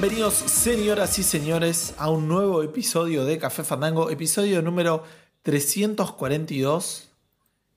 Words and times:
Bienvenidos, 0.00 0.34
señoras 0.34 1.18
y 1.18 1.24
señores, 1.24 1.92
a 1.98 2.08
un 2.08 2.28
nuevo 2.28 2.62
episodio 2.62 3.24
de 3.24 3.36
Café 3.36 3.64
Fandango, 3.64 4.10
episodio 4.10 4.62
número 4.62 5.02
342. 5.42 7.08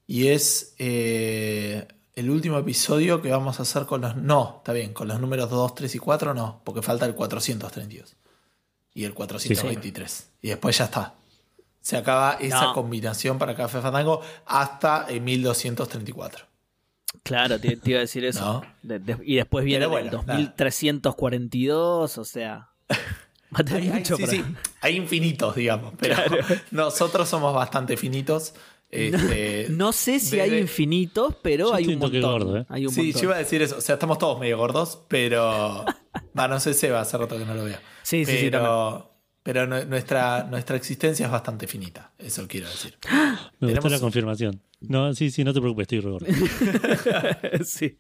Y 0.05 0.27
es 0.27 0.75
eh, 0.77 1.88
el 2.13 2.30
último 2.30 2.59
episodio 2.59 3.23
que 3.23 3.31
vamos 3.31 3.57
a 3.57 3.63
hacer 3.63 3.88
con 3.88 4.02
los. 4.02 4.16
No, 4.17 4.57
está 4.57 4.71
bien, 4.71 4.94
con 4.94 5.07
los 5.07 5.20
números 5.20 5.49
2, 5.49 5.73
3 5.73 5.95
y 5.95 5.97
4 5.97 6.35
no, 6.35 6.61
porque 6.63 6.84
falta 6.84 7.07
el 7.07 7.16
432 7.16 8.16
y 8.94 9.03
el 9.05 9.16
423. 9.16 10.27
Y 10.44 10.49
después 10.49 10.77
ya 10.77 10.85
está. 10.85 11.16
Se 11.81 11.97
acaba 11.97 12.33
esa 12.33 12.66
No. 12.66 12.73
combinación 12.75 13.39
para 13.39 13.55
Café 13.55 13.81
Fandango 13.81 14.22
hasta 14.45 15.08
el 15.09 15.22
1234. 15.22 16.50
Claro, 17.23 17.59
te, 17.59 17.75
te 17.77 17.89
iba 17.91 17.97
a 17.99 18.01
decir 18.01 18.25
eso. 18.25 18.39
No. 18.41 18.63
De- 18.81 18.99
de- 18.99 19.17
y 19.25 19.35
después 19.35 19.63
viene 19.65 19.85
Pero 19.88 19.97
el 19.97 20.09
bueno, 20.09 20.23
2342, 20.55 22.17
o 22.17 22.25
sea. 22.25 22.69
Va 23.53 23.59
a 23.59 23.63
tener 23.63 23.81
Hay, 23.83 23.89
hay- 23.89 23.93
mucho 23.99 24.15
sí, 24.15 24.21
para- 24.23 24.31
sí, 24.38 24.43
hay 24.81 24.95
infinitos, 24.95 25.55
digamos, 25.55 25.93
pero 25.99 26.16
nosotros 26.71 27.27
somos 27.27 27.53
bastante 27.53 27.97
finitos. 27.97 28.53
Este, 28.89 29.67
No 29.71 29.91
sé 29.93 30.19
si 30.19 30.39
hay 30.39 30.57
infinitos, 30.59 31.35
pero 31.41 31.69
Yo 31.69 31.73
hay 31.75 31.88
un 31.88 31.99
montón. 31.99 32.21
gordo, 32.21 32.57
¿eh? 32.57 32.66
Hay 32.69 32.85
un 32.85 32.93
Sí, 32.93 33.03
montón. 33.03 33.21
yo 33.21 33.27
iba 33.27 33.36
a 33.36 33.39
decir 33.39 33.61
eso. 33.61 33.77
O 33.77 33.81
sea, 33.81 33.93
estamos 33.95 34.17
todos 34.17 34.39
medio 34.39 34.58
gordos, 34.58 34.99
pero. 35.08 35.86
Va, 36.38 36.47
no 36.47 36.59
sé, 36.59 36.73
Seba, 36.73 37.02
hace 37.02 37.17
rato 37.17 37.38
que 37.38 37.45
no 37.45 37.53
lo 37.53 37.64
veo. 37.66 37.77
Sí, 38.03 38.25
sí, 38.25 38.38
sí, 38.38 38.49
pero, 38.52 39.11
Pero 39.44 39.66
nu- 39.66 39.86
nuestra, 39.86 40.44
nuestra 40.44 40.75
existencia 40.78 41.25
es 41.25 41.31
bastante 41.31 41.66
finita, 41.66 42.14
eso 42.20 42.47
quiero 42.47 42.67
decir. 42.70 42.97
Me 43.59 43.72
gustó 43.72 43.89
la 43.89 44.00
confirmación. 44.00 44.61
No, 44.81 45.14
sí, 45.14 45.30
sí, 45.30 45.44
no 45.44 45.53
te 45.53 45.59
preocupes, 45.61 45.83
estoy 45.92 46.00
gordo. 46.02 46.25
sí. 47.66 47.98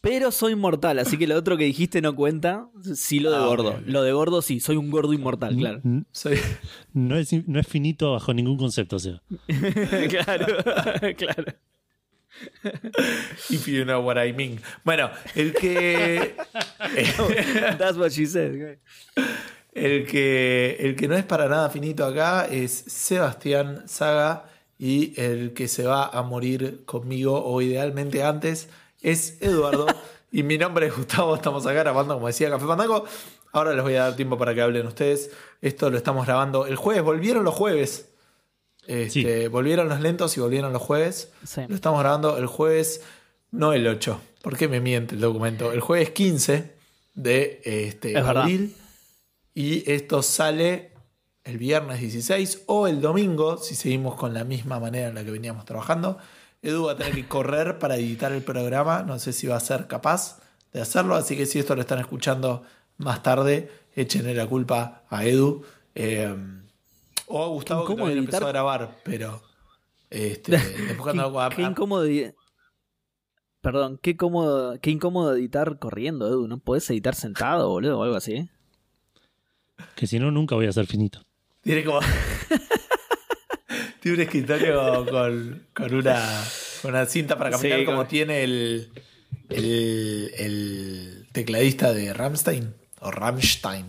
Pero 0.00 0.30
soy 0.30 0.54
mortal, 0.56 0.98
así 0.98 1.16
que 1.16 1.26
lo 1.26 1.36
otro 1.36 1.56
que 1.56 1.64
dijiste 1.64 2.00
no 2.02 2.14
cuenta. 2.14 2.68
Sí, 2.94 3.18
lo 3.20 3.30
de 3.30 3.36
Ah, 3.38 3.46
gordo. 3.46 3.80
Lo 3.86 4.02
de 4.02 4.12
gordo 4.12 4.42
sí, 4.42 4.60
soy 4.60 4.76
un 4.76 4.90
gordo 4.90 5.12
inmortal, 5.14 5.56
claro. 5.56 5.80
Soy, 6.12 6.38
No 6.92 7.16
es, 7.16 7.32
no 7.48 7.58
es 7.60 7.66
finito 7.66 8.12
bajo 8.12 8.32
ningún 8.34 8.56
concepto, 8.58 8.96
o 8.96 8.98
sea. 8.98 9.22
claro, 10.08 10.46
claro. 11.16 11.44
if 13.50 13.66
you 13.66 13.84
know 13.84 14.00
what 14.00 14.16
I 14.22 14.32
mean. 14.32 14.60
Bueno, 14.84 15.10
el 15.34 15.52
que. 15.54 16.34
That's 17.78 17.96
what 17.96 18.10
she 18.12 18.26
said. 18.26 18.78
El 19.84 20.06
que, 20.06 20.76
el 20.80 20.96
que 20.96 21.08
no 21.08 21.16
es 21.16 21.24
para 21.24 21.48
nada 21.48 21.70
finito 21.70 22.04
acá 22.04 22.46
es 22.50 22.72
Sebastián 22.72 23.84
Saga 23.86 24.46
y 24.78 25.18
el 25.20 25.54
que 25.54 25.68
se 25.68 25.84
va 25.84 26.06
a 26.06 26.22
morir 26.22 26.84
conmigo 26.84 27.44
o 27.44 27.60
idealmente 27.62 28.22
antes 28.22 28.68
es 29.02 29.40
Eduardo 29.40 29.86
y 30.32 30.42
mi 30.42 30.58
nombre 30.58 30.86
es 30.86 30.96
Gustavo, 30.96 31.34
estamos 31.34 31.66
acá 31.66 31.80
grabando 31.80 32.14
como 32.14 32.26
decía 32.26 32.50
Café 32.50 32.66
Fandango. 32.66 33.04
Ahora 33.52 33.72
les 33.72 33.82
voy 33.82 33.94
a 33.94 34.02
dar 34.02 34.16
tiempo 34.16 34.36
para 34.36 34.54
que 34.54 34.60
hablen 34.60 34.86
ustedes. 34.86 35.30
Esto 35.62 35.90
lo 35.90 35.96
estamos 35.96 36.26
grabando 36.26 36.66
el 36.66 36.76
jueves, 36.76 37.02
volvieron 37.02 37.44
los 37.44 37.54
jueves. 37.54 38.10
Este, 38.86 39.48
Volvieron 39.48 39.88
los 39.88 40.00
lentos 40.00 40.36
y 40.36 40.40
volvieron 40.40 40.72
los 40.72 40.82
jueves. 40.82 41.30
Sí. 41.46 41.62
Lo 41.68 41.74
estamos 41.74 42.00
grabando 42.00 42.38
el 42.38 42.46
jueves, 42.46 43.02
no 43.50 43.72
el 43.74 43.86
8. 43.86 44.20
¿Por 44.42 44.56
qué 44.56 44.66
me 44.66 44.80
miente 44.80 45.14
el 45.14 45.20
documento? 45.20 45.72
El 45.72 45.80
jueves 45.80 46.10
15 46.10 46.72
de 47.14 47.60
este, 47.64 48.16
Es 48.16 48.24
verdad. 48.24 48.48
Y 49.60 49.90
esto 49.90 50.22
sale 50.22 50.92
el 51.42 51.58
viernes 51.58 51.98
16 52.00 52.62
o 52.66 52.86
el 52.86 53.00
domingo, 53.00 53.56
si 53.56 53.74
seguimos 53.74 54.14
con 54.14 54.32
la 54.32 54.44
misma 54.44 54.78
manera 54.78 55.08
en 55.08 55.16
la 55.16 55.24
que 55.24 55.32
veníamos 55.32 55.64
trabajando. 55.64 56.18
Edu 56.62 56.84
va 56.84 56.92
a 56.92 56.96
tener 56.96 57.12
que 57.12 57.26
correr 57.26 57.78
para 57.80 57.96
editar 57.96 58.30
el 58.30 58.42
programa. 58.42 59.02
No 59.02 59.18
sé 59.18 59.32
si 59.32 59.48
va 59.48 59.56
a 59.56 59.60
ser 59.60 59.88
capaz 59.88 60.38
de 60.72 60.80
hacerlo. 60.80 61.16
Así 61.16 61.36
que 61.36 61.44
si 61.44 61.58
esto 61.58 61.74
lo 61.74 61.80
están 61.80 61.98
escuchando 61.98 62.62
más 62.98 63.22
tarde, 63.24 63.68
échenle 63.96 64.32
la 64.32 64.46
culpa 64.46 65.02
a 65.10 65.24
Edu. 65.24 65.64
eh, 65.96 66.32
o 67.26 67.42
a 67.44 67.48
Gustavo, 67.48 67.84
que 67.84 67.92
editar. 67.94 68.16
empezó 68.18 68.46
a 68.46 68.48
grabar, 68.52 68.96
pero. 69.02 69.42
Este, 70.08 70.52
después 70.88 71.18
a- 71.18 71.48
qué, 71.50 71.56
qué 71.56 71.62
incómodo. 71.62 72.06
Perdón, 73.60 73.98
qué 74.00 74.16
cómodo, 74.16 74.78
qué 74.80 74.90
incómodo 74.90 75.34
editar 75.34 75.80
corriendo, 75.80 76.28
Edu. 76.28 76.46
¿No 76.46 76.58
podés 76.58 76.88
editar 76.90 77.16
sentado, 77.16 77.68
boludo? 77.68 77.98
O 77.98 78.02
algo 78.04 78.14
así. 78.16 78.48
Que 79.94 80.06
si 80.06 80.18
no, 80.18 80.30
nunca 80.30 80.54
voy 80.54 80.66
a 80.66 80.72
ser 80.72 80.86
finito. 80.86 81.22
Tiene 81.62 81.84
como. 81.84 82.00
tiene 84.00 84.16
un 84.16 84.22
escritorio 84.22 85.06
con, 85.10 85.66
con 85.74 85.94
una, 85.94 86.44
con 86.82 86.90
una 86.92 87.06
cinta 87.06 87.36
para 87.36 87.50
caminar, 87.50 87.80
Sí, 87.80 87.84
como 87.84 87.98
con- 87.98 88.08
tiene 88.08 88.44
el, 88.44 88.90
el, 89.48 90.32
el 90.38 91.26
tecladista 91.32 91.92
de 91.92 92.12
Rammstein 92.14 92.74
o 93.00 93.10
Rammstein. 93.10 93.86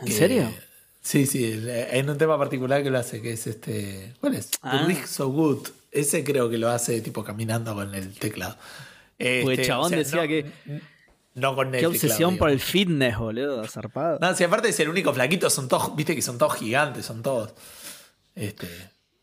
¿En 0.00 0.06
Que- 0.06 0.12
serio? 0.12 0.52
Sí, 1.00 1.26
sí. 1.26 1.44
el- 1.52 1.68
Hay 1.90 2.00
un 2.00 2.16
tema 2.16 2.38
particular 2.38 2.82
que 2.82 2.90
lo 2.90 2.98
hace, 2.98 3.20
que 3.20 3.32
es 3.32 3.46
este. 3.46 4.14
¿Cuál 4.20 4.34
es? 4.34 4.50
Ah. 4.62 4.84
The 4.86 5.06
So 5.06 5.28
Good. 5.30 5.68
Ese 5.90 6.24
creo 6.24 6.48
que 6.48 6.58
lo 6.58 6.70
hace 6.70 7.00
tipo 7.00 7.24
caminando 7.24 7.74
con 7.74 7.94
el 7.94 8.14
teclado. 8.14 8.56
Porque 9.18 9.42
el 9.42 9.50
Este, 9.52 9.66
chabón 9.66 9.86
o 9.86 9.88
sea, 9.90 9.98
decía 9.98 10.22
no- 10.22 10.28
que- 10.28 10.46
No 11.34 11.54
con 11.56 11.72
Qué 11.72 11.86
obsesión 11.86 12.36
por 12.36 12.50
el 12.50 12.60
fitness, 12.60 13.18
boludo. 13.18 13.66
Zarpado. 13.66 14.18
No, 14.20 14.34
si 14.34 14.44
aparte 14.44 14.72
ser 14.72 14.84
el 14.84 14.90
único 14.90 15.12
flaquito, 15.14 15.48
son 15.50 15.68
todos, 15.68 15.96
viste 15.96 16.14
que 16.14 16.22
son 16.22 16.36
todos 16.38 16.54
gigantes, 16.56 17.06
son 17.06 17.22
todos 17.22 17.54
este, 18.34 18.66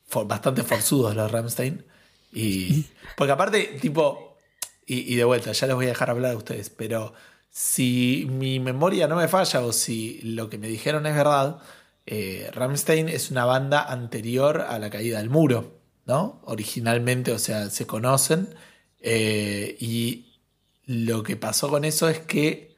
for- 0.07 0.27
bastante 0.27 0.63
forzudos 0.63 1.15
los 1.15 1.31
Ramstein. 1.31 1.85
Y. 2.33 2.85
Porque 3.17 3.31
aparte, 3.33 3.77
tipo. 3.81 4.37
Y, 4.85 5.13
y 5.13 5.15
de 5.17 5.23
vuelta, 5.23 5.51
ya 5.51 5.67
les 5.67 5.75
voy 5.75 5.85
a 5.85 5.89
dejar 5.89 6.09
hablar 6.09 6.33
a 6.33 6.37
ustedes, 6.37 6.71
pero 6.71 7.13
si 7.51 8.27
mi 8.29 8.59
memoria 8.59 9.07
no 9.07 9.15
me 9.15 9.27
falla 9.27 9.61
o 9.61 9.71
si 9.71 10.19
lo 10.23 10.49
que 10.49 10.57
me 10.57 10.67
dijeron 10.67 11.05
es 11.05 11.15
verdad, 11.15 11.59
eh, 12.07 12.49
Ramstein 12.53 13.07
es 13.07 13.29
una 13.29 13.45
banda 13.45 13.83
anterior 13.83 14.61
a 14.67 14.79
la 14.79 14.89
caída 14.89 15.19
del 15.19 15.29
muro, 15.29 15.79
¿no? 16.05 16.41
Originalmente, 16.45 17.31
o 17.31 17.37
sea, 17.39 17.69
se 17.69 17.85
conocen. 17.85 18.55
eh, 18.99 19.77
y 19.79 20.28
lo 20.91 21.21
que 21.21 21.35
pasó 21.35 21.69
con 21.69 21.85
eso 21.85 22.09
es 22.09 22.17
que 22.19 22.75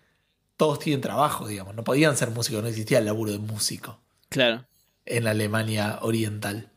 todos 0.57 0.79
tienen 0.79 0.99
trabajo, 0.99 1.47
digamos. 1.47 1.75
No 1.75 1.83
podían 1.85 2.17
ser 2.17 2.29
músicos, 2.31 2.61
no 2.61 2.67
existía 2.67 2.99
el 2.99 3.05
laburo 3.05 3.31
de 3.31 3.38
músico 3.39 4.01
Claro. 4.27 4.66
en 5.05 5.23
la 5.23 5.31
Alemania 5.31 5.99
oriental. 6.01 6.67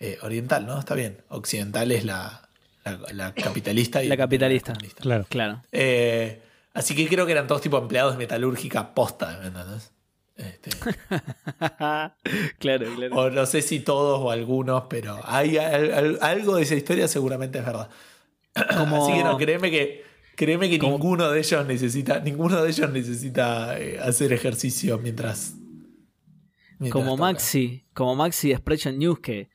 Eh, 0.00 0.16
oriental, 0.22 0.64
¿no? 0.64 0.78
Está 0.78 0.94
bien. 0.94 1.22
Occidental 1.28 1.92
es 1.92 2.04
la, 2.06 2.48
la, 2.84 2.98
la 3.12 3.34
capitalista. 3.34 4.02
Y 4.02 4.08
La 4.08 4.16
capitalista. 4.16 4.72
Claro. 5.00 5.26
Claro. 5.28 5.62
Eh, 5.72 6.40
así 6.72 6.94
que 6.94 7.06
creo 7.06 7.26
que 7.26 7.32
eran 7.32 7.46
todos 7.46 7.60
tipo 7.60 7.76
empleados 7.76 8.12
de 8.14 8.18
metalúrgica 8.18 8.94
posta, 8.94 9.38
¿me 9.42 9.48
entendés? 9.48 9.92
Este, 10.36 10.70
claro, 11.78 12.14
claro. 12.58 12.86
o 13.16 13.30
no 13.30 13.44
sé 13.46 13.60
si 13.62 13.80
todos 13.80 14.20
o 14.20 14.30
algunos, 14.30 14.84
pero 14.88 15.20
hay 15.24 15.58
al- 15.58 15.92
al- 15.92 16.18
algo 16.22 16.56
de 16.56 16.62
esa 16.62 16.76
historia 16.76 17.08
seguramente 17.08 17.58
es 17.58 17.66
verdad. 17.66 17.88
Como- 18.76 19.04
Así 19.04 19.14
que 19.18 19.24
no, 19.24 19.36
créeme 19.36 19.70
que, 19.70 20.04
créeme 20.38 20.70
que 20.70 20.78
ninguno 20.78 21.30
de 21.32 21.40
ellos 21.40 21.66
necesita, 21.66 22.20
ninguno 22.20 22.62
de 22.62 22.70
ellos 22.70 22.90
necesita 22.92 23.78
eh, 23.78 23.98
hacer 23.98 24.32
ejercicio 24.32 24.96
mientras. 24.98 25.54
mientras 26.78 26.92
como 26.92 27.16
toca. 27.16 27.22
Maxi, 27.22 27.84
como 27.92 28.14
Maxi 28.14 28.48
de 28.48 28.54
Expression 28.54 28.98
News, 28.98 29.18
que, 29.18 29.50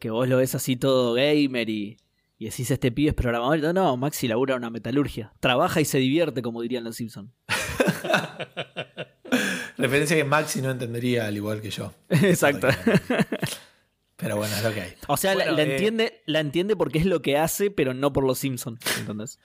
que 0.00 0.10
vos 0.10 0.28
lo 0.28 0.38
ves 0.38 0.56
así 0.56 0.74
todo 0.74 1.14
gamer 1.14 1.70
y, 1.70 1.98
y 2.36 2.46
decís 2.46 2.68
este 2.72 2.90
pibe 2.90 3.10
es 3.10 3.14
programador. 3.14 3.60
No, 3.60 3.72
no, 3.72 3.96
Maxi 3.96 4.26
labura 4.26 4.56
una 4.56 4.70
metalurgia. 4.70 5.32
Trabaja 5.38 5.80
y 5.80 5.84
se 5.84 5.98
divierte, 5.98 6.42
como 6.42 6.62
dirían 6.62 6.82
los 6.82 6.96
Simpsons. 6.96 7.30
Referencia 9.78 10.16
que 10.16 10.24
Maxi 10.24 10.62
no 10.62 10.72
entendería 10.72 11.28
al 11.28 11.36
igual 11.36 11.60
que 11.60 11.70
yo. 11.70 11.94
Exacto. 12.08 12.66
Pero 14.16 14.36
bueno, 14.36 14.54
es 14.56 14.64
lo 14.64 14.72
que 14.72 14.80
hay. 14.80 14.94
O 15.08 15.16
sea, 15.16 15.34
la, 15.34 15.44
eh, 15.44 15.74
entiende, 15.74 16.22
la 16.26 16.40
entiende 16.40 16.76
porque 16.76 16.98
es 16.98 17.06
lo 17.06 17.20
que 17.20 17.36
hace, 17.36 17.70
pero 17.70 17.94
no 17.94 18.12
por 18.12 18.24
los 18.24 18.38
Simpsons. 18.38 18.80
¿Entendés? 18.98 19.38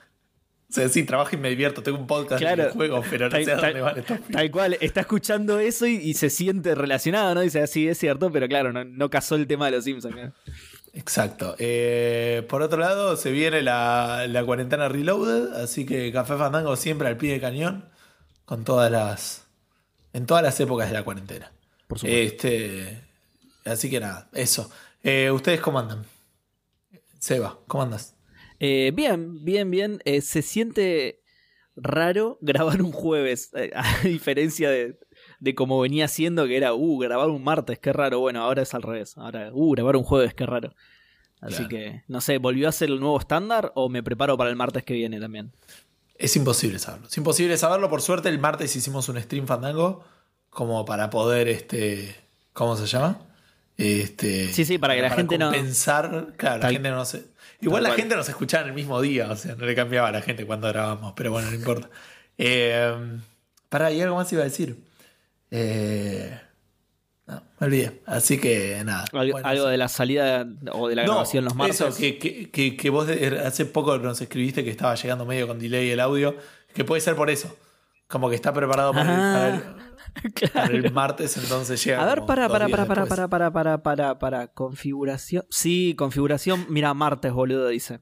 O 0.70 0.74
sea, 0.74 0.88
sí, 0.88 1.04
trabajo 1.04 1.36
y 1.36 1.40
me 1.40 1.50
divierto. 1.50 1.82
Tengo 1.82 1.98
un 1.98 2.06
podcast 2.06 2.40
Claro. 2.40 2.66
de 2.66 2.70
juegos, 2.72 3.06
pero 3.10 3.26
no 3.26 3.32
Tal- 3.32 3.44
sé 3.46 3.52
a 3.54 3.56
dónde 3.56 3.82
van 3.82 3.98
estos 3.98 4.20
Tal 4.32 4.52
cual, 4.52 4.78
está 4.82 5.02
escuchando 5.02 5.58
eso 5.60 5.88
y, 5.88 5.96
y 5.96 6.14
se 6.14 6.30
siente 6.30 6.76
relacionado, 6.76 7.34
¿no? 7.34 7.42
Dice, 7.42 7.66
sí, 7.66 7.88
es 7.88 7.98
cierto, 7.98 8.32
pero 8.32 8.48
claro, 8.48 8.72
no, 8.72 8.84
no 8.86 9.10
casó 9.10 9.36
el 9.36 9.48
tema 9.48 9.66
de 9.66 9.72
los 9.72 9.84
Simpsons. 9.86 10.16
¿no? 10.16 10.32
Exacto. 10.94 11.56
Eh, 11.58 12.46
por 12.50 12.62
otro 12.62 12.80
lado, 12.80 13.16
se 13.18 13.32
viene 13.32 13.64
la, 13.64 14.26
la 14.28 14.44
cuarentena 14.46 14.88
reloaded, 14.90 15.54
así 15.54 15.86
que 15.88 16.12
Café 16.12 16.38
Fandango 16.38 16.76
siempre 16.76 17.08
al 17.08 17.18
pie 17.18 17.34
de 17.34 17.42
cañón, 17.42 17.86
con 18.46 18.64
todas 18.64 18.92
las. 18.92 19.48
en 20.14 20.26
todas 20.28 20.44
las 20.44 20.60
épocas 20.60 20.88
de 20.90 20.94
la 20.94 21.04
cuarentena. 21.04 21.52
Por 21.88 21.98
supuesto. 21.98 22.48
Este, 22.48 23.02
así 23.66 23.90
que 23.90 24.00
nada, 24.00 24.30
eso. 24.34 24.70
Eh, 25.04 25.32
¿Ustedes 25.32 25.62
cómo 25.62 25.80
andan? 25.80 26.06
Seba, 27.18 27.58
¿cómo 27.68 27.84
andas? 27.84 28.14
Eh, 28.60 28.92
bien, 28.94 29.44
bien, 29.44 29.70
bien. 29.72 30.02
Eh, 30.06 30.22
se 30.22 30.42
siente 30.42 31.22
raro 31.76 32.38
grabar 32.42 32.82
un 32.82 32.92
jueves, 32.92 33.52
eh, 33.56 33.72
a 33.76 34.00
diferencia 34.04 34.70
de, 34.70 35.00
de 35.40 35.56
como 35.56 35.80
venía 35.80 36.08
siendo, 36.08 36.46
que 36.48 36.58
era, 36.58 36.74
uh, 36.74 36.98
grabar 36.98 37.30
un 37.30 37.44
martes, 37.44 37.80
qué 37.80 37.94
raro. 37.94 38.20
Bueno, 38.20 38.42
ahora 38.44 38.64
es 38.64 38.74
al 38.74 38.82
revés. 38.82 39.18
Ahora, 39.18 39.50
uh, 39.54 39.72
grabar 39.72 39.96
un 39.96 40.04
jueves, 40.04 40.34
qué 40.34 40.46
raro. 40.46 40.74
Así 41.42 41.56
Claro. 41.56 41.70
que, 41.70 42.04
no 42.10 42.20
sé, 42.20 42.38
¿volvió 42.38 42.68
a 42.68 42.72
ser 42.74 42.90
el 42.90 43.00
nuevo 43.00 43.18
estándar 43.18 43.72
o 43.76 43.88
me 43.88 44.04
preparo 44.04 44.38
para 44.38 44.50
el 44.50 44.58
martes 44.58 44.84
que 44.84 44.94
viene 44.94 45.20
también? 45.22 45.52
Es 46.16 46.36
imposible 46.36 46.80
saberlo. 46.80 47.08
Es 47.08 47.16
imposible 47.18 47.56
saberlo. 47.56 47.90
Por 47.90 48.02
suerte, 48.02 48.28
el 48.28 48.40
martes 48.40 48.76
hicimos 48.76 49.08
un 49.08 49.22
stream 49.22 49.48
fandango 49.48 50.04
como 50.50 50.84
para 50.84 51.10
poder, 51.10 51.48
este, 51.48 52.14
¿cómo 52.52 52.76
se 52.76 52.88
llama? 52.88 53.22
Este, 53.78 54.52
Sí, 54.52 54.66
sí, 54.66 54.78
para 54.78 54.96
que 54.96 55.02
la 55.02 55.12
gente 55.12 55.38
no- 55.38 55.52
Pensar, 55.52 56.34
claro, 56.36 56.62
la 56.64 56.72
gente 56.72 56.90
no 56.90 57.06
se. 57.06 57.24
Igual 57.62 57.84
la 57.84 57.90
cual. 57.90 58.00
gente 58.00 58.16
nos 58.16 58.30
escuchaba 58.30 58.64
en 58.64 58.70
el 58.70 58.76
mismo 58.76 59.02
día, 59.02 59.30
o 59.32 59.36
sea, 59.36 59.56
no 59.56 59.66
le 59.66 59.76
cambiaba 59.76 60.08
a 60.08 60.12
la 60.12 60.22
gente 60.22 60.46
cuando 60.46 60.68
grabamos, 60.70 61.14
pero 61.16 61.32
bueno, 61.32 61.50
no 61.50 61.56
importa. 61.56 61.90
Eh, 62.38 63.20
pará, 63.68 63.92
y 63.92 64.02
algo 64.02 64.16
más 64.16 64.32
iba 64.32 64.42
a 64.42 64.46
decir. 64.46 64.78
Eh, 65.52 66.40
no, 67.28 67.44
me 67.60 67.68
olvidé. 67.68 68.02
Así 68.06 68.40
que 68.40 68.82
nada. 68.86 69.06
Algo, 69.14 69.34
Bueno, 69.34 69.48
algo 69.48 69.66
de 69.68 69.78
la 69.78 69.88
salida 69.88 70.48
o 70.72 70.88
de 70.88 70.96
la 70.96 71.04
no, 71.06 71.12
grabación 71.14 71.46
los 71.46 71.56
martes. 71.56 71.82
Eso, 71.82 71.96
que, 71.96 72.18
que, 72.18 72.50
que, 72.50 72.76
que 72.78 72.90
vos 72.90 73.08
hace 73.46 73.66
poco 73.66 73.98
nos 73.98 74.22
escribiste 74.22 74.64
que 74.64 74.70
estaba 74.72 74.96
llegando 74.96 75.26
medio 75.26 75.48
con 75.48 75.60
delay 75.60 75.90
el 75.92 76.00
audio, 76.00 76.36
que 76.74 76.84
puede 76.86 77.02
ser 77.02 77.16
por 77.16 77.30
eso. 77.30 77.56
Como 78.08 78.30
que 78.30 78.36
está 78.36 78.54
preparado 78.54 78.94
para, 78.94 79.14
el, 79.14 79.20
para 79.20 79.56
el- 79.56 79.89
Claro. 80.34 80.76
el 80.76 80.92
martes, 80.92 81.38
entonces 81.38 81.84
llega. 81.84 82.02
A 82.02 82.06
ver, 82.06 82.26
para, 82.26 82.48
para, 82.50 82.68
para, 82.70 82.86
para, 82.86 83.06
para, 83.06 83.28
para, 83.30 83.52
para, 83.52 83.84
para, 83.84 84.20
para. 84.20 84.48
Configuración. 84.48 85.46
Sí, 85.50 85.96
configuración. 85.98 86.66
Mira, 86.70 86.94
martes, 86.94 87.32
boludo, 87.34 87.68
dice. 87.70 88.02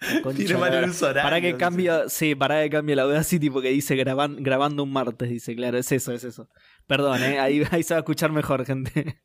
Concha 0.22 0.36
Tiene 0.36 0.52
de 0.54 0.58
mal 0.60 0.70
la- 0.72 0.78
el 0.80 0.90
uso 0.90 1.06
horario, 1.06 1.22
Para 1.22 1.40
que 1.40 1.56
cambie, 1.56 1.90
sí, 2.08 2.34
para 2.36 2.62
que 2.62 2.70
cambie 2.70 2.94
la 2.94 3.02
Audacity 3.02 3.50
porque 3.50 3.70
dice 3.70 3.96
graban- 3.96 4.36
grabando 4.42 4.82
un 4.84 4.92
martes, 4.92 5.28
dice, 5.28 5.56
claro, 5.56 5.76
es 5.78 5.90
eso, 5.90 6.12
es 6.12 6.22
eso. 6.24 6.48
Perdón, 6.86 7.22
¿eh? 7.22 7.40
ahí, 7.40 7.62
ahí 7.70 7.82
se 7.82 7.94
va 7.94 7.98
a 7.98 8.00
escuchar 8.00 8.30
mejor, 8.30 8.64
gente. 8.64 9.20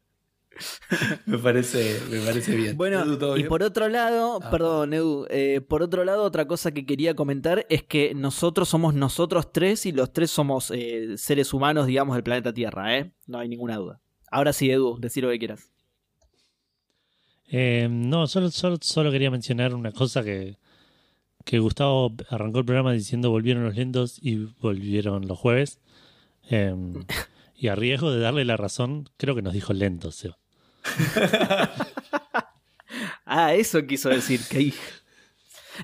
Me 1.26 1.38
parece, 1.40 2.00
me 2.12 2.20
parece 2.20 2.56
bien. 2.56 2.78
Bueno, 2.78 3.02
Edu, 3.02 3.18
¿todo 3.18 3.34
y 3.36 3.40
bien? 3.40 3.50
por 3.50 3.64
otro 3.64 3.90
lado, 3.90 4.40
Ah. 4.42 4.52
perdón, 4.52 4.94
Edu, 4.94 5.26
eh, 5.30 5.62
por 5.62 5.82
otro 5.82 6.06
lado, 6.06 6.24
otra 6.24 6.48
cosa 6.48 6.72
que 6.72 6.86
quería 6.86 7.16
comentar 7.16 7.66
es 7.70 7.84
que 7.84 8.14
nosotros 8.14 8.70
somos 8.70 8.94
nosotros 8.94 9.52
tres 9.52 9.86
y 9.86 9.92
los 9.92 10.14
tres 10.14 10.30
somos 10.32 10.70
eh, 10.72 11.18
seres 11.18 11.54
humanos, 11.54 11.88
digamos, 11.88 12.16
del 12.16 12.24
planeta 12.24 12.54
Tierra, 12.54 12.98
¿eh? 12.98 13.14
No 13.26 13.40
hay 13.40 13.50
ninguna 13.50 13.78
duda. 13.78 14.00
Ahora 14.32 14.54
sí, 14.54 14.70
Edu, 14.70 14.98
decir 15.00 15.24
lo 15.24 15.30
que 15.32 15.40
quieras. 15.40 15.70
Eh, 17.48 17.88
no, 17.90 18.28
solo, 18.28 18.50
solo, 18.52 18.78
solo 18.82 19.12
quería 19.12 19.30
mencionar 19.32 19.74
una 19.76 19.92
cosa 19.92 20.24
que, 20.24 20.58
que 21.46 21.60
Gustavo 21.60 22.14
arrancó 22.30 22.60
el 22.60 22.66
programa 22.66 22.94
diciendo 22.94 23.30
volvieron 23.30 23.64
los 23.64 23.76
lentos 23.76 24.18
y 24.22 24.36
volvieron 24.60 25.28
los 25.28 25.38
jueves. 25.38 25.80
Eh, 26.50 26.74
y 27.56 27.68
a 27.68 27.76
riesgo 27.76 28.12
de 28.12 28.20
darle 28.20 28.46
la 28.46 28.58
razón, 28.58 29.10
creo 29.18 29.36
que 29.36 29.42
nos 29.42 29.54
dijo 29.54 29.74
lentos. 29.74 30.16
Seba. 30.16 30.38
Ah, 33.26 33.54
eso 33.54 33.84
quiso 33.88 34.10
decir, 34.10 34.40
que 34.48 34.58
hay... 34.58 34.74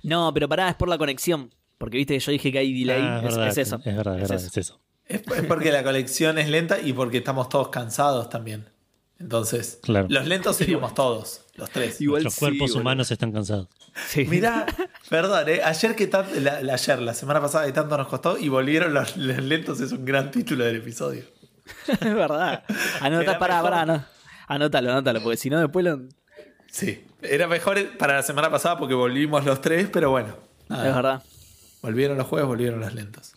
No, 0.03 0.31
pero 0.33 0.47
pará, 0.47 0.69
es 0.69 0.75
por 0.75 0.87
la 0.87 0.97
conexión. 0.99 1.51
Porque 1.79 1.97
viste 1.97 2.13
que 2.13 2.19
yo 2.19 2.31
dije 2.31 2.51
que 2.51 2.59
hay 2.59 2.77
delay. 2.77 3.01
Ah, 3.01 3.17
es, 3.17 3.23
verdad, 3.23 3.47
es 3.47 3.57
eso. 3.57 3.75
Es 3.77 3.95
verdad, 3.95 4.15
es 4.15 4.21
verdad, 4.21 4.37
eso. 4.37 4.47
es 4.47 4.57
eso. 4.57 4.81
Es, 5.05 5.21
es 5.21 5.45
porque 5.47 5.71
la 5.71 5.81
colección 5.81 6.37
es 6.37 6.47
lenta 6.49 6.79
y 6.79 6.93
porque 6.93 7.17
estamos 7.19 7.49
todos 7.49 7.69
cansados 7.69 8.29
también. 8.29 8.69
Entonces, 9.17 9.79
Claro. 9.81 10.05
los 10.09 10.27
lentos 10.27 10.57
seríamos 10.57 10.93
todos, 10.93 11.41
los 11.55 11.69
tres. 11.71 11.99
Igual 11.99 12.23
Nuestros 12.23 12.35
sí, 12.51 12.57
cuerpos 12.57 12.75
humanos 12.79 13.09
están 13.11 13.31
cansados. 13.31 13.67
Sí. 14.07 14.25
Mirá, 14.25 14.65
perdón, 15.09 15.49
¿eh? 15.49 15.61
ayer 15.63 15.95
que 15.95 16.05
tan- 16.07 16.43
la, 16.43 16.61
la- 16.61 16.73
ayer, 16.75 17.01
la 17.01 17.13
semana 17.15 17.41
pasada 17.41 17.65
que 17.65 17.71
tanto 17.73 17.97
nos 17.97 18.07
costó 18.07 18.37
y 18.37 18.47
volvieron 18.49 18.93
los, 18.93 19.17
los 19.17 19.43
lentos 19.43 19.79
es 19.81 19.91
un 19.91 20.05
gran 20.05 20.29
título 20.29 20.63
del 20.65 20.75
episodio. 20.77 21.23
es 21.87 21.99
verdad. 21.99 22.63
Anota, 23.01 23.39
pará, 23.39 23.61
pará, 23.63 23.85
no. 23.85 24.05
Anótalo, 24.49 24.91
anótalo, 24.91 25.21
porque 25.21 25.37
si 25.37 25.47
no 25.51 25.59
después 25.59 25.85
lo... 25.85 26.01
Sí, 26.71 27.05
era 27.21 27.47
mejor 27.47 27.97
para 27.99 28.15
la 28.15 28.23
semana 28.23 28.49
pasada 28.49 28.79
porque 28.79 28.95
volvimos 28.95 29.45
los 29.45 29.61
tres, 29.61 29.89
pero 29.93 30.09
bueno. 30.09 30.35
nada. 30.67 30.89
Es 30.89 30.95
verdad. 30.95 31.23
Volvieron 31.83 32.17
los 32.17 32.25
jueves, 32.25 32.47
volvieron 32.47 32.79
los 32.79 32.91
lentos. 32.95 33.35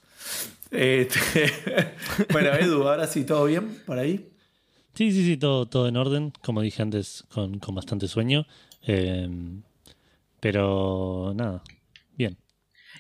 Este, 0.71 1.53
bueno, 2.33 2.55
Edu, 2.55 2.89
ahora 2.89 3.07
sí, 3.07 3.25
¿todo 3.25 3.45
bien 3.45 3.83
por 3.85 3.99
ahí? 3.99 4.33
Sí, 4.95 5.13
sí, 5.13 5.23
sí, 5.23 5.37
todo, 5.37 5.67
todo 5.67 5.87
en 5.87 5.99
orden, 5.99 6.33
como 6.43 6.63
dije 6.63 6.81
antes, 6.81 7.25
con, 7.29 7.59
con 7.59 7.75
bastante 7.75 8.09
sueño. 8.09 8.47
Eh, 8.87 9.29
pero 10.41 11.35
nada, 11.37 11.63
bien. 12.17 12.39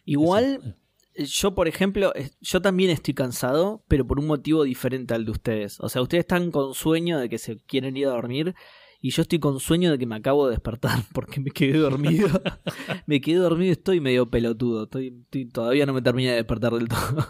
Igual, 0.05 0.77
yo 1.17 1.55
por 1.55 1.69
ejemplo, 1.69 2.13
yo 2.41 2.63
también 2.63 2.91
estoy 2.91 3.15
cansado, 3.15 3.85
pero 3.89 4.07
por 4.07 4.19
un 4.19 4.27
motivo 4.27 4.65
diferente 4.65 5.15
al 5.15 5.25
de 5.25 5.31
ustedes. 5.33 5.79
O 5.81 5.89
sea, 5.89 6.03
ustedes 6.03 6.23
están 6.23 6.51
con 6.51 6.75
sueño 6.75 7.19
de 7.19 7.29
que 7.29 7.39
se 7.39 7.59
quieren 7.59 7.97
ir 7.97 8.07
a 8.07 8.11
dormir 8.11 8.55
y 9.01 9.11
yo 9.11 9.23
estoy 9.23 9.39
con 9.41 9.59
sueño 9.61 9.91
de 9.91 9.99
que 9.99 10.07
me 10.07 10.15
acabo 10.17 10.47
de 10.47 10.53
despertar 10.53 10.99
porque 11.13 11.41
me 11.41 11.51
quedé 11.51 11.79
dormido. 11.79 12.29
me 13.07 13.21
quedé 13.21 13.37
dormido 13.37 13.69
y 13.69 13.73
estoy 13.73 14.01
medio 14.01 14.31
pelotudo. 14.31 14.85
Estoy, 14.85 15.19
estoy- 15.25 15.49
todavía 15.51 15.87
no 15.87 15.93
me 15.93 16.03
terminé 16.03 16.31
de 16.31 16.37
despertar 16.37 16.73
del 16.73 16.89
todo. 16.89 17.27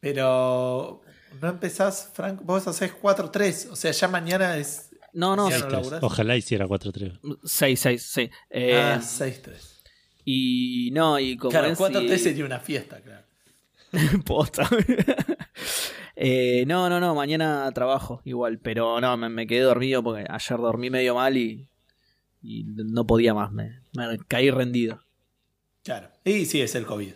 Pero 0.00 1.00
no 1.40 1.48
empezás, 1.48 2.10
Frank, 2.14 2.40
vos 2.44 2.66
hacés 2.68 2.92
4-3, 3.00 3.70
o 3.70 3.76
sea, 3.76 3.90
ya 3.92 4.08
mañana 4.08 4.56
es... 4.56 4.90
No, 5.12 5.34
no, 5.34 5.48
Ya 5.48 5.58
no 5.60 5.66
6-3. 5.66 5.70
laburás. 5.70 6.02
Ojalá 6.02 6.36
hiciera 6.36 6.66
4-3. 6.66 7.18
6, 7.44 7.80
6, 7.80 8.02
sí. 8.02 8.30
Eh, 8.50 8.76
ah, 8.76 9.00
6-3. 9.00 9.75
Y 10.26 10.90
no, 10.92 11.18
y 11.18 11.36
como 11.38 11.50
Claro, 11.52 11.68
es, 11.68 11.78
4-3 11.78 12.14
y- 12.14 12.18
sería 12.18 12.44
una 12.44 12.58
fiesta, 12.60 13.00
claro. 13.00 13.24
Posta. 14.26 14.68
Eh, 16.18 16.64
no, 16.66 16.88
no, 16.88 16.98
no, 16.98 17.14
mañana 17.14 17.70
trabajo 17.74 18.22
igual, 18.24 18.58
pero 18.58 19.02
no, 19.02 19.18
me, 19.18 19.28
me 19.28 19.46
quedé 19.46 19.60
dormido 19.60 20.02
porque 20.02 20.24
ayer 20.26 20.56
dormí 20.58 20.88
medio 20.88 21.14
mal 21.14 21.36
y, 21.36 21.68
y 22.42 22.64
no 22.64 23.06
podía 23.06 23.34
más, 23.34 23.52
me, 23.52 23.80
me 23.92 24.16
caí 24.26 24.50
rendido. 24.50 25.02
Claro. 25.84 26.08
Y 26.24 26.46
sí, 26.46 26.62
es 26.62 26.74
el 26.74 26.86
COVID. 26.86 27.12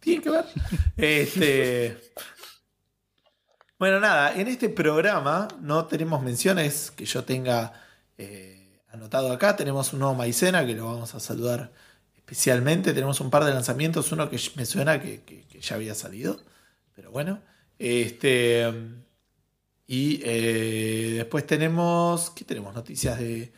Tiene 0.00 0.20
que 0.20 0.30
ver. 0.30 0.44
este. 0.96 1.96
Bueno, 3.78 4.00
nada, 4.00 4.34
en 4.34 4.48
este 4.48 4.68
programa 4.68 5.46
no 5.60 5.86
tenemos 5.86 6.20
menciones 6.20 6.90
que 6.90 7.04
yo 7.04 7.22
tenga 7.22 7.72
eh, 8.18 8.80
anotado 8.88 9.30
acá. 9.32 9.54
Tenemos 9.54 9.92
un 9.92 10.00
nuevo 10.00 10.14
maicena 10.16 10.66
que 10.66 10.74
lo 10.74 10.86
vamos 10.86 11.14
a 11.14 11.20
saludar 11.20 11.72
especialmente. 12.24 12.94
Tenemos 12.94 13.20
un 13.20 13.30
par 13.30 13.44
de 13.44 13.52
lanzamientos, 13.52 14.10
uno 14.12 14.30
que 14.30 14.40
me 14.56 14.64
suena 14.64 15.00
que, 15.00 15.44
ya 15.60 15.76
había 15.76 15.94
salido, 15.94 16.40
pero 16.94 17.10
bueno. 17.10 17.40
Este. 17.78 18.66
Y 19.86 20.20
eh, 20.24 21.14
después 21.16 21.46
tenemos. 21.46 22.30
¿Qué 22.30 22.44
tenemos? 22.44 22.74
Noticias 22.74 23.18
de, 23.18 23.52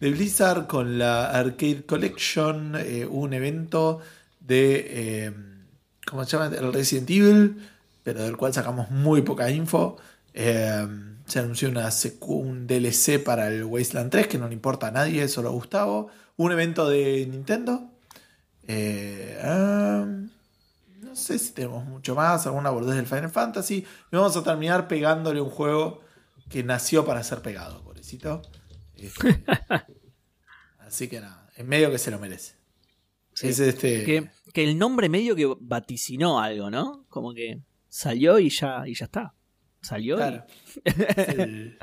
Blizzard 0.00 0.66
con 0.66 0.98
la 0.98 1.30
Arcade 1.30 1.84
Collection, 1.84 2.74
eh, 2.76 3.06
un 3.06 3.32
evento 3.32 4.00
de. 4.40 4.86
eh, 4.88 5.32
¿Cómo 6.06 6.24
se 6.24 6.36
llama? 6.36 6.54
El 6.54 6.72
Resident 6.72 7.10
Evil, 7.10 7.68
pero 8.02 8.22
del 8.22 8.36
cual 8.36 8.52
sacamos 8.52 8.90
muy 8.90 9.22
poca 9.22 9.50
info. 9.50 9.98
Se 10.34 11.38
anunció 11.38 11.68
una 11.68 11.88
un 12.20 12.66
DLC 12.66 13.22
para 13.22 13.48
el 13.48 13.64
Wasteland 13.64 14.10
3 14.10 14.26
que 14.26 14.38
no 14.38 14.48
le 14.48 14.54
importa 14.54 14.88
a 14.88 14.90
nadie, 14.90 15.28
solo 15.28 15.48
a 15.48 15.52
Gustavo. 15.52 16.08
Un 16.36 16.52
evento 16.52 16.88
de 16.88 17.26
Nintendo. 17.26 17.91
Eh, 18.68 19.38
ah, 19.42 20.06
no 21.00 21.16
sé 21.16 21.38
si 21.38 21.52
tenemos 21.52 21.84
mucho 21.84 22.14
más, 22.14 22.46
alguna 22.46 22.70
bordez 22.70 22.96
del 22.96 23.06
Final 23.06 23.30
Fantasy. 23.30 23.76
Y 24.10 24.16
vamos 24.16 24.36
a 24.36 24.42
terminar 24.42 24.88
pegándole 24.88 25.40
un 25.40 25.50
juego 25.50 26.00
que 26.48 26.62
nació 26.62 27.04
para 27.04 27.22
ser 27.22 27.42
pegado, 27.42 27.82
pobrecito. 27.82 28.42
Este, 28.96 29.44
así 30.78 31.08
que 31.08 31.20
nada, 31.20 31.48
en 31.56 31.68
medio 31.68 31.90
que 31.90 31.98
se 31.98 32.10
lo 32.10 32.18
merece. 32.18 32.54
Sí. 33.34 33.48
Es 33.48 33.58
este. 33.60 34.04
Que, 34.04 34.30
que 34.52 34.64
el 34.64 34.78
nombre 34.78 35.08
medio 35.08 35.34
que 35.34 35.50
vaticinó 35.60 36.40
algo, 36.40 36.70
¿no? 36.70 37.04
Como 37.08 37.32
que 37.32 37.60
salió 37.88 38.38
y 38.38 38.50
ya, 38.50 38.86
y 38.86 38.94
ya 38.94 39.06
está. 39.06 39.34
Salió 39.80 40.14
y- 40.14 40.18
Claro. 40.18 40.44
Es 40.84 41.28
el, 41.28 41.78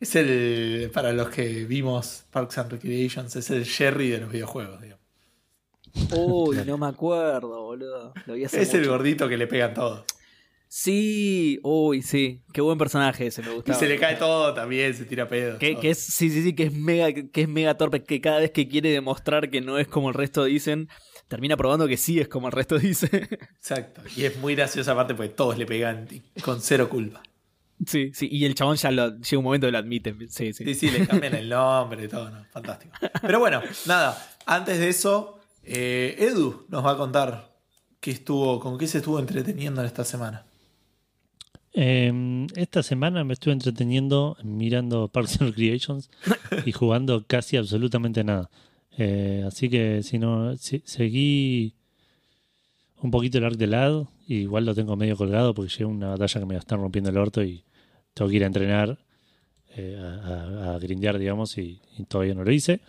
es 0.00 0.16
el- 0.16 0.90
Para 0.92 1.12
los 1.12 1.28
que 1.28 1.64
vimos 1.66 2.24
Parks 2.30 2.58
and 2.58 2.72
Recreations, 2.72 3.36
es 3.36 3.50
el 3.50 3.64
Jerry 3.64 4.08
de 4.08 4.18
los 4.20 4.32
videojuegos. 4.32 4.80
digamos. 4.80 4.97
Uy, 6.16 6.58
no 6.66 6.78
me 6.78 6.86
acuerdo, 6.86 7.62
boludo. 7.62 8.12
Lo 8.26 8.34
vi 8.34 8.44
hace 8.44 8.62
Es 8.62 8.74
el 8.74 8.86
gordito 8.86 9.28
que 9.28 9.36
le 9.36 9.46
pegan 9.46 9.74
todo. 9.74 10.04
Sí, 10.70 11.58
uy, 11.62 12.02
sí. 12.02 12.42
Qué 12.52 12.60
buen 12.60 12.76
personaje 12.76 13.26
ese, 13.26 13.42
me 13.42 13.50
Y 13.50 13.54
gustaba. 13.54 13.78
se 13.78 13.88
le 13.88 13.98
cae 13.98 14.16
todo 14.16 14.52
también, 14.52 14.94
se 14.94 15.06
tira 15.06 15.26
pedo. 15.26 15.58
Que, 15.58 15.76
que 15.78 15.90
es, 15.90 15.98
sí, 15.98 16.28
sí, 16.30 16.42
sí, 16.42 16.54
que 16.54 16.64
es 16.64 16.72
mega, 16.74 17.10
que 17.12 17.40
es 17.42 17.48
mega 17.48 17.76
torpe, 17.78 18.02
que 18.04 18.20
cada 18.20 18.40
vez 18.40 18.50
que 18.50 18.68
quiere 18.68 18.90
demostrar 18.90 19.48
que 19.50 19.62
no 19.62 19.78
es 19.78 19.88
como 19.88 20.08
el 20.10 20.14
resto 20.14 20.44
dicen, 20.44 20.88
termina 21.26 21.56
probando 21.56 21.88
que 21.88 21.96
sí 21.96 22.20
es 22.20 22.28
como 22.28 22.48
el 22.48 22.52
resto 22.52 22.78
dice. 22.78 23.06
Exacto. 23.56 24.02
Y 24.14 24.24
es 24.24 24.36
muy 24.38 24.54
graciosa 24.54 24.92
aparte 24.92 25.14
porque 25.14 25.30
todos 25.30 25.56
le 25.56 25.64
pegan 25.64 26.06
y 26.10 26.20
con 26.42 26.60
cero 26.60 26.90
culpa. 26.90 27.22
sí, 27.86 28.10
sí, 28.12 28.28
y 28.30 28.44
el 28.44 28.54
chabón 28.54 28.76
ya 28.76 28.90
lo, 28.90 29.16
llega 29.20 29.38
un 29.38 29.44
momento 29.44 29.66
que 29.68 29.72
lo 29.72 29.78
admite. 29.78 30.14
Sí, 30.28 30.52
sí. 30.52 30.64
Sí, 30.66 30.74
sí, 30.74 30.90
le 30.90 31.06
cambian 31.06 31.34
el 31.34 31.48
nombre 31.48 32.04
y 32.04 32.08
todo, 32.08 32.28
¿no? 32.28 32.44
Fantástico. 32.52 32.92
Pero 33.22 33.38
bueno, 33.38 33.62
nada, 33.86 34.36
antes 34.44 34.78
de 34.78 34.90
eso, 34.90 35.37
eh, 35.68 36.16
Edu 36.18 36.64
nos 36.68 36.84
va 36.84 36.92
a 36.92 36.96
contar 36.96 37.56
qué 38.00 38.10
estuvo, 38.10 38.60
con 38.60 38.78
qué 38.78 38.86
se 38.86 38.98
estuvo 38.98 39.18
entreteniendo 39.18 39.80
en 39.80 39.86
esta 39.86 40.04
semana. 40.04 40.44
Eh, 41.74 42.46
esta 42.56 42.82
semana 42.82 43.22
me 43.24 43.34
estuve 43.34 43.52
entreteniendo 43.52 44.36
mirando 44.42 45.08
Parks 45.08 45.40
and 45.40 45.50
Recreations 45.50 46.10
y 46.66 46.72
jugando 46.72 47.24
casi 47.26 47.56
absolutamente 47.56 48.24
nada. 48.24 48.50
Eh, 48.96 49.44
así 49.46 49.68
que 49.68 50.02
si 50.02 50.18
no, 50.18 50.56
seguí. 50.56 51.74
un 53.00 53.10
poquito 53.10 53.38
el 53.38 53.44
arc 53.44 53.56
de 53.56 53.66
lado. 53.68 54.08
Igual 54.26 54.66
lo 54.66 54.74
tengo 54.74 54.96
medio 54.96 55.16
colgado 55.16 55.54
porque 55.54 55.72
llevo 55.78 55.90
una 55.90 56.08
batalla 56.08 56.40
que 56.40 56.46
me 56.46 56.56
están 56.56 56.80
rompiendo 56.80 57.10
el 57.10 57.16
orto 57.16 57.42
y 57.42 57.64
tengo 58.12 58.28
que 58.28 58.36
ir 58.36 58.42
a 58.42 58.46
entrenar, 58.46 58.98
eh, 59.76 59.96
a, 59.96 60.74
a, 60.74 60.78
grindear, 60.78 61.18
digamos, 61.18 61.56
y, 61.58 61.80
todavía 62.08 62.34
no 62.34 62.44
lo 62.44 62.50
hice. 62.50 62.80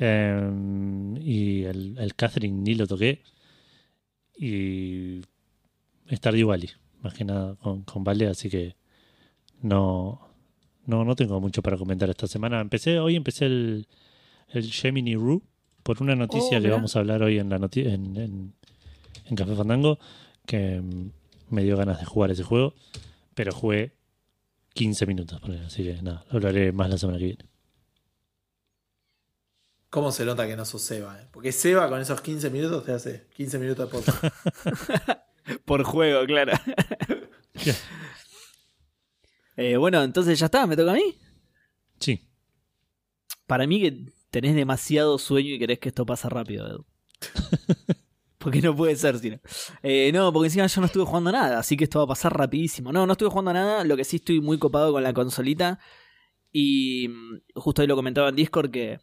Eh, 0.00 0.50
y 1.20 1.64
el, 1.64 1.98
el 1.98 2.14
Catherine 2.14 2.62
ni 2.62 2.74
lo 2.74 2.86
toqué. 2.86 3.22
Y 4.36 5.20
Stardew 6.10 6.48
Valley, 6.48 6.70
más 7.02 7.14
que 7.14 7.24
nada 7.24 7.54
con, 7.56 7.82
con 7.82 8.02
Vale, 8.02 8.26
así 8.26 8.48
que 8.48 8.74
no, 9.60 10.20
no, 10.86 11.04
no 11.04 11.14
tengo 11.14 11.40
mucho 11.40 11.62
para 11.62 11.76
comentar 11.76 12.08
esta 12.08 12.26
semana. 12.26 12.60
Empecé, 12.60 12.98
hoy 12.98 13.16
empecé 13.16 13.46
el, 13.46 13.86
el 14.48 14.72
Gemini 14.72 15.14
Rue 15.14 15.42
por 15.82 16.02
una 16.02 16.16
noticia 16.16 16.58
Oh, 16.58 16.62
que 16.62 16.70
vamos 16.70 16.96
a 16.96 17.00
hablar 17.00 17.22
hoy 17.22 17.38
en 17.38 17.50
la 17.50 17.58
noti 17.58 17.80
en, 17.80 18.16
en, 18.16 18.54
en 19.26 19.36
Café 19.36 19.54
Fandango, 19.54 19.98
que 20.46 20.82
me 21.50 21.62
dio 21.62 21.76
ganas 21.76 21.98
de 22.00 22.06
jugar 22.06 22.30
ese 22.30 22.42
juego, 22.42 22.74
pero 23.34 23.52
jugué 23.52 23.92
15 24.74 25.06
minutos, 25.06 25.40
así 25.66 25.84
que 25.84 26.00
nada, 26.02 26.24
lo 26.30 26.36
hablaré 26.36 26.72
más 26.72 26.88
la 26.88 26.96
semana 26.98 27.18
que 27.18 27.24
viene. 27.24 27.49
¿Cómo 29.90 30.12
se 30.12 30.24
nota 30.24 30.46
que 30.46 30.56
no 30.56 30.64
sos 30.64 30.82
Seba? 30.82 31.20
eh? 31.20 31.26
Porque 31.32 31.50
Seba 31.50 31.88
con 31.88 32.00
esos 32.00 32.20
15 32.20 32.48
minutos 32.50 32.84
te 32.84 32.92
hace 32.92 33.26
15 33.34 33.58
minutos 33.58 33.90
de 33.90 33.98
podcast. 33.98 34.24
Por 35.64 35.82
juego, 35.82 36.24
claro. 36.26 36.52
Eh, 39.56 39.76
bueno, 39.76 40.02
entonces 40.02 40.38
ya 40.38 40.46
está, 40.46 40.66
me 40.66 40.74
toca 40.74 40.92
a 40.92 40.94
mí. 40.94 41.18
Sí, 41.98 42.26
Para 43.46 43.66
mí 43.66 43.78
que 43.82 44.06
tenés 44.30 44.54
demasiado 44.54 45.18
sueño 45.18 45.50
y 45.50 45.58
querés 45.58 45.78
que 45.78 45.90
esto 45.90 46.06
pase 46.06 46.30
rápido, 46.30 46.66
Edu. 46.66 46.86
Porque 48.38 48.62
no 48.62 48.74
puede 48.74 48.96
ser, 48.96 49.18
sino. 49.18 49.38
Eh, 49.82 50.10
no, 50.14 50.32
porque 50.32 50.46
encima 50.46 50.66
yo 50.66 50.80
no 50.80 50.86
estuve 50.86 51.04
jugando 51.04 51.28
a 51.28 51.32
nada, 51.34 51.58
así 51.58 51.76
que 51.76 51.84
esto 51.84 51.98
va 51.98 52.04
a 52.06 52.08
pasar 52.08 52.34
rapidísimo. 52.34 52.90
No, 52.90 53.04
no 53.06 53.12
estuve 53.12 53.28
jugando 53.28 53.50
a 53.50 53.54
nada, 53.54 53.84
lo 53.84 53.98
que 53.98 54.04
sí 54.04 54.16
estoy 54.16 54.40
muy 54.40 54.58
copado 54.58 54.92
con 54.92 55.02
la 55.02 55.12
consolita. 55.12 55.78
Y 56.50 57.08
mm, 57.08 57.40
justo 57.56 57.82
ahí 57.82 57.88
lo 57.88 57.96
comentaba 57.96 58.30
en 58.30 58.36
Discord 58.36 58.70
que, 58.70 58.98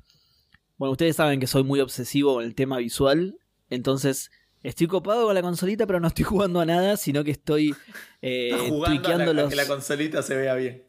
bueno, 0.77 0.91
ustedes 0.91 1.15
saben 1.15 1.39
que 1.39 1.47
soy 1.47 1.63
muy 1.63 1.79
obsesivo 1.79 2.35
con 2.35 2.43
el 2.43 2.55
tema 2.55 2.77
visual, 2.77 3.37
entonces 3.69 4.31
estoy 4.63 4.87
copado 4.87 5.25
con 5.25 5.35
la 5.35 5.41
consolita, 5.41 5.85
pero 5.87 5.99
no 5.99 6.07
estoy 6.07 6.23
jugando 6.25 6.59
a 6.59 6.65
nada, 6.65 6.97
sino 6.97 7.23
que 7.23 7.31
estoy 7.31 7.75
eh, 8.21 8.51
jugando 8.69 8.85
a, 8.85 8.89
la- 8.89 9.01
tweakeando 9.01 9.31
a 9.31 9.33
los... 9.33 9.49
que 9.49 9.55
la 9.55 9.67
consolita 9.67 10.21
se 10.23 10.35
vea 10.35 10.55
bien. 10.55 10.83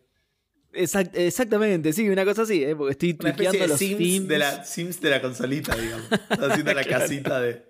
Exact- 0.74 1.14
exactamente, 1.14 1.92
sí, 1.94 2.08
una 2.08 2.24
cosa 2.26 2.42
así, 2.42 2.62
¿eh? 2.62 2.76
porque 2.76 2.92
estoy 2.92 3.12
de 3.14 3.66
los 3.68 3.78
Sims 3.78 4.28
de, 4.28 4.38
la, 4.38 4.64
Sims 4.64 5.00
de 5.00 5.10
la 5.10 5.20
consolita, 5.22 5.74
digamos. 5.74 6.12
Estás 6.12 6.40
haciendo 6.50 6.74
la 6.74 6.84
Claro. 6.84 7.02
casita 7.04 7.40
de. 7.40 7.64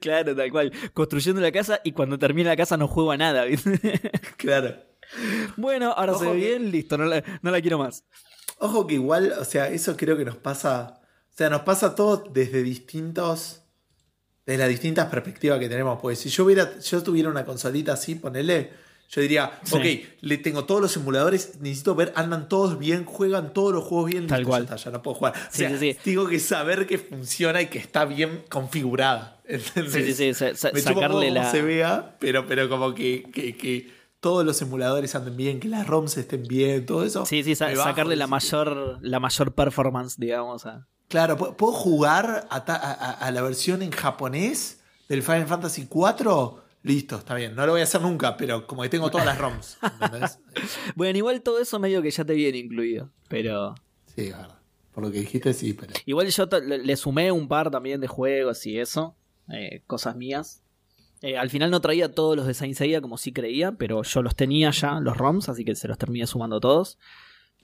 Claro, 0.00 0.34
tal 0.36 0.50
cual. 0.50 0.72
Construyendo 0.92 1.40
la 1.40 1.52
casa 1.52 1.80
y 1.84 1.92
cuando 1.92 2.18
termina 2.18 2.50
la 2.50 2.56
casa 2.56 2.76
no 2.76 2.88
juego 2.88 3.12
a 3.12 3.16
nada. 3.16 3.44
¿viste? 3.44 3.78
Claro. 4.36 4.76
bueno, 5.56 5.92
ahora 5.92 6.12
Ojo 6.12 6.24
se 6.24 6.30
ve 6.30 6.40
que- 6.40 6.46
bien, 6.58 6.70
listo, 6.70 6.98
no 6.98 7.04
la, 7.04 7.22
no 7.42 7.50
la 7.50 7.60
quiero 7.60 7.78
más. 7.78 8.04
Ojo 8.64 8.86
que 8.86 8.94
igual, 8.94 9.34
o 9.38 9.44
sea, 9.44 9.68
eso 9.68 9.96
creo 9.96 10.16
que 10.16 10.24
nos 10.24 10.36
pasa. 10.36 11.00
O 11.32 11.36
sea, 11.36 11.50
nos 11.50 11.62
pasa 11.62 11.94
todo 11.94 12.24
desde 12.32 12.62
distintos. 12.62 13.60
Desde 14.46 14.58
las 14.58 14.68
distintas 14.68 15.06
perspectivas 15.08 15.58
que 15.58 15.68
tenemos. 15.68 15.98
Porque 16.00 16.16
si 16.16 16.28
yo 16.28 16.44
hubiera, 16.44 16.78
yo 16.78 17.02
tuviera 17.02 17.28
una 17.30 17.44
consolita 17.44 17.94
así, 17.94 18.14
ponele. 18.14 18.70
Yo 19.10 19.20
diría, 19.20 19.52
Sí. 19.64 19.76
ok, 19.76 20.16
le 20.22 20.38
tengo 20.38 20.64
todos 20.64 20.80
los 20.80 20.96
emuladores, 20.96 21.60
necesito 21.60 21.94
ver, 21.94 22.12
andan 22.16 22.48
todos 22.48 22.78
bien, 22.78 23.04
juegan 23.04 23.52
todos 23.52 23.72
los 23.72 23.84
juegos 23.84 24.10
bien, 24.10 24.26
Tal 24.26 24.44
cual. 24.44 24.66
Ya, 24.76 24.90
no 24.90 25.02
puedo 25.02 25.14
jugar. 25.14 25.34
O 25.34 25.38
Sí, 25.50 25.58
sea, 25.58 25.70
sí, 25.78 25.92
sí. 25.92 25.98
tengo 26.02 26.26
que 26.26 26.40
saber 26.40 26.86
que 26.86 26.98
funciona 26.98 27.60
y 27.62 27.66
que 27.66 27.78
está 27.78 28.04
bien 28.06 28.42
configurada. 28.48 29.40
¿entendés? 29.46 29.92
Sí, 29.92 30.14
sí, 30.14 30.34
sí, 30.34 30.54
sa- 30.56 30.70
Me 30.72 30.80
sacarle 30.80 31.30
la. 31.30 31.50
se 31.50 31.60
vea, 31.62 32.16
pero, 32.18 32.46
pero 32.46 32.68
como 32.68 32.94
que, 32.94 33.24
que, 33.32 33.56
que 33.56 33.90
todos 34.24 34.42
los 34.44 34.60
emuladores 34.62 35.14
anden 35.14 35.36
bien, 35.36 35.60
que 35.60 35.68
las 35.68 35.86
ROMs 35.86 36.16
estén 36.16 36.42
bien, 36.44 36.86
todo 36.86 37.04
eso. 37.04 37.26
Sí, 37.26 37.44
sí, 37.44 37.54
sa- 37.54 37.66
me 37.68 37.76
bajo 37.76 37.90
sacarle 37.90 38.16
la 38.16 38.26
mayor, 38.26 38.98
la 39.02 39.20
mayor 39.20 39.52
performance, 39.54 40.16
digamos. 40.18 40.64
a- 40.64 40.86
Claro, 41.08 41.36
¿pu- 41.36 41.54
¿puedo 41.56 41.72
jugar 41.74 42.46
a, 42.50 43.30
la 43.30 43.42
versión 43.42 43.82
en 43.82 43.90
japonés 43.90 44.80
del 45.10 45.22
Final 45.22 45.46
Fantasy 45.46 45.82
IV? 45.82 46.62
Listo, 46.82 47.16
está 47.16 47.34
bien. 47.34 47.54
No 47.54 47.66
lo 47.66 47.72
voy 47.72 47.82
a 47.82 47.84
hacer 47.84 48.00
nunca, 48.00 48.36
pero 48.38 48.66
como 48.66 48.80
que 48.82 48.88
tengo 48.88 49.10
todas 49.10 49.26
las 49.26 49.36
ROMs. 49.38 49.76
¿entendés? 50.00 50.38
Bueno, 50.96 51.18
igual 51.18 51.42
todo 51.42 51.60
eso 51.60 51.78
medio 51.78 52.00
que 52.00 52.10
ya 52.10 52.24
te 52.24 52.32
viene 52.32 52.56
incluido. 52.58 53.10
Pero. 53.28 53.74
Sí, 54.16 54.22
es 54.28 54.36
verdad. 54.36 54.58
Por 54.94 55.04
lo 55.04 55.10
que 55.12 55.20
dijiste, 55.20 55.52
sí, 55.52 55.74
pero. 55.74 55.92
Igual 56.06 56.28
yo 56.28 56.46
le 56.60 56.96
sumé 56.96 57.30
un 57.30 57.46
par 57.48 57.70
también 57.70 58.00
de 58.00 58.06
juegos 58.08 58.64
y 58.66 58.78
eso. 58.78 59.14
eh, 59.52 59.82
cosas 59.86 60.16
mías. 60.16 60.62
Eh, 61.24 61.38
al 61.38 61.48
final 61.48 61.70
no 61.70 61.80
traía 61.80 62.12
todos 62.12 62.36
los 62.36 62.46
de 62.46 62.52
Saint 62.52 62.74
Seiya 62.74 63.00
como 63.00 63.16
sí 63.16 63.32
creía, 63.32 63.72
pero 63.72 64.02
yo 64.02 64.20
los 64.20 64.36
tenía 64.36 64.70
ya, 64.72 65.00
los 65.00 65.16
ROMs, 65.16 65.48
así 65.48 65.64
que 65.64 65.74
se 65.74 65.88
los 65.88 65.96
terminé 65.96 66.26
sumando 66.26 66.60
todos. 66.60 66.98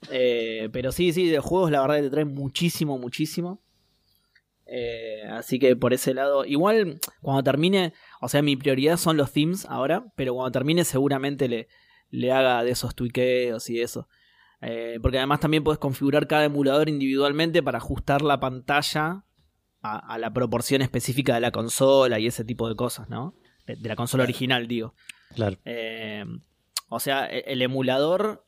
Eh, 0.09 0.69
pero 0.73 0.91
sí, 0.91 1.13
sí, 1.13 1.27
de 1.27 1.37
juegos 1.37 1.69
la 1.69 1.79
verdad 1.81 1.97
que 1.97 2.01
te 2.01 2.09
traen 2.09 2.33
muchísimo, 2.33 2.97
muchísimo. 2.97 3.61
Eh, 4.65 5.21
así 5.29 5.59
que 5.59 5.75
por 5.75 5.93
ese 5.93 6.15
lado, 6.15 6.43
igual 6.43 6.99
cuando 7.21 7.43
termine, 7.43 7.93
o 8.19 8.29
sea, 8.29 8.41
mi 8.41 8.55
prioridad 8.55 8.97
son 8.97 9.15
los 9.15 9.31
themes 9.31 9.67
ahora, 9.67 10.11
pero 10.15 10.33
cuando 10.33 10.51
termine 10.51 10.83
seguramente 10.83 11.47
le, 11.47 11.67
le 12.09 12.31
haga 12.31 12.63
de 12.63 12.71
esos 12.71 12.95
tweakeos 12.95 13.69
y 13.69 13.79
eso. 13.79 14.07
Porque 15.03 15.19
además 15.19 15.39
también 15.39 15.63
puedes 15.63 15.77
configurar 15.77 16.25
cada 16.25 16.45
emulador 16.45 16.89
individualmente 16.89 17.61
para 17.61 17.77
ajustar 17.77 18.23
la 18.23 18.39
pantalla 18.39 19.23
a, 19.83 20.13
a 20.13 20.17
la 20.17 20.33
proporción 20.33 20.81
específica 20.81 21.35
de 21.35 21.41
la 21.41 21.51
consola 21.51 22.17
y 22.17 22.25
ese 22.25 22.43
tipo 22.43 22.67
de 22.67 22.75
cosas, 22.75 23.07
¿no? 23.07 23.35
De, 23.67 23.75
de 23.75 23.89
la 23.89 23.95
consola 23.95 24.23
original, 24.23 24.67
digo. 24.67 24.93
claro. 25.35 25.57
Eh, 25.65 26.25
o 26.89 26.99
sea, 26.99 27.25
e- 27.31 27.43
el 27.47 27.61
emulador. 27.61 28.45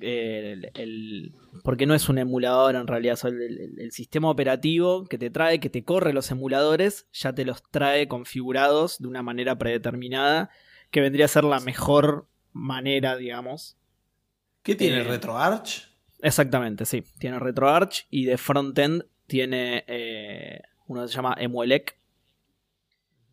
eh, 0.00 0.52
el, 0.54 0.70
el- 0.74 1.34
porque 1.62 1.86
no 1.86 1.94
es 1.94 2.08
un 2.08 2.18
emulador 2.18 2.74
en 2.76 2.86
realidad, 2.86 3.18
el, 3.24 3.40
el- 3.42 3.78
el 3.80 3.92
sistema 3.92 4.30
operativo 4.30 5.04
que 5.04 5.18
te 5.18 5.30
trae, 5.30 5.60
que 5.60 5.70
te 5.70 5.84
corre 5.84 6.12
los 6.12 6.30
emuladores, 6.30 7.06
ya 7.12 7.34
te 7.34 7.44
los 7.44 7.62
trae 7.70 8.08
configurados 8.08 8.98
de 8.98 9.08
una 9.08 9.22
manera 9.22 9.58
predeterminada, 9.58 10.50
que 10.90 11.00
vendría 11.02 11.26
a 11.26 11.28
ser 11.28 11.44
la 11.44 11.60
mejor 11.60 12.26
manera, 12.52 13.16
digamos. 13.16 13.76
¿Qué 14.62 14.74
tiene 14.74 14.98
Eh, 15.00 15.04
RetroArch? 15.04 15.88
Exactamente, 16.20 16.84
sí. 16.86 17.04
Tiene 17.18 17.38
RetroArch 17.38 18.06
y 18.10 18.24
de 18.24 18.38
frontend 18.38 19.04
tiene 19.26 19.84
eh, 19.88 20.62
uno 20.86 21.02
que 21.02 21.08
se 21.08 21.14
llama 21.14 21.34
Emuelec. 21.38 21.98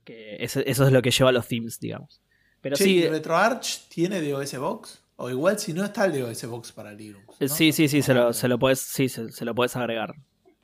Que 0.09 0.43
eso 0.43 0.61
es 0.61 0.79
lo 0.91 1.01
que 1.01 1.11
lleva 1.11 1.31
los 1.31 1.47
themes, 1.47 1.79
digamos. 1.79 2.19
Pero 2.61 2.75
Che, 2.75 2.83
sí, 2.83 2.95
¿y 2.97 3.07
¿RetroArch 3.07 3.87
tiene 3.89 4.21
DOS 4.21 4.57
Box? 4.57 5.03
O 5.17 5.29
igual 5.29 5.59
si 5.59 5.71
no 5.73 5.83
está 5.85 6.05
el 6.05 6.19
DOS 6.19 6.45
Box 6.47 6.71
para 6.71 6.91
Linux. 6.93 7.39
¿no? 7.39 7.47
Sí, 7.47 7.71
sí, 7.71 7.87
sí, 7.87 8.01
se 8.01 8.13
lo, 8.13 8.33
se 8.33 8.47
lo 8.47 8.57
puedes, 8.57 8.79
sí, 8.79 9.07
se, 9.09 9.31
se 9.31 9.45
lo 9.45 9.53
puedes 9.53 9.75
agregar. 9.75 10.15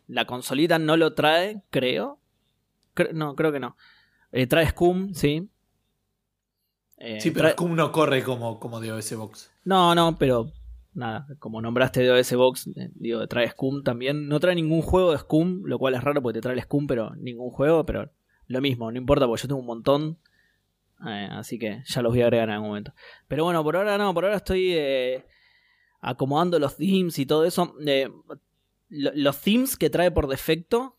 La 0.08 0.26
consolita 0.26 0.80
no 0.80 0.98
lo 0.98 1.14
trae, 1.14 1.62
creo. 1.70 2.20
Cre- 2.96 3.12
no, 3.14 3.36
creo 3.36 3.52
que 3.52 3.60
no. 3.60 3.76
Eh, 4.32 4.48
trae 4.48 4.68
Scum, 4.70 5.14
sí. 5.14 5.48
Eh, 6.98 7.20
Sí, 7.22 7.32
pero 7.32 7.50
trae- 7.50 7.54
Scum 7.54 7.76
no 7.76 7.92
corre 7.92 8.24
como, 8.24 8.60
como 8.60 8.80
DOS 8.82 9.14
Box. 9.16 9.52
No, 9.64 9.94
no, 9.96 10.18
pero 10.18 10.52
nada, 10.94 11.28
como 11.40 11.62
nombraste 11.62 12.06
DOS 12.06 12.34
Box, 12.36 12.68
eh, 12.76 12.90
digo, 12.96 13.28
trae 13.28 13.50
Scum 13.50 13.84
también. 13.84 14.28
No 14.28 14.40
trae 14.40 14.56
ningún 14.56 14.82
juego 14.82 15.12
de 15.12 15.18
Scum, 15.20 15.62
lo 15.66 15.78
cual 15.78 15.96
es 15.96 16.04
raro 16.04 16.22
porque 16.22 16.38
te 16.38 16.42
trae 16.42 16.56
el 16.56 16.62
Scum, 16.64 16.88
pero 16.88 17.14
ningún 17.16 17.52
juego, 17.52 17.86
pero 17.86 18.10
lo 18.48 18.62
mismo, 18.62 18.92
no 18.92 18.98
importa 18.98 19.28
porque 19.28 19.44
yo 19.44 19.48
tengo 19.48 19.62
un 19.62 19.68
montón. 19.68 20.20
Eh, 21.08 21.28
así 21.32 21.60
que 21.60 21.84
ya 21.86 22.02
los 22.02 22.14
voy 22.14 22.22
a 22.22 22.26
agregar 22.26 22.48
en 22.50 22.54
algún 22.56 22.70
momento. 22.70 22.94
Pero 23.28 23.44
bueno, 23.44 23.64
por 23.64 23.76
ahora 23.76 23.98
no, 23.98 24.14
por 24.14 24.24
ahora 24.26 24.38
estoy 24.38 24.74
eh, 24.74 25.26
acomodando 26.02 26.58
los 26.60 26.78
themes 26.78 27.18
y 27.20 27.26
todo 27.26 27.46
eso. 27.46 27.76
Eh, 27.86 28.10
lo- 28.90 29.12
los 29.14 29.42
themes 29.42 29.78
que 29.78 29.90
trae 29.90 30.12
por 30.12 30.28
defecto 30.28 30.98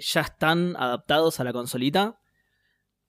ya 0.00 0.20
están 0.20 0.76
adaptados 0.78 1.40
a 1.40 1.44
la 1.44 1.52
consolita. 1.52 2.20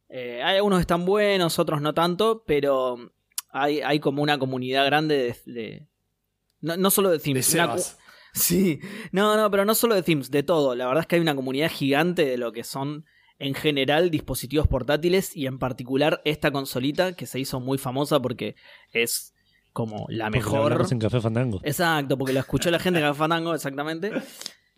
Hay 0.09 0.55
algunos 0.57 0.79
que 0.79 0.81
están 0.81 1.05
buenos, 1.05 1.59
otros 1.59 1.79
no 1.81 1.93
tanto, 1.93 2.43
pero 2.48 3.12
hay, 3.51 3.81
hay 3.81 4.00
como 4.00 4.24
una 4.24 4.39
comunidad 4.39 4.86
grande 4.88 5.36
de... 5.45 5.53
de- 5.53 5.88
no, 6.62 6.75
no 6.75 6.89
solo 6.89 7.09
de 7.09 7.19
De 7.19 7.24
themes. 7.24 7.53
una 7.53 7.63
Sebas. 7.67 8.00
Sí, 8.33 8.79
no, 9.12 9.36
no, 9.38 9.50
pero 9.50 9.65
no 9.65 9.74
solo 9.75 9.95
de 9.95 10.03
themes, 10.03 10.29
de 10.29 10.43
todo. 10.43 10.75
La 10.75 10.86
verdad 10.88 11.01
es 11.01 11.07
que 11.07 11.15
hay 11.15 11.21
una 11.21 11.36
comunidad 11.36 11.69
gigante 11.71 12.25
de 12.25 12.38
lo 12.38 12.51
que 12.51 12.63
son 12.63 13.05
en 13.39 13.53
general 13.53 14.12
dispositivos 14.12 14.67
portátiles 14.67 15.36
y 15.36 15.48
en 15.48 15.58
particular 15.60 16.22
esta 16.25 16.51
consolita 16.51 17.13
que 17.13 17.25
se 17.25 17.39
hizo 17.39 17.60
muy 17.60 17.77
famosa 17.77 18.22
porque 18.22 18.55
es 18.93 19.34
como 19.74 20.05
la 20.10 20.25
Porque 20.25 20.39
lo 20.39 20.46
mejor. 20.65 20.88
en 20.91 21.00
Café 21.00 21.22
Fandango. 21.22 21.60
Exacto, 21.63 22.17
porque 22.17 22.34
lo 22.34 22.39
escuchó 22.41 22.69
la 22.69 22.79
gente 22.79 23.00
de 23.00 23.05
Café 23.05 23.17
Fandango, 23.19 23.53
exactamente. 23.55 24.12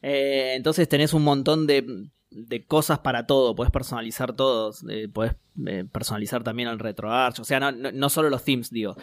Eh, 0.04 0.54
entonces 0.56 0.88
tenés 0.90 1.14
un 1.14 1.24
montón 1.24 1.66
de, 1.68 2.08
de 2.30 2.66
cosas 2.66 3.00
para 3.00 3.26
todo, 3.26 3.56
puedes 3.56 3.72
personalizar 3.72 4.34
todo, 4.34 4.74
eh, 4.90 5.08
puedes 5.12 5.34
eh, 5.66 5.86
personalizar 5.92 6.44
también 6.44 6.70
el 6.70 6.80
RetroArch, 6.80 7.40
o 7.40 7.44
sea, 7.44 7.60
no, 7.60 7.72
no, 7.72 7.92
no 7.92 8.10
solo 8.10 8.30
los 8.30 8.44
themes, 8.44 8.70
digo, 8.72 8.96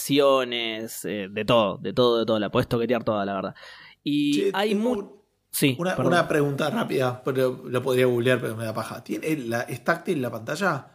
configuraciones, 0.00 1.04
eh, 1.04 1.28
de 1.30 1.44
todo, 1.44 1.78
de 1.78 1.92
todo, 1.92 2.18
de 2.18 2.26
todo, 2.26 2.38
la 2.38 2.50
puedes 2.50 2.68
toquetear 2.68 3.04
toda, 3.04 3.24
la 3.24 3.34
verdad. 3.34 3.54
Y 4.02 4.32
Che, 4.34 4.50
hay 4.54 4.70
tengo 4.70 4.82
mu- 4.94 5.00
un- 5.00 5.12
Sí, 5.58 5.74
Una, 5.78 5.96
una 5.96 6.28
pregunta 6.28 6.68
rápida, 6.68 7.22
pero 7.24 7.62
lo 7.66 7.82
podría 7.82 8.04
googlear, 8.04 8.38
pero 8.42 8.54
me 8.56 8.64
da 8.66 8.74
paja. 8.74 9.02
¿Tiene 9.02 9.36
la, 9.38 9.62
¿Es 9.62 9.82
táctil 9.82 10.20
la 10.20 10.30
pantalla? 10.30 10.88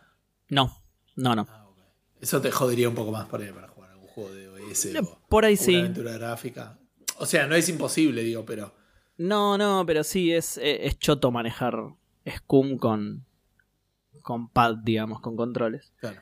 No, 0.50 0.84
no, 1.16 1.36
no. 1.36 1.48
Ah. 1.50 1.68
Eso 2.20 2.40
te 2.42 2.52
jodería 2.52 2.88
un 2.88 2.94
poco 2.94 3.12
más 3.12 3.28
por 3.28 3.42
ahí 3.42 3.52
para 3.52 3.68
jugar 3.70 3.90
algún 3.90 4.08
juego 4.08 4.32
de 4.36 4.48
OS 4.50 4.86
Eh, 4.86 5.00
o 5.00 5.20
por 5.28 5.46
ahí 5.46 5.58
sí. 5.58 5.80
aventura 5.80 6.12
gráfica. 6.14 6.78
O 7.18 7.26
sea, 7.26 7.48
no 7.48 7.56
es 7.56 7.68
imposible, 7.70 8.22
digo, 8.22 8.46
pero. 8.46 8.76
No, 9.18 9.58
no, 9.58 9.84
pero 9.88 10.04
sí 10.04 10.32
es, 10.32 10.58
es, 10.58 10.78
es 10.82 11.00
choto 11.00 11.32
manejar 11.32 11.76
Scum 12.30 12.78
con, 12.78 13.26
con 14.22 14.48
pad, 14.50 14.76
digamos, 14.84 15.22
con 15.22 15.36
controles. 15.36 15.92
Claro. 16.00 16.22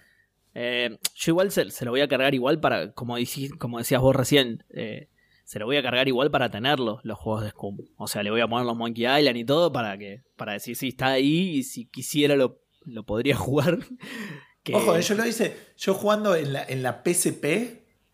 Eh, 0.54 0.98
yo 1.16 1.32
igual 1.32 1.52
se, 1.52 1.70
se 1.72 1.84
lo 1.84 1.92
voy 1.92 2.00
a 2.00 2.08
cargar 2.08 2.34
igual 2.34 2.62
para, 2.62 2.94
como, 2.94 3.18
dici- 3.20 3.58
como 3.58 3.80
decías 3.80 4.00
vos 4.02 4.16
recién, 4.16 4.64
eh, 4.70 5.10
se 5.50 5.58
lo 5.58 5.66
voy 5.66 5.78
a 5.78 5.82
cargar 5.82 6.08
igual 6.08 6.30
para 6.30 6.52
tenerlo, 6.52 7.00
los 7.02 7.18
juegos 7.18 7.42
de 7.44 7.50
Scum. 7.50 7.80
O 7.98 8.08
sea, 8.08 8.22
le 8.22 8.30
voy 8.30 8.40
a 8.40 8.48
poner 8.48 8.68
los 8.68 8.78
Monkey 8.78 9.08
Island 9.08 9.36
y 9.36 9.44
todo 9.44 9.72
para 9.74 9.98
que 9.98 10.22
para 10.36 10.54
decir 10.54 10.76
si 10.76 10.90
está 10.90 11.08
ahí 11.08 11.58
y 11.58 11.64
si 11.64 11.88
quisiera 11.88 12.36
lo, 12.36 12.62
lo 12.86 13.04
podría 13.04 13.36
jugar. 13.36 13.80
Que- 14.62 14.76
Ojo, 14.76 14.96
eh, 14.96 15.02
yo 15.02 15.16
lo 15.16 15.26
hice. 15.26 15.58
Yo 15.76 15.96
jugando 15.96 16.36
en 16.36 16.54
la, 16.54 16.64
en 16.66 16.84
la 16.84 17.02
PSP, 17.04 17.46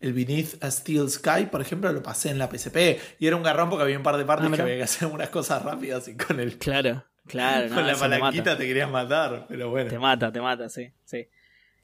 el 0.00 0.14
Beneath 0.14 0.64
a 0.64 0.70
Steel 0.70 1.10
Sky, 1.10 1.44
por 1.50 1.60
ejemplo, 1.60 1.92
lo 1.92 2.02
pasé 2.02 2.30
en 2.30 2.38
la 2.38 2.48
PSP. 2.50 2.98
Y 3.18 3.26
era 3.26 3.36
un 3.36 3.42
garrón 3.42 3.68
porque 3.68 3.82
había 3.82 3.98
un 3.98 4.02
par 4.02 4.16
de 4.16 4.24
partes 4.24 4.48
Ah, 4.50 4.56
que 4.56 4.62
había 4.62 4.76
que 4.78 4.82
hacer 4.84 5.06
unas 5.08 5.28
cosas 5.28 5.62
rápidas 5.62 6.08
y 6.08 6.16
con 6.16 6.40
el. 6.40 6.56
Claro, 6.56 7.04
claro. 7.26 7.68
no, 7.68 7.74
con 7.74 7.86
la 7.86 7.92
te 7.92 7.98
palanquita 8.00 8.56
te, 8.56 8.66
querías 8.66 8.90
matar. 8.90 9.44
Pero 9.46 9.68
bueno. 9.68 9.90
Te 9.90 9.98
mata, 9.98 10.32
te 10.32 10.40
mata, 10.40 10.70
sí, 10.70 10.90
sí. 11.04 11.28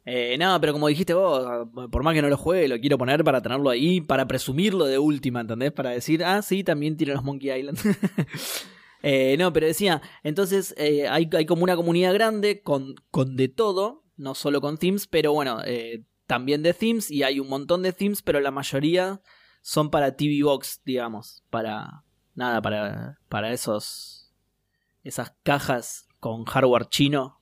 Eh, 0.04 0.36
no, 0.38 0.60
pero 0.60 0.72
como 0.72 0.88
dijiste 0.88 1.14
vos, 1.14 1.68
por 1.90 2.02
más 2.02 2.14
que 2.14 2.22
no 2.22 2.28
lo 2.28 2.36
juegue, 2.36 2.68
lo 2.68 2.80
quiero 2.80 2.98
poner 2.98 3.22
para 3.22 3.40
tenerlo 3.40 3.70
ahí, 3.70 4.00
para 4.00 4.26
presumirlo 4.26 4.84
de 4.86 4.98
última, 4.98 5.40
¿entendés? 5.40 5.72
Para 5.72 5.90
decir, 5.90 6.24
ah, 6.24 6.42
sí, 6.42 6.64
también 6.64 6.96
tiene 6.96 7.14
los 7.14 7.24
Monkey 7.24 7.50
Island. 7.50 7.78
Eh, 9.04 9.36
no, 9.36 9.52
pero 9.52 9.66
decía, 9.66 10.00
entonces 10.22 10.76
eh, 10.78 11.08
hay, 11.08 11.28
hay 11.32 11.44
como 11.44 11.64
una 11.64 11.74
comunidad 11.74 12.14
grande 12.14 12.62
con, 12.62 12.94
con 13.10 13.34
de 13.34 13.48
todo, 13.48 14.04
no 14.16 14.36
solo 14.36 14.60
con 14.60 14.78
themes, 14.78 15.08
pero 15.08 15.32
bueno, 15.32 15.58
eh, 15.64 16.04
también 16.28 16.62
de 16.62 16.72
themes 16.72 17.10
y 17.10 17.24
hay 17.24 17.40
un 17.40 17.48
montón 17.48 17.82
de 17.82 17.92
themes, 17.92 18.22
pero 18.22 18.38
la 18.38 18.52
mayoría 18.52 19.20
son 19.60 19.90
para 19.90 20.16
TV 20.16 20.44
Box, 20.44 20.82
digamos, 20.84 21.42
para 21.50 22.04
nada, 22.36 22.62
para, 22.62 23.18
para 23.28 23.52
esos 23.52 24.32
esas 25.02 25.34
cajas 25.42 26.06
con 26.20 26.44
hardware 26.44 26.88
chino 26.88 27.41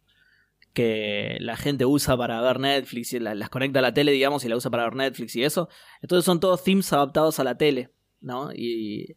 que 0.72 1.36
la 1.40 1.56
gente 1.56 1.84
usa 1.84 2.16
para 2.16 2.40
ver 2.40 2.60
Netflix 2.60 3.12
y 3.12 3.18
la- 3.18 3.34
las 3.34 3.50
conecta 3.50 3.80
a 3.80 3.82
la 3.82 3.92
tele, 3.94 4.12
digamos, 4.12 4.44
y 4.44 4.48
la 4.48 4.56
usa 4.56 4.70
para 4.70 4.84
ver 4.84 4.94
Netflix 4.94 5.34
y 5.36 5.42
eso. 5.44 5.68
Entonces 6.00 6.24
son 6.24 6.38
todos 6.40 6.62
themes 6.62 6.92
adaptados 6.92 7.40
a 7.40 7.44
la 7.44 7.56
tele, 7.56 7.90
¿no? 8.20 8.52
Y 8.52 9.16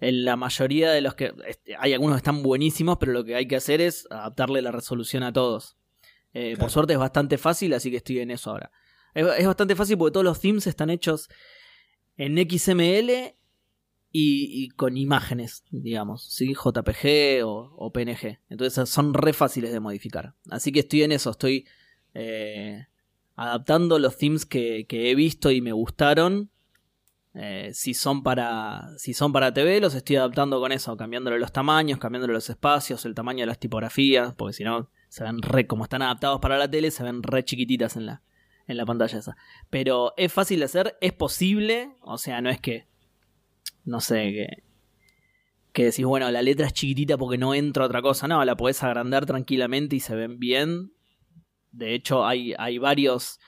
en 0.00 0.24
la 0.24 0.36
mayoría 0.36 0.90
de 0.90 1.00
los 1.00 1.14
que... 1.14 1.32
este, 1.46 1.76
Hay 1.78 1.92
algunos 1.92 2.16
que 2.16 2.18
están 2.18 2.42
buenísimos, 2.42 2.98
pero 2.98 3.12
lo 3.12 3.24
que 3.24 3.34
hay 3.34 3.46
que 3.46 3.56
hacer 3.56 3.80
es 3.80 4.06
adaptarle 4.10 4.60
la 4.62 4.72
resolución 4.72 5.22
a 5.22 5.32
todos. 5.32 5.76
Eh, 6.34 6.56
Por 6.58 6.70
suerte 6.70 6.92
es 6.92 6.98
bastante 6.98 7.38
fácil, 7.38 7.72
así 7.74 7.90
que 7.90 7.96
estoy 7.98 8.18
en 8.20 8.30
eso 8.30 8.50
ahora. 8.50 8.70
Es, 9.14 9.26
es 9.38 9.46
bastante 9.46 9.74
fácil 9.76 9.96
porque 9.98 10.12
todos 10.12 10.24
los 10.24 10.40
themes 10.40 10.66
están 10.66 10.90
hechos 10.90 11.28
en 12.16 12.36
XML 12.38 13.34
y, 14.20 14.68
con 14.70 14.96
imágenes, 14.96 15.64
digamos, 15.70 16.24
¿sí? 16.24 16.54
JPG 16.54 17.44
o, 17.44 17.92
PNG. 17.92 18.38
Entonces 18.48 18.88
son 18.88 19.14
re 19.14 19.32
fáciles 19.32 19.72
de 19.72 19.80
modificar. 19.80 20.34
Así 20.50 20.72
que 20.72 20.80
estoy 20.80 21.02
en 21.02 21.12
eso, 21.12 21.30
estoy 21.30 21.66
eh, 22.14 22.86
adaptando 23.36 23.98
los 23.98 24.16
themes 24.18 24.46
que, 24.46 24.86
que 24.88 25.10
he 25.10 25.14
visto 25.14 25.50
y 25.50 25.60
me 25.60 25.72
gustaron. 25.72 26.50
Eh, 27.34 27.70
si 27.72 27.94
son 27.94 28.22
para 28.22 28.88
si 28.96 29.12
son 29.12 29.32
para 29.32 29.52
TV 29.52 29.80
los 29.80 29.94
estoy 29.94 30.16
adaptando 30.16 30.58
con 30.60 30.72
eso 30.72 30.96
cambiándole 30.96 31.38
los 31.38 31.52
tamaños 31.52 31.98
cambiándole 32.00 32.32
los 32.32 32.48
espacios 32.48 33.04
el 33.04 33.14
tamaño 33.14 33.40
de 33.40 33.46
las 33.46 33.60
tipografías 33.60 34.34
porque 34.34 34.54
si 34.54 34.64
no 34.64 34.90
se 35.10 35.24
ven 35.24 35.42
re 35.42 35.66
como 35.66 35.84
están 35.84 36.00
adaptados 36.00 36.40
para 36.40 36.56
la 36.56 36.68
tele 36.68 36.90
se 36.90 37.04
ven 37.04 37.22
re 37.22 37.44
chiquititas 37.44 37.96
en 37.96 38.06
la 38.06 38.22
en 38.66 38.78
la 38.78 38.86
pantalla 38.86 39.18
esa 39.18 39.36
pero 39.68 40.14
es 40.16 40.32
fácil 40.32 40.60
de 40.60 40.64
hacer 40.64 40.96
es 41.02 41.12
posible 41.12 41.92
o 42.00 42.16
sea 42.16 42.40
no 42.40 42.48
es 42.48 42.60
que 42.60 42.88
no 43.84 44.00
sé 44.00 44.32
que 44.32 44.46
que 45.72 45.84
decís 45.84 46.04
bueno 46.04 46.30
la 46.30 46.42
letra 46.42 46.66
es 46.66 46.72
chiquitita 46.72 47.16
porque 47.16 47.38
no 47.38 47.54
entra 47.54 47.84
otra 47.84 48.02
cosa 48.02 48.26
no 48.26 48.44
la 48.44 48.56
podés 48.56 48.82
agrandar 48.82 49.26
tranquilamente 49.26 49.96
y 49.96 50.00
se 50.00 50.14
ven 50.14 50.38
bien. 50.38 50.92
De 51.70 51.94
hecho 51.94 52.26
hay 52.26 52.54
hay 52.58 52.78
varios 52.78 53.38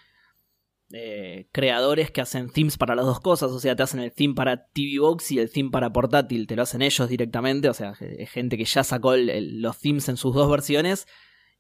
eh, 0.92 1.48
creadores 1.52 2.10
que 2.10 2.20
hacen 2.20 2.50
themes 2.50 2.76
para 2.76 2.96
las 2.96 3.06
dos 3.06 3.20
cosas, 3.20 3.52
o 3.52 3.60
sea, 3.60 3.76
te 3.76 3.84
hacen 3.84 4.00
el 4.00 4.12
theme 4.12 4.34
para 4.34 4.66
TV 4.72 4.98
Box 4.98 5.30
y 5.30 5.38
el 5.38 5.48
theme 5.48 5.70
para 5.70 5.92
portátil, 5.92 6.48
te 6.48 6.56
lo 6.56 6.62
hacen 6.62 6.82
ellos 6.82 7.08
directamente, 7.08 7.68
o 7.68 7.74
sea, 7.74 7.94
es 8.00 8.28
gente 8.28 8.58
que 8.58 8.64
ya 8.64 8.82
sacó 8.82 9.14
los 9.16 9.78
themes 9.78 10.08
en 10.08 10.16
sus 10.16 10.34
dos 10.34 10.50
versiones. 10.50 11.06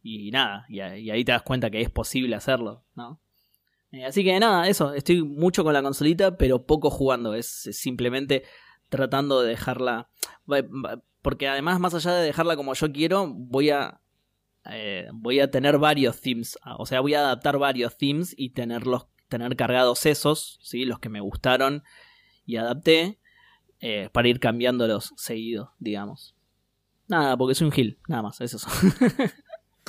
Y 0.02 0.30
nada, 0.32 0.64
y 0.68 0.80
ahí 0.80 1.24
te 1.24 1.32
das 1.32 1.42
cuenta 1.42 1.70
que 1.70 1.80
es 1.80 1.90
posible 1.90 2.34
hacerlo, 2.34 2.84
¿no? 2.96 3.20
Eh, 3.92 4.04
así 4.04 4.22
que 4.22 4.38
nada, 4.38 4.68
eso, 4.68 4.94
estoy 4.94 5.22
mucho 5.22 5.64
con 5.64 5.72
la 5.72 5.82
consolita, 5.82 6.36
pero 6.36 6.64
poco 6.64 6.90
jugando, 6.90 7.34
es, 7.34 7.46
simplemente 7.72 8.44
tratando 8.88 9.40
de 9.42 9.50
dejarla, 9.50 10.08
porque 11.22 11.48
además 11.48 11.80
más 11.80 11.94
allá 11.94 12.12
de 12.14 12.24
dejarla 12.24 12.56
como 12.56 12.74
yo 12.74 12.92
quiero, 12.92 13.28
voy 13.28 13.70
a 13.70 14.00
eh, 14.66 15.08
voy 15.12 15.40
a 15.40 15.50
tener 15.50 15.78
varios 15.78 16.20
themes, 16.20 16.58
o 16.78 16.86
sea, 16.86 17.00
voy 17.00 17.14
a 17.14 17.20
adaptar 17.20 17.58
varios 17.58 17.96
themes 17.96 18.34
y 18.36 18.50
tenerlos 18.50 19.06
tener 19.30 19.56
cargados 19.56 20.04
esos, 20.04 20.58
¿sí? 20.60 20.84
los 20.84 20.98
que 20.98 21.08
me 21.08 21.20
gustaron 21.20 21.82
y 22.44 22.56
adapté, 22.56 23.18
eh, 23.78 24.10
para 24.12 24.28
ir 24.28 24.40
cambiándolos 24.40 25.14
seguido, 25.16 25.72
digamos. 25.78 26.34
Nada, 27.08 27.36
porque 27.38 27.54
soy 27.54 27.66
un 27.66 27.72
gil, 27.72 27.98
nada 28.08 28.22
más, 28.22 28.40
eso 28.42 28.58
es. 28.58 28.66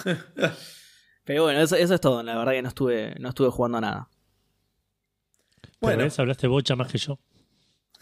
Pero 1.24 1.44
bueno, 1.44 1.60
eso, 1.62 1.76
eso 1.76 1.94
es 1.94 2.02
todo, 2.02 2.24
la 2.24 2.38
verdad 2.38 2.54
que 2.54 2.62
no 2.62 2.70
estuve, 2.70 3.16
no 3.20 3.30
estuve 3.30 3.50
jugando 3.50 3.78
a 3.78 3.82
nada. 3.82 4.10
Bueno. 5.80 6.04
Bueno. 6.04 6.14
hablaste 6.18 6.48
bocha 6.48 6.76
más 6.76 6.92
que 6.92 6.98
yo. 6.98 7.20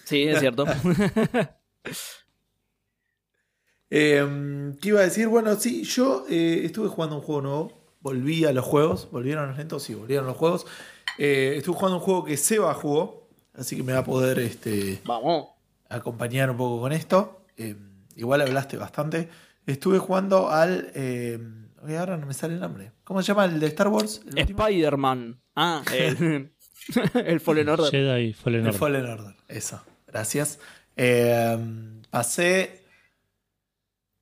Sí, 0.06 0.24
es 0.24 0.40
cierto. 0.40 0.66
Eh, 3.92 4.72
¿Qué 4.82 4.90
iba 4.90 5.00
a 5.00 5.04
decir? 5.04 5.28
Bueno, 5.28 5.56
sí, 5.56 5.84
yo 5.84 6.26
eh, 6.30 6.62
estuve 6.64 6.90
jugando 6.90 7.16
un 7.16 7.22
juego 7.24 7.42
nuevo. 7.42 7.74
Volví 8.02 8.46
a 8.46 8.54
los 8.54 8.64
juegos. 8.64 9.10
¿Volvieron 9.12 9.48
los 9.50 9.58
lentos? 9.58 9.82
Sí, 9.84 9.96
volvieron 9.96 10.28
los 10.28 10.38
juegos. 10.38 10.68
Eh, 11.18 11.56
estuve 11.58 11.76
jugando 11.76 11.98
un 11.98 12.04
juego 12.04 12.24
que 12.24 12.38
Seba 12.38 12.74
jugó. 12.76 13.28
Así 13.54 13.76
que 13.76 13.82
me 13.84 13.94
va 13.94 14.00
a 14.00 14.04
poder 14.04 14.38
este, 14.40 15.02
Vamos. 15.06 15.50
acompañar 15.90 16.52
un 16.52 16.58
poco 16.58 16.82
con 16.82 16.92
esto. 16.92 17.46
Eh, 17.58 17.76
igual 18.16 18.42
hablaste 18.42 18.78
bastante. 18.78 19.28
Estuve 19.66 19.98
jugando 19.98 20.50
al. 20.50 20.92
eh, 20.94 21.40
oye, 21.84 21.98
ahora 21.98 22.16
no 22.16 22.28
me 22.28 22.34
sale 22.36 22.54
el 22.54 22.60
nombre. 22.60 22.92
¿Cómo 23.10 23.24
se 23.24 23.30
llama 23.30 23.46
el 23.46 23.60
de 23.60 23.66
Star 23.66 23.88
Wars? 23.88 24.22
¿El? 24.36 24.38
Spider-Man. 24.38 25.42
Ah, 25.56 25.84
el, 25.92 26.54
el 27.26 27.40
Fallen 27.40 27.68
Order. 27.68 27.90
Jedi 27.90 28.34
Fallen 28.34 28.62
El 28.62 28.68
Order. 28.68 28.80
Fallen 28.80 29.06
Order, 29.08 29.36
eso. 29.48 29.82
Gracias. 30.06 30.60
Eh, 30.96 31.58
pasé 32.12 32.86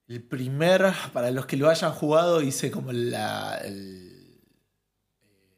el 0.08 0.24
primer, 0.24 0.94
para 1.12 1.32
los 1.32 1.46
que 1.46 1.58
lo 1.58 1.68
hayan 1.68 1.92
jugado, 1.92 2.42
hice 2.42 2.72
como 2.72 2.94
la, 2.94 3.58
el, 3.58 4.40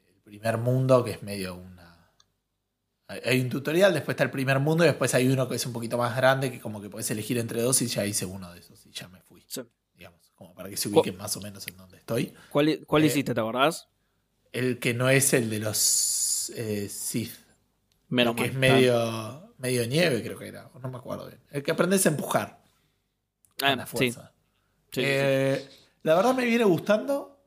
el 0.07 0.21
primer 0.23 0.57
mundo, 0.57 1.03
que 1.03 1.11
es 1.11 1.21
medio 1.21 1.53
una... 1.53 2.15
Hay 3.07 3.21
hay 3.23 3.41
un 3.41 3.49
tutorial, 3.49 3.93
después 3.93 4.13
está 4.13 4.23
el 4.23 4.31
primer 4.31 4.57
mundo 4.57 4.83
y 4.85 4.87
después 4.87 5.13
hay 5.13 5.27
uno 5.27 5.47
que 5.47 5.53
es 5.53 5.65
un 5.67 5.73
poquito 5.73 5.99
más 5.99 6.15
grande, 6.15 6.51
que 6.51 6.59
como 6.59 6.81
que 6.81 6.89
puedes 6.89 7.11
elegir 7.11 7.37
entre 7.37 7.61
dos 7.61 7.79
y 7.83 7.85
ya 7.85 8.07
hice 8.07 8.25
uno 8.25 8.51
de 8.51 8.61
esos 8.61 8.83
y 8.87 8.91
ya 8.91 9.07
me 9.07 9.21
fui. 9.21 9.45
Sí. 9.47 9.61
Como 10.39 10.53
para 10.55 10.69
que 10.69 10.77
se 10.77 10.87
ubiquen 10.87 11.17
más 11.17 11.35
o 11.35 11.41
menos 11.41 11.67
en 11.67 11.75
donde 11.75 11.97
estoy. 11.97 12.33
¿Cuál, 12.49 12.79
cuál 12.87 13.03
Eh, 13.03 13.07
hiciste, 13.07 13.33
te 13.33 13.41
acordás? 13.41 13.89
El 14.53 14.79
que 14.79 14.93
no 14.93 15.09
es 15.09 15.33
el 15.33 15.49
de 15.49 15.59
los 15.59 16.49
eh, 16.55 16.87
Sith. 16.89 17.33
Menos 18.07 18.35
El 18.37 18.37
que 18.37 18.41
mal. 18.43 18.51
es 18.53 18.57
medio, 18.73 19.53
medio 19.57 19.85
nieve, 19.85 20.23
creo 20.23 20.39
que 20.39 20.47
era. 20.47 20.71
No 20.81 20.89
me 20.89 20.97
acuerdo 20.97 21.27
bien. 21.27 21.41
El 21.51 21.61
que 21.61 21.71
aprendes 21.71 22.05
a 22.05 22.09
empujar. 22.09 22.63
Ah, 23.61 23.75
la 23.75 23.85
fuerza. 23.85 24.31
sí, 24.91 25.01
sí, 25.01 25.01
Eh, 25.05 25.69
La 26.03 26.15
verdad 26.15 26.33
me 26.33 26.45
viene 26.45 26.63
gustando. 26.63 27.37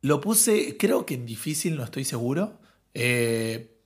Lo 0.00 0.20
puse, 0.20 0.76
creo 0.76 1.06
que 1.06 1.14
en 1.14 1.24
difícil, 1.26 1.76
no 1.76 1.84
estoy 1.84 2.04
seguro. 2.04 2.58
Eh, 2.92 3.78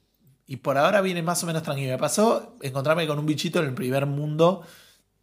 y 0.47 0.57
por 0.57 0.79
ahora 0.79 1.03
viene 1.03 1.23
más 1.23 1.43
o 1.45 1.47
menos 1.47 1.63
tranquilo. 1.63 1.91
Me 1.93 1.99
pasó 1.99 2.57
encontrarme 2.63 3.07
con 3.07 3.19
un 3.19 3.27
bichito 3.27 3.59
en 3.61 3.67
el 3.67 3.75
primer 3.75 4.07
mundo 4.07 4.67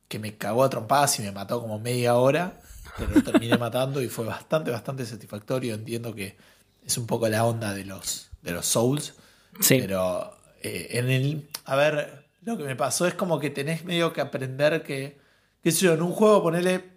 que 0.08 0.20
me 0.20 0.38
cagó 0.38 0.64
a 0.64 0.70
trompadas 0.70 1.20
y 1.20 1.24
me 1.24 1.32
mató 1.32 1.60
como 1.62 1.80
media 1.80 2.16
hora. 2.16 2.60
Pero 2.98 3.12
lo 3.16 3.24
terminé 3.24 3.58
matando 3.60 4.02
y 4.02 4.08
fue 4.10 4.26
bastante, 4.26 4.70
bastante 4.72 5.06
satisfactorio. 5.06 5.74
Entiendo 5.74 6.14
que 6.14 6.38
es 6.86 6.98
un 6.98 7.08
poco 7.08 7.28
la 7.30 7.46
onda 7.46 7.74
de 7.74 7.86
los, 7.86 8.30
de 8.42 8.52
los 8.52 8.66
Souls. 8.66 9.16
Sí. 9.60 9.78
Pero 9.80 10.36
eh, 10.62 10.88
en 10.92 11.10
el. 11.10 11.50
A 11.66 11.76
ver, 11.76 12.26
lo 12.44 12.58
que 12.58 12.64
me 12.64 12.76
pasó 12.76 13.08
es 13.08 13.14
como 13.16 13.40
que 13.40 13.50
tenés 13.50 13.84
medio 13.86 14.14
que 14.14 14.22
aprender 14.22 14.84
que. 14.84 15.18
qué 15.64 15.72
sé 15.72 15.86
yo, 15.86 15.94
en 15.94 16.02
un 16.02 16.12
juego 16.12 16.44
ponele 16.44 16.92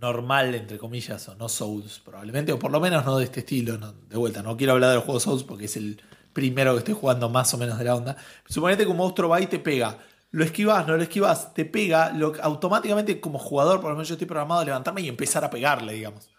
normal, 0.00 0.54
entre 0.54 0.78
comillas, 0.78 1.28
o 1.28 1.34
no 1.34 1.48
Souls, 1.48 2.00
probablemente, 2.04 2.52
o 2.52 2.58
por 2.58 2.70
lo 2.70 2.80
menos 2.80 3.04
no 3.04 3.18
de 3.18 3.24
este 3.24 3.40
estilo. 3.40 3.78
no- 3.78 3.92
de 3.92 4.16
vuelta, 4.16 4.42
no 4.42 4.56
quiero 4.56 4.74
hablar 4.74 4.90
del 4.92 5.00
juego 5.00 5.18
Souls 5.20 5.42
porque 5.44 5.64
es 5.64 5.76
el 5.76 6.00
primero 6.32 6.72
que 6.74 6.78
estoy 6.80 6.94
jugando 6.94 7.28
más 7.28 7.52
o 7.54 7.58
menos 7.58 7.78
de 7.78 7.84
la 7.84 7.96
onda. 7.96 8.16
Suponete 8.46 8.84
que 8.84 8.90
un 8.90 8.96
monstruo 8.96 9.28
va 9.28 9.40
y 9.40 9.46
te 9.46 9.58
pega. 9.58 9.98
Lo 10.30 10.44
esquivas, 10.44 10.86
no 10.86 10.96
lo 10.96 11.02
esquivas, 11.02 11.54
te 11.54 11.64
pega, 11.64 12.12
lo, 12.12 12.34
automáticamente 12.42 13.20
como 13.20 13.38
jugador, 13.38 13.80
por 13.80 13.90
lo 13.90 13.96
menos 13.96 14.08
yo 14.08 14.14
estoy 14.14 14.26
programado 14.26 14.60
a 14.60 14.64
levantarme 14.64 15.00
y 15.00 15.08
empezar 15.08 15.44
a 15.44 15.50
pegarle, 15.50 15.94
digamos. 15.94 16.30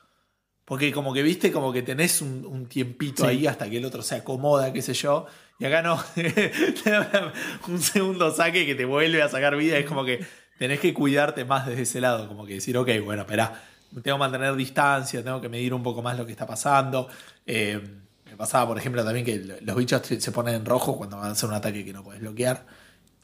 Porque 0.65 0.91
como 0.91 1.13
que 1.13 1.23
viste, 1.23 1.51
como 1.51 1.73
que 1.73 1.81
tenés 1.81 2.21
un, 2.21 2.45
un 2.45 2.67
tiempito 2.67 3.23
Sí. 3.23 3.29
ahí 3.29 3.47
hasta 3.47 3.67
que 3.67 3.77
el 3.77 3.85
otro 3.85 4.03
se 4.03 4.15
acomoda, 4.15 4.71
qué 4.71 4.83
sé 4.83 4.93
yo. 4.93 5.25
Y 5.57 5.65
acá 5.65 5.81
no, 5.81 6.01
un 7.67 7.81
segundo 7.81 8.31
saque 8.31 8.65
que 8.65 8.75
te 8.75 8.85
vuelve 8.85 9.21
a 9.21 9.29
sacar 9.29 9.55
vida, 9.57 9.77
es 9.77 9.85
como 9.85 10.05
que 10.05 10.23
tenés 10.59 10.79
que 10.79 10.93
cuidarte 10.93 11.43
más 11.43 11.65
desde 11.65 11.81
ese 11.81 12.01
lado, 12.01 12.27
como 12.27 12.45
que 12.45 12.55
decir, 12.55 12.77
ok, 12.77 12.89
bueno, 13.03 13.23
espera, 13.23 13.61
tengo 14.03 14.17
que 14.17 14.19
mantener 14.19 14.55
distancia, 14.55 15.23
tengo 15.23 15.41
que 15.41 15.49
medir 15.49 15.73
un 15.73 15.81
poco 15.81 16.03
más 16.03 16.15
lo 16.17 16.25
que 16.25 16.31
está 16.33 16.45
pasando. 16.45 17.09
Eh, 17.47 17.81
me 18.25 18.37
pasaba, 18.37 18.67
por 18.67 18.77
ejemplo, 18.77 19.03
también 19.03 19.25
que 19.25 19.59
los 19.61 19.75
bichos 19.75 20.03
se 20.05 20.31
ponen 20.31 20.53
en 20.55 20.65
rojo 20.65 20.95
cuando 20.97 21.17
van 21.17 21.29
a 21.29 21.31
hacer 21.31 21.49
un 21.49 21.55
ataque 21.55 21.83
que 21.83 21.93
no 21.93 22.03
puedes 22.03 22.21
bloquear. 22.21 22.63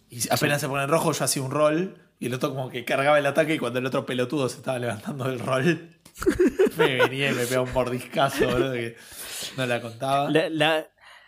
Y 0.09 0.19
apenas 0.29 0.61
se 0.61 0.67
pone 0.67 0.83
en 0.83 0.89
rojo, 0.89 1.11
yo 1.11 1.23
hacía 1.25 1.41
un 1.41 1.51
rol 1.51 1.97
y 2.19 2.27
el 2.27 2.33
otro 2.33 2.49
como 2.49 2.69
que 2.69 2.85
cargaba 2.85 3.19
el 3.19 3.25
ataque 3.25 3.55
y 3.55 3.59
cuando 3.59 3.79
el 3.79 3.85
otro 3.85 4.05
pelotudo 4.05 4.47
se 4.49 4.57
estaba 4.57 4.79
levantando 4.79 5.25
del 5.25 5.39
rol, 5.39 5.89
me 6.77 6.95
venía 6.95 7.31
y 7.31 7.33
me 7.33 7.45
pegaba 7.45 7.65
un 7.67 7.73
mordiscazo, 7.73 8.47
boludo, 8.47 8.73
que 8.73 8.95
no 9.57 9.65
la 9.65 9.81
contaba. 9.81 10.29
La- 10.29 10.49
la- 10.49 10.87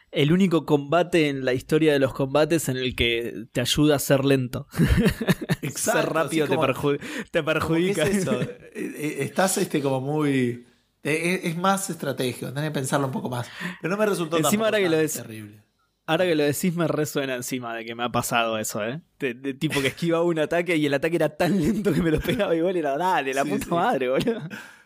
el 0.10 0.32
único 0.32 0.66
combate 0.66 1.28
en 1.28 1.44
la 1.44 1.54
historia 1.54 1.92
de 1.92 2.00
los 2.00 2.13
combates 2.13 2.70
en 2.70 2.78
el 2.78 2.96
que 2.96 3.46
te 3.52 3.60
ayuda 3.60 3.98
a 3.98 4.00
ser 4.00 4.24
lento. 4.24 4.68
Exacto, 5.62 6.02
ser 6.02 6.10
rápido 6.13 6.48
como- 6.48 6.66
te, 6.66 6.72
perju- 6.74 7.00
te 7.32 7.44
perjudica. 7.44 8.04
es 8.04 8.18
eso? 8.18 8.40
Eh, 8.80 8.94
eh, 8.96 9.16
Estás 9.22 9.58
este 9.58 9.82
como 9.82 10.00
muy. 10.02 10.66
eh, 11.04 11.40
Es, 11.44 11.52
es 11.52 11.58
más 11.58 11.90
estratégico, 11.90 12.48
tenés 12.54 12.70
que 12.70 12.74
pensarlo 12.74 13.08
un 13.08 13.12
poco 13.12 13.28
más. 13.30 13.50
Pero 13.82 13.92
no 13.92 13.98
me 14.00 14.06
resultó 14.06 14.38
Encima 14.38 14.66
ahora 14.66 14.78
que 14.78 14.88
lo 14.90 14.98
terrible. 15.08 15.63
Ahora 16.08 16.26
que 16.26 16.36
lo 16.36 16.43
decís 16.43 16.74
me 16.76 16.88
resuena 16.88 17.36
encima 17.36 17.76
de 17.76 17.84
que 17.86 17.93
me 17.93 18.04
ha 18.04 18.10
pasado 18.10 18.58
eso, 18.58 18.84
¿eh? 18.84 19.02
De, 19.20 19.34
de 19.34 19.54
tipo 19.54 19.82
que 19.82 19.88
esquivaba 19.89 20.24
un 20.24 20.39
ataque 20.39 20.76
y 20.78 20.86
el 20.86 20.93
ataque 20.93 21.17
era 21.17 21.30
tan 21.36 21.60
lento 21.62 21.93
que 21.93 22.02
me 22.02 22.12
lo 22.12 22.20
pegaba 22.22 22.56
igual 22.56 22.76
y 22.76 22.80
era, 22.80 22.98
dale, 22.98 23.34
la 23.34 23.43
Sí, 23.43 23.50
puta 23.50 23.65
sí. 23.65 23.72
madre, 23.72 24.10
boludo. 24.10 24.41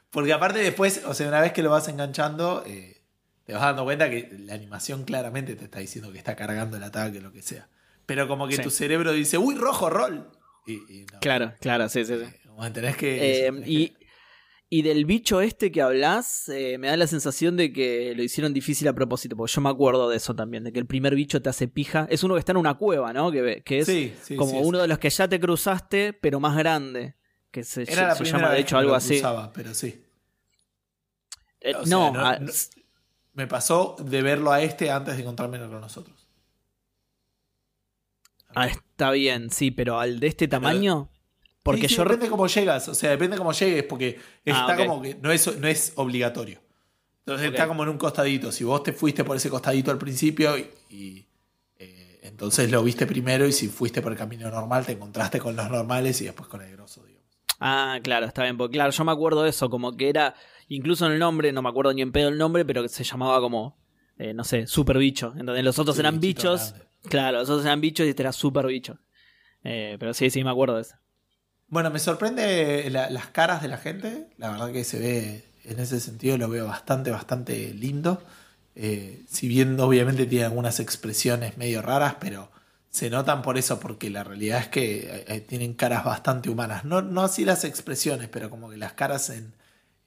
Porque 0.10 0.34
aparte 0.34 0.60
después, 0.60 1.04
o 1.06 1.14
sea, 1.14 1.28
una 1.28 1.40
vez 1.40 1.54
que 1.54 1.62
lo 1.64 1.70
vas 1.70 1.88
enganchando, 1.88 2.64
eh, 2.66 3.04
te 3.46 3.54
vas 3.54 3.62
dando 3.62 3.84
cuenta 3.84 4.10
que 4.10 4.30
la 4.40 4.56
animación 4.56 5.04
claramente 5.06 5.56
te 5.56 5.66
está 5.66 5.80
diciendo 5.80 6.12
que 6.12 6.18
está 6.18 6.36
cargando 6.36 6.76
el 6.78 6.84
ataque, 6.84 7.22
lo 7.22 7.32
que 7.32 7.42
sea. 7.42 7.70
Pero 8.08 8.28
como 8.28 8.48
que 8.48 8.56
Sí. 8.58 8.64
tu 8.64 8.72
cerebro 8.72 9.14
dice, 9.14 9.38
uy, 9.38 9.56
rojo, 9.56 9.90
rol. 9.90 10.28
Y, 10.66 10.74
y 10.74 11.06
no. 11.14 11.20
Claro, 11.20 11.54
claro, 11.62 11.88
sí, 11.88 12.04
sí, 12.04 12.16
sí. 12.18 12.24
Eh, 12.26 12.40
como 12.48 12.64
que 12.64 12.70
tenés 12.72 12.98
que. 12.98 13.48
Eh, 13.48 13.52
y, 13.66 13.94
y 14.74 14.84
del 14.84 15.04
bicho 15.04 15.42
este 15.42 15.70
que 15.70 15.82
hablas, 15.82 16.48
eh, 16.48 16.78
me 16.78 16.88
da 16.88 16.96
la 16.96 17.06
sensación 17.06 17.58
de 17.58 17.74
que 17.74 18.14
lo 18.16 18.24
hicieron 18.24 18.54
difícil 18.54 18.88
a 18.88 18.94
propósito, 18.94 19.36
porque 19.36 19.52
yo 19.54 19.60
me 19.60 19.68
acuerdo 19.70 20.08
de 20.10 20.16
eso 20.16 20.34
también, 20.34 20.64
de 20.64 20.72
que 20.72 20.80
el 20.80 20.86
primer 20.86 21.14
bicho 21.14 21.42
te 21.42 21.50
hace 21.50 21.68
pija. 21.68 22.08
Es 22.10 22.24
uno 22.24 22.36
que 22.36 22.40
está 22.40 22.54
en 22.54 22.58
una 22.58 22.76
cueva, 22.76 23.12
¿no? 23.12 23.32
Que, 23.34 23.62
que 23.66 23.80
es 23.80 23.86
Sí, 23.86 24.14
sí, 24.24 24.38
como 24.38 24.52
sí, 24.52 24.58
uno 24.64 24.80
de 24.80 24.88
los 24.88 24.98
que 24.98 25.10
ya 25.10 25.28
te 25.28 25.42
cruzaste, 25.42 26.14
pero 26.14 26.40
más 26.40 26.56
grande. 26.58 27.18
Que 27.52 27.66
se, 27.66 27.84
Era 27.84 28.08
la 28.08 28.16
se 28.16 28.24
llama 28.24 28.52
de 28.54 28.62
hecho 28.62 28.78
algo 28.78 28.96
así. 28.96 29.16
cruzaba, 29.16 29.52
pero 29.52 29.74
sí. 29.74 30.06
Eh, 31.60 31.74
sea, 31.74 31.82
no, 31.88 32.14
ah, 32.16 32.40
no- 32.40 32.52
Me 33.34 33.48
pasó 33.48 33.98
de 34.00 34.22
verlo 34.22 34.54
a 34.54 34.62
este 34.62 34.90
antes 34.90 35.16
de 35.18 35.22
encontrármelo 35.22 35.70
con 35.70 35.82
nosotros. 35.82 36.28
ah, 38.56 38.68
está 38.68 39.12
bien, 39.12 39.50
sí, 39.52 39.70
pero 39.72 40.00
al 40.00 40.22
de 40.22 40.28
este 40.28 40.48
tamaño. 40.48 41.11
Porque 41.64 41.82
Sí, 41.84 41.90
sí, 41.90 41.96
yo. 41.96 42.04
depende 42.04 42.28
cómo 42.30 42.48
llegas, 42.48 42.88
o 42.88 42.96
sea, 42.96 43.12
depende 43.12 43.38
cómo 43.38 43.52
llegues, 43.52 43.84
porque 43.84 44.20
está 44.44 44.66
Ah, 44.74 44.76
ok. 44.80 44.88
como 44.88 45.02
que 45.02 45.16
no 45.16 45.32
es, 45.32 45.58
no 45.60 45.68
es 45.68 45.94
obligatorio. 45.96 46.60
Entonces 47.20 47.52
está 47.52 47.68
como 47.68 47.84
en 47.84 47.90
un 47.90 47.98
costadito. 48.00 48.52
Si 48.52 48.64
vos 48.64 48.82
te 48.82 48.94
fuiste 48.94 49.24
por 49.24 49.38
ese 49.38 49.50
costadito 49.50 49.92
al 49.92 50.00
principio 50.00 50.58
y, 50.58 50.68
y, 50.90 51.28
eh, 51.78 52.20
entonces 52.24 52.72
lo 52.72 52.84
viste 52.84 53.06
primero 53.06 53.46
y 53.48 53.52
si 53.52 53.68
fuiste 53.68 54.02
por 54.02 54.12
el 54.12 54.18
camino 54.18 54.50
normal 54.50 54.86
te 54.86 54.94
encontraste 54.94 55.40
con 55.40 55.56
los 55.56 55.70
normales 55.70 56.20
y 56.22 56.26
después 56.26 56.50
con 56.50 56.62
el 56.64 56.72
grosso, 56.72 57.04
digamos. 57.06 57.28
Ah, 57.60 58.00
claro, 58.02 58.26
está 58.26 58.42
bien. 58.42 58.58
Porque 58.58 58.74
claro, 58.74 58.90
yo 58.92 59.04
me 59.06 59.12
acuerdo 59.12 59.44
de 59.44 59.52
eso, 59.52 59.70
como 59.70 59.96
que 59.96 60.10
era. 60.10 60.34
Incluso 60.68 61.06
en 61.06 61.12
el 61.12 61.20
nombre, 61.20 61.52
no 61.52 61.62
me 61.62 61.70
acuerdo 61.70 61.94
ni 61.94 62.02
en 62.02 62.12
pedo 62.12 62.30
el 62.30 62.38
nombre, 62.40 62.66
pero 62.66 62.82
que 62.82 62.90
se 62.90 63.04
llamaba 63.04 63.40
como. 63.40 63.78
eh, 64.18 64.34
no 64.34 64.44
sé, 64.44 64.66
super 64.66 64.98
bicho. 64.98 65.34
Entonces 65.38 65.64
los 65.64 65.78
otros 65.78 65.96
Sí, 65.96 66.00
eran 66.02 66.20
bichos. 66.20 66.72
grande. 66.72 66.88
Claro, 67.08 67.40
los 67.40 67.50
otros 67.52 67.66
eran 67.66 67.82
bichos 67.82 68.08
y 68.08 68.10
este 68.10 68.24
era 68.24 68.32
super 68.32 68.66
bicho. 68.66 68.98
Eh, 69.64 69.98
pero 70.00 70.14
sí, 70.16 70.30
sí, 70.32 70.44
me 70.44 70.50
acuerdo 70.50 70.76
de 70.78 70.82
eso. 70.82 70.96
Bueno, 71.72 71.90
me 71.90 72.00
sorprende 72.00 72.90
la- 72.90 73.10
las 73.10 73.28
caras 73.28 73.62
de 73.62 73.70
la 73.70 73.78
gente. 73.78 74.28
La 74.38 74.52
verdad 74.52 74.74
que 74.74 74.84
se 74.84 75.00
ve, 75.00 75.46
en 75.64 75.80
ese 75.80 76.02
sentido, 76.02 76.38
lo 76.38 76.50
veo 76.50 76.68
bastante, 76.68 77.12
bastante 77.12 77.74
lindo. 77.74 78.22
Eh, 78.76 79.24
si 79.30 79.48
bien 79.48 79.80
obviamente 79.80 80.26
tiene 80.26 80.44
algunas 80.46 80.82
expresiones 80.82 81.58
medio 81.58 81.82
raras, 81.82 82.16
pero 82.20 82.52
se 82.90 83.10
notan 83.10 83.42
por 83.42 83.58
eso, 83.58 83.80
porque 83.80 84.10
la 84.10 84.26
realidad 84.26 84.60
es 84.60 84.68
que 84.68 85.24
eh, 85.30 85.40
tienen 85.40 85.74
caras 85.74 86.04
bastante 86.04 86.50
humanas. 86.50 86.84
No, 86.84 87.02
no 87.02 87.22
así 87.24 87.46
las 87.46 87.64
expresiones, 87.64 88.28
pero 88.28 88.50
como 88.50 88.70
que 88.70 88.76
las 88.76 88.92
caras 88.92 89.30
en, 89.30 89.54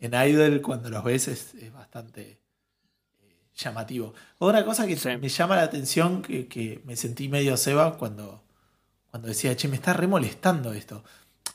en 0.00 0.12
Idol, 0.12 0.61
cuando 0.61 0.90
los 0.90 1.03
ves, 1.03 1.29
es, 1.29 1.55
es 1.55 1.72
bastante 1.72 2.40
eh, 3.22 3.37
llamativo. 3.57 4.12
Otra 4.38 4.66
cosa 4.66 4.87
que 4.87 4.96
Sí. 4.98 5.09
me 5.18 5.31
llama 5.31 5.57
la 5.57 5.62
atención, 5.62 6.20
que, 6.20 6.46
que 6.46 6.83
me 6.85 6.94
sentí 6.96 7.31
medio 7.31 7.57
Seba 7.57 7.96
cuando, 7.96 8.42
cuando 9.11 9.29
decía, 9.29 9.57
che, 9.57 9.68
me 9.68 9.77
está 9.77 9.94
re 9.94 10.07
molestando 10.07 10.74
esto. 10.74 11.03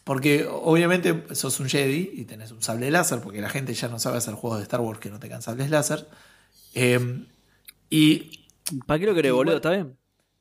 Porque 0.09 0.47
obviamente 0.49 1.35
sos 1.35 1.59
un 1.59 1.69
Jedi 1.69 2.09
y 2.15 2.25
tenés 2.25 2.51
un 2.51 2.63
sable 2.63 2.89
láser, 2.89 3.21
porque 3.21 3.41
la 3.41 3.49
gente 3.49 3.75
ya 3.75 3.89
no 3.89 3.99
sabe 3.99 4.17
hacer 4.17 4.33
juegos 4.33 4.57
de 4.57 4.63
Star 4.63 4.81
Wars 4.81 4.97
que 4.97 5.11
no 5.11 5.19
tengan 5.19 5.43
sables 5.43 5.69
láser. 5.69 6.07
Eh, 6.73 7.27
y 7.91 8.47
¿Para 8.87 8.99
qué 8.99 9.05
lo 9.05 9.13
querés, 9.13 9.33
boludo? 9.33 9.57
¿Está 9.57 9.69
bien? 9.69 9.95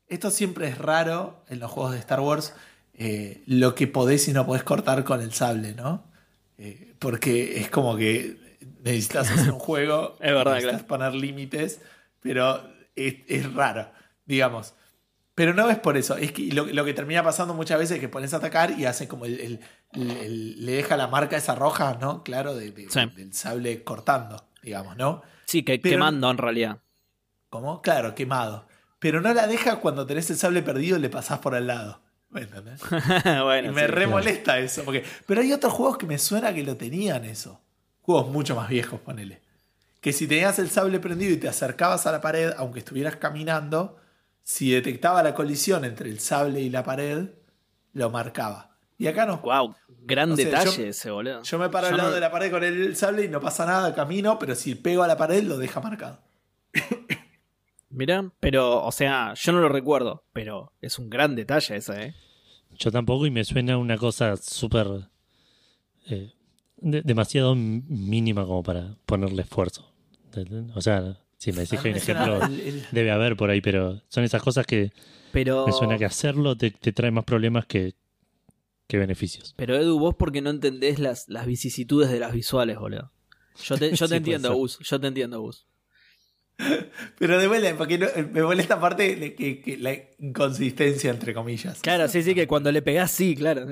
esto 0.08 0.30
siempre 0.30 0.68
es 0.68 0.78
raro 0.78 1.44
en 1.48 1.60
los 1.60 1.70
juegos 1.70 1.92
de 1.92 1.98
Star 1.98 2.20
Wars, 2.20 2.54
eh, 2.94 3.42
lo 3.44 3.74
que 3.74 3.86
podés 3.86 4.26
y 4.28 4.32
no 4.32 4.46
podés 4.46 4.62
cortar 4.62 5.04
con 5.04 5.20
el 5.20 5.34
sable, 5.34 5.74
¿no? 5.74 6.02
Eh, 6.56 6.94
porque 6.98 7.60
es 7.60 7.68
como 7.68 7.94
que 7.94 8.38
necesitas 8.82 9.30
hacer 9.30 9.52
un 9.52 9.58
juego, 9.58 10.16
Es 10.22 10.32
verdad, 10.32 10.54
necesitas 10.54 10.84
poner 10.84 11.14
límites, 11.14 11.82
pero 12.20 12.62
es, 12.96 13.16
es 13.28 13.52
raro, 13.52 13.90
digamos. 14.24 14.72
Pero 15.38 15.54
no 15.54 15.70
es 15.70 15.78
por 15.78 15.96
eso, 15.96 16.16
es 16.16 16.32
que 16.32 16.52
lo, 16.52 16.66
lo 16.66 16.84
que 16.84 16.92
termina 16.94 17.22
pasando 17.22 17.54
muchas 17.54 17.78
veces 17.78 17.94
es 17.96 18.00
que 18.00 18.08
pones 18.08 18.34
a 18.34 18.38
atacar 18.38 18.72
y 18.72 18.86
hace 18.86 19.06
como 19.06 19.24
el, 19.24 19.38
el- 19.40 19.60
el- 19.92 20.10
el- 20.10 20.66
le 20.66 20.72
deja 20.72 20.96
la 20.96 21.06
marca 21.06 21.36
esa 21.36 21.54
roja, 21.54 21.96
¿no? 22.00 22.24
Claro, 22.24 22.54
de- 22.56 22.72
de- 22.72 22.90
Sí. 22.90 23.00
del 23.16 23.32
sable 23.32 23.84
cortando, 23.84 24.48
digamos, 24.62 24.96
¿no? 24.96 25.22
Sí, 25.46 25.62
que 25.62 25.78
Pero- 25.78 25.92
quemando 25.94 26.28
en 26.30 26.38
realidad. 26.38 26.78
¿Cómo? 27.50 27.80
Claro, 27.82 28.14
quemado. 28.16 28.66
Pero 28.98 29.20
no 29.20 29.32
la 29.32 29.46
deja 29.46 29.76
cuando 29.76 30.06
tenés 30.06 30.28
el 30.30 30.36
sable 30.36 30.60
perdido 30.62 30.98
y 30.98 31.00
le 31.00 31.08
pasás 31.08 31.38
por 31.38 31.54
al 31.54 31.68
lado. 31.68 32.00
Bueno, 32.30 33.70
y 33.70 33.74
me 33.74 33.80
sí. 33.82 33.86
re 33.86 34.06
molesta 34.06 34.58
eso. 34.58 34.84
Porque... 34.84 35.04
Pero 35.26 35.40
hay 35.40 35.52
otros 35.52 35.72
juegos 35.72 35.98
que 35.98 36.06
me 36.06 36.18
suena 36.18 36.52
que 36.52 36.62
lo 36.64 36.76
tenían 36.76 37.24
eso. 37.24 37.60
Juegos 38.02 38.28
mucho 38.28 38.56
más 38.56 38.68
viejos, 38.68 39.00
ponele. 39.00 39.40
Que 40.00 40.12
si 40.12 40.26
tenías 40.26 40.58
el 40.58 40.68
sable 40.70 41.00
prendido 41.00 41.32
y 41.32 41.36
te 41.38 41.48
acercabas 41.48 42.06
a 42.06 42.12
la 42.12 42.20
pared, 42.20 42.52
aunque 42.56 42.80
estuvieras 42.80 43.16
caminando, 43.16 43.96
si 44.50 44.70
detectaba 44.70 45.22
la 45.22 45.34
colisión 45.34 45.84
entre 45.84 46.08
el 46.08 46.20
sable 46.20 46.62
y 46.62 46.70
la 46.70 46.82
pared, 46.82 47.28
lo 47.92 48.08
marcaba. 48.08 48.78
Y 48.96 49.06
acá 49.06 49.26
no. 49.26 49.36
Wow, 49.42 49.74
gran 50.06 50.32
O 50.32 50.36
sea, 50.36 50.44
detalle 50.46 50.84
yo- 50.84 50.88
ese, 50.88 51.10
boludo. 51.10 51.42
Yo 51.42 51.58
me 51.58 51.68
paro 51.68 51.88
Yo 51.88 51.92
al 51.92 51.96
lado 51.98 52.08
no- 52.08 52.14
de 52.14 52.20
la 52.22 52.30
pared 52.30 52.50
con 52.50 52.64
el 52.64 52.96
sable 52.96 53.26
y 53.26 53.28
no 53.28 53.40
pasa 53.40 53.66
nada, 53.66 53.94
camino, 53.94 54.38
pero 54.38 54.54
si 54.54 54.74
pego 54.74 55.02
a 55.02 55.06
la 55.06 55.18
pared 55.18 55.42
lo 55.44 55.58
deja 55.58 55.80
marcado. 55.82 56.20
Mirá, 57.90 58.30
pero, 58.40 58.84
o 58.84 58.90
sea, 58.92 59.34
yo 59.34 59.52
no 59.52 59.60
lo 59.60 59.68
recuerdo, 59.68 60.24
pero 60.32 60.72
es 60.80 60.98
un 60.98 61.10
gran 61.10 61.34
detalle 61.36 61.76
ese, 61.76 62.02
¿eh? 62.06 62.14
Yo 62.78 62.90
tampoco 62.90 63.26
y 63.26 63.30
me 63.30 63.44
suena 63.44 63.76
una 63.76 63.98
cosa 63.98 64.36
súper... 64.38 64.86
eh, 66.08 66.32
de- 66.78 67.02
demasiado 67.02 67.54
mínima 67.54 68.44
como 68.46 68.62
para 68.62 68.96
ponerle 69.04 69.42
esfuerzo. 69.42 69.92
O 70.74 70.80
sea, 70.80 71.18
si 71.38 71.52
me 71.52 71.60
decís 71.62 71.80
que 71.80 71.90
un 71.90 71.96
ejemplo, 71.96 72.40
debe 72.92 73.10
haber 73.10 73.36
por 73.36 73.48
ahí, 73.50 73.60
pero 73.60 74.02
son 74.08 74.24
esas 74.24 74.42
cosas 74.42 74.66
que 74.66 74.92
Pero, 75.32 75.64
me 75.66 75.72
suena 75.72 75.96
que 75.96 76.04
hacerlo 76.04 76.56
te, 76.56 76.70
te 76.70 76.92
trae 76.92 77.10
más 77.10 77.24
problemas 77.24 77.64
que, 77.66 77.94
que 78.86 78.98
beneficios. 78.98 79.54
pero 79.56 79.76
Edu, 79.76 79.98
vos 79.98 80.14
porque 80.18 80.40
no 80.42 80.50
entendés 80.50 80.98
las, 80.98 81.28
las 81.28 81.46
vicisitudes 81.46 82.10
de 82.10 82.18
las 82.20 82.32
visuales, 82.32 82.78
boludo. 82.78 83.12
Yo 83.62 83.76
te, 83.78 83.90
yo 83.94 83.96
te 84.08 84.08
Sí, 84.08 84.14
entiendo. 84.16 84.54
Gus. 84.54 84.78
Yo 84.80 85.00
te 85.00 85.06
entiendo, 85.06 85.40
Gus. 85.40 85.66
Pero 87.18 87.38
de 87.38 87.46
vuelta, 87.46 87.76
porque 87.76 87.98
no- 87.98 88.08
me 88.32 88.42
molesta 88.42 88.74
aparte 88.74 89.14
de 89.14 89.34
que, 89.34 89.60
que 89.60 89.76
la 89.76 89.94
inconsistencia, 90.18 91.10
entre 91.10 91.32
comillas. 91.32 91.80
Claro, 91.80 92.08
sí, 92.08 92.22
sí, 92.22 92.34
que 92.34 92.48
cuando 92.48 92.72
le 92.72 92.82
pegás, 92.82 93.10
sí, 93.12 93.36
claro. 93.36 93.64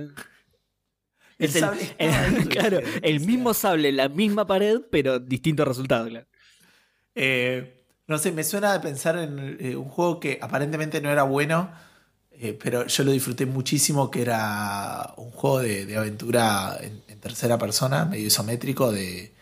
El 1.38 1.50
sable 1.50 1.80
claro, 2.48 2.80
el 3.02 3.20
mismo 3.20 3.52
sable, 3.54 3.92
la 3.92 4.08
misma 4.08 4.46
pared, 4.46 4.80
pero 4.90 5.18
distinto 5.18 5.64
resultado, 5.64 6.08
claro. 6.08 6.26
Eh, 7.16 7.82
no 8.06 8.18
sé, 8.18 8.30
me 8.30 8.44
suena 8.44 8.72
de 8.72 8.78
pensar 8.80 9.18
en 9.18 9.56
eh, 9.58 9.74
un 9.74 9.88
juego 9.88 10.20
que 10.20 10.38
aparentemente 10.40 11.00
no 11.00 11.10
era 11.10 11.24
bueno, 11.24 11.72
eh, 12.30 12.56
pero 12.62 12.86
yo 12.86 13.02
lo 13.02 13.10
disfruté 13.10 13.46
muchísimo, 13.46 14.10
que 14.10 14.22
era 14.22 15.14
un 15.16 15.32
juego 15.32 15.58
de, 15.60 15.86
de 15.86 15.96
aventura 15.96 16.78
en, 16.80 17.02
en 17.08 17.18
tercera 17.18 17.58
persona, 17.58 18.04
medio 18.04 18.26
isométrico, 18.26 18.92
de, 18.92 19.32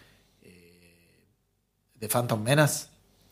de 1.94 2.08
Phantom 2.08 2.42
Menace. 2.42 2.86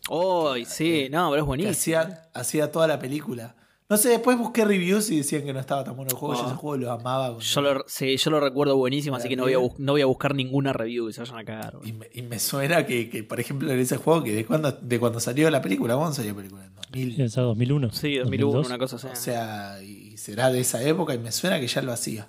Oh, 0.09 0.55
sí, 0.67 1.09
no, 1.11 1.31
pero 1.31 1.43
es 1.43 1.47
buenísimo. 1.47 1.73
hacía, 1.73 2.29
hacía 2.35 2.73
toda 2.73 2.87
la 2.89 2.99
película. 2.99 3.55
No 3.91 3.97
sé, 3.99 4.09
después 4.09 4.39
busqué 4.39 4.65
reviews 4.65 5.11
y 5.11 5.19
decían 5.19 5.43
que 5.45 5.53
no 5.53 5.61
estaba 5.61 5.85
tan 5.85 5.95
bueno 5.97 6.13
el 6.13 6.17
juego. 6.17 6.35
Yo 6.35 6.43
Ah. 6.45 6.47
ese 6.47 6.57
juego 6.57 6.77
lo 6.79 6.93
amaba. 6.93 7.39
Yo 7.39 7.61
lo, 7.61 7.85
sí, 7.87 8.17
yo 8.17 8.31
lo 8.31 8.41
recuerdo 8.41 8.77
buenísimo, 8.77 9.17
así 9.17 9.25
La 9.25 9.29
que 9.31 9.37
no 9.37 9.43
voy, 9.43 9.53
a 9.55 9.59
no 9.79 9.93
voy 9.93 10.01
a 10.01 10.07
buscar 10.07 10.35
ninguna 10.35 10.73
review 10.73 11.09
que 11.09 11.13
se 11.13 11.21
vayan 11.21 11.37
a 11.39 11.45
cagar. 11.45 11.77
Y 11.85 11.93
me, 11.93 12.09
y 12.15 12.23
me 12.23 12.39
suena 12.39 12.87
que, 12.87 13.11
que, 13.11 13.23
por 13.23 13.39
ejemplo, 13.39 13.71
en 13.71 13.79
ese 13.79 13.99
juego, 13.99 14.23
que 14.25 14.33
de 14.33 14.47
cuando, 14.47 14.73
de 14.73 14.99
cuando 14.99 15.21
salió 15.21 15.51
la 15.51 15.61
película, 15.61 15.95
¿cuándo 15.97 16.15
salió 16.15 16.31
la 16.33 16.37
película? 16.39 16.65
En 16.65 16.75
2000. 16.75 17.21
¿Esa 17.21 17.43
2001? 17.43 17.91
Sí, 17.93 18.17
2001, 18.17 18.53
2002. 18.53 18.67
una 18.67 18.79
cosa 18.79 18.97
así. 18.97 19.07
O 19.09 19.17
sea, 19.17 19.83
y 19.83 20.17
será 20.17 20.51
de 20.51 20.61
esa 20.61 20.83
época 20.83 21.15
y 21.15 21.19
me 21.19 21.31
suena 21.33 21.61
que 21.61 21.67
ya 21.67 21.83
lo 21.83 21.93
hacía. 21.93 22.29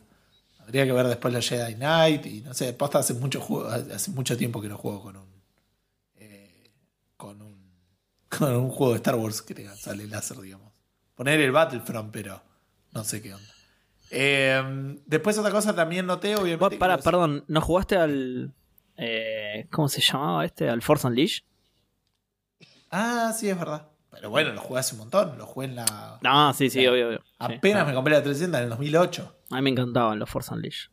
Habría 0.59 0.85
que 0.85 0.91
ver 0.91 1.07
después 1.07 1.33
los 1.33 1.47
Jedi 1.47 1.75
Knight 1.75 2.25
y 2.25 2.41
no 2.41 2.53
sé, 2.53 2.73
posta 2.73 2.99
hace 2.99 3.13
mucho 3.13 3.39
juego, 3.41 3.67
hace 3.69 4.11
mucho 4.11 4.35
tiempo 4.37 4.61
que 4.61 4.69
no 4.69 4.77
juego 4.77 5.01
con 5.01 5.17
un 5.17 5.27
eh, 6.15 6.71
con 7.17 7.41
un 7.41 7.53
con 8.29 8.53
un 8.55 8.69
juego 8.69 8.93
de 8.93 8.97
Star 8.97 9.15
Wars 9.15 9.41
que 9.41 9.53
tenga 9.53 9.75
sale 9.75 10.07
láser, 10.07 10.39
digamos. 10.41 10.72
Poner 11.23 11.39
el 11.39 11.51
Battlefront, 11.53 12.12
pero 12.12 12.41
no 12.91 13.03
sé 13.05 13.21
qué 13.21 13.33
onda. 13.33 13.47
Eh, 14.12 14.99
después 15.05 15.38
otra 15.38 15.51
cosa 15.51 15.73
también 15.73 16.05
noté, 16.05 16.36
obviamente. 16.36 16.77
Los- 16.77 17.01
perdón, 17.01 17.45
¿no 17.47 17.62
jugaste 17.62 17.95
al. 17.95 18.51
eh, 18.97 19.67
¿Cómo 19.71 19.88
se 19.88 20.01
llamaba 20.01 20.43
este? 20.43 20.69
¿Al 20.69 20.81
Force 20.81 21.07
Unleashed? 21.07 21.43
Ah, 22.91 23.33
sí, 23.33 23.49
es 23.49 23.57
verdad. 23.57 23.88
Pero 24.12 24.29
bueno, 24.31 24.51
lo 24.51 24.59
jugué 24.59 24.81
hace 24.81 24.95
un 24.95 24.99
montón, 24.99 25.38
lo 25.38 25.45
jugué 25.47 25.67
en 25.67 25.75
la... 25.77 26.19
No, 26.21 26.53
sí, 26.53 26.69
sí, 26.69 26.86
obvio, 26.86 27.07
obvio. 27.07 27.23
Apenas 27.39 27.88
me 27.88 27.93
compré 27.93 28.13
la 28.13 28.21
300 28.21 28.57
en 28.59 28.63
el 28.65 28.69
2008. 28.69 29.36
A 29.49 29.55
mí 29.55 29.62
me 29.62 29.69
encantaban 29.71 30.19
los 30.19 30.29
Force 30.29 30.53
Unleashed. 30.53 30.89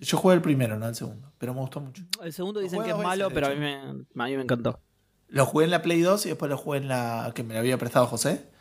Yo 0.00 0.18
jugué 0.18 0.34
el 0.36 0.42
primero, 0.42 0.78
no 0.78 0.86
el 0.86 0.94
segundo, 0.94 1.32
pero 1.38 1.54
me 1.54 1.60
gustó 1.60 1.80
mucho. 1.80 2.02
El 2.22 2.32
segundo 2.34 2.60
Lo 2.60 2.64
dicen 2.64 2.82
que 2.84 2.90
es 2.90 2.96
malo, 2.98 3.30
pero 3.30 3.46
a 3.46 3.50
mí, 3.50 3.56
me, 3.56 3.74
a 3.76 3.92
mí 4.26 4.36
me 4.36 4.42
encantó. 4.42 4.78
Lo 5.28 5.46
jugué 5.46 5.64
en 5.64 5.70
la 5.70 5.80
Play 5.80 6.02
2 6.02 6.26
y 6.26 6.28
después 6.28 6.50
lo 6.50 6.58
jugué 6.58 6.78
en 6.78 6.88
la 6.88 7.32
que 7.34 7.42
me 7.42 7.54
la 7.54 7.60
había 7.60 7.78
prestado 7.78 8.06
José, 8.06 8.51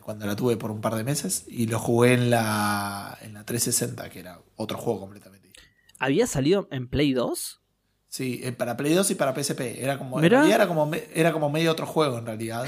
cuando 0.00 0.26
la 0.26 0.36
tuve 0.36 0.56
por 0.56 0.70
un 0.70 0.80
par 0.80 0.94
de 0.94 1.04
meses, 1.04 1.44
y 1.48 1.66
lo 1.66 1.78
jugué 1.78 2.14
en 2.14 2.30
la, 2.30 3.16
en 3.22 3.34
la 3.34 3.44
360, 3.44 4.08
que 4.10 4.20
era 4.20 4.40
otro 4.56 4.78
juego 4.78 5.00
completamente. 5.00 5.50
¿Había 5.98 6.26
salido 6.26 6.68
en 6.70 6.88
Play 6.88 7.12
2? 7.12 7.60
Sí, 8.08 8.40
eh, 8.44 8.52
para 8.52 8.76
Play 8.76 8.94
2 8.94 9.10
y 9.10 9.14
para 9.14 9.34
PSP. 9.34 9.60
Era 9.82 9.98
como, 9.98 10.20
era 10.22 10.66
como, 10.68 10.90
era 11.14 11.32
como 11.32 11.50
medio 11.50 11.72
otro 11.72 11.86
juego 11.86 12.18
en 12.18 12.26
realidad. 12.26 12.66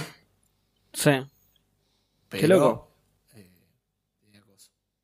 Sí. 0.92 1.10
Pero, 2.28 2.40
Qué 2.40 2.48
loco. 2.48 2.92
eh. 3.34 3.50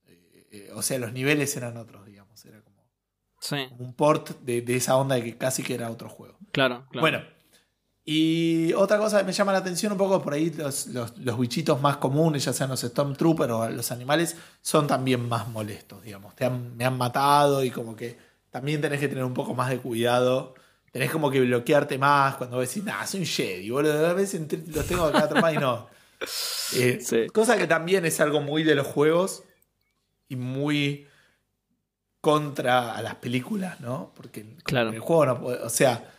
Eh, 0.06 0.48
eh, 0.50 0.70
o 0.74 0.82
sea, 0.82 0.98
los 0.98 1.12
niveles 1.12 1.56
eran 1.56 1.76
otros, 1.76 2.04
digamos. 2.06 2.44
Era 2.44 2.60
como, 2.62 2.82
Sí, 3.40 3.66
como 3.68 3.84
un 3.84 3.94
port 3.94 4.40
de, 4.40 4.62
de 4.62 4.76
esa 4.76 4.96
onda 4.96 5.14
de 5.16 5.24
que 5.24 5.36
casi 5.38 5.62
que 5.62 5.74
era 5.74 5.90
otro 5.90 6.08
juego. 6.08 6.38
claro, 6.52 6.86
claro. 6.90 7.00
Bueno, 7.00 7.22
y 8.06 8.72
otra 8.74 8.98
cosa 8.98 9.18
que 9.18 9.24
me 9.24 9.32
llama 9.32 9.52
la 9.52 9.58
atención 9.58 9.92
un 9.92 9.98
poco 9.98 10.20
por 10.22 10.34
ahí, 10.34 10.50
los, 10.50 10.88
los- 10.88 11.16
los 11.18 11.38
bichitos 11.38 11.80
más 11.80 11.96
comunes, 11.96 12.44
ya 12.44 12.52
sean 12.52 12.68
los 12.70 12.80
Stormtroopers 12.80 13.50
o 13.52 13.68
los 13.70 13.90
animales, 13.92 14.36
son 14.60 14.86
también 14.86 15.26
más 15.28 15.48
molestos, 15.48 16.02
digamos. 16.02 16.34
Te 16.36 16.44
han- 16.44 16.76
me 16.76 16.84
han 16.84 16.98
matado 16.98 17.64
y 17.64 17.70
como 17.70 17.96
que 17.96 18.18
también 18.50 18.80
tenés 18.80 19.00
que 19.00 19.08
tener 19.08 19.24
un 19.24 19.32
poco 19.34 19.54
más 19.54 19.70
de 19.70 19.78
cuidado. 19.78 20.54
Tenés 20.92 21.10
como 21.10 21.30
que 21.30 21.40
bloquearte 21.40 21.98
más 21.98 22.36
cuando 22.36 22.60
decís, 22.60 22.84
nah, 22.84 23.04
soy 23.06 23.20
un 23.20 23.26
Jedi, 23.26 23.70
boludo. 23.70 24.06
A 24.06 24.12
veces 24.12 24.40
los 24.68 24.86
tengo 24.86 25.04
acá 25.04 25.20
atrapados 25.24 25.56
y 25.56 25.58
no. 25.58 25.88
Eh, 26.76 27.00
Sí. 27.02 27.26
Cosa 27.32 27.56
que 27.58 27.66
también 27.66 28.04
es 28.06 28.20
algo 28.20 28.40
muy 28.40 28.62
de 28.64 28.74
los 28.74 28.86
juegos 28.86 29.42
y 30.28 30.36
muy 30.36 31.06
contra 32.20 32.94
a 32.96 33.02
las 33.02 33.16
películas, 33.16 33.80
¿no? 33.80 34.12
Porque 34.16 34.56
Claro. 34.64 34.88
en 34.90 34.94
el 34.94 35.00
juego 35.00 35.26
no 35.26 35.40
puede, 35.40 35.58
o 35.62 35.68
sea, 35.68 36.10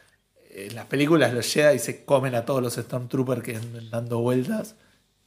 en 0.56 0.76
las 0.76 0.86
películas 0.86 1.34
los 1.34 1.52
Jedi 1.52 1.80
se 1.80 2.06
comen 2.06 2.36
a 2.36 2.46
todos 2.46 2.62
los 2.62 2.74
Stormtroopers 2.74 3.44
que 3.44 3.56
andan 3.56 3.89
dando 3.89 4.20
vueltas 4.20 4.76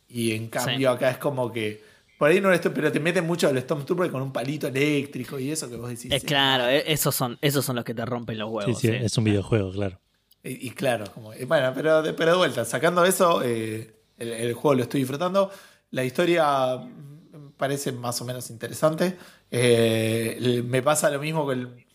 y 0.09 0.33
en 0.33 0.49
cambio 0.49 0.91
acá 0.91 1.11
es 1.11 1.19
como 1.19 1.53
que 1.53 1.83
por 2.19 2.31
ahí 2.31 2.41
no 2.41 2.53
esto, 2.53 2.75
pero 2.75 2.91
te 2.91 2.99
meten 2.99 3.25
mucho 3.27 3.47
al 3.47 3.59
Stormtrooper 3.61 4.11
con 4.11 4.23
un 4.23 4.33
palito 4.33 4.67
eléctrico 4.67 5.38
y 5.38 5.53
eso 5.53 5.71
que 5.71 5.77
vos 5.77 5.88
decís. 5.88 6.12
Sí. 6.12 6.27
claro, 6.27 6.67
eh, 6.69 6.83
esos 6.87 7.14
son, 7.14 7.38
esos 7.41 7.64
son 7.64 7.77
los 7.77 7.85
que 7.85 7.95
te 7.95 8.05
rompen 8.05 8.38
los 8.38 8.51
huevos. 8.51 8.79
sí, 8.79 8.88
sí. 8.88 8.95
es 8.95 9.17
un 9.17 9.25
videojuego, 9.25 9.71
claro. 9.71 10.01
Y, 10.43 10.67
y 10.67 10.71
claro, 10.71 11.05
como, 11.14 11.33
bueno, 11.47 11.73
pero 11.75 12.03
de, 12.03 12.12
pero 12.14 12.33
de 12.33 12.37
vuelta, 12.38 12.64
sacando 12.64 13.05
eso, 13.05 13.43
eh, 13.45 13.95
el, 14.19 14.33
el 14.33 14.55
juego 14.55 14.75
lo 14.75 14.83
estoy 14.83 15.01
disfrutando. 15.01 15.51
La 15.91 16.05
historia 16.05 16.77
mm, 16.77 17.53
parece 17.57 17.93
más 17.93 18.21
o 18.21 18.25
menos 18.25 18.51
interesante. 18.51 19.17
Eh, 19.51 20.62
me 20.67 20.83
pasa 20.83 21.11
lo 21.11 21.21
mismo 21.21 21.47
que 21.47 21.55
el. 21.55 21.87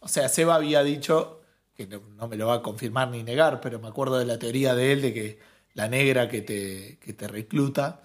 O 0.00 0.08
sea, 0.08 0.28
Seba 0.28 0.54
había 0.54 0.82
dicho, 0.82 1.40
que 1.76 1.86
no, 1.86 2.00
no 2.16 2.28
me 2.28 2.36
lo 2.36 2.46
va 2.48 2.54
a 2.56 2.62
confirmar 2.62 3.08
ni 3.10 3.22
negar, 3.22 3.60
pero 3.60 3.78
me 3.78 3.88
acuerdo 3.88 4.18
de 4.18 4.24
la 4.24 4.38
teoría 4.38 4.74
de 4.74 4.92
él 4.92 5.02
de 5.02 5.12
que 5.14 5.38
la 5.74 5.88
negra 5.88 6.28
que 6.28 6.40
te, 6.42 6.98
que 7.00 7.12
te 7.12 7.28
recluta 7.28 8.02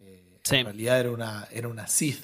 eh, 0.00 0.38
Sí. 0.44 0.56
en 0.56 0.66
realidad 0.66 1.00
era 1.00 1.10
una, 1.10 1.48
era 1.50 1.68
una 1.68 1.86
Sith. 1.86 2.22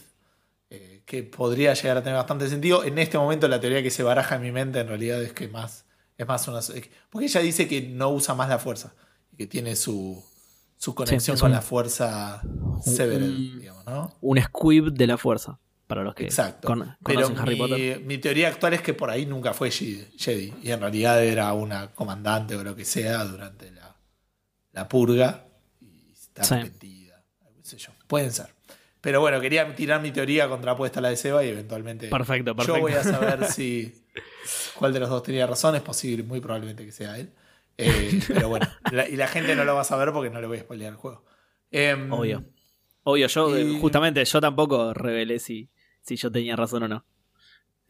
eh, 0.73 1.03
que 1.07 1.25
podría 1.25 1.75
llegar 1.75 1.97
a 1.97 2.03
tener 2.03 2.17
bastante 2.17 2.49
sentido. 2.49 2.85
En 2.85 2.97
este 2.99 3.19
momento 3.19 3.49
la 3.49 3.59
teoría 3.59 3.83
que 3.83 3.91
se 3.91 4.05
baraja 4.05 4.37
en 4.37 4.43
mi 4.43 4.53
mente 4.53 4.79
en 4.79 4.87
realidad 4.89 5.21
es 5.23 5.33
que 5.33 5.49
más 5.49 5.85
es 6.17 6.29
más 6.29 6.47
una 6.49 6.61
porque 7.09 7.27
ella 7.27 7.41
dice 7.41 7.67
que 7.67 7.81
no 7.83 8.11
usa 8.11 8.35
más 8.35 8.49
la 8.49 8.59
fuerza 8.59 8.93
y 9.33 9.37
que 9.37 9.47
tiene 9.49 9.75
su, 9.75 10.23
su 10.77 10.95
conexión 10.95 11.37
con 11.39 11.47
un- 11.47 11.53
la 11.57 11.63
fuerza 11.63 12.43
Severed, 12.85 13.23
un- 13.23 13.59
digamos, 13.61 13.85
¿no? 13.87 14.15
Un 14.21 14.39
squib 14.41 14.93
de 14.93 15.07
la 15.09 15.17
fuerza, 15.19 15.59
para 15.91 16.03
los 16.05 16.15
que 16.15 16.25
Exacto. 16.25 16.67
con- 16.69 16.97
Pero 17.05 17.27
Harry 17.37 17.57
Potter. 17.57 17.99
mi, 17.99 18.05
mi 18.07 18.19
teoría 18.19 18.49
actual 18.49 18.73
es 18.75 18.81
que 18.81 18.95
por 18.95 19.11
ahí 19.11 19.27
nunca 19.27 19.53
fue 19.53 19.71
Jedi, 19.71 20.55
y 20.63 20.71
en 20.71 20.81
realidad 20.81 21.23
era 21.23 21.53
una 21.53 21.93
comandante 21.93 22.57
o 22.57 22.65
lo 22.65 22.75
que 22.75 22.85
sea 22.87 23.23
durante 23.25 23.71
la, 23.73 23.95
la 24.73 24.89
purga 24.89 25.47
y 25.81 26.13
está 26.13 26.45
Sí. 26.45 26.55
arrepentida, 26.55 27.23
sé 27.63 27.77
yo. 27.77 27.91
Pueden 28.07 28.33
ser. 28.33 28.47
Pero 29.03 29.21
bueno, 29.21 29.41
quería 29.41 29.75
tirar 29.75 30.01
mi 30.03 30.11
teoría 30.13 30.49
contrapuesta 30.49 30.99
a 31.01 31.03
la 31.03 31.09
de 31.11 31.17
Seba 31.17 31.45
y 31.45 31.49
eventualmente 31.49 32.09
Perfecto, 32.09 32.51
yo 32.53 32.57
perfecto. 32.57 32.81
voy 32.81 32.93
a 32.93 33.03
saber 33.03 33.45
si 33.53 33.95
cuál 34.75 34.93
de 34.93 35.01
los 35.01 35.09
dos 35.09 35.23
tenía 35.23 35.47
razón. 35.47 35.75
Es 35.75 35.83
posible, 35.83 36.23
muy 36.23 36.41
probablemente 36.41 36.85
que 36.85 36.93
sea 36.93 37.19
él. 37.19 37.33
Eh, 37.79 38.21
pero 38.29 38.49
bueno, 38.49 38.67
la- 38.93 39.09
y 39.09 39.17
la 39.17 39.27
gente 39.27 39.57
no 39.57 39.65
lo 39.65 39.75
va 39.75 39.81
a 39.81 39.85
saber 39.85 40.13
porque 40.13 40.29
no 40.31 40.41
le 40.41 40.47
voy 40.47 40.59
a 40.59 40.61
spoilear 40.61 40.93
el 40.93 40.99
juego. 40.99 41.25
Em, 41.71 42.13
Obvio. 42.13 42.45
Obvio, 43.05 43.27
yo, 43.29 43.59
y- 43.59 43.81
justamente, 43.81 44.23
yo 44.23 44.39
tampoco 44.43 44.93
revelé 44.93 45.39
si, 45.39 45.71
si 46.11 46.17
yo 46.17 46.33
tenía 46.33 46.57
razón 46.57 46.83
o 46.83 46.89
no. 46.89 47.05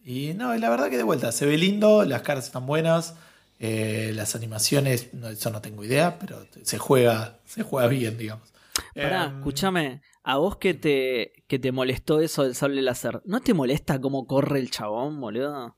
Y 0.04 0.35
no, 0.35 0.54
la 0.54 0.68
verdad 0.68 0.90
que 0.90 0.98
de 0.98 1.02
vuelta, 1.02 1.33
se 1.33 1.46
ve 1.46 1.56
lindo, 1.56 2.04
las 2.04 2.20
caras 2.20 2.44
están 2.44 2.66
buenas, 2.66 3.14
eh, 3.59 4.12
las 4.14 4.35
animaciones, 4.35 5.14
no, 5.14 5.28
eso 5.28 5.48
no 5.50 5.62
tengo 5.62 5.85
idea, 5.85 6.18
pero 6.18 6.46
se 6.62 6.78
juega, 6.78 7.38
se 7.46 7.62
juega 7.62 7.88
bien, 7.88 8.18
digamos. 8.18 8.52
Pará, 8.94 9.24
Em, 9.24 9.38
escúchame, 9.38 10.02
a 10.22 10.37
vos 10.37 10.59
que 10.59 10.74
te, 10.74 11.44
que 11.48 11.59
te 11.59 11.72
molestó 11.72 12.20
eso 12.20 12.42
del 12.42 12.54
sable 12.54 12.83
láser, 12.83 13.22
¿no 13.24 13.40
te 13.40 13.54
molesta 13.54 13.98
cómo 14.00 14.26
corre 14.26 14.59
el 14.59 14.70
chabón, 14.70 15.18
boludo? 15.18 15.76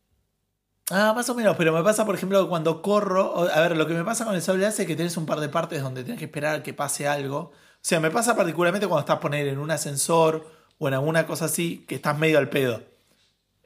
Ah, 0.91 1.13
más 1.15 1.29
o 1.31 1.35
menos, 1.37 1.57
pero 1.57 1.73
me 1.73 1.83
pasa, 1.85 2.05
por 2.05 2.17
ejemplo, 2.17 2.49
cuando 2.49 2.83
corro. 2.83 3.49
A 3.53 3.61
ver, 3.61 3.77
lo 3.77 3.87
que 3.87 3.95
me 3.95 4.05
pasa 4.05 4.25
con 4.25 4.35
el 4.35 4.43
sable 4.43 4.63
láser 4.63 4.83
es 4.83 4.89
que 4.89 4.97
tenés 4.97 5.17
un 5.17 5.27
par 5.27 5.39
de 5.39 5.49
partes 5.49 5.81
donde 5.81 6.03
tenés 6.03 6.19
que 6.19 6.25
esperar 6.25 6.57
a 6.57 6.63
que 6.65 6.75
pase 6.75 7.07
algo. 7.07 7.39
O 7.39 7.85
sea, 7.85 8.01
me 8.01 8.11
pasa 8.11 8.35
particularmente 8.35 8.89
cuando 8.89 9.01
estás 9.01 9.21
poner 9.21 9.47
en 9.47 9.59
un 9.59 9.71
ascensor 9.71 10.62
o 10.83 10.89
en 10.89 10.95
alguna 10.95 11.27
cosa 11.27 11.45
así, 11.45 11.85
que 11.87 11.95
estás 11.95 12.19
medio 12.19 12.39
al 12.39 12.49
pedo. 12.49 12.83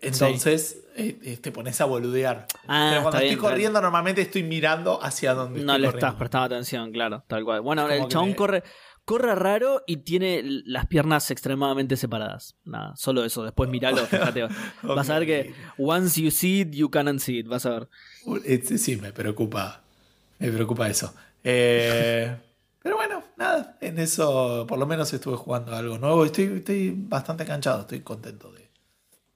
Entonces 0.03 0.85
eh, 0.97 1.19
eh, 1.23 1.37
te 1.39 1.51
pones 1.51 1.81
a 1.81 1.87
boludear. 1.87 2.47
Ah, 2.69 2.89
pero 2.91 3.03
cuando 3.03 3.19
estoy 3.19 3.29
bien, 3.31 3.39
corriendo, 3.39 3.81
normalmente 3.81 4.21
estoy 4.21 4.43
mirando 4.43 5.03
hacia 5.03 5.33
donde 5.35 5.61
No 5.61 5.73
estoy 5.73 5.81
le 5.81 5.87
corriendo. 5.89 6.07
estás 6.09 6.19
prestando 6.19 6.45
atención, 6.55 6.93
claro, 6.93 7.25
tal 7.27 7.45
cual. 7.45 7.63
Bueno, 7.63 7.89
el 7.91 8.07
chabón 8.09 8.31
me- 8.31 8.37
corre, 8.37 8.63
corre 9.07 9.35
raro 9.35 9.83
y 9.87 9.99
tiene 9.99 10.43
las 10.67 10.87
piernas 10.87 11.31
extremadamente 11.31 11.97
separadas. 11.97 12.57
Nada, 12.65 12.95
solo 12.97 13.25
eso. 13.25 13.43
Después 13.45 13.71
miralo, 13.71 13.97
fíjate. 14.07 14.47
Vas 14.83 15.09
a 15.09 15.19
ver 15.19 15.27
que 15.27 15.55
once 15.79 16.21
you 16.21 16.31
see 16.31 16.61
it, 16.61 16.73
you 16.75 16.91
can 16.91 17.09
unsee 17.09 17.39
it. 17.39 17.49
Vas 17.49 17.65
a 17.65 17.71
ver. 17.71 17.89
Eh, 18.45 18.61
Sí, 18.63 18.77
sí, 18.77 18.97
me 18.97 19.13
preocupa. 19.13 19.83
Me 20.39 20.51
preocupa 20.53 20.89
eso. 20.91 21.15
Eh, 21.43 22.37
pero 22.87 22.99
bueno, 22.99 23.25
nada. 23.37 23.77
En 23.81 23.99
eso 23.99 24.65
por 24.69 24.79
lo 24.79 24.87
menos 24.87 25.13
estuve 25.13 25.37
jugando 25.37 25.75
algo 25.75 25.99
nuevo. 25.99 26.25
Estoy, 26.25 26.45
estoy 26.59 26.95
bastante 26.97 27.45
canchado, 27.45 27.81
estoy 27.81 28.03
contento 28.03 28.53
de, 28.53 28.71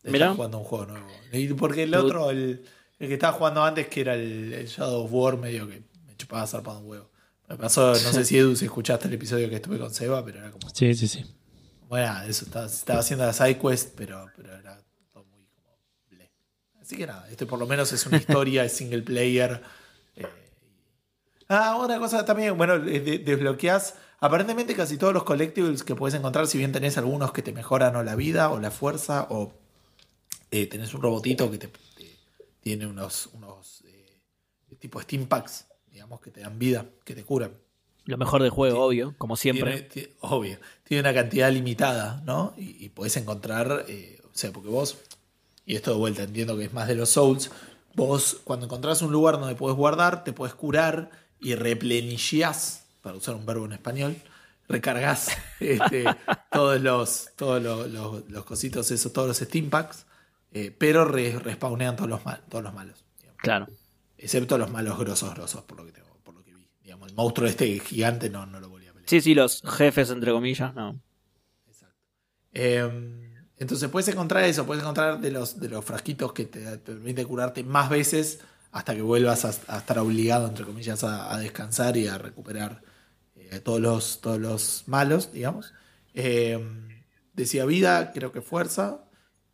estar 0.04 0.36
jugando 0.36 0.58
un 0.58 0.64
juego 0.64 0.86
nuevo. 0.86 1.08
Y 1.32 1.48
porque 1.54 1.82
el 1.82 1.96
otro, 1.96 2.30
el, 2.30 2.64
el 3.00 3.08
que 3.08 3.14
estaba 3.14 3.32
jugando 3.32 3.64
antes, 3.64 3.88
que 3.88 4.02
era 4.02 4.14
el, 4.14 4.52
el 4.52 4.68
Shadow 4.68 5.02
of 5.02 5.10
War, 5.12 5.36
medio 5.36 5.68
que 5.68 5.82
me 6.06 6.16
chupaba 6.16 6.46
zarpado 6.46 6.78
un 6.78 6.90
huevo. 6.90 7.10
Me 7.48 7.56
pasó, 7.56 7.88
no 7.88 7.96
sé 7.96 8.24
si 8.24 8.38
Edu, 8.38 8.54
si 8.54 8.66
escuchaste 8.66 9.08
el 9.08 9.14
episodio 9.14 9.50
que 9.50 9.56
estuve 9.56 9.80
con 9.80 9.92
Seba, 9.92 10.24
pero 10.24 10.38
era 10.38 10.52
como. 10.52 10.70
Sí, 10.72 10.94
sí, 10.94 11.08
sí. 11.08 11.24
Bueno, 11.88 12.22
eso 12.22 12.44
estaba, 12.44 12.66
estaba 12.66 13.00
haciendo 13.00 13.26
la 13.26 13.32
side 13.32 13.58
quest, 13.58 13.94
pero, 13.96 14.30
pero 14.36 14.54
era 14.54 14.80
todo 15.12 15.24
muy 15.24 15.44
como. 15.56 15.76
ble. 16.08 16.30
Así 16.80 16.96
que 16.96 17.04
nada, 17.04 17.28
este 17.28 17.46
por 17.46 17.58
lo 17.58 17.66
menos 17.66 17.92
es 17.92 18.06
una 18.06 18.16
historia, 18.18 18.64
es 18.64 18.74
single 18.74 19.02
player. 19.02 19.60
Eh, 21.50 21.54
Ah, 21.54 21.76
una 21.82 21.98
cosa 21.98 22.24
también, 22.24 22.56
bueno, 22.56 22.78
de- 22.78 23.00
de- 23.00 23.18
desbloqueás. 23.18 23.94
Aparentemente 24.20 24.74
casi 24.74 24.98
todos 24.98 25.12
los 25.14 25.24
collectibles 25.24 25.82
que 25.82 25.94
puedes 25.94 26.14
encontrar, 26.14 26.46
si 26.46 26.58
bien 26.58 26.72
tenés 26.72 26.98
algunos 26.98 27.32
que 27.32 27.42
te 27.42 27.52
mejoran 27.52 27.96
o 27.96 28.02
la 28.02 28.14
vida 28.16 28.50
o 28.50 28.60
la 28.60 28.70
fuerza, 28.70 29.26
o 29.30 29.52
eh, 30.50 30.66
tenés 30.66 30.92
un 30.94 31.02
robotito 31.02 31.50
que 31.50 31.58
te, 31.58 31.68
te- 31.68 32.16
tiene 32.60 32.86
unos, 32.86 33.30
unos 33.32 33.82
eh, 33.86 34.18
tipo 34.78 35.00
Steam 35.00 35.26
Packs, 35.26 35.66
digamos, 35.90 36.20
que 36.20 36.30
te 36.30 36.40
dan 36.40 36.58
vida, 36.58 36.86
que 37.04 37.14
te 37.14 37.24
curan. 37.24 37.52
Lo 38.04 38.16
mejor 38.18 38.42
del 38.42 38.50
juego, 38.50 38.84
obvio, 38.84 39.14
como 39.18 39.36
siempre. 39.36 39.82
Tiene, 39.82 40.10
obvio. 40.20 40.58
Tiene 40.84 41.00
una 41.02 41.14
cantidad 41.14 41.50
limitada, 41.52 42.22
¿no? 42.26 42.54
Y, 42.56 42.84
y 42.84 42.88
podés 42.90 43.16
encontrar, 43.16 43.84
eh, 43.88 44.20
o 44.24 44.30
sea, 44.36 44.52
porque 44.52 44.68
vos, 44.68 44.98
y 45.64 45.76
esto 45.76 45.92
de 45.92 45.96
vuelta 45.98 46.22
entiendo 46.24 46.56
que 46.58 46.64
es 46.64 46.72
más 46.72 46.88
de 46.88 46.94
los 46.96 47.10
Souls, 47.10 47.50
vos 47.94 48.40
cuando 48.44 48.66
encontrás 48.66 49.00
un 49.02 49.12
lugar 49.12 49.38
donde 49.38 49.54
podés 49.54 49.76
guardar, 49.76 50.24
te 50.24 50.32
podés 50.32 50.54
curar 50.54 51.10
y 51.40 51.54
replenillás, 51.54 52.84
para 53.02 53.16
usar 53.16 53.34
un 53.34 53.46
verbo 53.46 53.64
en 53.64 53.72
español, 53.72 54.16
recargas 54.68 55.28
este, 55.60 56.04
todos 56.52 56.80
los 56.80 57.30
todos 57.36 57.62
los, 57.62 57.90
los- 57.90 58.28
los 58.30 58.44
cositos, 58.44 58.90
esos, 58.90 59.12
todos 59.12 59.28
los 59.28 59.38
Steam 59.38 59.70
Packs, 59.70 60.06
eh, 60.52 60.74
pero 60.76 61.04
re- 61.04 61.38
respawnean 61.38 61.96
todos 61.96 62.10
los, 62.10 62.24
mal- 62.24 62.42
todos 62.48 62.64
los 62.64 62.74
malos. 62.74 63.04
digamos. 63.18 63.40
Claro. 63.40 63.66
Excepto 64.18 64.58
los 64.58 64.70
malos 64.70 64.98
grosos, 64.98 65.32
grosos, 65.34 65.62
por 65.64 65.78
lo 65.78 65.86
que, 65.86 65.92
tengo, 65.92 66.08
por 66.22 66.34
lo 66.34 66.44
que 66.44 66.54
vi. 66.54 66.68
Digamos, 66.82 67.08
el 67.08 67.14
monstruo 67.14 67.48
este 67.48 67.78
gigante 67.80 68.28
no, 68.28 68.44
no 68.46 68.60
lo 68.60 68.68
volví 68.68 68.86
a 68.86 68.92
pelear. 68.92 69.08
Sí, 69.08 69.20
sí, 69.20 69.34
los 69.34 69.62
jefes, 69.62 70.10
entre 70.10 70.30
comillas, 70.32 70.74
no. 70.74 71.00
Eh, 72.52 73.40
entonces 73.58 73.88
puedes 73.90 74.08
encontrar 74.08 74.44
eso, 74.44 74.66
puedes 74.66 74.82
encontrar 74.82 75.20
de 75.20 75.30
los, 75.30 75.60
de 75.60 75.68
los 75.68 75.84
frasquitos 75.84 76.32
que 76.32 76.46
te, 76.46 76.60
te 76.60 76.78
permite 76.78 77.24
curarte 77.24 77.62
más 77.62 77.88
veces 77.90 78.40
hasta 78.72 78.94
que 78.94 79.02
vuelvas 79.02 79.44
a, 79.44 79.74
a 79.74 79.78
estar 79.78 79.98
obligado, 79.98 80.46
entre 80.46 80.64
comillas, 80.64 81.02
a, 81.04 81.32
a 81.34 81.38
descansar 81.38 81.96
y 81.96 82.06
a 82.06 82.18
recuperar 82.18 82.82
eh, 83.36 83.60
todos, 83.60 83.80
los, 83.80 84.20
todos 84.20 84.38
los 84.38 84.84
malos, 84.86 85.32
digamos. 85.32 85.72
Eh, 86.14 86.58
decía 87.32 87.64
vida, 87.64 88.12
creo 88.12 88.32
que 88.32 88.40
fuerza. 88.42 89.04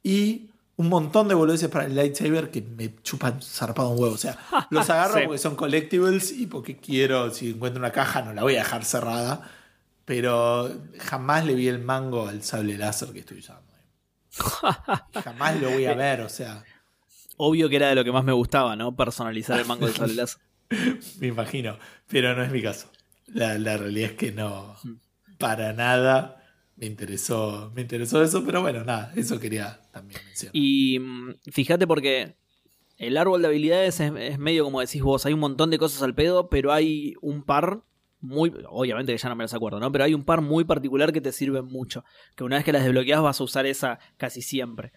Y 0.02 0.50
un 0.76 0.88
montón 0.90 1.28
de 1.28 1.34
boludeces 1.34 1.68
para 1.70 1.86
el 1.86 1.94
lightsaber 1.96 2.50
que 2.50 2.60
me 2.62 2.94
chupan 3.02 3.40
zarpado 3.42 3.90
un 3.90 3.98
huevo. 4.00 4.14
O 4.14 4.18
sea, 4.18 4.38
los 4.70 4.88
agarro 4.90 5.14
Sí. 5.14 5.20
porque 5.24 5.38
son 5.38 5.56
collectibles 5.56 6.32
y 6.32 6.46
porque 6.46 6.76
quiero, 6.76 7.30
si 7.30 7.50
encuentro 7.50 7.80
una 7.80 7.92
caja, 7.92 8.22
no 8.22 8.32
la 8.34 8.42
voy 8.42 8.56
a 8.56 8.58
dejar 8.58 8.84
cerrada. 8.84 9.50
Pero 10.04 10.70
jamás 10.98 11.44
le 11.46 11.54
vi 11.54 11.66
el 11.68 11.80
mango 11.80 12.28
al 12.28 12.42
sable 12.44 12.76
láser 12.78 13.12
que 13.12 13.20
estoy 13.20 13.38
usando. 13.38 13.62
Jamás 15.24 15.60
lo 15.60 15.70
voy 15.70 15.86
a 15.86 15.94
ver, 15.94 16.20
o 16.20 16.28
sea, 16.28 16.62
Obvio 17.36 17.68
que 17.68 17.76
era 17.76 17.88
de 17.88 17.94
lo 17.94 18.04
que 18.04 18.12
más 18.12 18.24
me 18.24 18.32
gustaba, 18.32 18.76
¿no? 18.76 18.96
Personalizar 18.96 19.58
el 19.60 19.66
mango 19.66 19.86
de 19.86 20.14
láser. 20.14 20.40
me 21.20 21.26
imagino. 21.26 21.78
Pero 22.08 22.34
no 22.34 22.42
es 22.42 22.50
mi 22.50 22.62
caso. 22.62 22.90
La, 23.26 23.58
la 23.58 23.76
realidad 23.76 24.10
es 24.10 24.16
que 24.16 24.32
no, 24.32 24.76
para 25.38 25.72
nada 25.72 26.42
me 26.76 26.86
interesó, 26.86 27.72
me 27.74 27.82
interesó 27.82 28.22
eso, 28.22 28.44
pero 28.44 28.60
bueno, 28.60 28.84
nada, 28.84 29.12
eso 29.16 29.40
quería 29.40 29.80
también 29.92 30.20
mencionar. 30.26 30.52
Y 30.54 30.98
mm, 30.98 31.34
fíjate 31.50 31.86
porque 31.86 32.36
el 32.98 33.16
árbol 33.16 33.42
de 33.42 33.48
habilidades 33.48 34.00
es, 34.00 34.12
es 34.16 34.38
medio 34.38 34.64
como 34.64 34.80
decís 34.80 35.02
vos, 35.02 35.26
hay 35.26 35.32
un 35.32 35.40
montón 35.40 35.70
de 35.70 35.78
cosas 35.78 36.02
al 36.02 36.14
pedo, 36.14 36.48
pero 36.48 36.72
hay 36.72 37.14
un 37.20 37.42
par 37.42 37.82
muy, 38.20 38.52
obviamente 38.68 39.12
que 39.12 39.18
ya 39.18 39.28
no 39.28 39.36
me 39.36 39.44
las 39.44 39.54
acuerdo, 39.54 39.80
¿no? 39.80 39.90
Pero 39.92 40.04
hay 40.04 40.14
un 40.14 40.24
par 40.24 40.40
muy 40.40 40.64
particular 40.64 41.12
que 41.12 41.20
te 41.20 41.32
sirven 41.32 41.66
mucho, 41.66 42.04
que 42.34 42.44
una 42.44 42.56
vez 42.56 42.64
que 42.64 42.72
las 42.72 42.82
desbloqueas 42.84 43.22
vas 43.22 43.40
a 43.40 43.44
usar 43.44 43.66
esa 43.66 43.98
casi 44.16 44.42
siempre. 44.42 44.92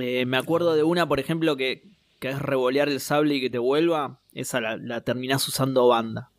Eh, 0.00 0.24
me 0.26 0.36
acuerdo 0.36 0.74
de 0.74 0.82
una, 0.82 1.08
por 1.08 1.20
ejemplo, 1.20 1.56
que, 1.56 1.82
que 2.18 2.30
es 2.30 2.40
revolear 2.40 2.88
el 2.88 3.00
sable 3.00 3.34
y 3.34 3.40
que 3.40 3.50
te 3.50 3.58
vuelva, 3.58 4.20
esa 4.32 4.60
la, 4.60 4.76
la 4.76 5.02
terminás 5.02 5.46
usando 5.48 5.86
banda. 5.88 6.30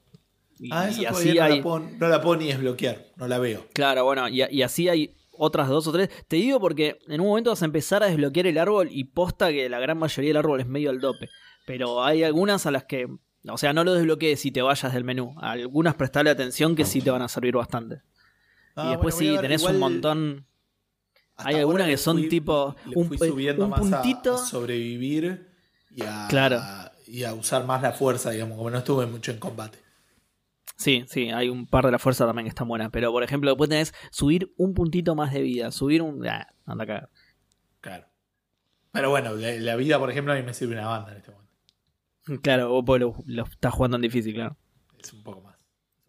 Y, 0.59 0.69
ah, 0.71 0.87
eso 0.87 1.01
y 1.01 1.05
todavía 1.05 1.31
así 1.31 1.37
no, 1.37 1.43
hay... 1.43 1.57
la 1.57 1.63
puedo, 1.63 1.79
no 1.79 2.07
la 2.07 2.45
desbloquear, 2.45 3.05
no 3.17 3.27
la 3.27 3.39
veo. 3.39 3.65
Claro, 3.73 4.05
bueno, 4.05 4.29
y, 4.29 4.43
y 4.49 4.61
así 4.61 4.87
hay 4.87 5.15
otras 5.31 5.67
dos 5.67 5.87
o 5.87 5.91
tres. 5.91 6.09
Te 6.27 6.37
digo 6.37 6.59
porque 6.59 6.99
en 7.07 7.21
un 7.21 7.27
momento 7.27 7.49
vas 7.49 7.61
a 7.61 7.65
empezar 7.65 8.03
a 8.03 8.07
desbloquear 8.07 8.47
el 8.47 8.57
árbol 8.57 8.87
y 8.91 9.05
posta 9.05 9.51
que 9.51 9.67
la 9.69 9.79
gran 9.79 9.97
mayoría 9.97 10.29
del 10.29 10.37
árbol 10.37 10.61
es 10.61 10.67
medio 10.67 10.89
al 10.89 10.99
dope. 10.99 11.29
Pero 11.65 12.03
hay 12.03 12.23
algunas 12.23 12.65
a 12.65 12.71
las 12.71 12.85
que, 12.85 13.07
o 13.47 13.57
sea, 13.57 13.73
no 13.73 13.83
lo 13.83 13.93
desbloquees 13.93 14.45
y 14.45 14.51
te 14.51 14.61
vayas 14.61 14.93
del 14.93 15.03
menú. 15.03 15.35
A 15.39 15.51
algunas 15.51 15.95
prestarle 15.95 16.29
atención 16.29 16.75
que 16.75 16.85
sí 16.85 17.01
te 17.01 17.11
van 17.11 17.21
a 17.21 17.27
servir 17.27 17.55
bastante. 17.55 18.01
Ah, 18.75 18.85
y 18.87 18.89
después 18.91 19.15
bueno, 19.15 19.35
sí, 19.35 19.41
tenés 19.41 19.61
igual 19.61 19.75
un 19.75 19.79
montón. 19.79 20.47
Hasta 21.35 21.49
hay 21.49 21.55
algunas 21.57 21.87
que 21.87 21.97
son 21.97 22.17
fui- 22.17 22.29
tipo 22.29 22.75
un- 22.95 23.07
fui 23.07 23.17
subiendo 23.17 23.65
un 23.65 23.71
más 23.71 23.79
a- 23.91 24.01
puntito. 24.01 24.35
a 24.35 24.37
sobrevivir 24.37 25.49
y 25.91 26.03
a, 26.03 26.27
Claro. 26.29 26.59
y 27.07 27.23
a 27.23 27.33
usar 27.33 27.65
más 27.65 27.81
la 27.81 27.91
fuerza, 27.93 28.31
digamos, 28.31 28.57
como 28.57 28.69
no 28.69 28.77
estuve 28.79 29.05
mucho 29.05 29.31
en 29.31 29.39
combate. 29.39 29.79
Sí, 30.75 31.05
sí, 31.07 31.29
hay 31.29 31.49
un 31.49 31.67
par 31.67 31.85
de 31.85 31.91
la 31.91 31.99
fuerza 31.99 32.25
también 32.25 32.45
que 32.45 32.49
están 32.49 32.67
buenas. 32.67 32.89
Pero 32.91 33.11
por 33.11 33.23
ejemplo, 33.23 33.49
después 33.51 33.69
tenés 33.69 33.93
subir 34.11 34.53
un 34.57 34.73
puntito 34.73 35.15
más 35.15 35.31
de 35.31 35.41
vida. 35.41 35.71
Subir 35.71 36.01
un. 36.01 36.25
Ah, 36.27 36.47
anda 36.65 36.83
a 36.83 36.87
cagar. 36.87 37.09
Claro. 37.79 38.07
Pero 38.91 39.09
bueno, 39.09 39.35
la, 39.35 39.51
la 39.53 39.75
vida, 39.75 39.97
por 39.99 40.09
ejemplo, 40.11 40.33
a 40.33 40.35
mí 40.35 40.43
me 40.43 40.53
sirve 40.53 40.73
una 40.73 40.87
banda 40.87 41.11
en 41.11 41.17
este 41.17 41.31
momento. 41.31 41.53
Claro, 42.41 42.69
vos 42.69 42.83
pues, 42.85 43.01
lo, 43.01 43.15
lo 43.25 43.43
estás 43.43 43.73
jugando 43.73 43.97
en 43.97 44.01
difícil, 44.01 44.33
claro. 44.33 44.57
Es 44.99 45.13
un 45.13 45.23
poco 45.23 45.41
más. 45.41 45.55
es 45.55 45.61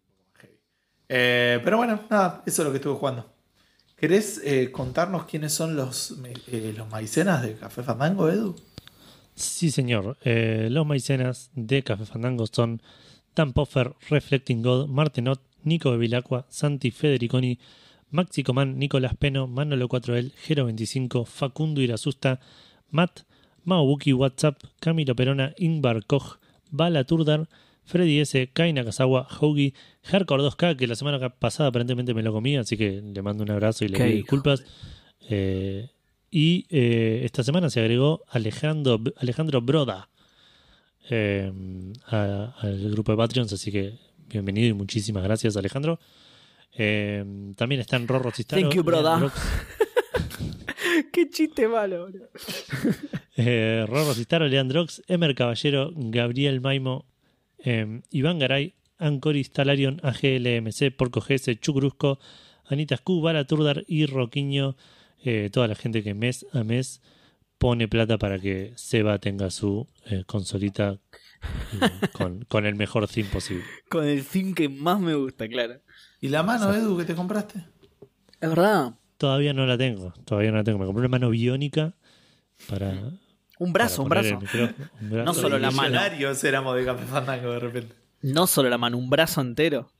un 0.08 0.14
poco 0.14 0.26
más 0.32 0.40
heavy. 0.40 0.60
Eh, 1.08 1.60
pero 1.62 1.76
bueno, 1.76 2.00
nada, 2.08 2.42
eso 2.46 2.62
es 2.62 2.66
lo 2.66 2.72
que 2.72 2.78
estuve 2.78 2.94
jugando. 2.94 3.33
¿Querés 4.04 4.38
eh, 4.44 4.70
contarnos 4.70 5.24
quiénes 5.24 5.54
son 5.54 5.76
los, 5.76 6.14
eh, 6.48 6.74
los 6.76 6.90
maicenas 6.90 7.40
de 7.40 7.54
Café 7.54 7.82
Fandango, 7.82 8.28
Edu? 8.28 8.54
Sí, 9.34 9.70
señor. 9.70 10.18
Eh, 10.26 10.68
los 10.70 10.84
maicenas 10.84 11.50
de 11.54 11.82
Café 11.82 12.04
Fandango 12.04 12.46
son 12.46 12.82
Dan 13.34 13.54
Poffer, 13.54 13.94
Reflecting 14.10 14.60
God, 14.60 14.88
Martenot, 14.88 15.40
Nico 15.62 15.90
Bevilacqua, 15.90 16.44
Santi 16.50 16.90
Federiconi, 16.90 17.58
Maxi 18.10 18.42
Coman, 18.42 18.78
Nicolás 18.78 19.16
Peno, 19.16 19.46
Manolo 19.46 19.88
4L, 19.88 20.32
Gero25, 20.34 21.24
Facundo 21.24 21.80
Irasusta, 21.80 22.40
Matt, 22.90 23.20
Maobuki 23.64 24.12
WhatsApp, 24.12 24.62
Camilo 24.80 25.16
Perona, 25.16 25.54
Ingvar 25.56 26.04
Koch, 26.04 26.36
Bala 26.70 27.04
Turdar, 27.04 27.48
Freddy 27.84 28.20
S, 28.20 28.50
Kai 28.52 28.72
Nakazawa, 28.72 29.26
Hoagie, 29.40 29.74
Hardcore 30.04 30.42
2K, 30.42 30.76
que 30.76 30.86
la 30.86 30.94
semana 30.94 31.28
pasada 31.28 31.68
aparentemente 31.68 32.14
me 32.14 32.22
lo 32.22 32.32
comí, 32.32 32.56
así 32.56 32.76
que 32.76 33.02
le 33.02 33.22
mando 33.22 33.44
un 33.44 33.50
abrazo 33.50 33.84
y 33.84 33.88
le 33.88 33.98
pido 33.98 34.08
disculpas. 34.08 34.64
Eh, 35.28 35.90
y 36.30 36.66
eh, 36.70 37.22
esta 37.24 37.42
semana 37.42 37.70
se 37.70 37.80
agregó 37.80 38.24
Alejandro, 38.28 39.00
Alejandro 39.16 39.60
Broda 39.60 40.08
eh, 41.08 41.52
al 42.06 42.90
grupo 42.90 43.12
de 43.12 43.18
Patreons, 43.18 43.52
así 43.52 43.70
que 43.70 43.98
bienvenido 44.28 44.68
y 44.68 44.72
muchísimas 44.72 45.22
gracias, 45.22 45.56
Alejandro. 45.56 45.98
También 46.76 47.80
están 47.80 48.08
Rorro 48.08 48.32
Cistaro, 48.32 48.62
Thank 48.62 48.74
you, 48.74 48.82
Broda. 48.82 49.32
Qué 51.12 51.28
chiste 51.28 51.68
malo, 51.68 52.08
bro. 52.08 52.28
eh, 53.36 53.84
Rorro 53.86 54.14
Cistaro, 54.14 54.46
Leandrox, 54.46 55.02
Emer 55.06 55.34
Caballero, 55.34 55.92
Gabriel 55.94 56.60
Maimo, 56.60 57.06
eh, 57.64 58.02
Iván 58.10 58.38
Garay, 58.38 58.74
Ancoris 58.98 59.50
Talarion, 59.50 60.00
AGLMC, 60.02 60.94
Porco 60.96 61.20
GS, 61.20 61.58
Chucrusco, 61.60 62.18
Anita 62.66 62.96
Scu, 62.96 63.20
Bala 63.20 63.44
Turdar 63.44 63.84
y 63.86 64.06
Roquiño, 64.06 64.76
eh, 65.24 65.50
toda 65.52 65.68
la 65.68 65.74
gente 65.74 66.02
que 66.02 66.14
mes 66.14 66.46
a 66.52 66.62
mes 66.64 67.02
pone 67.58 67.88
plata 67.88 68.18
para 68.18 68.38
que 68.38 68.72
Seba 68.76 69.18
tenga 69.18 69.50
su 69.50 69.86
eh, 70.06 70.24
consolita 70.26 70.98
con, 72.12 72.44
con 72.44 72.66
el 72.66 72.74
mejor 72.74 73.08
theme 73.08 73.30
posible. 73.30 73.64
Con 73.88 74.06
el 74.06 74.24
theme 74.24 74.54
que 74.54 74.68
más 74.68 75.00
me 75.00 75.14
gusta, 75.14 75.48
claro. 75.48 75.80
¿Y 76.20 76.28
la 76.28 76.42
mano, 76.42 76.72
Edu, 76.74 76.96
que 76.96 77.04
te 77.04 77.14
compraste? 77.14 77.64
Es 78.40 78.48
verdad. 78.48 78.94
Todavía 79.16 79.52
no 79.52 79.66
la 79.66 79.78
tengo, 79.78 80.12
todavía 80.24 80.50
no 80.50 80.58
la 80.58 80.64
tengo. 80.64 80.78
Me 80.78 80.86
compré 80.86 81.00
una 81.00 81.08
mano 81.08 81.30
biónica 81.30 81.94
para. 82.68 83.12
Un 83.64 83.72
brazo, 83.72 84.02
un 84.02 84.08
brazo. 84.08 84.38
un. 84.38 85.24
No 85.24 85.32
solo 85.34 85.58
la 85.58 85.70
mano. 85.70 85.88
Millonarios 85.90 86.44
éramos 86.44 86.76
de 86.76 86.84
Café 86.84 87.04
Fandango 87.06 87.50
de 87.52 87.58
repente. 87.60 87.94
No 88.22 88.46
solo 88.46 88.68
la 88.68 88.78
mano, 88.78 88.98
un 88.98 89.08
brazo 89.10 89.40
entero. 89.40 89.90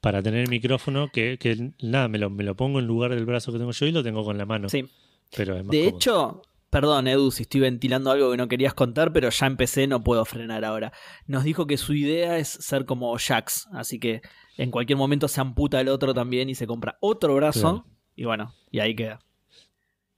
Para 0.00 0.20
tener 0.22 0.40
el 0.40 0.48
micrófono 0.50 1.08
que, 1.12 1.38
que 1.38 1.72
nada, 1.80 2.08
me 2.08 2.18
lo, 2.18 2.28
me 2.30 2.42
lo 2.42 2.56
pongo 2.56 2.80
en 2.80 2.86
lugar 2.86 3.14
del 3.14 3.24
brazo 3.24 3.52
que 3.52 3.58
tengo 3.58 3.70
yo 3.70 3.86
y 3.86 3.92
lo 3.92 4.02
tengo 4.02 4.24
con 4.24 4.36
la 4.36 4.44
mano. 4.44 4.68
Sí. 4.68 4.88
Pero 5.36 5.56
es 5.56 5.64
más 5.64 5.70
De 5.70 5.78
cómodo. 5.84 5.96
hecho, 5.96 6.42
perdón, 6.70 7.06
Edu, 7.06 7.30
si 7.30 7.42
estoy 7.44 7.60
ventilando 7.60 8.10
algo 8.10 8.30
que 8.32 8.36
no 8.36 8.48
querías 8.48 8.74
contar, 8.74 9.12
pero 9.12 9.30
ya 9.30 9.46
empecé, 9.46 9.86
no 9.86 10.02
puedo 10.02 10.24
frenar 10.24 10.64
ahora. 10.64 10.92
Nos 11.26 11.44
dijo 11.44 11.66
que 11.68 11.76
su 11.76 11.94
idea 11.94 12.38
es 12.38 12.48
ser 12.48 12.84
como 12.84 13.16
Jax, 13.16 13.68
así 13.72 14.00
que 14.00 14.22
en 14.56 14.70
cualquier 14.72 14.96
momento 14.96 15.28
se 15.28 15.40
amputa 15.40 15.80
el 15.80 15.88
otro 15.88 16.12
también 16.14 16.48
y 16.50 16.54
se 16.56 16.66
compra 16.66 16.98
otro 17.00 17.34
brazo. 17.36 17.60
Claro. 17.60 17.86
Y 18.16 18.24
bueno, 18.24 18.54
y 18.72 18.80
ahí 18.80 18.94
queda. 18.96 19.20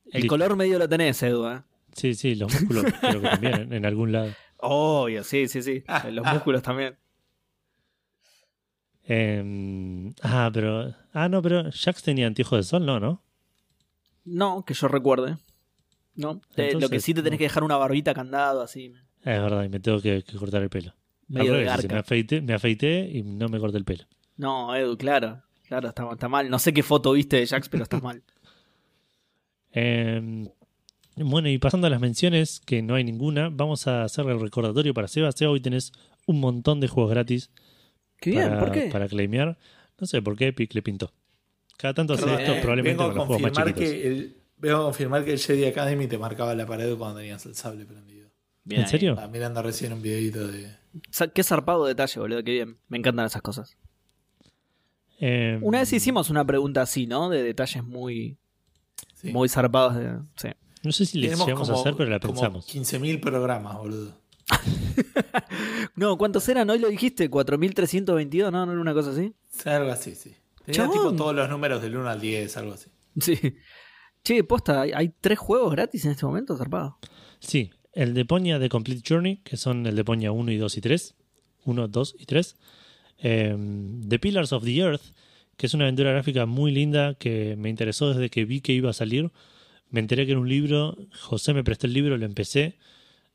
El 0.06 0.22
Listo. 0.22 0.28
color 0.28 0.56
medio 0.56 0.78
lo 0.78 0.88
tenés, 0.88 1.22
Edu, 1.22 1.46
¿eh? 1.48 1.62
Sí, 1.98 2.14
sí, 2.14 2.34
los 2.34 2.52
músculos 2.52 2.84
creo 3.00 3.20
que 3.20 3.28
también 3.28 3.54
en, 3.54 3.72
en 3.72 3.84
algún 3.86 4.12
lado. 4.12 4.30
Obvio, 4.58 5.22
sí, 5.24 5.48
sí, 5.48 5.62
sí. 5.62 5.82
Los 6.10 6.24
músculos 6.26 6.62
también. 6.62 6.96
Eh, 9.10 10.12
ah, 10.22 10.50
pero. 10.52 10.94
Ah, 11.14 11.30
no, 11.30 11.40
pero 11.40 11.70
Jax 11.72 12.02
tenía 12.02 12.26
anteojos 12.26 12.58
de 12.58 12.62
sol, 12.64 12.84
no, 12.84 13.00
¿no? 13.00 13.22
No, 14.26 14.64
que 14.66 14.74
yo 14.74 14.86
recuerde. 14.86 15.38
No, 16.14 16.40
Te- 16.54 16.74
lo 16.78 16.90
que 16.90 17.00
sí 17.00 17.14
te 17.14 17.22
tenés 17.22 17.38
que 17.38 17.44
dejar 17.44 17.64
una 17.64 17.78
barbita 17.78 18.12
candado 18.12 18.60
así. 18.60 18.92
Es 19.20 19.40
verdad, 19.40 19.64
y 19.64 19.70
me 19.70 19.80
tengo 19.80 20.00
que, 20.02 20.22
que 20.24 20.36
cortar 20.36 20.62
el 20.62 20.68
pelo. 20.68 20.94
Medio 21.26 21.54
de 21.54 21.64
garca. 21.64 21.88
me, 21.94 21.98
afeité, 22.00 22.40
me 22.42 22.52
afeité 22.52 23.08
y 23.10 23.22
no 23.22 23.48
me 23.48 23.58
corté 23.58 23.78
el 23.78 23.84
pelo. 23.84 24.04
No, 24.36 24.74
Edu, 24.76 24.98
claro. 24.98 25.42
Claro, 25.66 25.88
está, 25.88 26.06
está 26.12 26.28
mal. 26.28 26.50
No 26.50 26.58
sé 26.58 26.74
qué 26.74 26.82
foto 26.82 27.12
viste 27.12 27.36
de 27.36 27.46
Jax, 27.46 27.68
pero 27.70 27.84
está 27.84 28.00
mal. 28.02 28.22
Eh, 29.72 30.50
bueno, 31.24 31.48
y 31.48 31.58
pasando 31.58 31.86
a 31.86 31.90
las 31.90 32.00
menciones, 32.00 32.60
que 32.64 32.82
no 32.82 32.94
hay 32.94 33.04
ninguna, 33.04 33.48
vamos 33.50 33.86
a 33.86 34.04
hacer 34.04 34.26
el 34.26 34.40
recordatorio 34.40 34.92
para 34.94 35.08
Seba. 35.08 35.32
Seba, 35.32 35.50
hoy 35.52 35.60
tenés 35.60 35.92
un 36.26 36.40
montón 36.40 36.80
de 36.80 36.88
juegos 36.88 37.10
gratis 37.10 37.50
Qué 38.20 38.30
bien, 38.30 38.48
para, 38.48 38.60
¿por 38.60 38.72
qué? 38.72 38.88
para 38.90 39.08
claimear. 39.08 39.58
No 39.98 40.06
sé 40.06 40.20
por 40.22 40.36
qué 40.36 40.48
Epic 40.48 40.74
le 40.74 40.82
pintó. 40.82 41.12
Cada 41.76 41.94
tanto 41.94 42.14
hace 42.14 42.24
esto, 42.24 42.52
eh, 42.54 42.58
probablemente 42.60 43.02
vengo 43.02 43.04
con 43.04 43.12
a 43.12 43.14
los 43.14 43.26
juegos 43.26 43.42
más 43.42 43.52
confirmar 43.52 43.74
chiquitos. 43.74 43.92
que 44.02 44.06
el, 44.08 44.36
vengo 44.58 44.76
a 44.78 44.82
confirmar 44.84 45.24
que 45.24 45.32
el 45.32 45.38
Jedi 45.38 45.64
Academy 45.64 46.06
te 46.08 46.18
marcaba 46.18 46.54
la 46.54 46.66
pared 46.66 46.96
cuando 46.96 47.18
tenías 47.18 47.44
el 47.46 47.54
sable 47.54 47.84
prendido. 47.84 48.28
Bien 48.64 48.80
¿En 48.80 48.84
ahí. 48.86 48.90
serio? 48.90 49.10
Estaba 49.12 49.28
mirando 49.28 49.62
recién 49.62 49.92
un 49.92 50.02
videito 50.02 50.46
de. 50.48 50.70
Qué 51.34 51.42
zarpado 51.44 51.86
detalle, 51.86 52.20
boludo, 52.20 52.42
qué 52.42 52.52
bien. 52.52 52.78
Me 52.88 52.98
encantan 52.98 53.26
esas 53.26 53.42
cosas. 53.42 53.76
Eh, 55.20 55.58
Una 55.62 55.80
vez 55.80 55.92
hicimos 55.92 56.30
una 56.30 56.44
pregunta 56.44 56.82
así, 56.82 57.06
¿no? 57.06 57.28
De 57.28 57.42
detalles 57.42 57.82
muy, 57.84 58.36
Sí. 59.14 59.32
muy 59.32 59.48
zarpados. 59.48 59.96
De... 59.96 60.18
Sí. 60.36 60.48
No 60.82 60.92
sé 60.92 61.06
si 61.06 61.18
le 61.18 61.26
Tenemos 61.28 61.46
llegamos 61.46 61.68
a 61.68 61.72
como- 61.72 61.82
hacer, 61.82 61.94
pero 61.96 62.10
la 62.10 62.20
pensamos. 62.20 62.66
15.000 62.66 63.20
programas, 63.20 63.76
boludo. 63.78 64.14
No, 65.96 66.16
¿cuántos 66.16 66.48
eran? 66.48 66.70
Hoy 66.70 66.78
lo 66.78 66.88
dijiste, 66.88 67.28
4.322, 67.30 68.52
¿no? 68.52 68.64
¿No 68.66 68.72
era 68.72 68.80
una 68.80 68.94
cosa 68.94 69.10
así? 69.10 69.34
Algo 69.64 69.90
así, 69.90 70.14
sí. 70.14 70.32
Tenía 70.64 70.82
Chabón. 70.82 70.92
tipo 70.92 71.12
todos 71.16 71.34
los 71.34 71.48
números 71.48 71.82
del 71.82 71.96
1 71.96 72.08
al 72.08 72.20
10, 72.20 72.56
algo 72.56 72.74
así. 72.74 72.88
Sí. 73.20 73.36
Che, 74.22 74.44
posta, 74.44 74.82
¿hay, 74.82 74.92
hay 74.94 75.12
tres 75.20 75.38
juegos 75.38 75.72
gratis 75.72 76.04
en 76.04 76.12
este 76.12 76.24
momento, 76.26 76.56
zarpado? 76.56 76.98
Sí, 77.40 77.70
el 77.92 78.14
de 78.14 78.24
Poña 78.24 78.58
de 78.60 78.68
Complete 78.68 79.02
Journey, 79.06 79.38
que 79.38 79.56
son 79.56 79.86
el 79.86 79.96
de 79.96 80.04
Poña 80.04 80.30
1 80.30 80.52
y 80.52 80.56
2 80.56 80.76
y 80.76 80.80
3. 80.80 81.14
1, 81.64 81.88
2 81.88 82.16
y 82.18 82.26
3. 82.26 82.56
Eh, 83.18 83.56
the 84.08 84.18
Pillars 84.20 84.52
of 84.52 84.62
the 84.64 84.76
Earth, 84.78 85.02
que 85.56 85.66
es 85.66 85.74
una 85.74 85.84
aventura 85.84 86.12
gráfica 86.12 86.46
muy 86.46 86.70
linda 86.70 87.14
que 87.14 87.56
me 87.56 87.70
interesó 87.70 88.10
desde 88.10 88.30
que 88.30 88.44
vi 88.44 88.60
que 88.60 88.72
iba 88.72 88.90
a 88.90 88.94
salir. 88.94 89.32
Me 89.90 90.00
enteré 90.00 90.26
que 90.26 90.32
era 90.32 90.40
un 90.40 90.48
libro, 90.48 90.96
José 91.20 91.54
me 91.54 91.64
prestó 91.64 91.86
el 91.86 91.94
libro, 91.94 92.16
lo 92.18 92.26
empecé, 92.26 92.76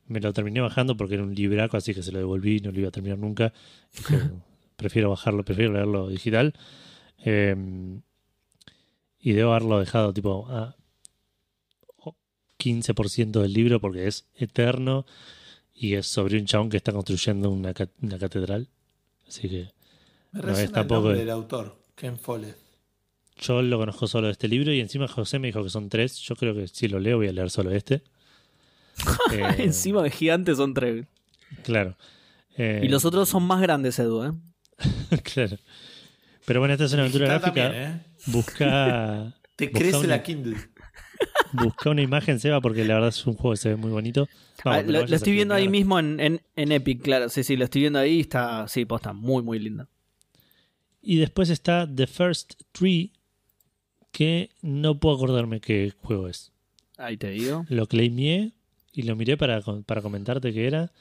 me 0.07 0.19
lo 0.19 0.33
terminé 0.33 0.61
bajando 0.61 0.95
porque 0.97 1.15
era 1.15 1.23
un 1.23 1.33
libraco, 1.33 1.77
así 1.77 1.93
que 1.93 2.03
se 2.03 2.11
lo 2.11 2.19
devolví, 2.19 2.59
no 2.59 2.71
lo 2.71 2.79
iba 2.79 2.89
a 2.89 2.91
terminar 2.91 3.17
nunca. 3.17 3.53
Prefiero 4.75 5.09
bajarlo, 5.11 5.43
prefiero 5.45 5.73
leerlo 5.73 6.09
digital. 6.09 6.53
Eh, 7.25 7.55
y 9.19 9.31
debo 9.31 9.51
haberlo 9.51 9.79
dejado 9.79 10.13
tipo 10.13 10.47
a 10.49 10.75
15% 12.59 13.41
del 13.41 13.53
libro 13.53 13.79
porque 13.79 14.07
es 14.07 14.25
eterno 14.35 15.05
y 15.73 15.95
es 15.95 16.07
sobre 16.07 16.37
un 16.39 16.45
chabón 16.45 16.69
que 16.69 16.77
está 16.77 16.91
construyendo 16.91 17.49
una, 17.49 17.73
ca- 17.73 17.89
una 18.01 18.17
catedral. 18.17 18.67
Así 19.27 19.49
que 19.49 19.69
Me 20.31 20.41
No, 20.41 20.49
es 20.51 20.59
el 20.59 20.71
tampoco- 20.71 21.01
nombre 21.03 21.19
del 21.19 21.29
autor, 21.29 21.77
Ken 21.95 22.17
Follett. 22.17 22.57
Yo 23.43 23.61
lo 23.61 23.77
conozco 23.77 24.07
solo 24.07 24.27
de 24.27 24.33
este 24.33 24.47
libro 24.47 24.73
y 24.73 24.79
encima 24.79 25.07
José 25.07 25.37
me 25.39 25.47
dijo 25.47 25.63
que 25.63 25.69
son 25.69 25.89
tres. 25.89 26.17
Yo 26.19 26.35
creo 26.35 26.53
que 26.55 26.67
si 26.67 26.87
lo 26.87 26.99
leo 26.99 27.17
voy 27.17 27.27
a 27.27 27.33
leer 27.33 27.49
solo 27.49 27.71
este. 27.71 28.01
Eh, 29.31 29.55
Encima 29.57 30.03
de 30.03 30.11
gigantes 30.11 30.57
son 30.57 30.73
tres. 30.73 31.05
Claro. 31.63 31.97
Eh, 32.57 32.81
Y 32.83 32.87
los 32.89 33.05
otros 33.05 33.27
son 33.29 33.43
más 33.43 33.61
grandes, 33.61 33.97
Edu, 33.99 34.23
¿eh? 34.25 34.31
claro. 35.23 35.57
Pero 36.45 36.59
bueno, 36.59 36.73
esta 36.73 36.85
es 36.85 36.93
una 36.93 37.01
aventura 37.03 37.27
Digital 37.27 37.41
gráfica. 37.53 37.71
también, 37.71 37.91
¿eh? 37.91 38.01
Busca, 38.27 39.33
Te 39.55 39.65
Busca 39.67 39.79
crece 39.79 39.97
una- 39.97 40.07
la 40.07 40.23
Kindle. 40.23 40.57
busca 41.53 41.89
una 41.89 42.01
imagen, 42.01 42.39
Seba, 42.39 42.61
porque 42.61 42.83
la 42.85 42.95
verdad 42.95 43.09
es 43.09 43.25
un 43.25 43.33
juego 43.35 43.51
que 43.51 43.57
se 43.57 43.69
ve 43.69 43.75
muy 43.77 43.89
bonito. 43.91 44.27
Ah, 44.65 44.81
Vamos, 44.83 44.87
lo, 44.91 44.99
estoy 45.15 45.33
viendo 45.33 45.53
ahí 45.55 45.69
mismo 45.69 45.97
en, 45.99 46.19
en, 46.19 46.41
en 46.55 46.71
Epic, 46.71 47.01
claro. 47.01 47.29
Sí, 47.29 47.43
sí, 47.43 47.55
lo 47.55 47.63
estoy 47.65 47.81
viendo 47.81 47.97
ahí. 47.99 48.19
Está, 48.19 48.67
sí, 48.67 48.85
posta, 48.85 49.13
muy, 49.13 49.41
muy 49.41 49.57
linda. 49.59 49.87
Y 51.01 51.17
después 51.17 51.49
está 51.49 51.87
The 51.93 52.07
First 52.07 52.53
Tree, 52.71 53.11
que 54.13 54.49
no 54.61 54.97
puedo 54.99 55.15
acordarme 55.17 55.59
qué 55.59 55.91
juego 56.01 56.29
es. 56.29 56.53
Ahí 56.97 57.17
te 57.17 57.29
digo. 57.31 57.65
Lo 57.67 57.87
claimé 57.87 58.53
y 58.93 59.01
lo 59.01 59.15
miré 59.17 59.35
para, 59.35 59.59
para 59.85 60.01
comentarte 60.01 60.53
qué 60.53 60.67
era. 60.67 60.91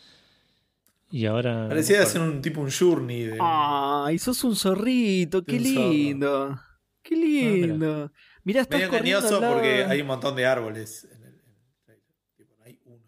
Y 1.11 1.27
ahora. 1.27 1.69
Parecía 1.69 1.99
no 1.99 2.03
hacer 2.05 2.21
un 2.23 2.41
tipo 2.43 2.61
un 2.63 2.71
journey 2.71 3.25
de. 3.25 3.39
Ay, 3.41 4.19
sos 4.19 4.43
un 4.45 4.57
zorrito, 4.57 5.45
qué 5.45 5.57
Un 5.59 5.65
zorro. 5.65 5.91
lindo. 5.93 6.61
Qué 7.03 7.17
lindo. 7.17 8.11
Mirá, 8.45 8.63
estás 8.63 8.79
Medio 8.81 8.91
corriendo 8.91 9.19
engañoso 9.19 9.37
al 9.37 9.43
lado- 9.43 9.55
porque 9.55 9.85
hay 9.85 10.01
un 10.01 10.07
montón 10.07 10.35
de 10.35 10.47
árboles 10.47 11.05
en 11.13 11.23
el, 11.23 11.29
en 11.29 11.33
el 11.35 11.85
trailer. 11.85 12.05
Tipo, 12.37 12.55
no 12.59 12.65
hay 12.65 12.81
uno. 12.87 13.05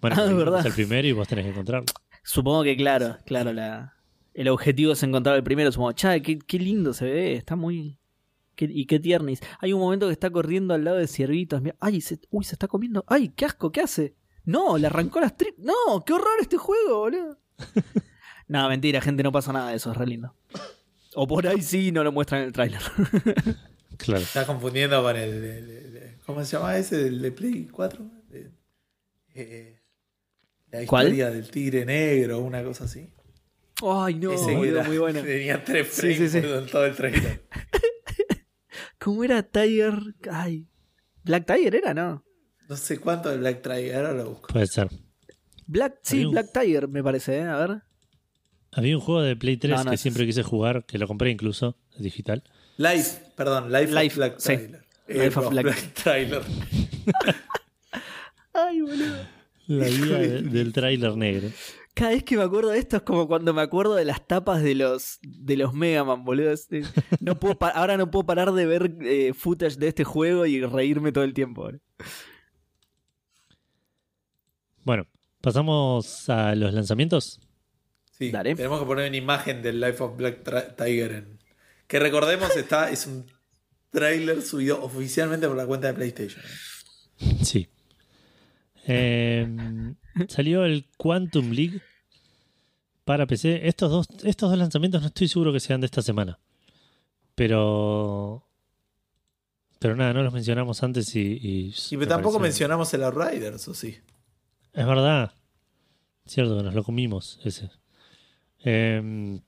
Bueno, 0.00 0.16
Ah, 0.18 0.24
es 0.24 0.30
es 0.30 0.36
verdad. 0.36 0.66
el 0.66 0.72
primero 0.72 1.06
y 1.08 1.12
vos 1.12 1.28
tenés 1.28 1.44
que 1.44 1.50
encontrarlo. 1.50 1.86
Supongo 2.24 2.62
que 2.64 2.76
claro, 2.76 3.18
claro, 3.26 3.52
la, 3.52 3.94
el 4.34 4.48
objetivo 4.48 4.92
es 4.92 5.02
encontrar 5.02 5.36
el 5.36 5.42
primero. 5.44 5.70
Supongo, 5.72 5.92
cha, 5.92 6.18
qué, 6.20 6.38
qué 6.38 6.58
lindo 6.58 6.92
se 6.94 7.04
ve, 7.06 7.34
está 7.34 7.56
muy... 7.56 7.98
qué- 8.56 8.70
y 8.72 8.86
qué 8.86 8.98
tiernis. 9.00 9.40
Hay 9.60 9.72
un 9.72 9.80
momento 9.80 10.06
que 10.06 10.12
está 10.12 10.30
corriendo 10.30 10.74
al 10.74 10.84
lado 10.84 10.96
de 10.98 11.06
ciervitos. 11.06 11.60
mirá, 11.62 11.76
Ay, 11.80 12.00
se, 12.00 12.18
uy, 12.30 12.44
se 12.44 12.54
está 12.54 12.68
comiendo. 12.68 13.04
Ay, 13.08 13.28
qué 13.34 13.44
asco, 13.44 13.70
¿qué 13.72 13.80
hace? 13.82 14.14
No, 14.44 14.76
le 14.78 14.86
arrancó 14.88 15.20
las 15.20 15.36
tri... 15.36 15.54
No, 15.58 16.04
qué 16.04 16.12
horror 16.12 16.36
este 16.40 16.56
juego, 16.56 16.98
boludo. 17.00 17.38
no, 18.48 18.68
mentira, 18.68 19.00
gente, 19.00 19.22
no 19.22 19.30
pasa 19.32 19.52
nada 19.52 19.70
de 19.70 19.76
eso, 19.76 19.90
es 19.92 19.96
re 19.96 20.06
lindo. 20.06 20.34
O 21.14 21.26
por 21.26 21.46
ahí 21.46 21.60
sí 21.62 21.92
no 21.92 22.02
lo 22.02 22.10
muestran 22.12 22.40
en 22.42 22.46
el 22.48 22.52
tráiler. 22.52 22.80
Claro. 23.98 24.22
Estás 24.22 24.46
confundiendo 24.46 25.00
con 25.00 25.14
el, 25.14 25.30
el- 25.30 25.44
el- 25.44 25.96
el- 25.96 26.16
¿Cómo 26.26 26.44
se 26.44 26.56
llama 26.56 26.76
ese? 26.76 27.06
¿El 27.06 27.22
de 27.22 27.30
Play 27.30 27.68
4? 27.70 28.04
De- 28.30 28.50
eh, 29.34 29.80
la 30.72 30.86
¿Cuál? 30.86 31.04
historia 31.04 31.30
del 31.30 31.48
tigre 31.50 31.84
negro, 31.84 32.40
una 32.40 32.64
cosa 32.64 32.84
así. 32.84 33.10
Ay, 33.84 34.14
no, 34.14 34.32
Ese 34.32 34.46
que 34.46 34.56
boludo, 34.56 34.78
era- 34.80 34.88
muy 34.88 34.98
bueno. 34.98 35.20
Tenía 35.24 35.64
tres 35.64 35.88
frames 35.88 36.32
sí, 36.32 36.38
en 36.38 36.66
todo 36.66 36.86
el 36.86 36.94
trailer. 36.94 37.42
¿Cómo 38.98 39.24
era 39.24 39.42
Tiger? 39.42 39.94
Ay. 40.30 40.66
Black 41.24 41.46
Tiger 41.46 41.74
era, 41.76 41.94
¿no? 41.94 42.24
No 42.68 42.76
sé 42.76 42.98
cuánto 42.98 43.28
de 43.30 43.38
Black 43.38 43.62
Tiger, 43.62 43.96
ahora 43.96 44.12
lo 44.12 44.30
busco. 44.30 44.48
Puede 44.52 44.66
ser. 44.66 44.88
Black, 45.66 45.98
sí, 46.02 46.24
un- 46.24 46.32
Black 46.32 46.50
Tiger 46.52 46.88
me 46.88 47.02
parece, 47.02 47.38
¿eh? 47.38 47.42
A 47.42 47.56
ver. 47.66 47.82
Había 48.72 48.96
un 48.96 49.02
juego 49.02 49.22
de 49.22 49.36
Play 49.36 49.56
3 49.58 49.70
No, 49.78 49.84
no, 49.84 49.90
que 49.90 49.94
es- 49.96 50.00
siempre 50.00 50.24
quise 50.26 50.42
jugar, 50.42 50.84
que 50.86 50.98
lo 50.98 51.06
compré 51.06 51.30
incluso, 51.30 51.76
digital. 51.98 52.42
Life, 52.78 53.20
perdón, 53.36 53.70
Life, 53.70 53.92
Life, 53.92 54.06
of 54.06 54.16
Black 54.16 54.34
sí. 54.38 54.44
Trailer. 54.56 54.84
Life 55.08 55.38
of 55.38 55.50
Black- 55.50 55.94
Trailer. 55.94 56.42
Ay, 58.54 58.80
boludo. 58.80 59.26
La 59.68 59.86
vida 59.86 60.18
de- 60.18 60.42
del 60.42 60.72
tráiler 60.72 61.16
negro. 61.16 61.48
Cada 61.94 62.12
vez 62.12 62.24
que 62.24 62.36
me 62.38 62.42
acuerdo 62.42 62.70
de 62.70 62.78
esto 62.78 62.96
es 62.96 63.02
como 63.02 63.28
cuando 63.28 63.52
me 63.52 63.60
acuerdo 63.60 63.94
de 63.94 64.04
las 64.06 64.26
tapas 64.26 64.62
de 64.62 64.74
los 64.74 65.18
de 65.22 65.56
los 65.56 65.74
Mega 65.74 66.04
Man, 66.04 66.24
boludo. 66.24 66.50
Es- 66.52 66.66
es- 66.72 66.90
No 67.20 67.38
puedo 67.38 67.58
ahora 67.74 67.96
no 67.98 68.10
puedo 68.10 68.24
parar 68.24 68.52
de 68.52 68.64
ver 68.66 68.96
eh, 69.02 69.34
footage 69.34 69.76
de 69.76 69.88
este 69.88 70.04
juego 70.04 70.46
y 70.46 70.60
reírme 70.64 71.12
todo 71.12 71.24
el 71.24 71.34
tiempo. 71.34 71.62
boludo. 71.64 71.80
Bueno, 74.84 75.06
pasamos 75.40 76.28
a 76.28 76.54
los 76.54 76.72
lanzamientos. 76.74 77.40
Sí, 78.10 78.30
Dale. 78.30 78.54
tenemos 78.54 78.80
que 78.80 78.86
poner 78.86 79.08
una 79.08 79.16
imagen 79.16 79.62
del 79.62 79.80
Life 79.80 80.02
of 80.02 80.16
Black 80.16 80.42
Tra- 80.44 80.74
Tiger 80.76 81.12
en. 81.12 81.38
Que 81.86 81.98
recordemos, 81.98 82.56
está, 82.56 82.90
es 82.90 83.06
un 83.06 83.26
trailer 83.90 84.40
subido 84.42 84.82
oficialmente 84.82 85.46
por 85.46 85.56
la 85.56 85.66
cuenta 85.66 85.88
de 85.88 85.94
PlayStation. 85.94 86.42
Sí. 87.42 87.68
Eh, 88.86 89.46
salió 90.28 90.64
el 90.64 90.86
Quantum 90.96 91.50
League 91.50 91.80
para 93.04 93.26
PC. 93.26 93.66
Estos 93.68 93.90
dos, 93.90 94.06
estos 94.24 94.50
dos 94.50 94.58
lanzamientos 94.58 95.00
no 95.00 95.08
estoy 95.08 95.28
seguro 95.28 95.52
que 95.52 95.60
sean 95.60 95.80
de 95.80 95.86
esta 95.86 96.02
semana. 96.02 96.38
Pero. 97.34 98.46
Pero 99.78 99.96
nada, 99.96 100.12
no 100.12 100.22
los 100.22 100.32
mencionamos 100.32 100.82
antes 100.82 101.14
y. 101.16 101.38
y 101.40 101.74
Y 101.90 101.96
me 101.96 102.06
tampoco 102.06 102.38
mencionamos 102.38 102.92
el 102.94 103.02
Outriders, 103.04 103.66
¿o 103.68 103.74
sí? 103.74 103.98
Es 104.72 104.86
verdad. 104.86 105.32
Cierto 106.24 106.56
que 106.56 106.62
nos 106.62 106.74
lo 106.74 106.84
comimos 106.84 107.40
ese. 107.44 107.70
Eh, 108.64 109.40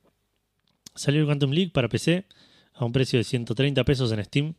salió 0.95 1.21
el 1.21 1.27
Quantum 1.27 1.53
League 1.53 1.71
para 1.71 1.89
PC 1.89 2.27
a 2.75 2.85
un 2.85 2.93
precio 2.93 3.19
de 3.19 3.25
130 3.25 3.85
pesos 3.85 4.13
en 4.13 4.25
Steam. 4.25 4.55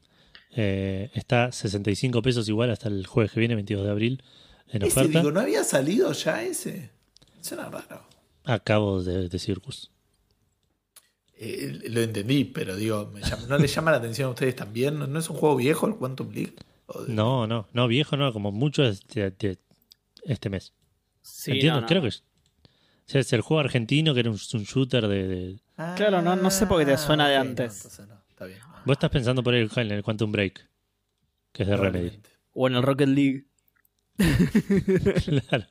Eh, 0.51 1.11
está 1.13 1.51
65 1.51 2.21
pesos 2.21 2.47
igual 2.47 2.71
hasta 2.71 2.87
el 2.87 3.05
jueves 3.05 3.31
que 3.31 3.39
viene, 3.39 3.55
22 3.55 3.83
de 3.83 3.91
abril, 3.91 4.23
en 4.69 4.81
Ese, 4.83 4.99
oferta. 4.99 5.19
digo, 5.19 5.31
¿no 5.31 5.39
había 5.39 5.63
salido 5.63 6.11
ya 6.13 6.43
ese? 6.43 6.91
Suena 7.41 7.69
raro. 7.69 8.01
Acabo 8.43 9.03
de, 9.03 9.29
de 9.29 9.39
Circus. 9.39 9.91
Eh, 11.37 11.81
lo 11.89 12.01
entendí, 12.01 12.45
pero 12.45 12.75
digo, 12.75 13.07
me 13.13 13.21
llama- 13.21 13.45
¿no 13.47 13.57
le 13.57 13.67
llama 13.67 13.91
la 13.91 13.97
atención 13.97 14.27
a 14.27 14.31
ustedes 14.31 14.55
también? 14.55 14.97
¿No, 14.97 15.05
no 15.07 15.19
es 15.19 15.29
un 15.29 15.35
juego 15.35 15.55
viejo 15.57 15.85
el 15.87 15.95
Quantum 15.95 16.31
League? 16.31 16.53
¿O 16.87 17.03
de- 17.03 17.13
No, 17.13 17.45
no, 17.45 17.67
no, 17.73 17.87
viejo 17.87 18.15
no, 18.15 18.31
como 18.31 18.51
mucho 18.51 18.85
este, 18.85 19.31
de 19.31 19.57
este 20.23 20.49
mes. 20.49 20.73
Sí, 21.21 21.51
Entiendo, 21.51 21.77
no, 21.77 21.81
no. 21.81 21.87
creo 21.87 22.01
que 22.03 22.07
es. 22.09 22.23
O 23.07 23.07
sea, 23.11 23.21
es 23.21 23.33
el 23.33 23.41
juego 23.41 23.59
argentino 23.59 24.13
que 24.13 24.21
era 24.21 24.29
un, 24.31 24.39
un 24.53 24.63
shooter 24.63 25.07
de, 25.07 25.27
de- 25.27 25.59
Claro, 25.97 26.21
no- 26.21 26.35
no 26.37 26.49
sé 26.51 26.67
por 26.67 26.79
qué 26.79 26.85
te 26.85 26.97
suena 26.97 27.27
de 27.27 27.35
antes. 27.35 27.67
no, 27.71 27.75
entonces 27.75 28.07
no, 28.07 28.21
está 28.29 28.45
bien. 28.45 28.59
Vos 28.85 28.93
estás 28.93 29.09
pensando 29.09 29.43
por 29.43 29.53
el, 29.55 29.69
en 29.75 29.91
el 29.91 30.03
Quantum 30.03 30.31
Break, 30.31 30.65
que 31.51 31.63
es 31.63 31.69
de 31.69 31.75
Remedy. 31.75 32.19
O 32.53 32.67
en 32.67 32.75
el 32.75 32.83
Rocket 32.83 33.09
League. 33.09 33.45
Claro. 35.49 35.65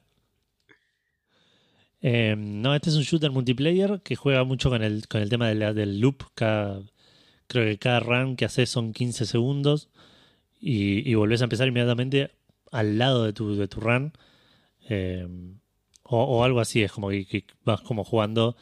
Eh, 2.00 2.34
no, 2.38 2.74
este 2.74 2.90
es 2.90 2.96
un 2.96 3.02
shooter 3.02 3.30
multiplayer 3.30 4.00
que 4.02 4.16
juega 4.16 4.44
mucho 4.44 4.68
con 4.70 4.82
el, 4.82 5.08
con 5.08 5.22
el 5.22 5.30
tema 5.30 5.48
del 5.48 6.00
loop. 6.00 6.22
Cada, 6.34 6.82
creo 7.48 7.66
que 7.66 7.78
cada 7.78 8.00
run 8.00 8.36
que 8.36 8.44
haces 8.46 8.70
son 8.70 8.92
15 8.92 9.26
segundos 9.26 9.88
y, 10.60 11.08
y 11.10 11.14
volvés 11.16 11.42
a 11.42 11.44
empezar 11.44 11.68
inmediatamente 11.68 12.32
al 12.72 12.98
lado 12.98 13.24
de 13.24 13.32
tu, 13.34 13.56
de 13.56 13.68
tu 13.68 13.80
run. 13.80 14.12
Eh, 14.90 15.28
O, 16.04 16.18
o 16.24 16.44
algo 16.44 16.60
así, 16.60 16.82
es 16.82 16.92
como 16.92 17.10
que, 17.10 17.46
vas 17.64 17.80
como 17.82 18.04
jugando 18.04 18.56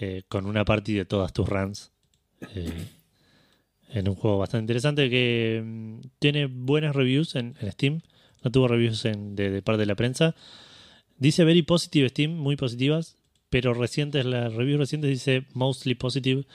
eh, 0.00 0.24
con 0.28 0.46
una 0.46 0.64
party 0.64 0.94
de 0.94 1.06
todas 1.06 1.32
tus 1.32 1.48
runs. 1.48 1.92
eh, 2.54 2.88
en 3.92 4.08
un 4.08 4.14
juego 4.14 4.38
bastante 4.38 4.62
interesante 4.64 5.10
que 5.10 5.62
mm, 5.64 6.00
tiene 6.18 6.46
buenas 6.46 6.94
reviews 6.94 7.34
en 7.34 7.54
Steam. 7.72 8.00
No 8.42 8.50
tuvo 8.50 8.68
reviews 8.68 9.04
en- 9.04 9.36
de, 9.36 9.50
de 9.50 9.62
parte 9.62 9.80
de 9.80 9.86
la 9.86 9.94
prensa. 9.94 10.34
Dice 11.18 11.44
very 11.44 11.62
positive 11.62 12.08
Steam, 12.08 12.32
muy 12.32 12.56
positivas, 12.56 13.16
pero 13.50 13.74
recientes, 13.74 14.24
las 14.24 14.54
reviews 14.54 14.78
recientes 14.80 15.10
dice 15.10 15.44
mostly 15.52 15.94
positive, 15.94 16.46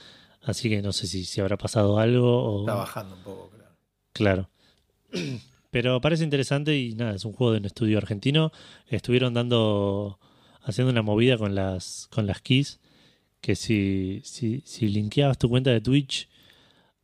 así 0.42 0.70
que 0.70 0.82
no 0.82 0.92
sé 0.94 1.08
si, 1.08 1.26
si 1.26 1.42
habrá 1.42 1.58
pasado 1.58 2.00
algo 2.00 2.44
o... 2.44 2.60
Está 2.62 2.74
bajando 2.76 3.16
un 3.16 3.22
poco, 3.24 3.52
claro. 3.52 3.76
Claro. 4.14 4.50
Pero 5.72 6.00
parece 6.00 6.24
interesante 6.24 6.78
y 6.78 6.96
nada, 6.96 7.16
es 7.16 7.26
un 7.26 7.34
juego 7.34 7.52
de 7.52 7.60
un 7.60 7.66
estudio 7.66 7.98
argentino. 7.98 8.54
Estuvieron 8.88 9.34
dando, 9.34 10.20
haciendo 10.64 10.90
una 10.90 11.02
movida 11.02 11.38
con 11.38 11.54
las, 11.54 12.08
con 12.12 12.26
las 12.28 12.42
keys, 12.42 12.80
que 13.42 13.56
si, 13.58 14.22
si, 14.24 14.62
si 14.66 14.88
linkeabas 14.88 15.38
tu 15.38 15.50
cuenta 15.50 15.72
de 15.72 15.82
Twitch 15.82 16.30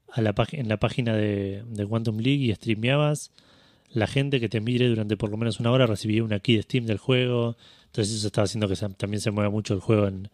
a 0.09 0.21
la 0.21 0.33
en 0.53 0.69
la 0.69 0.77
página 0.77 1.13
de, 1.17 1.63
de 1.67 1.85
Quantum 1.85 2.17
League 2.19 2.45
y 2.45 2.55
streameabas, 2.55 3.31
la 3.93 4.07
gente 4.07 4.39
que 4.39 4.49
te 4.49 4.61
mire 4.61 4.87
durante 4.87 5.17
por 5.17 5.29
lo 5.29 5.37
menos 5.37 5.59
una 5.59 5.71
hora 5.71 5.85
recibía 5.85 6.23
una 6.23 6.39
key 6.39 6.55
de 6.55 6.61
Steam 6.63 6.85
del 6.85 6.97
juego. 6.97 7.57
Entonces 7.87 8.15
eso 8.15 8.27
estaba 8.27 8.45
haciendo 8.45 8.67
que 8.67 8.75
se- 8.75 8.87
también 8.89 9.19
se 9.21 9.31
mueva 9.31 9.49
mucho 9.49 9.73
el 9.73 9.79
juego 9.81 10.07
en, 10.07 10.29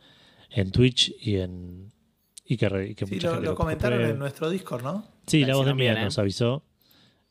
en 0.52 0.72
Twitch 0.72 1.14
y 1.22 1.38
en... 1.38 1.92
Y 2.46 2.56
que, 2.56 2.66
y 2.90 2.96
que 2.96 3.06
Sí, 3.06 3.16
mucha 3.16 3.28
lo, 3.28 3.34
gente 3.34 3.48
lo 3.50 3.56
comentaron 3.56 4.02
en 4.02 4.18
nuestro 4.20 4.50
Discord, 4.50 4.84
¿no? 4.84 5.06
Sí, 5.26 5.42
La 5.42 5.48
la 5.50 5.56
voz 5.56 5.66
de 5.66 5.74
Mía 5.74 5.92
bien, 5.92 6.04
¿eh? 6.04 6.06
nos 6.06 6.18
avisó 6.20 6.64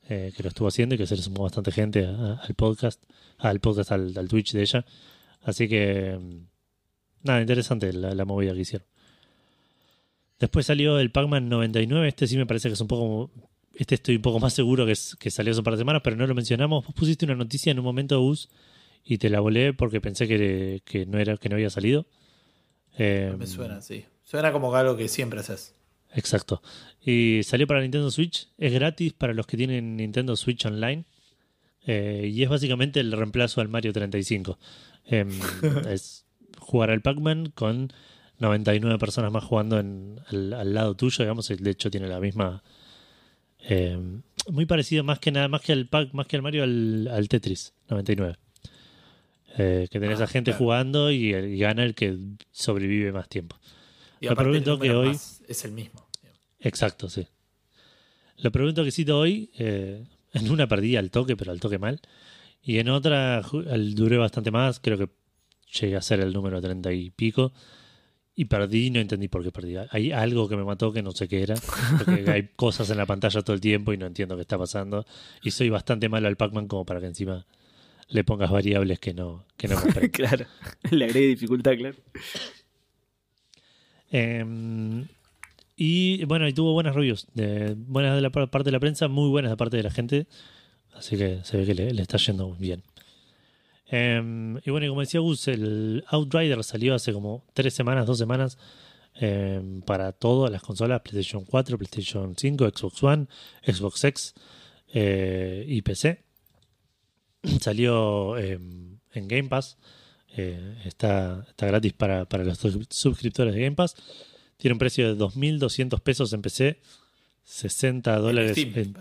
eh, 0.08 0.32
que 0.36 0.42
lo 0.42 0.50
estuvo 0.50 0.68
haciendo 0.68 0.94
y 0.94 0.98
que 0.98 1.06
se 1.06 1.16
le 1.16 1.22
sumó 1.22 1.44
bastante 1.44 1.70
gente 1.72 2.04
a- 2.06 2.34
al 2.34 2.54
podcast, 2.54 3.02
al 3.38 3.60
podcast, 3.60 3.92
al, 3.92 4.12
al 4.16 4.28
Twitch 4.28 4.52
de 4.52 4.62
ella. 4.62 4.84
Así 5.42 5.68
que, 5.68 6.18
mm, 6.20 7.26
nada, 7.26 7.40
interesante 7.40 7.92
la, 7.92 8.14
la 8.14 8.24
movida 8.24 8.52
que 8.52 8.60
hicieron. 8.60 8.86
Después 10.38 10.66
salió 10.66 10.98
el 10.98 11.10
Pac-Man 11.10 11.48
99. 11.48 12.08
Este 12.08 12.26
sí 12.26 12.36
me 12.36 12.44
parece 12.46 12.68
que 12.68 12.74
es 12.74 12.80
un 12.80 12.88
poco. 12.88 13.30
Este 13.76 13.94
estoy 13.96 14.16
un 14.16 14.22
poco 14.22 14.40
más 14.40 14.52
seguro 14.54 14.86
que, 14.86 14.92
es- 14.92 15.16
que 15.18 15.30
salió 15.30 15.50
hace 15.52 15.60
un 15.60 15.64
par 15.64 15.74
de 15.74 15.78
semanas, 15.78 16.02
pero 16.02 16.16
no 16.16 16.26
lo 16.26 16.34
mencionamos. 16.34 16.84
Vos 16.86 16.94
pusiste 16.94 17.24
una 17.24 17.34
noticia 17.34 17.70
en 17.72 17.78
un 17.78 17.84
momento, 17.84 18.20
Gus, 18.20 18.48
y 19.04 19.18
te 19.18 19.28
la 19.30 19.40
volé 19.40 19.72
porque 19.74 20.00
pensé 20.00 20.26
que, 20.26 20.82
que 20.84 21.06
no, 21.06 21.18
era, 21.18 21.36
que 21.36 21.48
no 21.48 21.56
había 21.56 21.70
salido. 21.70 22.06
Eh, 22.98 23.34
Me 23.38 23.46
suena, 23.46 23.80
sí. 23.82 24.04
Suena 24.24 24.50
como 24.52 24.74
algo 24.74 24.96
que 24.96 25.08
siempre 25.08 25.40
haces. 25.40 25.74
Exacto. 26.14 26.62
Y 27.04 27.40
salió 27.44 27.66
para 27.66 27.82
Nintendo 27.82 28.10
Switch. 28.10 28.48
Es 28.58 28.72
gratis 28.72 29.12
para 29.12 29.34
los 29.34 29.46
que 29.46 29.56
tienen 29.56 29.96
Nintendo 29.96 30.34
Switch 30.36 30.64
Online. 30.64 31.04
Eh, 31.86 32.30
y 32.32 32.42
es 32.42 32.48
básicamente 32.48 32.98
el 33.00 33.12
reemplazo 33.12 33.60
al 33.60 33.68
Mario 33.68 33.92
35. 33.92 34.58
Em, 35.04 35.28
es 35.88 36.24
jugar 36.58 36.90
al 36.90 37.02
Pac-Man 37.02 37.52
con 37.54 37.92
99 38.38 38.98
personas 38.98 39.30
más 39.30 39.44
jugando 39.44 39.78
en, 39.78 40.20
al, 40.28 40.52
al 40.54 40.74
lado 40.74 40.96
tuyo. 40.96 41.22
Digamos, 41.22 41.46
de 41.48 41.70
hecho 41.70 41.90
tiene 41.90 42.08
la 42.08 42.18
misma. 42.18 42.62
Em, 43.68 44.22
muy 44.48 44.66
parecido 44.66 45.02
más 45.04 45.18
que 45.18 45.30
nada, 45.32 45.48
más 45.48 45.60
que 45.62 45.72
al 45.72 45.86
Pac, 45.86 46.12
más 46.12 46.26
que 46.26 46.36
al 46.36 46.42
Mario, 46.42 46.62
al, 46.64 47.08
al 47.08 47.28
Tetris 47.28 47.72
99. 47.88 48.36
Eh, 49.58 49.88
que 49.90 49.98
tenés 50.00 50.20
Ah, 50.20 50.24
a 50.24 50.26
gente 50.26 50.50
claro. 50.50 50.58
jugando 50.64 51.10
y, 51.10 51.34
y 51.34 51.58
gana 51.58 51.82
el 51.84 51.94
que 51.94 52.16
sobrevive 52.52 53.10
más 53.12 53.28
tiempo. 53.28 53.58
Y 54.20 54.26
el 54.26 54.36
pregunto 54.36 54.78
que 54.78 54.90
hoy- 54.92 55.16
es 55.48 55.64
el 55.64 55.72
mismo. 55.72 56.06
Exacto, 56.60 57.08
sí. 57.08 57.26
Lo 58.38 58.52
pregunto 58.52 58.84
que 58.84 58.90
cito 58.90 59.18
hoy, 59.18 59.50
eh, 59.58 60.04
en 60.34 60.50
una 60.50 60.66
perdí 60.68 60.96
al 60.96 61.10
toque, 61.10 61.36
pero 61.36 61.52
al 61.52 61.60
toque 61.60 61.78
mal. 61.78 62.00
Y 62.62 62.78
en 62.78 62.88
otra 62.90 63.42
duré 63.94 64.16
bastante 64.18 64.50
más, 64.50 64.78
creo 64.80 64.98
que 64.98 65.08
llegué 65.80 65.96
a 65.96 66.02
ser 66.02 66.20
el 66.20 66.32
número 66.32 66.60
treinta 66.60 66.92
y 66.92 67.10
pico. 67.10 67.52
Y 68.38 68.44
perdí 68.44 68.90
no 68.90 69.00
entendí 69.00 69.28
por 69.28 69.42
qué 69.42 69.50
perdí. 69.50 69.76
Hay 69.90 70.12
algo 70.12 70.46
que 70.46 70.56
me 70.56 70.64
mató 70.64 70.92
que 70.92 71.02
no 71.02 71.12
sé 71.12 71.26
qué 71.26 71.42
era. 71.42 71.54
Porque 72.04 72.24
hay 72.30 72.48
cosas 72.54 72.90
en 72.90 72.98
la 72.98 73.06
pantalla 73.06 73.40
todo 73.40 73.54
el 73.54 73.60
tiempo 73.62 73.94
y 73.94 73.96
no 73.96 74.04
entiendo 74.06 74.36
qué 74.36 74.42
está 74.42 74.58
pasando. 74.58 75.06
Y 75.42 75.50
soy 75.52 75.70
bastante 75.70 76.08
malo 76.10 76.28
al 76.28 76.36
Pac-Man 76.36 76.68
como 76.68 76.84
para 76.84 77.00
que 77.00 77.06
encima 77.06 77.46
le 78.08 78.24
pongas 78.24 78.50
variables 78.50 78.98
que 79.00 79.14
no, 79.14 79.46
que 79.56 79.68
no 79.68 79.80
comprendo. 79.80 80.10
claro. 80.12 80.46
Le 80.90 81.06
agregué 81.06 81.28
dificultad, 81.28 81.76
claro. 81.78 81.96
Eh, 84.12 85.04
y 85.76 86.24
bueno, 86.24 86.46
y 86.48 86.52
tuvo 86.52 86.72
buenas 86.72 86.94
reviews, 86.94 87.26
de, 87.34 87.74
buenas 87.76 88.14
de 88.14 88.20
la 88.22 88.30
par- 88.30 88.50
parte 88.50 88.66
de 88.68 88.72
la 88.72 88.80
prensa, 88.80 89.08
muy 89.08 89.28
buenas 89.28 89.50
de 89.50 89.56
parte 89.56 89.76
de 89.76 89.82
la 89.82 89.90
gente. 89.90 90.26
Así 90.94 91.16
que 91.16 91.40
se 91.42 91.56
ve 91.56 91.66
que 91.66 91.74
le, 91.74 91.92
le 91.92 92.02
está 92.02 92.16
yendo 92.18 92.54
bien. 92.54 92.82
Eh, 93.88 94.58
y 94.64 94.70
bueno, 94.70 94.86
y 94.86 94.88
como 94.88 95.00
decía 95.00 95.20
Gus, 95.20 95.48
el 95.48 96.04
Outrider 96.08 96.62
salió 96.64 96.94
hace 96.94 97.12
como 97.12 97.44
tres 97.54 97.72
semanas, 97.74 98.06
dos 98.06 98.18
semanas 98.18 98.58
eh, 99.20 99.60
para 99.86 100.12
todas 100.12 100.50
las 100.50 100.62
consolas: 100.62 101.00
PlayStation 101.02 101.44
4, 101.44 101.78
PlayStation 101.78 102.34
5, 102.36 102.68
Xbox 102.70 103.02
One, 103.02 103.26
Xbox 103.64 104.04
X 104.04 104.34
eh, 104.92 105.64
y 105.68 105.82
PC. 105.82 106.24
Salió 107.60 108.36
eh, 108.38 108.58
en 109.12 109.28
Game 109.28 109.48
Pass. 109.48 109.78
Eh, 110.36 110.76
está, 110.84 111.46
está 111.48 111.66
gratis 111.66 111.92
para, 111.94 112.24
para 112.26 112.44
los 112.44 112.62
suscri- 112.62 112.86
suscriptores 112.90 113.54
de 113.54 113.60
Game 113.60 113.76
Pass. 113.76 113.94
Tiene 114.58 114.72
un 114.72 114.78
precio 114.78 115.14
de 115.14 115.22
2.200 115.22 116.00
pesos 116.00 116.32
en 116.32 116.42
PC, 116.42 116.80
60 117.44 118.16
dólares 118.18 118.56
En 118.58 118.72
Steam, 118.72 118.96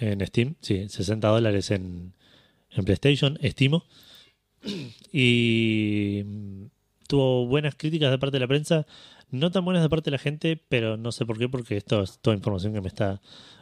en, 0.00 0.20
en 0.20 0.26
Steam, 0.26 0.54
sí, 0.60 0.88
60 0.88 1.28
dólares 1.28 1.70
en, 1.70 2.12
en 2.70 2.84
PlayStation, 2.84 3.38
estimo. 3.40 3.84
Y 5.12 6.22
mm, 6.24 6.64
tuvo 7.08 7.46
buenas 7.46 7.74
críticas 7.74 8.10
de 8.10 8.18
parte 8.18 8.36
de 8.36 8.40
la 8.40 8.48
prensa, 8.48 8.86
no 9.30 9.50
tan 9.50 9.64
buenas 9.64 9.82
de 9.82 9.88
parte 9.88 10.06
de 10.10 10.16
la 10.16 10.18
gente, 10.18 10.60
pero 10.68 10.96
no 10.96 11.12
sé 11.12 11.24
por 11.26 11.38
qué, 11.38 11.48
porque 11.48 11.76
esto 11.76 12.02
es 12.02 12.18
toda 12.20 12.36
información 12.36 12.72
que 12.74 12.80
me 12.80 12.88
está 12.88 13.20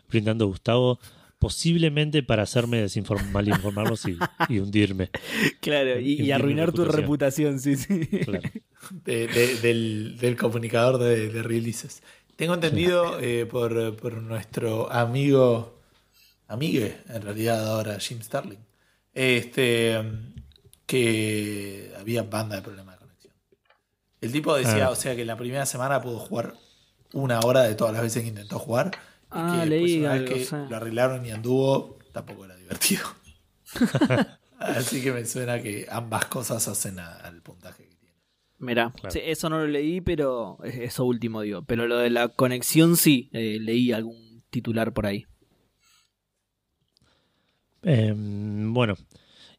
brindando 0.09 0.47
Gustavo, 0.47 0.99
posiblemente 1.39 2.23
para 2.23 2.43
hacerme 2.45 2.81
desinform 2.81 3.31
mal 3.33 3.47
informarlos 3.49 4.07
y, 4.07 4.17
y 4.49 4.59
hundirme. 4.61 5.11
Claro, 5.61 6.01
y, 6.01 6.31
arruinar 6.33 6.73
tu 6.73 6.85
reputación, 6.87 7.61
sí, 7.61 7.77
sí. 7.77 8.07
Claro. 8.07 8.43
De- 9.05 9.27
de- 9.29 9.57
del, 9.57 10.17
del 10.19 10.37
comunicador 10.37 10.99
de, 10.99 11.29
de 11.31 11.43
releases. 11.43 12.03
Tengo 12.37 12.55
entendido 12.55 13.21
eh, 13.21 13.47
por, 13.47 13.95
por 13.97 14.21
nuestro 14.23 14.91
amigo, 14.93 15.79
amigue, 16.49 16.97
en 17.09 17.23
realidad 17.23 17.67
ahora 17.73 17.99
Jim 18.01 18.21
Starling, 18.21 18.59
este, 19.15 20.01
que 20.87 21.93
había 21.99 22.23
banda 22.25 22.57
de 22.57 22.63
problemas 22.63 22.95
de 22.99 23.07
conexión. 23.07 23.35
El 24.21 24.33
tipo 24.33 24.55
decía, 24.55 24.87
Ah. 24.87 24.91
o 24.91 24.95
sea, 24.97 25.17
que 25.17 25.25
la 25.25 25.37
primera 25.37 25.67
semana 25.67 26.01
pudo 26.01 26.19
jugar 26.19 26.55
una 27.13 27.41
hora 27.41 27.63
de 27.63 27.75
todas 27.75 27.93
las 27.93 28.03
veces 28.03 28.23
que 28.23 28.29
intentó 28.29 28.59
jugar. 28.59 28.91
y 28.95 29.27
Ah, 29.31 29.59
que 29.63 29.67
leí 29.67 29.99
después, 30.01 30.01
una 30.01 30.13
vez 30.37 30.51
que 30.51 30.71
lo 30.71 30.77
arreglaron 30.77 31.27
y 31.27 31.31
anduvo, 31.33 31.99
tampoco 32.13 32.45
era 32.45 32.55
divertido. 32.57 33.03
Así 34.59 35.03
que 35.03 35.13
me 35.13 35.25
suena 35.27 35.61
que 35.61 35.87
ambas 35.91 36.27
cosas 36.27 36.67
hacen 36.69 36.99
a- 37.01 37.17
al 37.17 37.43
puntaje 37.43 37.89
que 37.89 37.97
tiene. 37.97 38.15
Claro. 38.93 39.11
sí, 39.11 39.21
eso 39.25 39.49
no 39.51 39.59
lo 39.59 39.67
leí, 39.67 40.01
pero 40.01 40.59
es- 40.63 40.77
eso 40.77 41.05
último 41.05 41.41
digo. 41.41 41.63
Pero 41.65 41.87
lo 41.89 41.99
de 41.99 42.11
la 42.11 42.29
conexión 42.29 42.97
sí, 42.97 43.29
eh, 43.33 43.59
leí 43.61 43.91
algún 43.93 44.45
titular 44.51 44.93
por 44.93 45.07
ahí. 45.07 45.27
Eh, 47.83 48.15
bueno, 48.17 48.95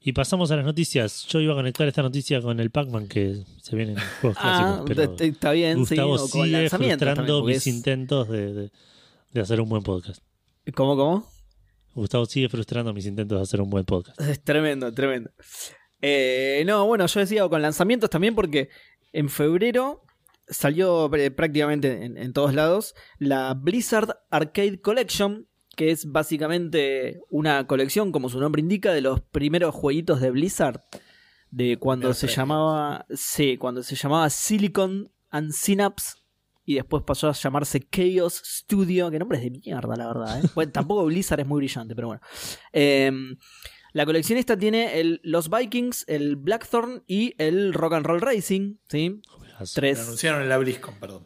y 0.07 0.13
pasamos 0.13 0.51
a 0.51 0.55
las 0.55 0.63
noticias. 0.65 1.25
Yo 1.27 1.39
iba 1.41 1.53
a 1.53 1.55
conectar 1.55 1.87
esta 1.87 2.03
noticia 2.03 2.39
con 2.41 2.59
el 2.59 2.69
Pac-Man 2.69 3.07
que 3.07 3.43
se 3.61 3.75
vienen 3.75 3.97
juegos 4.21 4.37
Ah, 4.39 4.83
clásicos, 4.85 4.85
pero 5.17 5.27
está 5.31 5.51
bien, 5.51 5.79
Gustavo 5.79 6.17
sí, 6.19 6.31
sigue 6.43 6.69
frustrando 6.69 7.43
mis 7.43 7.57
es- 7.57 7.67
intentos 7.67 8.29
de, 8.29 8.53
de- 8.53 8.71
de 9.33 9.41
hacer 9.41 9.59
un 9.59 9.67
buen 9.67 9.81
podcast. 9.83 10.21
¿Cómo, 10.75 10.95
cómo? 10.95 11.27
Gustavo 11.95 12.25
sigue 12.25 12.49
frustrando 12.49 12.93
mis 12.93 13.05
intentos 13.05 13.37
de 13.39 13.43
hacer 13.43 13.61
un 13.61 13.69
buen 13.69 13.83
podcast. 13.85 14.19
Es 14.21 14.41
tremendo, 14.43 14.93
tremendo. 14.93 15.31
Eh, 16.01 16.63
no, 16.67 16.85
bueno, 16.85 17.05
yo 17.07 17.19
decía 17.19 17.47
con 17.49 17.61
lanzamientos 17.61 18.09
también 18.09 18.35
porque 18.35 18.69
en 19.11 19.29
febrero 19.29 20.03
salió 20.47 21.13
eh, 21.15 21.31
prácticamente 21.31 22.05
en, 22.05 22.17
en 22.17 22.31
todos 22.33 22.53
lados 22.53 22.93
la 23.17 23.53
Blizzard 23.55 24.15
Arcade 24.29 24.79
Collection, 24.81 25.47
que 25.75 25.91
es 25.91 26.11
básicamente 26.11 27.21
una 27.29 27.67
colección, 27.67 28.11
como 28.11 28.29
su 28.29 28.39
nombre 28.39 28.61
indica, 28.61 28.93
de 28.93 29.01
los 29.01 29.21
primeros 29.21 29.75
jueguitos 29.75 30.21
de 30.21 30.31
Blizzard, 30.31 30.83
de 31.51 31.77
cuando 31.77 32.13
se 32.13 32.27
llamaba, 32.27 33.05
sí, 33.13 33.57
cuando 33.57 33.83
se 33.83 33.95
llamaba 33.95 34.29
Silicon 34.29 35.11
and 35.29 35.51
Synapse 35.51 36.17
y 36.65 36.75
después 36.75 37.03
pasó 37.03 37.29
a 37.29 37.33
llamarse 37.33 37.79
Chaos 37.79 38.41
Studio, 38.43 39.11
que 39.11 39.19
nombre 39.19 39.37
es 39.37 39.43
de 39.43 39.51
mierda, 39.51 39.95
la 39.95 40.07
verdad. 40.07 40.43
¿eh? 40.43 40.49
Bueno, 40.55 40.71
tampoco 40.71 41.05
Blizzard 41.05 41.39
es 41.39 41.47
muy 41.47 41.57
brillante, 41.57 41.95
pero 41.95 42.07
bueno. 42.07 42.21
Em, 42.73 43.37
la 43.93 44.05
colección 44.05 44.37
esta 44.37 44.57
tiene 44.57 44.99
el, 44.99 45.21
los 45.23 45.49
Vikings, 45.49 46.05
el 46.07 46.35
Blackthorn 46.35 47.03
y 47.07 47.33
el 47.37 47.73
Rock 47.73 47.93
and 47.93 48.05
Roll 48.05 48.21
Racing, 48.21 48.75
¿sí? 48.89 49.21
Tres 49.73 49.99
Lo 49.99 50.03
anunciaron 50.03 50.41
en 50.41 50.49
la 50.49 50.57
BlizzCon, 50.57 50.99
perdón. 50.99 51.25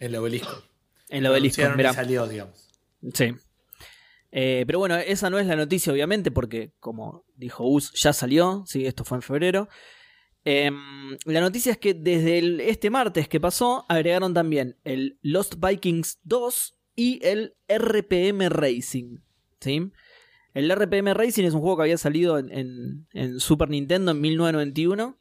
En 0.00 0.10
la 0.10 0.20
obelisco. 0.20 0.64
en 1.10 1.22
la 1.22 1.30
obelisco, 1.30 1.62
mirá. 1.76 1.92
salió, 1.92 2.26
digamos. 2.26 2.68
Sí. 3.14 3.34
Eh, 4.34 4.64
pero 4.66 4.78
bueno, 4.78 4.96
esa 4.96 5.28
no 5.30 5.38
es 5.38 5.46
la 5.46 5.56
noticia, 5.56 5.92
obviamente, 5.92 6.30
porque 6.30 6.72
como 6.80 7.24
dijo 7.36 7.64
Us, 7.68 7.92
ya 7.94 8.12
salió, 8.14 8.64
sí, 8.66 8.86
esto 8.86 9.04
fue 9.04 9.18
en 9.18 9.22
febrero. 9.22 9.68
Em, 10.44 11.16
la 11.26 11.40
noticia 11.40 11.72
es 11.72 11.78
que 11.78 11.94
desde 11.94 12.38
el- 12.38 12.60
este 12.60 12.90
martes 12.90 13.28
que 13.28 13.38
pasó, 13.40 13.84
agregaron 13.88 14.34
también 14.34 14.76
el 14.84 15.18
Lost 15.22 15.54
Vikings 15.64 16.18
2 16.24 16.76
y 16.96 17.20
el 17.24 17.54
RPM 17.68 18.48
Racing. 18.48 19.18
¿sí? 19.60 19.92
El 20.54 20.70
RPM 20.70 21.14
Racing 21.14 21.44
es 21.44 21.54
un 21.54 21.60
juego 21.60 21.76
que 21.76 21.82
había 21.84 21.98
salido 21.98 22.38
en, 22.38 22.50
en- 22.50 23.06
en 23.12 23.38
Super 23.38 23.68
Nintendo 23.70 24.10
en 24.10 24.20
1991, 24.20 25.18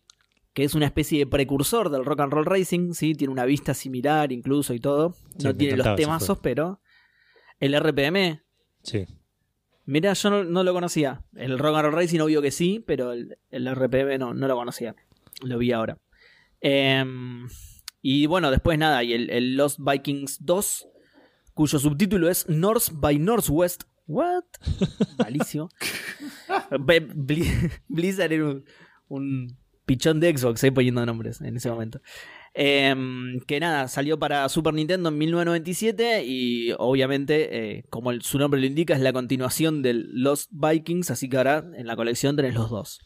que 0.54 0.64
es 0.64 0.74
una 0.74 0.86
especie 0.88 1.20
de 1.20 1.28
precursor 1.28 1.90
del 1.92 2.04
Rock 2.06 2.22
and 2.22 2.34
Roll 2.34 2.46
Racing, 2.46 2.94
¿sí? 2.94 3.14
tiene 3.14 3.32
una 3.32 3.46
vista 3.46 3.74
similar 3.74 4.32
incluso 4.32 4.74
y 4.74 4.80
todo. 4.80 5.14
Sí, 5.38 5.44
no 5.44 5.56
tiene 5.56 5.78
los 5.78 5.86
temazos, 5.98 6.40
pero 6.42 6.82
el 7.60 7.74
RPM 7.76 8.42
Sí. 8.84 9.06
Mira, 9.86 10.14
yo 10.14 10.30
no, 10.30 10.44
no 10.44 10.64
lo 10.64 10.74
conocía. 10.74 11.24
El 11.36 11.58
Rock 11.60 11.76
and 11.76 11.86
Roll 11.86 11.94
Racing 11.96 12.20
obvio 12.20 12.42
que 12.42 12.52
sí, 12.52 12.84
pero 12.86 13.12
el, 13.14 13.38
el 13.50 13.68
RPM 13.76 14.18
no, 14.20 14.34
no 14.34 14.48
lo 14.48 14.56
conocía. 14.56 14.96
Lo 15.44 15.58
vi 15.58 15.72
ahora. 15.72 15.98
Em, 16.62 17.48
y 18.02 18.26
bueno, 18.28 18.52
después 18.52 18.78
nada, 18.78 19.04
y 19.04 19.14
el, 19.14 19.30
el 19.30 19.56
Lost 19.58 19.80
Vikings 19.80 20.46
2, 20.46 20.88
cuyo 21.54 21.80
subtítulo 21.80 22.30
es 22.30 22.48
North 22.48 22.90
by 22.94 23.18
Northwest. 23.20 23.84
What? 24.08 24.44
Bli- 26.70 27.72
Blizzard 27.88 28.32
era 28.34 28.46
un, 28.46 28.66
un 29.08 29.58
pichón 29.86 30.20
de 30.20 30.36
Xbox, 30.38 30.64
eh, 30.64 30.72
poniendo 30.72 31.06
nombres 31.06 31.42
en 31.42 31.56
ese 31.58 31.70
momento. 31.70 32.02
Em, 32.54 33.40
que 33.48 33.62
nada, 33.62 33.88
salió 33.88 34.20
para 34.20 34.50
Super 34.50 34.74
Nintendo 34.74 35.08
en 35.10 35.18
1997 35.18 36.26
y 36.26 36.74
obviamente, 36.78 37.78
eh, 37.78 37.86
como 37.90 38.12
el- 38.12 38.22
su 38.24 38.38
nombre 38.40 38.60
lo 38.60 38.68
indica, 38.68 38.94
es 38.94 39.00
la 39.00 39.14
continuación 39.14 39.82
del 39.82 40.10
Lost 40.12 40.50
Vikings, 40.52 41.12
así 41.12 41.30
que 41.30 41.38
ahora 41.38 41.66
en 41.76 41.88
la 41.88 41.96
colección 41.96 42.36
tenés 42.36 42.54
los 42.54 42.70
dos. 42.70 43.00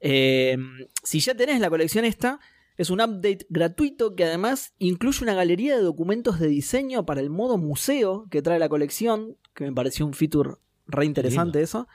Em, 0.00 0.86
si 1.02 1.20
ya 1.20 1.34
tenés 1.34 1.58
la 1.60 1.70
colección 1.70 2.04
esta, 2.04 2.38
es 2.76 2.90
un 2.90 3.00
update 3.00 3.46
gratuito 3.48 4.14
que 4.14 4.24
además 4.24 4.74
incluye 4.78 5.22
una 5.22 5.32
galería 5.32 5.74
de 5.76 5.82
documentos 5.82 6.38
de 6.38 6.48
diseño 6.48 7.06
para 7.06 7.22
el 7.22 7.30
modo 7.30 7.56
museo 7.56 8.26
que 8.30 8.42
trae 8.42 8.58
la 8.58 8.68
colección, 8.68 9.38
que 9.54 9.64
me 9.64 9.72
pareció 9.72 10.04
un 10.04 10.12
feature 10.12 10.56
re 10.86 11.06
interesante 11.06 11.62
eso. 11.62 11.88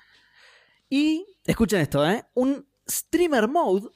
Y, 0.89 1.25
escuchen 1.45 1.79
esto, 1.79 2.09
¿eh? 2.09 2.23
un 2.33 2.65
streamer 2.89 3.47
mode 3.47 3.87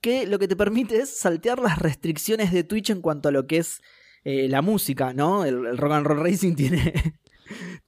que 0.00 0.26
lo 0.26 0.38
que 0.38 0.48
te 0.48 0.56
permite 0.56 0.96
es 0.98 1.18
saltear 1.18 1.58
las 1.60 1.78
restricciones 1.78 2.52
de 2.52 2.64
Twitch 2.64 2.90
en 2.90 3.00
cuanto 3.02 3.28
a 3.28 3.32
lo 3.32 3.46
que 3.46 3.58
es 3.58 3.80
eh, 4.24 4.48
la 4.48 4.62
música, 4.62 5.12
¿no? 5.14 5.44
El, 5.44 5.66
el 5.66 5.78
Rock 5.78 5.92
and 5.92 6.06
Roll 6.06 6.22
Racing 6.22 6.54
tiene, 6.56 6.92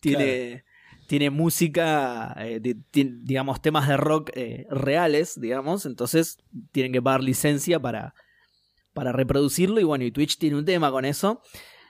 tiene, 0.01 0.65
tiene 1.07 1.31
música, 1.31 2.35
eh, 2.39 2.61
de- 2.61 2.77
digamos, 2.93 3.61
temas 3.63 3.89
de 3.89 3.97
rock 3.97 4.31
eh, 4.35 4.67
reales, 4.71 5.41
digamos, 5.41 5.87
entonces 5.87 6.39
tienen 6.73 6.93
que 6.93 7.03
pagar 7.03 7.23
licencia 7.23 7.81
para, 7.81 8.15
para 8.93 9.13
reproducirlo 9.13 9.81
y 9.81 9.85
bueno, 9.85 10.05
y 10.05 10.11
Twitch 10.13 10.39
tiene 10.39 10.57
un 10.57 10.65
tema 10.65 10.91
con 10.91 11.05
eso. 11.05 11.41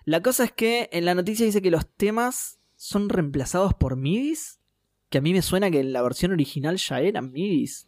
La 0.05 0.21
cosa 0.23 0.45
es 0.45 0.53
que 0.53 0.89
en 0.93 1.05
la 1.05 1.15
noticia 1.15 1.47
dice 1.47 1.63
que 1.63 1.71
los 1.71 1.89
temas 1.97 2.59
son 2.77 3.09
reemplazados 3.09 3.75
por 3.75 3.97
MIDIs, 3.97 4.59
que 5.09 5.19
a 5.19 5.21
mí 5.21 5.33
me 5.33 5.43
suena 5.43 5.71
que 5.71 5.79
en 5.81 5.93
la 5.93 6.03
versión 6.03 6.33
original 6.33 6.77
ya 6.79 7.01
eran 7.01 7.31
MIDIs. 7.31 7.87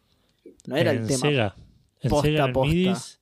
No 0.67 0.75
era 0.77 0.91
el 0.91 1.07
tema. 1.07 1.27
Sega. 1.29 1.55
En 2.05 2.09
Posta, 2.09 2.27
Sega, 2.27 2.45
en 2.45 2.53
posta. 2.53 2.67
midis, 2.73 3.19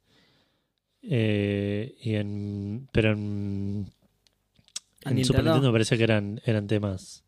eh, 1.04 1.96
y 2.02 2.16
en, 2.16 2.90
pero 2.92 3.12
en, 3.12 3.92
¿En 5.06 5.18
en 5.18 5.26
Super 5.26 5.44
Nintendo? 5.46 5.72
Parece 5.72 5.98
que 5.98 6.04
eran, 6.04 6.42
eran 6.44 6.68
temas. 6.68 7.24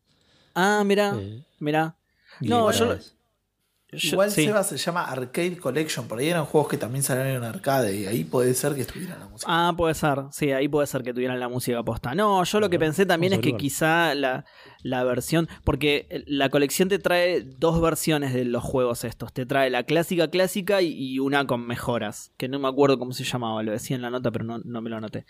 Ah, 0.53 0.83
mira, 0.85 1.13
eh, 1.17 1.43
mira. 1.59 1.95
No, 2.41 2.71
yo-. 2.71 2.97
Yo- 3.91 4.09
Igual 4.13 4.31
sí. 4.31 4.45
Seba 4.45 4.63
se 4.63 4.77
llama 4.77 5.03
Arcade 5.05 5.57
Collection, 5.57 6.07
por 6.07 6.19
ahí 6.19 6.27
eran 6.29 6.43
juegos 6.45 6.69
que 6.69 6.77
también 6.77 7.03
salieron 7.03 7.31
en 7.35 7.43
arcade 7.43 7.95
y 7.95 8.05
ahí 8.07 8.23
puede 8.23 8.53
ser 8.53 8.73
que 8.75 8.81
estuvieran 8.81 9.19
la 9.19 9.27
música. 9.27 9.49
Ah, 9.49 9.73
puede 9.77 9.93
ser. 9.93 10.17
Sí, 10.31 10.51
ahí 10.51 10.67
puede 10.67 10.87
ser 10.87 11.03
que 11.03 11.13
tuvieran 11.13 11.39
la 11.39 11.47
música 11.47 11.81
posta. 11.83 12.13
No, 12.15 12.43
yo 12.43 12.59
lo 12.59 12.69
que 12.69 12.79
pensé 12.79 13.05
también 13.05 13.33
es 13.33 13.39
que 13.39 13.55
quizá 13.57 14.13
la, 14.15 14.43
la 14.81 15.03
versión. 15.03 15.47
Porque 15.63 16.23
la 16.27 16.49
colección 16.49 16.89
te 16.89 16.99
trae 16.99 17.41
dos 17.41 17.79
versiones 17.79 18.33
de 18.33 18.43
los 18.43 18.63
juegos 18.63 19.03
estos. 19.05 19.31
Te 19.31 19.45
trae 19.45 19.69
la 19.69 19.83
clásica 19.83 20.29
clásica 20.29 20.81
y, 20.81 20.91
y 20.91 21.19
una 21.19 21.45
con 21.47 21.65
mejoras. 21.65 22.31
Que 22.37 22.49
no 22.49 22.59
me 22.59 22.67
acuerdo 22.67 22.97
cómo 22.99 23.13
se 23.13 23.23
llamaba. 23.23 23.61
Lo 23.63 23.71
decía 23.71 23.95
en 23.95 24.01
la 24.01 24.09
nota, 24.09 24.31
pero 24.31 24.43
no, 24.43 24.57
no 24.59 24.81
me 24.81 24.89
lo 24.89 24.97
anoté. 24.97 25.25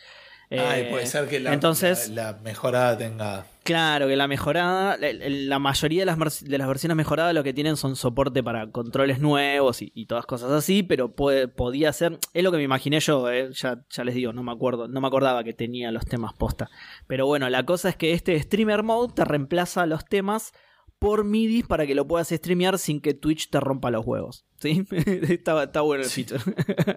Ah, 0.52 0.78
y 0.78 0.82
Eh, 0.82 0.88
puede 0.92 1.06
ser 1.08 1.28
que 1.28 1.40
la, 1.40 1.54
entonces- 1.54 2.10
la, 2.10 2.32
la 2.34 2.38
mejorada 2.40 2.98
tenga. 2.98 3.46
Claro, 3.64 4.08
que 4.08 4.16
la 4.16 4.28
mejorada, 4.28 4.96
la, 4.98 5.08
la 5.12 5.58
mayoría 5.58 6.02
de 6.02 6.06
las, 6.06 6.44
de 6.44 6.58
las 6.60 6.68
versiones 6.68 6.96
mejoradas 6.96 7.34
lo 7.34 7.44
que 7.44 7.52
tienen 7.52 7.78
son 7.78 7.96
soporte 7.96 8.44
para 8.44 8.70
controles 8.70 9.20
nuevos 9.20 9.82
y, 9.82 9.92
y 9.96 10.06
todas 10.06 10.28
cosas 10.28 10.52
así, 10.52 10.84
pero 10.84 11.16
puede, 11.16 11.48
podía 11.48 11.92
ser, 11.92 12.20
es 12.36 12.44
lo 12.44 12.52
que 12.52 12.58
me 12.58 12.64
imaginé 12.64 13.00
yo, 13.00 13.28
eh, 13.32 13.50
ya, 13.54 13.84
ya 13.90 14.04
les 14.04 14.14
digo, 14.14 14.34
no 14.34 14.44
me 14.44 14.52
acuerdo, 14.52 14.88
no 14.88 15.02
me 15.02 15.08
acordaba 15.08 15.44
que 15.44 15.54
tenía 15.54 15.92
los 15.92 16.06
temas 16.06 16.34
posta. 16.34 16.70
Pero 17.08 17.26
bueno, 17.26 17.50
la 17.50 17.66
cosa 17.66 17.90
es 17.90 17.96
que 17.96 18.14
este 18.14 18.40
streamer 18.40 18.84
mode 18.84 19.14
te 19.16 19.26
reemplaza 19.26 19.88
los 19.88 20.06
temas 20.06 20.52
por 21.00 21.24
MIDI 21.24 21.64
para 21.64 21.86
que 21.86 21.96
lo 21.96 22.08
puedas 22.08 22.30
streamear 22.30 22.80
sin 22.80 23.02
que 23.02 23.14
Twitch 23.14 23.50
te 23.50 23.60
rompa 23.60 23.92
los 23.92 24.06
huevos. 24.06 24.46
¿Sí? 24.60 24.86
está, 24.92 25.64
está 25.64 25.82
bueno 25.82 26.04
el 26.04 26.10
Sí. 26.10 26.24
feature. 26.24 26.56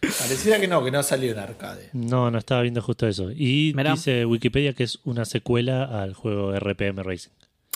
Pareciera 0.00 0.60
que 0.60 0.68
no, 0.68 0.84
que 0.84 0.90
no 0.90 1.02
salió 1.02 1.32
en 1.32 1.38
arcade. 1.38 1.90
No, 1.92 2.30
no 2.30 2.38
estaba 2.38 2.62
viendo 2.62 2.82
justo 2.82 3.06
eso. 3.08 3.30
Y 3.32 3.72
Mirá. 3.74 3.92
dice 3.92 4.24
Wikipedia 4.26 4.72
que 4.74 4.84
es 4.84 5.00
una 5.04 5.24
secuela 5.24 5.84
al 6.02 6.14
juego 6.14 6.52
RPM 6.58 7.02
Racing. 7.02 7.30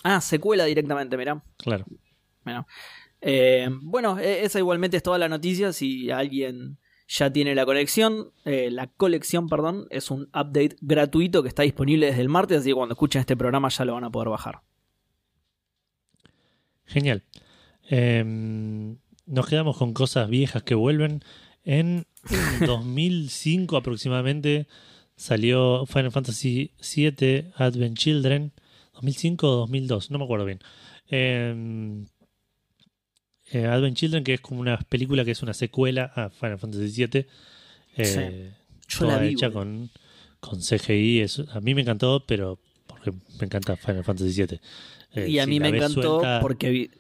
ah, 0.05 0.21
secuela 0.21 0.65
directamente, 0.65 1.17
mirá. 1.17 1.43
Claro. 1.57 1.87
Bueno, 2.45 2.67
Eh, 3.23 3.69
bueno, 3.83 4.19
eh, 4.19 4.45
esa 4.45 4.59
igualmente 4.59 4.97
es 4.97 5.03
toda 5.03 5.19
la 5.19 5.29
noticia. 5.29 5.73
Si 5.73 6.11
alguien 6.11 6.79
ya 7.09 7.33
tiene 7.33 7.55
la 7.55 7.67
colección, 7.67 8.31
eh, 8.45 8.71
la 8.71 8.87
colección, 8.87 9.49
perdón, 9.49 9.87
es 9.91 10.11
un 10.11 10.23
update 10.29 10.77
gratuito 10.81 11.43
que 11.43 11.49
está 11.49 11.63
disponible 11.65 12.07
desde 12.07 12.21
el 12.23 12.29
martes, 12.29 12.59
así 12.61 12.71
que 12.71 12.75
cuando 12.75 12.93
escuchen 12.95 13.21
este 13.21 13.37
programa 13.37 13.69
ya 13.69 13.85
lo 13.85 13.95
van 13.95 14.05
a 14.05 14.11
poder 14.11 14.29
bajar. 14.29 14.61
Genial. 16.91 17.23
Em, 17.89 18.97
nos 19.27 19.47
quedamos 19.49 19.77
con 19.77 19.93
cosas 19.95 20.29
viejas 20.29 20.63
que 20.63 20.75
vuelven. 20.75 21.23
En 21.65 22.07
2005 22.67 23.77
aproximadamente 23.77 24.67
salió 25.17 25.87
Final 25.87 26.13
Fantasy 26.13 26.73
VII 26.95 27.53
Advent 27.57 27.97
Children. 27.97 28.53
2005 28.95 29.47
o 29.49 29.57
2002, 29.57 30.11
no 30.11 30.19
me 30.19 30.25
acuerdo 30.25 30.45
bien. 30.47 30.61
Em, 31.09 32.07
eh, 33.53 33.67
Advent 33.67 33.97
Children, 33.97 34.25
que 34.25 34.35
es 34.35 34.41
como 34.41 34.61
una 34.61 34.79
película 34.79 35.25
que 35.25 35.31
es 35.33 35.43
una 35.43 35.55
secuela 35.55 36.05
a 36.15 36.31
Final 36.31 36.59
Fantasy 36.59 37.07
VII. 37.07 37.27
eh, 37.97 38.53
la 38.93 38.99
toda 38.99 39.19
vi. 39.19 39.29
hecha 39.35 39.51
con, 39.51 39.91
con 40.41 40.61
CGI. 40.61 41.21
Es- 41.21 41.43
a 41.53 41.61
mí 41.61 41.75
me 41.75 41.83
encantó, 41.83 42.25
pero 42.27 42.59
porque 42.87 43.11
me 43.13 43.45
encanta 43.47 43.77
Final 43.77 44.05
Fantasy 44.05 44.43
VII. 44.45 44.61
Eh, 45.15 45.29
y 45.29 45.39
a 45.39 45.45
si 45.45 45.51
mí 45.51 45.61
me 45.61 45.69
encantó 45.69 46.03
suelta, 46.21 46.39
porque 46.41 46.71
vi... 46.71 46.91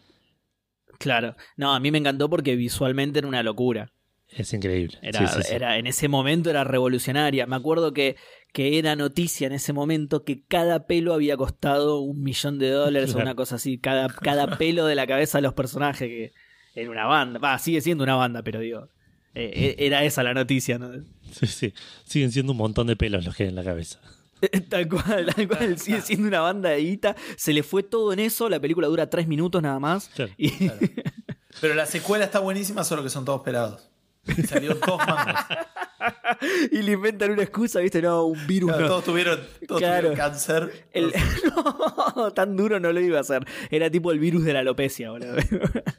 Claro, 0.99 1.37
no, 1.57 1.75
a 1.75 1.81
mí 1.81 1.91
me 1.91 1.99
encantó 1.99 2.29
porque 2.29 2.57
visualmente 2.57 3.19
era 3.21 3.29
una 3.29 3.43
locura. 3.43 3.93
Es 4.29 4.53
increíble. 4.53 4.99
Era, 5.03 5.27
Sí, 5.27 5.35
sí, 5.37 5.43
sí. 5.49 5.55
era, 5.55 5.79
en 5.79 5.87
ese 5.87 6.07
momento 6.09 6.51
era 6.51 6.63
revolucionaria. 6.63 7.47
Me 7.47 7.57
acuerdo 7.57 7.93
que, 7.93 8.17
que 8.53 8.79
era 8.79 8.95
noticia 8.97 9.47
en 9.47 9.53
ese 9.55 9.73
momento 9.73 10.25
que 10.25 10.45
cada 10.45 10.87
pelo 10.87 11.15
había 11.15 11.37
costado 11.37 12.01
un 12.01 12.23
millón 12.23 12.59
de 12.59 12.71
dólares 12.71 13.15
o 13.15 13.19
una 13.19 13.35
cosa 13.35 13.57
así. 13.57 13.79
Cada, 13.79 14.09
cada 14.09 14.47
pelo 14.59 14.87
de 14.87 14.95
la 14.95 15.07
cabeza 15.07 15.39
de 15.39 15.43
los 15.43 15.55
personajes 15.55 16.07
que 16.09 16.33
en 16.81 16.91
una 16.91 17.07
banda. 17.07 17.41
Va, 17.41 17.59
sigue 17.59 17.81
siendo 17.81 18.05
una 18.05 18.15
banda, 18.15 18.43
pero 18.43 18.61
digo. 18.61 18.89
eh, 19.35 19.75
e- 19.79 19.87
era 19.87 20.05
esa 20.05 20.23
la 20.23 20.35
noticia, 20.35 20.79
¿no? 20.79 20.93
Sí, 21.33 21.47
sí. 21.47 21.73
Siguen 22.05 22.31
siendo 22.31 22.53
un 22.53 22.59
montón 22.59 22.87
de 22.87 22.95
pelos 22.97 23.25
los 23.25 23.35
que 23.35 23.45
hay 23.45 23.49
en 23.49 23.57
la 23.57 23.65
cabeza. 23.65 24.01
tal 24.69 24.89
cual, 24.89 25.27
tal 25.35 25.49
cual. 25.49 25.79
Sigue 25.79 26.01
siendo 26.01 26.29
una 26.29 26.41
banda 26.41 26.71
de 26.71 26.79
guita. 26.79 27.17
Se 27.37 27.53
le 27.53 27.63
fue 27.63 27.83
todo 27.83 28.13
en 28.13 28.21
eso. 28.21 28.49
La 28.49 28.61
película 28.61 28.87
dura 28.89 29.09
tres 29.09 29.27
minutos 29.27 29.63
nada 29.63 29.79
más. 29.79 30.09
Claro. 30.15 30.33
Y, 30.37 30.53
Pero 31.61 31.75
la 31.75 31.87
secuela 31.87 32.25
está 32.25 32.39
buenísima, 32.39 32.85
solo 32.85 33.03
que 33.03 33.11
son 33.11 33.25
todos 33.25 33.43
pelados. 33.43 33.90
Y 34.27 34.43
salieron 34.43 34.79
todos 34.81 34.99
mangos. 35.07 35.35
y 36.73 36.83
le 36.83 36.93
inventan 36.93 37.31
una 37.31 37.43
excusa, 37.43 37.81
¿viste? 37.81 38.01
No, 38.03 38.25
un 38.27 38.47
virus. 38.47 38.69
Claro, 38.71 38.83
no. 38.83 38.89
todos 38.89 39.05
tuvieron, 39.05 39.41
todos 39.67 39.81
Claro. 39.81 40.09
tuvieron 40.11 40.17
cáncer. 40.31 40.87
El- 40.93 41.13
no, 42.17 42.31
tan 42.33 42.57
duro 42.57 42.79
no 42.81 42.93
lo 42.93 43.01
iba 43.01 43.19
a 43.19 43.21
hacer. 43.23 43.45
Era 43.71 43.91
tipo 43.91 44.13
el 44.13 44.19
virus 44.19 44.45
de 44.45 44.53
la 44.53 44.61
alopecia, 44.61 45.11
boludo. 45.11 45.37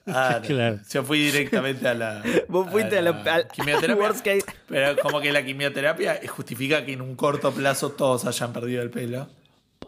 Ah, 0.08 0.40
no. 0.42 0.48
Claro. 0.48 0.80
Yo 0.92 1.04
fui 1.04 1.20
directamente 1.20 1.88
a 1.88 1.94
la. 1.94 2.24
Vos 2.48 2.70
fuiste 2.72 2.98
a 2.98 3.02
la- 3.02 3.48
quimioterapia. 3.48 4.12
Pero 4.68 4.96
como 5.02 5.20
que 5.22 5.32
la 5.32 5.44
quimioterapia 5.44 6.20
justifica 6.28 6.86
que 6.86 6.94
en 6.94 7.02
un 7.02 7.16
corto 7.16 7.52
plazo 7.52 7.92
todos 7.92 8.26
hayan 8.26 8.54
perdido 8.54 8.82
el 8.82 8.90
pelo. 8.90 9.28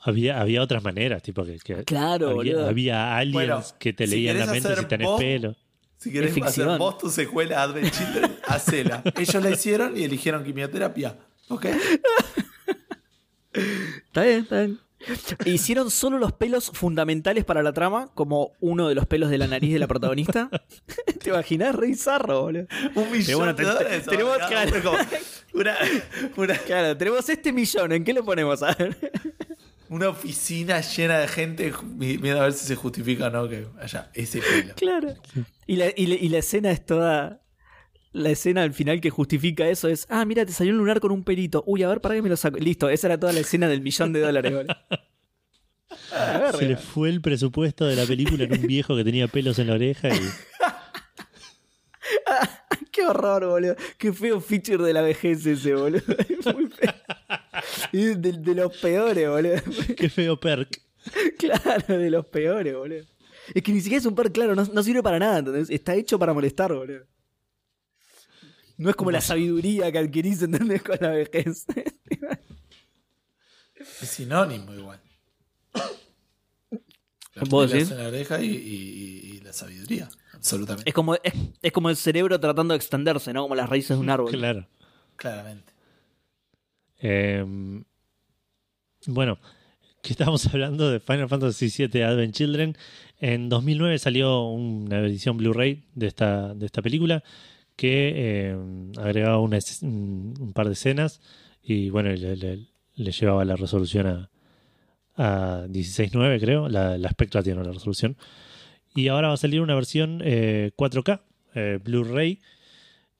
Había, 0.06 0.42
había 0.42 0.62
otras 0.62 0.84
maneras, 0.84 1.24
tipo 1.24 1.46
que, 1.46 1.60
que 1.60 1.84
Claro, 1.86 2.32
había, 2.40 2.56
boludo. 2.56 2.68
había 2.68 3.16
aliens 3.16 3.34
Bueno, 3.34 3.64
que 3.80 3.94
te 3.94 4.06
si 4.06 4.16
leían 4.16 4.40
la 4.40 4.48
mente 4.48 4.76
si 4.76 4.86
tenés 4.86 5.08
vos- 5.08 5.20
pelo. 5.22 5.56
Si 6.04 6.12
querés 6.12 6.36
hacer 6.42 6.78
vos 6.78 6.98
tu 6.98 7.10
secuela 7.10 7.62
Advent 7.64 7.92
Children, 7.92 8.36
hacela. 8.48 9.02
Ellos 9.18 9.42
la 9.44 9.50
hicieron 9.52 9.98
y 9.98 10.04
eligieron 10.04 10.44
quimioterapia. 10.44 11.18
¿Ok? 11.50 11.66
Está 13.54 14.24
bien, 14.24 14.40
está 14.40 14.60
bien. 14.62 14.80
Hicieron 15.46 15.92
solo 15.92 16.18
los 16.18 16.32
pelos 16.32 16.72
fundamentales 16.74 17.44
para 17.44 17.62
la 17.62 17.74
trama, 17.74 18.10
como 18.16 18.54
uno 18.62 18.88
de 18.88 18.96
los 18.96 19.06
pelos 19.06 19.30
de 19.30 19.38
la 19.38 19.48
nariz 19.48 19.74
de 19.74 19.80
la 19.80 19.88
protagonista. 19.88 20.50
¿Te 21.22 21.30
imaginas? 21.30 21.76
Re 21.76 21.88
bizarro, 21.88 22.44
boludo. 22.44 22.68
Un 22.96 23.12
millón 23.12 23.38
bueno, 23.40 23.54
de 23.54 23.64
te- 23.64 23.70
te- 23.70 23.76
dólares, 23.76 24.06
tenemos- 24.06 24.38
claro. 24.48 24.92
Una, 25.54 25.76
una, 26.38 26.58
Claro, 26.58 26.98
tenemos 26.98 27.28
este 27.30 27.52
millón, 27.54 27.92
¿en 27.92 28.04
qué 28.04 28.14
lo 28.14 28.24
ponemos? 28.26 28.64
A 28.64 28.74
ver. 28.76 28.98
Una 29.94 30.10
oficina 30.10 30.82
llena 30.82 31.20
de 31.20 31.28
gente 31.28 31.74
vi- 31.84 32.18
viendo 32.18 32.42
a 32.42 32.46
ver 32.46 32.54
si 32.54 32.66
se 32.66 32.76
justifica 32.76 33.28
o 33.28 33.30
no 33.30 33.48
que 33.48 33.68
haya 33.80 34.10
ese 34.14 34.42
pelo. 34.42 34.74
Claro. 34.76 35.14
Y 35.68 35.76
la, 35.78 35.88
y 35.96 36.08
la- 36.08 36.16
y 36.16 36.30
la 36.30 36.40
escena 36.40 36.72
es 36.72 36.86
toda. 36.86 37.42
La 38.12 38.30
escena 38.30 38.62
al 38.62 38.74
final 38.74 39.02
que 39.02 39.10
justifica 39.10 39.68
eso 39.68 39.88
es: 39.88 40.06
Ah, 40.10 40.24
mira, 40.26 40.46
te 40.46 40.52
salió 40.52 40.74
un 40.74 40.80
lunar 40.80 41.00
con 41.00 41.12
un 41.12 41.24
pelito. 41.24 41.64
Uy, 41.66 41.82
a 41.84 41.90
ver, 41.90 42.02
para 42.02 42.16
que 42.16 42.22
me 42.22 42.30
lo 42.30 42.38
saco. 42.38 42.58
Listo, 42.58 42.90
esa 42.90 43.08
era 43.08 43.20
toda 43.20 43.34
la 43.34 43.40
escena 43.40 43.68
del 43.68 43.82
millón 43.82 44.14
de 44.14 44.20
dólares, 44.22 44.54
ver, 44.54 44.68
Se 46.60 46.68
le 46.68 46.78
fue 46.78 47.10
el 47.10 47.22
presupuesto 47.22 47.86
de 47.86 47.96
la 47.96 48.06
película 48.06 48.44
en 48.44 48.54
un 48.54 48.68
viejo 48.68 48.96
que 48.96 49.04
tenía 49.04 49.28
pelos 49.28 49.58
en 49.60 49.68
la 49.68 49.74
oreja 49.74 50.10
y 50.10 50.20
Qué 52.92 53.06
horror, 53.06 53.46
boludo. 53.48 53.76
Qué 53.98 54.14
feo 54.14 54.40
feature 54.40 54.84
de 54.84 54.94
la 54.94 55.02
vejez 55.02 55.46
ese, 55.46 55.74
boludo. 55.74 56.02
Es 56.30 56.46
muy 56.54 56.68
feo. 56.68 56.94
Y 57.92 58.06
de, 58.16 58.32
de 58.34 58.56
los 58.56 58.76
peores, 58.78 59.30
boludo. 59.30 59.56
qué 59.98 60.10
feo 60.10 60.40
perk. 60.40 60.82
Claro, 61.38 61.98
de 61.98 62.10
los 62.10 62.26
peores, 62.28 62.74
boludo. 62.76 63.04
Es 63.54 63.62
que 63.62 63.72
ni 63.74 63.82
siquiera 63.82 64.00
es 64.00 64.06
un 64.06 64.16
par 64.16 64.32
claro, 64.32 64.56
no, 64.56 64.64
no 64.64 64.84
sirve 64.84 65.04
para 65.04 65.20
nada, 65.20 65.40
¿entendés? 65.40 65.70
Está 65.70 65.96
hecho 65.96 66.18
para 66.18 66.34
molestar, 66.34 66.74
boludo. 66.74 67.06
No 68.78 68.90
es 68.90 68.96
como 68.96 69.12
la 69.12 69.22
sabiduría 69.22 69.92
que 69.92 69.98
adquirís, 70.00 70.42
¿entendés? 70.42 70.82
Con 70.82 70.98
la 71.02 71.10
vejez. 71.10 71.66
Es 74.02 74.10
sinónimo 74.10 74.74
igual. 74.74 75.00
¿Vos 77.36 77.50
pelos 77.50 77.72
decís? 77.72 77.92
en 77.92 77.98
la 77.98 78.08
oreja 78.08 78.42
y, 78.42 78.48
y- 78.48 79.32
y 79.36 79.40
la 79.42 79.52
sabiduría. 79.54 80.08
Absolutamente. 80.34 80.90
Es 80.90 80.94
como, 80.94 81.16
es, 81.16 81.22
es 81.62 81.72
como 81.72 81.90
el 81.90 81.96
cerebro 81.98 82.40
tratando 82.40 82.74
de 82.74 82.78
extenderse, 82.78 83.34
¿no? 83.34 83.44
Como 83.44 83.56
las 83.56 83.70
raíces 83.70 83.98
de 83.98 84.02
un 84.04 84.10
árbol. 84.10 84.32
Claro. 84.32 84.68
Claramente. 85.16 85.73
Eh, 87.04 87.46
bueno, 89.08 89.38
que 90.02 90.14
estábamos 90.14 90.46
hablando 90.54 90.90
de 90.90 91.00
Final 91.00 91.30
Fantasy 91.30 91.70
VII 91.88 92.02
Advent 92.04 92.34
Children. 92.34 92.76
En 93.20 93.50
2009 93.50 94.00
salió 94.00 94.48
una 94.48 95.00
edición 95.00 95.38
Blu-ray 95.38 95.84
de 95.96 96.08
esta, 96.08 96.54
de 96.54 96.66
esta 96.66 96.82
película 96.82 97.24
que 97.76 98.14
eh, 98.16 98.58
agregaba 99.00 99.40
un, 99.40 100.52
par 100.54 100.68
de 100.68 100.74
escenas 100.74 101.22
y 101.64 101.90
bueno, 101.90 102.10
le, 102.12 102.36
le- 102.36 102.60
le 102.96 103.12
llevaba 103.12 103.44
la 103.44 103.56
resolución 103.56 104.06
a, 104.06 104.30
a 105.16 105.66
16.9 105.68 106.40
creo, 106.40 106.70
la, 106.70 106.98
la 107.00 107.10
Spectra 107.10 107.42
tiene 107.42 107.64
la 107.64 107.72
resolución. 107.72 108.18
Y 108.96 109.08
ahora 109.08 109.30
va 109.30 109.34
a 109.34 109.38
salir 109.38 109.62
una 109.62 109.74
versión 109.74 110.22
eh, 110.24 110.72
4K, 110.78 111.22
eh, 111.56 111.80
Blu-ray, 111.84 112.40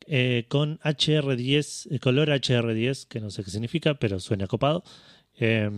eh, 0.08 0.46
con 0.50 0.80
HR10, 0.80 1.88
eh, 1.92 2.00
color 2.00 2.30
HR10, 2.30 3.08
que 3.08 3.20
no 3.20 3.30
sé 3.32 3.44
qué 3.44 3.52
significa, 3.52 3.96
pero 3.96 4.20
suena 4.20 4.48
copado. 4.48 4.84
eh, 5.36 5.70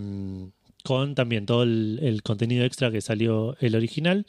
con 0.84 1.15
también 1.15 1.47
todo 1.47 1.63
el, 1.63 1.99
el 2.03 2.21
contenido 2.21 2.63
extra 2.63 2.91
que 2.91 3.01
salió 3.01 3.57
el 3.59 3.76
original 3.76 4.28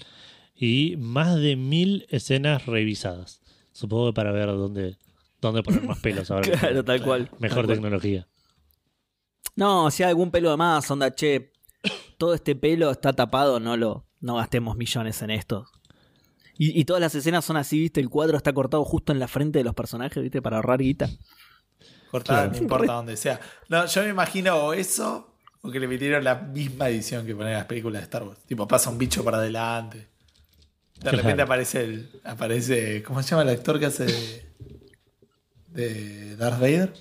y 0.54 0.96
más 0.96 1.36
de 1.36 1.54
mil 1.54 2.06
escenas 2.08 2.64
revisadas. 2.64 3.42
Supongo 3.72 4.06
que 4.06 4.14
para 4.14 4.32
ver 4.32 4.46
dónde, 4.46 4.96
dónde 5.42 5.62
poner 5.62 5.82
más 5.82 5.98
pelos 5.98 6.30
ahora. 6.30 6.50
Claro, 6.58 6.82
tal 6.82 7.02
cual. 7.02 7.28
Mejor 7.38 7.66
Tal 7.66 7.66
cual. 7.66 7.76
tecnología. 7.76 8.26
No, 9.54 9.90
si 9.90 10.02
hay 10.02 10.08
algún 10.10 10.30
pelo 10.30 10.50
de 10.50 10.56
más, 10.56 10.90
onda, 10.90 11.14
che, 11.14 11.52
todo 12.18 12.32
este 12.34 12.56
pelo 12.56 12.90
está 12.90 13.12
tapado, 13.12 13.60
no 13.60 13.76
lo, 13.76 14.06
no 14.20 14.36
gastemos 14.36 14.76
millones 14.76 15.20
en 15.22 15.30
esto. 15.30 15.66
Y, 16.58 16.78
y 16.80 16.84
todas 16.84 17.00
las 17.00 17.14
escenas 17.14 17.44
son 17.44 17.56
así, 17.56 17.78
viste, 17.78 18.00
el 18.00 18.08
cuadro 18.08 18.36
está 18.36 18.52
cortado 18.52 18.84
justo 18.84 19.12
en 19.12 19.18
la 19.18 19.28
frente 19.28 19.58
de 19.58 19.64
los 19.64 19.74
personajes, 19.74 20.22
viste, 20.22 20.40
para 20.40 20.56
ahorrar 20.56 20.80
guita. 20.80 21.08
Cortada, 22.10 22.42
Claro. 22.44 22.52
no 22.56 22.58
importa 22.62 22.92
dónde 22.94 23.16
sea. 23.16 23.40
No, 23.68 23.84
yo 23.86 24.02
me 24.04 24.08
imagino 24.10 24.56
o 24.56 24.72
eso 24.72 25.34
o 25.62 25.70
que 25.70 25.80
le 25.80 25.88
metieron 25.88 26.22
la 26.24 26.36
misma 26.36 26.88
edición 26.88 27.26
que 27.26 27.34
ponen 27.34 27.52
en 27.52 27.58
las 27.58 27.66
películas 27.66 28.00
de 28.00 28.04
Star 28.04 28.22
Wars. 28.22 28.38
Tipo, 28.46 28.66
pasa 28.68 28.88
un 28.90 28.96
bicho 28.98 29.22
para 29.24 29.38
adelante. 29.38 29.98
De 29.98 31.00
Claro. 31.00 31.18
repente 31.18 31.42
aparece 31.42 31.84
el. 31.84 32.08
aparece. 32.24 33.02
¿Cómo 33.02 33.22
se 33.22 33.30
llama 33.30 33.42
el 33.42 33.50
actor 33.50 33.78
que 33.78 33.86
hace 33.86 34.06
de. 34.06 34.46
de 35.68 36.36
Darth 36.36 36.58
Vader? 36.60 36.94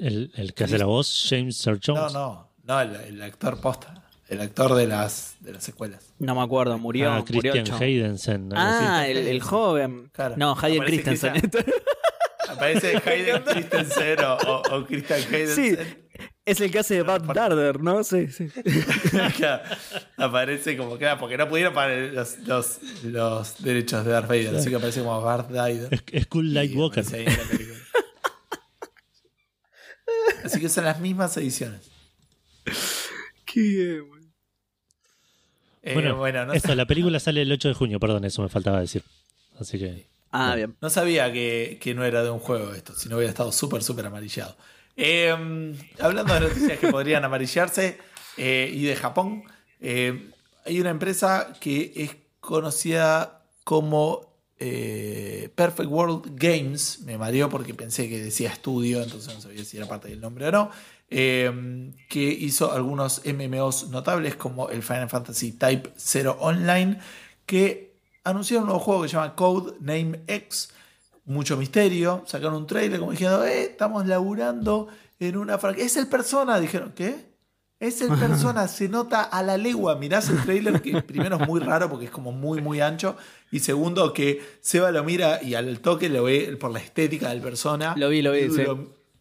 El, 0.00 0.30
el 0.34 0.52
que 0.54 0.64
hace 0.64 0.78
la 0.78 0.86
voz, 0.86 1.26
James 1.28 1.66
Earl 1.66 1.80
No, 1.88 1.94
Jones. 1.96 2.12
no, 2.12 2.50
no, 2.64 2.80
el, 2.80 2.94
el 2.96 3.22
actor 3.22 3.60
posta. 3.60 4.09
El 4.30 4.40
actor 4.40 4.74
de 4.74 4.86
las, 4.86 5.34
de 5.40 5.52
las 5.54 5.64
secuelas. 5.64 6.14
No 6.20 6.36
me 6.36 6.42
acuerdo, 6.42 6.78
murió. 6.78 7.10
Ah, 7.10 7.24
murió 7.28 7.52
Christian. 7.52 7.82
Haydensen. 7.82 8.50
Ah, 8.54 9.08
el, 9.08 9.26
el 9.26 9.42
joven. 9.42 10.08
Claro. 10.12 10.36
No, 10.38 10.56
Hayden 10.56 10.82
Aparece 10.82 11.02
Christensen. 11.02 11.50
Aparece 12.48 13.02
Hayden 13.04 13.42
Christensen 13.42 14.20
o, 14.20 14.34
o, 14.36 14.76
o 14.76 14.86
Christian 14.86 15.20
sí, 15.20 15.34
Haydensen. 15.34 16.08
es 16.44 16.60
el 16.60 16.70
que 16.70 16.78
hace 16.78 16.94
de 16.94 17.02
Bad 17.02 17.22
Darder, 17.22 17.80
¿no? 17.80 18.04
Sí, 18.04 18.28
sí. 18.28 18.48
Claro, 19.36 19.64
aparece 20.16 20.76
como 20.76 20.96
que 20.96 21.08
porque 21.18 21.36
no 21.36 21.48
pudieron 21.48 21.74
pagar 21.74 21.98
los, 22.12 22.38
los, 22.38 22.78
los 23.02 23.60
derechos 23.62 24.04
de 24.04 24.12
Darth 24.12 24.28
Vader, 24.28 24.54
así 24.54 24.70
que 24.70 24.76
aparece 24.76 25.00
como 25.00 25.20
Darth 25.22 25.50
Vader. 25.50 26.02
Es, 26.12 26.26
Cool 26.26 26.54
Light 26.54 26.74
Walker. 26.76 27.04
Así 30.44 30.58
que 30.60 30.68
son 30.68 30.84
las 30.84 31.00
mismas 31.00 31.36
ediciones. 31.36 31.90
Qué 33.44 33.60
bien, 33.60 34.08
güey. 34.08 34.19
Eh, 35.82 35.94
Bueno, 35.94 36.16
bueno, 36.16 36.46
no, 36.46 36.52
eso, 36.52 36.74
la 36.74 36.86
película 36.86 37.18
sale 37.20 37.42
el 37.42 37.52
8 37.52 37.68
de 37.68 37.74
junio, 37.74 38.00
perdón, 38.00 38.24
eso 38.24 38.42
me 38.42 38.48
faltaba 38.48 38.80
decir. 38.80 39.02
Así 39.58 39.78
que. 39.78 40.06
Ah, 40.32 40.48
Bueno. 40.50 40.56
bien. 40.56 40.76
no 40.80 40.90
sabía 40.90 41.32
que, 41.32 41.78
que 41.80 41.94
no 41.94 42.04
era 42.04 42.22
de 42.22 42.30
un 42.30 42.38
juego 42.38 42.72
esto, 42.72 42.94
si 42.94 43.08
no 43.08 43.16
hubiera 43.16 43.30
estado 43.30 43.50
súper, 43.52 43.82
súper 43.82 44.06
amarillado. 44.06 44.56
Eh, 44.96 45.74
hablando 45.98 46.34
de 46.34 46.40
noticias 46.40 46.78
que 46.78 46.88
podrían 46.88 47.24
amarillarse 47.24 47.98
eh, 48.36 48.70
y 48.72 48.84
de 48.84 48.96
Japón, 48.96 49.44
eh, 49.80 50.30
hay 50.66 50.80
una 50.80 50.90
empresa 50.90 51.54
que 51.60 51.92
es 51.96 52.16
conocida 52.40 53.42
como 53.64 54.28
eh, 54.58 55.48
Perfect 55.54 55.88
World 55.90 56.32
Games. 56.36 57.00
Me 57.06 57.16
mareó 57.18 57.48
porque 57.48 57.72
pensé 57.74 58.08
que 58.08 58.22
decía 58.22 58.50
estudio, 58.50 59.02
entonces 59.02 59.34
no 59.34 59.40
sabía 59.40 59.64
si 59.64 59.78
era 59.78 59.86
parte 59.88 60.08
del 60.08 60.20
nombre 60.20 60.46
o 60.48 60.52
no. 60.52 60.70
Eh, 61.10 61.92
que 62.08 62.22
hizo 62.22 62.72
algunos 62.72 63.22
MMOs 63.24 63.88
notables 63.88 64.36
como 64.36 64.68
el 64.68 64.82
Final 64.82 65.08
Fantasy 65.08 65.52
Type 65.52 65.92
0 65.96 66.36
Online, 66.40 66.98
que 67.46 67.96
anunciaron 68.22 68.62
un 68.64 68.68
nuevo 68.68 68.84
juego 68.84 69.02
que 69.02 69.08
se 69.08 69.16
llama 69.16 69.34
Code 69.34 69.74
Name 69.80 70.20
X. 70.28 70.70
Mucho 71.24 71.56
misterio, 71.56 72.24
sacaron 72.26 72.54
un 72.54 72.66
trailer 72.66 72.98
como 72.98 73.10
diciendo, 73.12 73.44
eh, 73.44 73.64
estamos 73.64 74.06
laburando 74.06 74.88
en 75.18 75.36
una 75.36 75.58
franquicia. 75.58 75.86
Es 75.86 75.96
el 75.96 76.06
persona, 76.06 76.58
dijeron, 76.58 76.92
¿qué? 76.94 77.30
Es 77.80 78.00
el 78.02 78.16
persona, 78.18 78.68
se 78.68 78.88
nota 78.88 79.22
a 79.22 79.42
la 79.42 79.56
legua. 79.56 79.96
Mirás 79.96 80.28
el 80.28 80.42
trailer 80.42 80.80
que 80.80 81.02
primero 81.02 81.36
es 81.40 81.48
muy 81.48 81.60
raro 81.60 81.88
porque 81.88 82.06
es 82.06 82.10
como 82.10 82.30
muy, 82.30 82.60
muy 82.60 82.80
ancho. 82.80 83.16
Y 83.50 83.60
segundo, 83.60 84.12
que 84.12 84.40
Seba 84.60 84.90
lo 84.90 85.02
mira 85.02 85.42
y 85.42 85.54
al 85.54 85.80
toque 85.80 86.08
lo 86.08 86.24
ve 86.24 86.56
por 86.58 86.70
la 86.70 86.78
estética 86.78 87.30
del 87.30 87.40
persona. 87.40 87.94
Lo 87.96 88.08
vi, 88.08 88.22
lo 88.22 88.32
vi, 88.32 88.50
sí. 88.50 88.64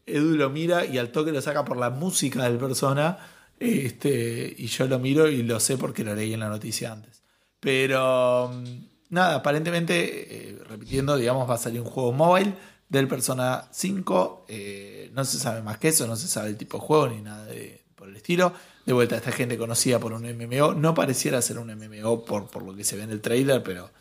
Edu 0.09 0.35
lo 0.35 0.49
mira 0.49 0.85
y 0.85 0.97
al 0.97 1.11
toque 1.11 1.31
lo 1.31 1.41
saca 1.41 1.65
por 1.65 1.77
la 1.77 1.89
música 1.89 2.43
del 2.43 2.57
persona. 2.57 3.17
Este, 3.59 4.55
y 4.57 4.67
yo 4.67 4.87
lo 4.87 4.99
miro 4.99 5.27
y 5.27 5.43
lo 5.43 5.59
sé 5.59 5.77
porque 5.77 6.03
lo 6.03 6.15
leí 6.15 6.33
en 6.33 6.39
la 6.39 6.49
noticia 6.49 6.91
antes. 6.91 7.23
Pero 7.59 8.49
mm, 8.53 8.63
nada, 9.09 9.35
aparentemente, 9.35 10.49
eh, 10.49 10.59
repitiendo, 10.67 11.17
digamos, 11.17 11.49
va 11.49 11.55
a 11.55 11.57
salir 11.57 11.81
un 11.81 11.87
juego 11.87 12.11
móvil 12.11 12.55
del 12.87 13.07
Persona 13.07 13.67
5. 13.71 14.45
Eh, 14.47 15.11
no 15.13 15.25
se 15.25 15.37
sabe 15.37 15.61
más 15.61 15.77
que 15.77 15.89
eso, 15.89 16.07
no 16.07 16.15
se 16.15 16.27
sabe 16.27 16.49
el 16.49 16.57
tipo 16.57 16.77
de 16.77 16.83
juego 16.83 17.07
ni 17.09 17.21
nada 17.21 17.47
por 17.95 18.09
el 18.09 18.15
estilo. 18.15 18.53
De 18.85 18.93
vuelta, 18.93 19.17
esta 19.17 19.31
gente 19.31 19.57
conocida 19.57 19.99
por 19.99 20.13
un 20.13 20.23
MMO. 20.23 20.73
No 20.73 20.93
pareciera 20.93 21.41
ser 21.41 21.59
un 21.59 21.67
MMO 21.67 22.25
por, 22.25 22.47
por 22.49 22.63
lo 22.63 22.75
que 22.75 22.83
se 22.83 22.95
ve 22.95 23.03
en 23.03 23.11
el 23.11 23.21
trailer, 23.21 23.61
pero 23.61 23.91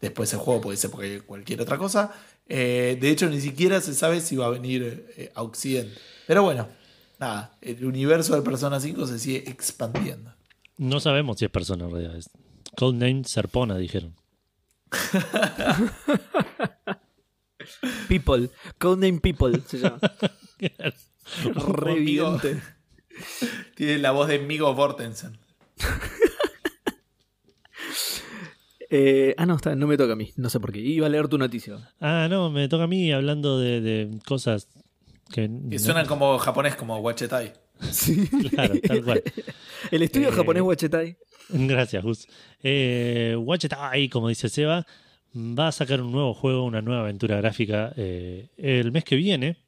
después 0.00 0.32
el 0.32 0.38
juego 0.38 0.60
puede 0.60 0.76
ser 0.76 0.90
porque 0.90 1.20
cualquier 1.22 1.60
otra 1.60 1.76
cosa. 1.76 2.12
Eh, 2.48 2.96
de 3.00 3.10
hecho, 3.10 3.28
ni 3.28 3.40
siquiera 3.40 3.80
se 3.80 3.94
sabe 3.94 4.20
si 4.20 4.36
va 4.36 4.46
a 4.46 4.50
venir 4.50 5.06
eh, 5.16 5.32
a 5.34 5.42
Occidente. 5.42 5.94
Pero 6.26 6.42
bueno, 6.42 6.68
nada, 7.18 7.56
el 7.60 7.84
universo 7.84 8.34
del 8.34 8.42
Persona 8.42 8.80
5 8.80 9.06
se 9.06 9.18
sigue 9.18 9.50
expandiendo. 9.50 10.32
No 10.78 11.00
sabemos 11.00 11.38
si 11.38 11.44
es 11.44 11.50
persona 11.50 11.84
en 11.84 11.90
realidad. 11.90 12.16
Es 12.16 12.30
Codename 12.76 13.24
Serpona, 13.24 13.76
dijeron. 13.76 14.14
People. 18.08 18.50
Codename 18.78 19.20
People 19.20 19.60
se 19.66 19.78
llama. 19.78 19.98
Re 20.58 20.60
Amigo. 21.92 22.36
evidente. 22.40 22.62
Tiene 23.74 23.98
la 23.98 24.12
voz 24.12 24.28
de 24.28 24.38
Migo 24.38 24.72
Vortensen. 24.74 25.38
Eh, 28.90 29.34
ah, 29.36 29.44
no, 29.46 29.56
está, 29.56 29.74
no 29.74 29.86
me 29.86 29.96
toca 29.96 30.14
a 30.14 30.16
mí. 30.16 30.32
No 30.36 30.48
sé 30.50 30.60
por 30.60 30.72
qué. 30.72 30.78
Iba 30.80 31.06
a 31.06 31.10
leer 31.10 31.28
tu 31.28 31.36
noticia. 31.38 31.76
Ah, 32.00 32.26
no, 32.30 32.50
me 32.50 32.68
toca 32.68 32.84
a 32.84 32.86
mí 32.86 33.12
hablando 33.12 33.58
de, 33.58 33.80
de 33.80 34.18
cosas 34.26 34.68
que. 35.32 35.50
Que 35.70 35.78
suenan 35.78 36.06
como 36.06 36.38
japonés, 36.38 36.74
como 36.76 36.96
Wachetai. 36.98 37.52
Sí. 37.92 38.26
Claro, 38.50 38.74
tal 38.86 39.04
cual. 39.04 39.22
El 39.92 40.02
estudio 40.02 40.30
Eh, 40.30 40.32
japonés 40.32 40.62
Wachetai. 40.62 41.16
Gracias, 41.50 42.02
Gus. 42.02 42.26
Eh, 42.62 43.36
Eye, 43.94 44.10
como 44.10 44.28
dice 44.28 44.48
Seba, 44.48 44.84
va 45.34 45.68
a 45.68 45.72
sacar 45.72 46.02
un 46.02 46.10
nuevo 46.10 46.34
juego, 46.34 46.64
una 46.64 46.82
nueva 46.82 47.02
aventura 47.02 47.36
gráfica 47.36 47.92
eh, 47.96 48.48
el 48.56 48.90
mes 48.90 49.04
que 49.04 49.14
viene 49.16 49.58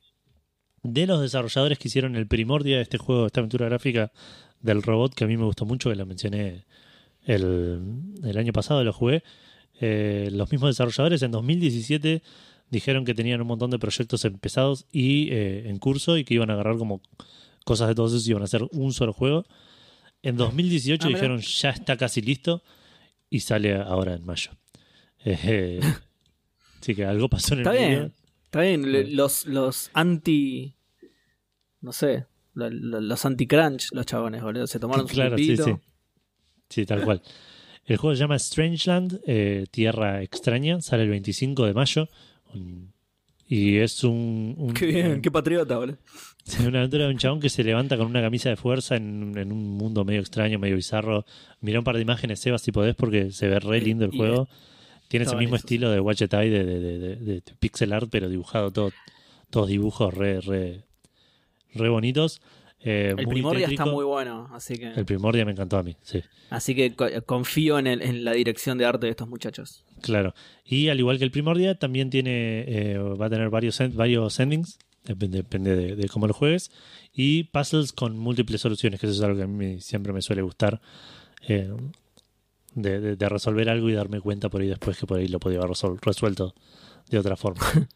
de 0.83 1.07
los 1.07 1.21
desarrolladores 1.21 1.79
que 1.79 1.89
hicieron 1.89 2.17
el 2.17 2.27
primordia 2.27 2.77
de 2.77 2.83
este 2.83 2.99
juego, 2.99 3.27
esta 3.27 3.41
aventura 3.41 3.67
gráfica 3.67 4.11
del 4.61 4.83
robot 4.83 5.15
que 5.15 5.25
a 5.25 5.27
mí 5.27 5.37
me 5.37 5.45
gustó 5.45 5.65
mucho, 5.65 5.91
que 5.91 5.97
la 5.97 6.05
mencioné 6.05 6.65
el, 7.25 7.81
el 8.25 8.39
año 8.39 8.53
pasado, 8.53 8.83
lo 8.85 8.93
jugué. 8.93 9.23
Eh, 9.81 10.29
los 10.33 10.51
mismos 10.51 10.71
desarrolladores 10.71 11.23
en 11.23 11.31
2017 11.31 12.23
dijeron 12.71 13.05
que 13.05 13.15
tenían 13.15 13.41
un 13.41 13.47
montón 13.47 13.71
de 13.71 13.79
proyectos 13.79 14.25
empezados 14.25 14.87
y 14.93 15.29
eh, 15.33 15.69
en 15.69 15.79
curso 15.79 16.17
y 16.19 16.25
que 16.25 16.35
iban 16.35 16.51
a 16.51 16.55
agarrar 16.55 16.77
como 16.77 17.01
cosas 17.65 17.89
de 17.89 17.95
todos 17.95 18.13
esos 18.13 18.27
y 18.27 18.31
iban 18.31 18.43
a 18.43 18.45
hacer 18.45 18.63
un 18.73 18.93
solo 18.93 19.13
juego. 19.13 19.45
En 20.23 20.37
2018 20.37 21.07
Ah, 21.07 21.09
dijeron 21.09 21.41
ya 21.41 21.71
está 21.71 21.97
casi 21.97 22.21
listo 22.21 22.63
y 23.31 23.41
sale 23.41 23.75
ahora 23.75 24.15
en 24.15 24.25
mayo. 24.25 24.51
Eh, 25.25 25.81
así 26.81 26.95
que 26.95 27.05
algo 27.05 27.29
pasó 27.29 27.55
en 27.55 27.61
el 27.61 27.67
Está 27.67 27.73
medio. 27.81 27.89
bien. 27.99 28.13
Está 28.45 28.61
bien. 28.63 28.83
Sí. 28.85 29.15
Los, 29.15 29.47
los 29.47 29.91
anti. 29.95 30.75
No 31.81 31.93
sé. 31.93 32.27
lo- 32.55 32.69
lo- 32.69 33.01
Los 33.01 33.25
anti-crunch, 33.25 33.93
los 33.93 34.05
chabones, 34.07 34.43
boludo. 34.43 34.67
Se 34.67 34.79
tomaron 34.79 35.09
su 35.09 35.15
sí, 35.15 35.57
sí. 35.57 35.75
Sí, 36.71 36.87
tal 36.87 37.05
cual. 37.05 37.21
El 37.85 37.97
juego 37.99 38.15
se 38.17 38.21
llama 38.21 38.39
Strangeland, 38.39 39.21
eh, 39.27 39.67
Tierra 39.71 40.23
Extraña, 40.23 40.81
sale 40.81 41.03
el 41.03 41.11
25 41.11 41.67
de 41.67 41.75
mayo. 41.75 42.09
Un- 42.55 42.93
y 43.49 43.79
es 43.79 44.05
un, 44.05 44.55
un- 44.57 44.73
Qué 44.75 44.87
bien, 44.87 45.21
qué 45.21 45.31
patriota, 45.31 45.77
boludo. 45.77 45.99
Una 46.67 46.79
aventura 46.79 47.05
de 47.07 47.11
un 47.11 47.19
chabón 47.19 47.41
que 47.41 47.49
se 47.49 47.65
levanta 47.65 47.97
con 47.97 48.07
una 48.07 48.21
camisa 48.23 48.49
de 48.49 48.57
fuerza 48.57 48.95
en, 48.97 49.37
en 49.37 49.51
un 49.53 49.77
mundo 49.77 50.05
medio 50.05 50.21
extraño, 50.21 50.59
medio 50.61 50.77
bizarro. 50.77 51.25
Mirá 51.61 51.81
un 51.81 51.85
par 51.85 51.97
de 51.97 52.03
imágenes, 52.03 52.39
Sebas, 52.41 52.63
si 52.63 52.71
podés, 52.73 52.95
porque 52.95 53.33
se 53.33 53.49
ve 53.49 53.59
re 53.59 53.81
lindo 53.81 54.05
el 54.05 54.13
juego. 54.13 54.49
Tiene 55.09 55.27
ese 55.27 55.35
mismo 55.35 55.57
esos. 55.57 55.65
estilo 55.65 55.91
de 55.91 55.99
Watch 55.99 56.23
It 56.23 56.33
Eye, 56.33 56.51
de, 56.51 56.65
de- 56.65 56.99
de- 56.99 57.17
de 57.17 57.43
pixel 57.59 57.93
art, 57.93 58.09
pero 58.11 58.29
dibujado 58.29 58.71
todo, 58.71 58.93
todos 59.51 59.67
dibujos 59.69 60.15
re, 60.15 60.41
re, 60.41 60.85
re 61.75 61.89
bonitos. 61.89 62.41
Eh, 62.83 63.15
El 63.19 63.27
Primordia 63.29 63.67
está 63.67 63.85
muy 63.85 64.05
bueno, 64.05 64.49
así 64.53 64.75
que, 64.77 64.89
El 64.95 65.05
Primordia 65.05 65.45
me 65.45 65.53
encantó 65.53 65.77
a 65.77 65.83
mí, 65.83 65.97
sí. 66.03 66.23
así 66.49 66.75
que 66.75 66.95
co- 66.97 67.09
confío 67.27 67.79
en, 67.79 67.87
el- 67.87 68.01
en 68.01 68.25
la 68.25 68.33
dirección 68.33 68.79
de 68.79 68.87
arte 68.87 69.07
de 69.07 69.11
estos 69.11 69.29
muchachos. 69.29 69.85
Claro. 70.01 70.35
Y 70.65 70.89
al 70.89 70.99
igual 70.99 71.19
que 71.19 71.25
el 71.25 71.31
Primordia, 71.31 71.79
también 71.79 72.09
tiene 72.09 72.65
eh, 72.67 72.99
va 72.99 73.27
a 73.27 73.31
tener 73.31 73.51
varios, 73.51 73.79
varios 73.93 74.41
endings, 74.41 74.79
depende, 75.05 75.39
depende 75.39 75.77
de, 75.77 75.95
de 75.97 76.09
cómo 76.09 76.27
lo 76.27 76.33
juegues, 76.33 76.71
y 77.13 77.45
puzzles 77.45 77.93
con 77.93 78.17
múltiples 78.19 78.63
soluciones, 78.63 78.99
que 78.99 79.07
eso 79.07 79.15
es 79.15 79.21
algo 79.23 79.37
que 79.37 79.43
a 79.45 79.47
mí 79.47 79.81
siempre 79.83 80.15
me 80.15 80.23
suele 80.23 80.41
gustar, 80.41 80.81
eh, 81.49 81.71
de, 82.75 83.01
de- 83.01 83.17
de 83.17 83.29
resolver 83.29 83.69
algo 83.69 83.91
y 83.91 83.93
darme 83.93 84.21
cuenta 84.23 84.49
por 84.49 84.63
ahí 84.63 84.69
después 84.69 84.97
que 84.97 85.07
por 85.07 85.19
ahí 85.19 85.29
lo 85.29 85.39
podía 85.39 85.59
haber 85.59 85.73
resuelto 86.01 86.55
de 87.11 87.19
otra 87.19 87.37
forma. 87.37 87.61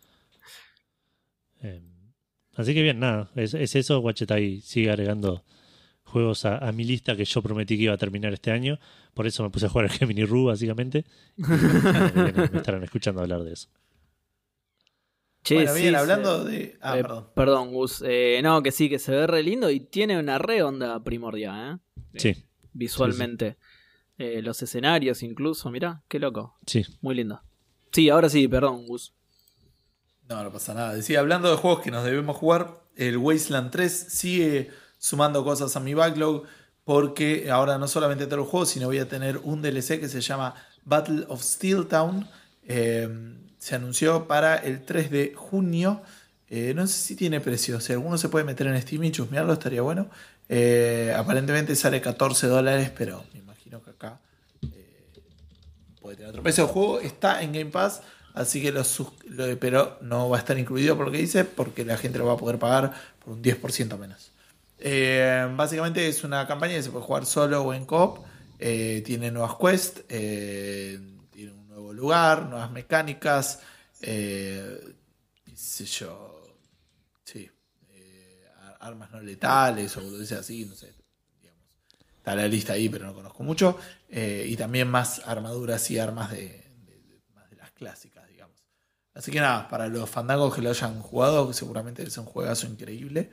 Así 2.56 2.72
que 2.74 2.82
bien, 2.82 3.00
nada, 3.00 3.30
es, 3.36 3.54
es 3.54 3.74
eso, 3.74 3.98
Wachetai 4.00 4.60
sigue 4.60 4.90
agregando 4.90 5.42
juegos 6.04 6.44
a, 6.44 6.58
a 6.58 6.70
mi 6.72 6.84
lista 6.84 7.16
que 7.16 7.24
yo 7.24 7.42
prometí 7.42 7.76
que 7.76 7.84
iba 7.84 7.94
a 7.94 7.98
terminar 7.98 8.32
este 8.32 8.50
año, 8.52 8.78
por 9.14 9.26
eso 9.26 9.42
me 9.42 9.50
puse 9.50 9.66
a 9.66 9.68
jugar 9.68 9.86
al 9.86 9.90
Gemini 9.90 10.24
Rue, 10.24 10.46
básicamente. 10.46 11.04
Me 11.36 12.32
me 12.32 12.58
estarán 12.58 12.84
escuchando 12.84 13.20
hablar 13.22 13.42
de 13.42 13.52
eso. 13.54 13.68
Che, 15.42 15.56
bueno, 15.56 15.74
sí, 15.74 15.80
bien, 15.82 15.92
se- 15.94 15.98
hablando 15.98 16.44
de. 16.44 16.78
Ah, 16.80 16.98
eh, 16.98 17.02
perdón. 17.02 17.26
perdón, 17.34 17.72
Gus. 17.72 18.02
Eh, 18.06 18.40
no, 18.42 18.62
que 18.62 18.70
sí, 18.72 18.88
que 18.88 18.98
se 18.98 19.12
ve 19.12 19.26
re 19.26 19.42
lindo 19.42 19.70
y 19.70 19.80
tiene 19.80 20.18
una 20.18 20.38
re 20.38 20.62
onda 20.62 21.02
primordia, 21.04 21.72
¿eh? 21.72 22.00
Sí, 22.16 22.44
Visualmente. 22.72 23.56
Eh, 24.16 24.40
los 24.42 24.62
escenarios 24.62 25.22
incluso, 25.22 25.70
mirá, 25.70 26.02
qué 26.08 26.18
loco. 26.20 26.56
sí. 26.66 26.84
Muy 27.02 27.16
lindo. 27.16 27.42
Sí, 27.92 28.08
ahora 28.08 28.28
sí, 28.28 28.46
perdón, 28.48 28.86
Gus. 28.86 29.12
No, 30.28 30.42
no 30.42 30.52
pasa 30.52 30.74
nada. 30.74 30.94
Decía, 30.94 31.20
hablando 31.20 31.50
de 31.50 31.56
juegos 31.56 31.80
que 31.80 31.90
nos 31.90 32.04
debemos 32.04 32.36
jugar, 32.36 32.80
el 32.96 33.16
Wasteland 33.18 33.70
3 33.70 34.06
sigue 34.08 34.70
sumando 34.98 35.44
cosas 35.44 35.76
a 35.76 35.80
mi 35.80 35.94
backlog 35.94 36.44
porque 36.84 37.50
ahora 37.50 37.78
no 37.78 37.88
solamente 37.88 38.26
tengo 38.26 38.42
el 38.42 38.48
juego, 38.48 38.66
sino 38.66 38.86
voy 38.86 38.98
a 38.98 39.08
tener 39.08 39.38
un 39.38 39.62
DLC 39.62 40.00
que 40.00 40.08
se 40.08 40.20
llama 40.20 40.54
Battle 40.84 41.24
of 41.28 41.42
Steel 41.42 41.86
Town. 41.86 42.28
Eh, 42.62 43.08
se 43.58 43.74
anunció 43.74 44.28
para 44.28 44.56
el 44.56 44.84
3 44.84 45.10
de 45.10 45.32
junio. 45.34 46.02
Eh, 46.50 46.74
no 46.74 46.86
sé 46.86 46.98
si 46.98 47.16
tiene 47.16 47.40
precio. 47.40 47.80
Si 47.80 47.94
alguno 47.94 48.18
se 48.18 48.28
puede 48.28 48.44
meter 48.44 48.66
en 48.66 48.80
Steam 48.80 49.04
y 49.04 49.10
chusmearlo, 49.10 49.54
estaría 49.54 49.80
bueno. 49.80 50.10
Eh, 50.50 51.14
aparentemente 51.16 51.74
sale 51.74 52.02
14 52.02 52.46
dólares, 52.46 52.92
pero 52.94 53.24
me 53.32 53.38
imagino 53.38 53.82
que 53.82 53.90
acá 53.90 54.20
eh, 54.60 55.08
puede 56.00 56.16
tener 56.16 56.30
otro 56.30 56.42
precio. 56.42 56.64
El 56.64 56.70
juego 56.70 57.00
está 57.00 57.42
en 57.42 57.52
Game 57.52 57.70
Pass, 57.70 58.02
así 58.34 58.62
que 58.62 58.72
lo, 58.72 58.84
sus- 58.84 59.08
lo- 59.26 59.58
pero 59.58 59.98
no 60.02 60.28
va 60.30 60.36
a 60.38 60.40
estar 60.40 60.58
incluido 60.58 60.96
por 60.96 61.06
lo 61.06 61.12
que 61.12 61.18
dice, 61.18 61.44
porque 61.44 61.84
la 61.84 61.96
gente 61.98 62.18
lo 62.18 62.26
va 62.26 62.34
a 62.34 62.38
poder 62.38 62.58
pagar 62.58 62.94
por 63.24 63.34
un 63.34 63.42
10% 63.42 63.98
menos. 63.98 64.32
Eh, 64.78 65.48
básicamente 65.56 66.08
es 66.08 66.24
una 66.24 66.46
campaña 66.46 66.74
que 66.74 66.82
se 66.82 66.90
puede 66.90 67.04
jugar 67.04 67.26
solo 67.26 67.62
o 67.64 67.74
en 67.74 67.86
coop. 67.86 68.18
Eh, 68.58 69.02
tiene 69.06 69.30
nuevas 69.30 69.56
quests, 69.56 70.04
eh, 70.08 70.98
tiene 71.30 71.52
un 71.52 71.68
nuevo 71.68 71.92
lugar, 71.92 72.46
nuevas 72.46 72.70
mecánicas, 72.70 73.60
eh, 74.00 74.94
qué 75.44 75.56
sé 75.56 75.84
yo, 75.86 76.42
sí, 77.24 77.50
ar- 78.66 78.76
armas 78.80 79.10
no 79.12 79.20
letales 79.20 79.96
o 79.96 80.02
boludeces 80.02 80.38
así, 80.38 80.64
no 80.64 80.74
sé. 80.74 80.94
Está 82.18 82.34
la 82.34 82.48
lista 82.48 82.72
ahí, 82.72 82.88
pero 82.88 83.06
no 83.06 83.14
conozco 83.14 83.42
mucho. 83.42 83.78
Y 84.10 84.56
también 84.56 84.88
más 84.90 85.20
armaduras 85.26 85.90
y 85.90 85.98
armas 85.98 86.30
de, 86.30 86.64
más 87.34 87.50
de 87.50 87.56
las 87.56 87.70
clásicas. 87.72 88.13
Así 89.14 89.30
que 89.30 89.40
nada, 89.40 89.68
para 89.68 89.86
los 89.88 90.10
fandangos 90.10 90.54
que 90.54 90.60
lo 90.62 90.70
hayan 90.70 91.00
jugado, 91.00 91.46
que 91.48 91.54
seguramente 91.54 92.02
es 92.02 92.18
un 92.18 92.24
juegazo 92.24 92.66
increíble, 92.66 93.30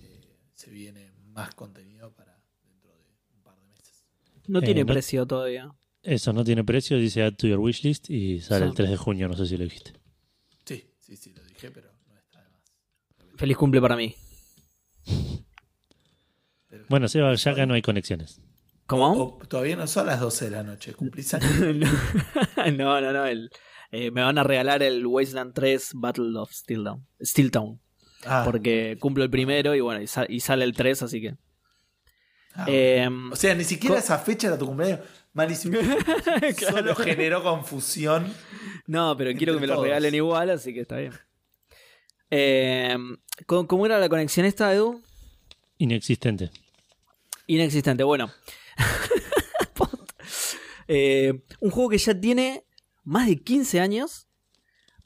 eh, 0.00 0.20
se 0.54 0.70
viene 0.70 1.10
más 1.32 1.54
contenido 1.54 2.12
para 2.12 2.38
dentro 2.62 2.90
de 2.92 3.04
un 3.36 3.42
par 3.42 3.56
de 3.56 3.66
meses. 3.66 4.04
No 4.46 4.60
Eh, 4.60 4.62
tiene 4.62 4.80
no- 4.84 4.92
precio 4.92 5.26
todavía. 5.26 5.74
Eso 6.02 6.32
no 6.32 6.44
tiene 6.44 6.62
precio, 6.62 6.98
dice 6.98 7.22
add 7.24 7.34
to 7.34 7.46
your 7.48 7.58
wishlist 7.58 8.10
y 8.10 8.40
sale 8.40 8.66
Sí. 8.66 8.68
el 8.70 8.74
3 8.76 8.90
de 8.90 8.96
junio, 8.96 9.26
no 9.26 9.34
sé 9.36 9.46
si 9.46 9.56
lo 9.56 9.64
dijiste. 9.64 9.92
Sí, 10.66 10.84
sí, 11.00 11.16
sí, 11.16 11.32
lo 11.34 11.42
dije, 11.44 11.70
pero 11.70 11.90
no 12.08 12.16
está 12.18 12.42
de 12.42 12.50
más. 12.50 12.60
Feliz 13.36 13.56
cumple 13.56 13.80
para 13.80 13.96
mí. 13.96 14.14
Pero- 16.68 16.84
Bueno, 16.88 17.08
Seba, 17.08 17.34
ya 17.34 17.50
acá 17.52 17.66
no 17.66 17.74
hay 17.74 17.82
conexiones. 17.82 18.40
¿Cómo? 18.86 19.12
O- 19.12 19.46
todavía 19.48 19.76
no 19.76 19.86
son 19.86 20.06
las 20.06 20.20
12 20.20 20.46
de 20.46 20.50
la 20.52 20.62
noche, 20.62 20.92
cumplís 20.94 21.32
años. 21.34 21.50
no, 22.78 23.00
no, 23.00 23.12
no. 23.12 23.24
el- 23.26 23.50
eh, 23.96 24.10
me 24.10 24.22
van 24.22 24.38
a 24.38 24.42
regalar 24.42 24.82
el 24.82 25.06
Wasteland 25.06 25.54
3 25.54 25.92
Battle 25.94 26.38
of 26.38 26.50
Steel 26.52 26.84
Town. 26.84 27.06
Steel 27.22 27.50
Town 27.50 27.80
Ah, 28.26 28.42
porque 28.44 28.96
cumplo 29.00 29.22
el 29.22 29.30
primero 29.30 29.74
y 29.74 29.80
bueno, 29.80 30.00
y, 30.00 30.06
sa- 30.06 30.26
y 30.28 30.40
sale 30.40 30.64
el 30.64 30.72
3, 30.74 31.02
así 31.02 31.20
que. 31.20 31.36
ah, 32.54 32.64
Eh, 32.68 33.08
o 33.30 33.36
sea, 33.36 33.54
ni 33.54 33.64
siquiera 33.64 33.98
esa 33.98 34.18
fecha 34.18 34.46
era 34.48 34.56
tu 34.58 34.66
cumpleaños. 34.66 35.00
Malísimo. 35.34 35.78
Solo 36.70 36.94
generó 36.94 37.42
confusión. 37.42 38.32
no, 38.86 39.14
pero 39.16 39.32
quiero 39.36 39.52
que 39.54 39.60
me 39.60 39.66
lo 39.66 39.82
regalen 39.82 40.14
igual, 40.14 40.48
así 40.50 40.72
que 40.72 40.80
está 40.80 40.96
bien. 40.96 41.12
Eh, 42.30 42.96
¿cómo, 43.46 43.66
cómo 43.66 43.84
era 43.86 43.98
la 43.98 44.08
conexión 44.08 44.46
esta, 44.46 44.72
Edu? 44.72 45.02
Inexistente. 45.78 46.50
Inexistente, 47.46 48.04
bueno. 48.04 48.30
Eh, 50.86 51.32
un 51.60 51.70
juego 51.70 51.88
que 51.88 51.96
ya 51.98 52.18
tiene 52.20 52.64
más 53.04 53.26
de 53.28 53.42
15 53.42 53.80
años 53.80 54.28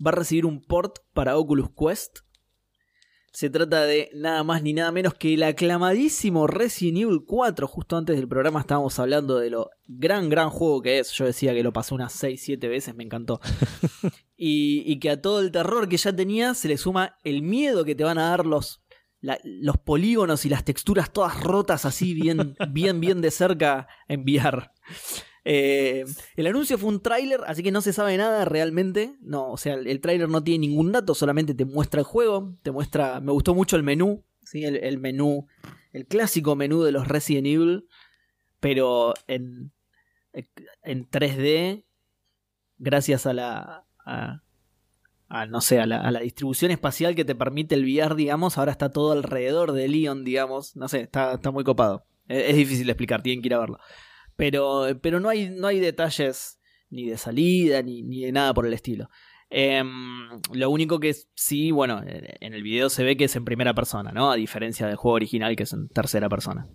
va 0.05 0.11
a 0.11 0.15
recibir 0.15 0.47
un 0.47 0.63
port 0.63 0.99
para 1.13 1.37
Oculus 1.37 1.69
Quest. 1.77 2.21
Se 3.31 3.51
trata 3.51 3.85
de 3.85 4.11
nada 4.15 4.43
más 4.43 4.63
ni 4.63 4.73
nada 4.73 4.91
menos 4.91 5.15
que 5.15 5.35
el 5.35 5.43
aclamadísimo 5.43 6.47
Resident 6.47 6.99
Evil 6.99 7.25
4. 7.27 7.67
Justo 7.69 7.97
antes 7.97 8.17
del 8.17 8.27
programa 8.27 8.61
estábamos 8.61 8.99
hablando 8.99 9.39
de 9.39 9.51
lo 9.51 9.71
gran, 9.87 10.29
gran 10.29 10.51
juego 10.51 10.81
que 10.83 10.99
es. 10.99 11.13
Yo 11.13 11.27
decía 11.27 11.53
que 11.55 11.63
lo 11.63 11.73
pasé 11.73 11.95
unas 11.95 12.13
6, 12.15 12.41
7 12.43 12.69
veces, 12.69 12.95
me 12.95 13.05
encantó. 13.05 13.41
y, 14.37 14.83
y 14.91 14.99
que 14.99 15.11
a 15.11 15.21
todo 15.21 15.41
el 15.41 15.53
terror 15.53 15.89
que 15.89 15.99
ya 15.99 16.15
tenía 16.17 16.55
se 16.55 16.69
le 16.69 16.79
suma 16.79 17.17
el 17.23 17.43
miedo 17.43 17.85
que 17.85 17.95
te 17.95 18.03
van 18.03 18.19
a 18.19 18.31
dar 18.31 18.47
los, 18.47 18.83
la- 19.21 19.39
los 19.45 19.77
polígonos 19.77 20.45
y 20.45 20.49
las 20.49 20.65
texturas 20.65 21.13
todas 21.13 21.41
rotas 21.41 21.85
así, 21.85 22.15
bien, 22.15 22.57
bien, 22.71 22.99
bien 23.01 23.21
de 23.21 23.31
cerca 23.31 23.89
en 24.09 24.23
VR. 24.23 24.71
Eh, 25.51 26.05
el 26.37 26.47
anuncio 26.47 26.77
fue 26.77 26.91
un 26.91 27.01
tráiler, 27.01 27.41
así 27.47 27.63
que 27.63 27.71
no 27.73 27.81
se 27.81 27.95
sabe 27.95 28.19
nada 28.19 28.45
realmente. 28.45 29.15
No, 29.21 29.51
o 29.51 29.57
sea, 29.57 29.75
el, 29.75 29.87
el 29.87 30.01
tráiler 30.03 30.29
no 30.29 30.45
tiene 30.45 30.67
ningún 30.67 30.93
dato, 30.93 31.15
solamente 31.15 31.55
te 31.55 31.65
muestra 31.65 32.01
el 32.01 32.05
juego, 32.07 32.55
te 32.63 32.71
muestra. 32.71 33.21
Me 33.21 33.33
gustó 33.33 33.55
mucho 33.55 33.77
el 33.77 33.83
menú, 33.83 34.25
¿sí? 34.43 34.65
el, 34.65 34.99
menú, 34.99 35.47
el 35.95 36.07
clásico 36.07 36.55
menú 36.55 36.83
de 36.83 36.93
los 36.93 37.09
Resident 37.09 37.47
Evil, 37.47 37.87
pero 38.61 39.15
en, 39.27 39.73
en 40.83 41.09
3D, 41.09 41.85
gracias 42.77 43.27
a 43.27 43.33
la. 43.33 43.87
a- 44.05 44.43
a, 45.31 45.45
no 45.45 45.61
sé, 45.61 45.79
a 45.79 45.85
la, 45.85 46.01
a 46.01 46.11
la 46.11 46.21
distribución 46.21 46.71
espacial 46.71 47.15
que 47.15 47.23
te 47.25 47.35
permite 47.35 47.75
el 47.75 47.85
VR, 47.85 48.15
digamos, 48.15 48.57
ahora 48.57 48.73
está 48.73 48.91
todo 48.91 49.13
alrededor 49.13 49.73
de 49.73 49.87
Leon, 49.87 50.25
digamos. 50.25 50.75
No 50.75 50.89
sé, 50.89 51.01
está, 51.03 51.35
está 51.35 51.51
muy 51.51 51.65
copado. 51.65 52.07
Es, 52.29 52.49
es 52.51 52.57
difícil 52.57 52.87
de 52.87 52.93
explicar, 52.93 53.23
tienen 53.23 53.43
que 53.43 53.49
ir 53.49 53.55
a 53.55 53.59
verlo. 53.59 53.79
Pero, 54.39 54.87
pero 55.03 55.19
no, 55.19 55.29
hay, 55.29 55.51
no 55.51 55.67
hay 55.67 55.81
detalles 55.81 56.61
ni 56.91 57.07
de 57.07 57.19
salida 57.19 57.83
ni, 57.83 58.05
ni 58.05 58.25
de 58.25 58.31
nada 58.31 58.55
por 58.55 58.67
el 58.67 58.73
estilo. 58.73 59.11
Em, 59.51 60.29
lo 60.53 60.71
único 60.71 61.01
que 61.01 61.13
sí, 61.35 61.73
bueno, 61.73 62.03
en 62.07 62.55
el 62.55 62.63
video 62.63 62.89
se 62.89 63.03
ve 63.03 63.17
que 63.17 63.25
es 63.25 63.35
en 63.35 63.45
primera 63.45 63.75
persona, 63.75 64.13
¿no? 64.13 64.31
A 64.31 64.37
diferencia 64.37 64.87
del 64.87 64.95
juego 64.95 65.17
original 65.17 65.57
que 65.57 65.65
es 65.65 65.73
en 65.73 65.89
tercera 65.89 66.29
persona. 66.29 66.69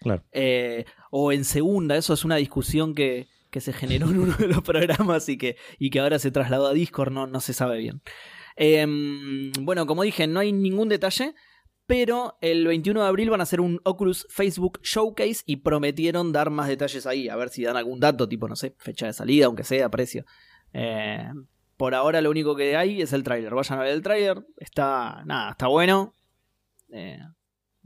Claro. 0.00 0.24
Eh, 0.32 0.84
o 1.10 1.32
en 1.32 1.46
segunda, 1.46 1.96
eso 1.96 2.12
es 2.12 2.22
una 2.22 2.36
discusión 2.36 2.94
que, 2.94 3.28
que 3.50 3.62
se 3.62 3.72
generó 3.72 4.10
en 4.10 4.18
uno 4.18 4.36
de 4.36 4.48
los 4.48 4.60
programas 4.62 5.26
y 5.30 5.38
que, 5.38 5.56
y 5.78 5.88
que 5.88 6.00
ahora 6.00 6.18
se 6.18 6.30
trasladó 6.30 6.66
a 6.66 6.74
Discord, 6.74 7.12
no, 7.12 7.26
no 7.26 7.40
se 7.40 7.54
sabe 7.54 7.78
bien. 7.78 8.02
Em, 8.56 9.52
bueno, 9.60 9.86
como 9.86 10.02
dije, 10.02 10.26
no 10.26 10.40
hay 10.40 10.52
ningún 10.52 10.90
detalle, 10.90 11.34
pero 11.86 12.36
el 12.40 12.66
21 12.66 13.00
de 13.00 13.06
abril 13.06 13.30
van 13.30 13.40
a 13.40 13.44
hacer 13.44 13.60
un 13.60 13.80
Oculus 13.84 14.26
Facebook 14.28 14.80
Showcase 14.82 15.42
y 15.46 15.56
prometieron 15.56 16.32
dar 16.32 16.50
más 16.50 16.68
detalles 16.68 17.06
ahí, 17.06 17.28
a 17.28 17.36
ver 17.36 17.48
si 17.48 17.62
dan 17.62 17.76
algún 17.76 18.00
dato, 18.00 18.28
tipo, 18.28 18.48
no 18.48 18.56
sé, 18.56 18.74
fecha 18.78 19.06
de 19.06 19.12
salida, 19.12 19.46
aunque 19.46 19.62
sea, 19.62 19.88
precio. 19.88 20.24
Eh, 20.72 21.30
por 21.76 21.94
ahora 21.94 22.20
lo 22.20 22.30
único 22.30 22.56
que 22.56 22.76
hay 22.76 23.02
es 23.02 23.12
el 23.12 23.22
tráiler. 23.22 23.54
Vayan 23.54 23.78
a 23.78 23.82
ver 23.82 23.92
el 23.92 24.02
tráiler, 24.02 24.44
está, 24.56 25.22
nada, 25.26 25.52
está 25.52 25.68
bueno. 25.68 26.12
Eh, 26.90 27.20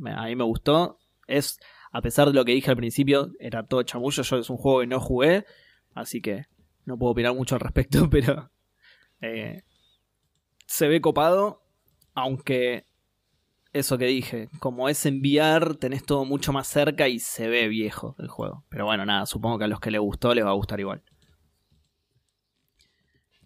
a 0.06 0.24
mí 0.24 0.36
me 0.36 0.44
gustó. 0.44 0.98
Es, 1.26 1.58
a 1.92 2.00
pesar 2.00 2.28
de 2.28 2.34
lo 2.34 2.44
que 2.44 2.52
dije 2.52 2.70
al 2.70 2.76
principio, 2.76 3.32
era 3.38 3.66
todo 3.66 3.82
chamullo, 3.82 4.22
yo 4.22 4.36
es 4.38 4.48
un 4.48 4.56
juego 4.56 4.80
que 4.80 4.86
no 4.86 5.00
jugué, 5.00 5.44
así 5.94 6.22
que 6.22 6.46
no 6.86 6.98
puedo 6.98 7.12
opinar 7.12 7.34
mucho 7.34 7.54
al 7.54 7.60
respecto, 7.60 8.08
pero 8.10 8.50
eh, 9.20 9.62
se 10.66 10.88
ve 10.88 11.00
copado, 11.00 11.62
aunque 12.14 12.86
eso 13.72 13.98
que 13.98 14.06
dije, 14.06 14.48
como 14.58 14.88
es 14.88 15.06
enviar, 15.06 15.76
tenés 15.76 16.04
todo 16.04 16.24
mucho 16.24 16.52
más 16.52 16.66
cerca 16.66 17.08
y 17.08 17.18
se 17.20 17.48
ve 17.48 17.68
viejo 17.68 18.16
el 18.18 18.28
juego. 18.28 18.64
Pero 18.68 18.84
bueno, 18.86 19.06
nada, 19.06 19.26
supongo 19.26 19.58
que 19.58 19.64
a 19.64 19.68
los 19.68 19.80
que 19.80 19.90
les 19.90 20.00
gustó 20.00 20.34
les 20.34 20.44
va 20.44 20.50
a 20.50 20.54
gustar 20.54 20.80
igual. 20.80 21.02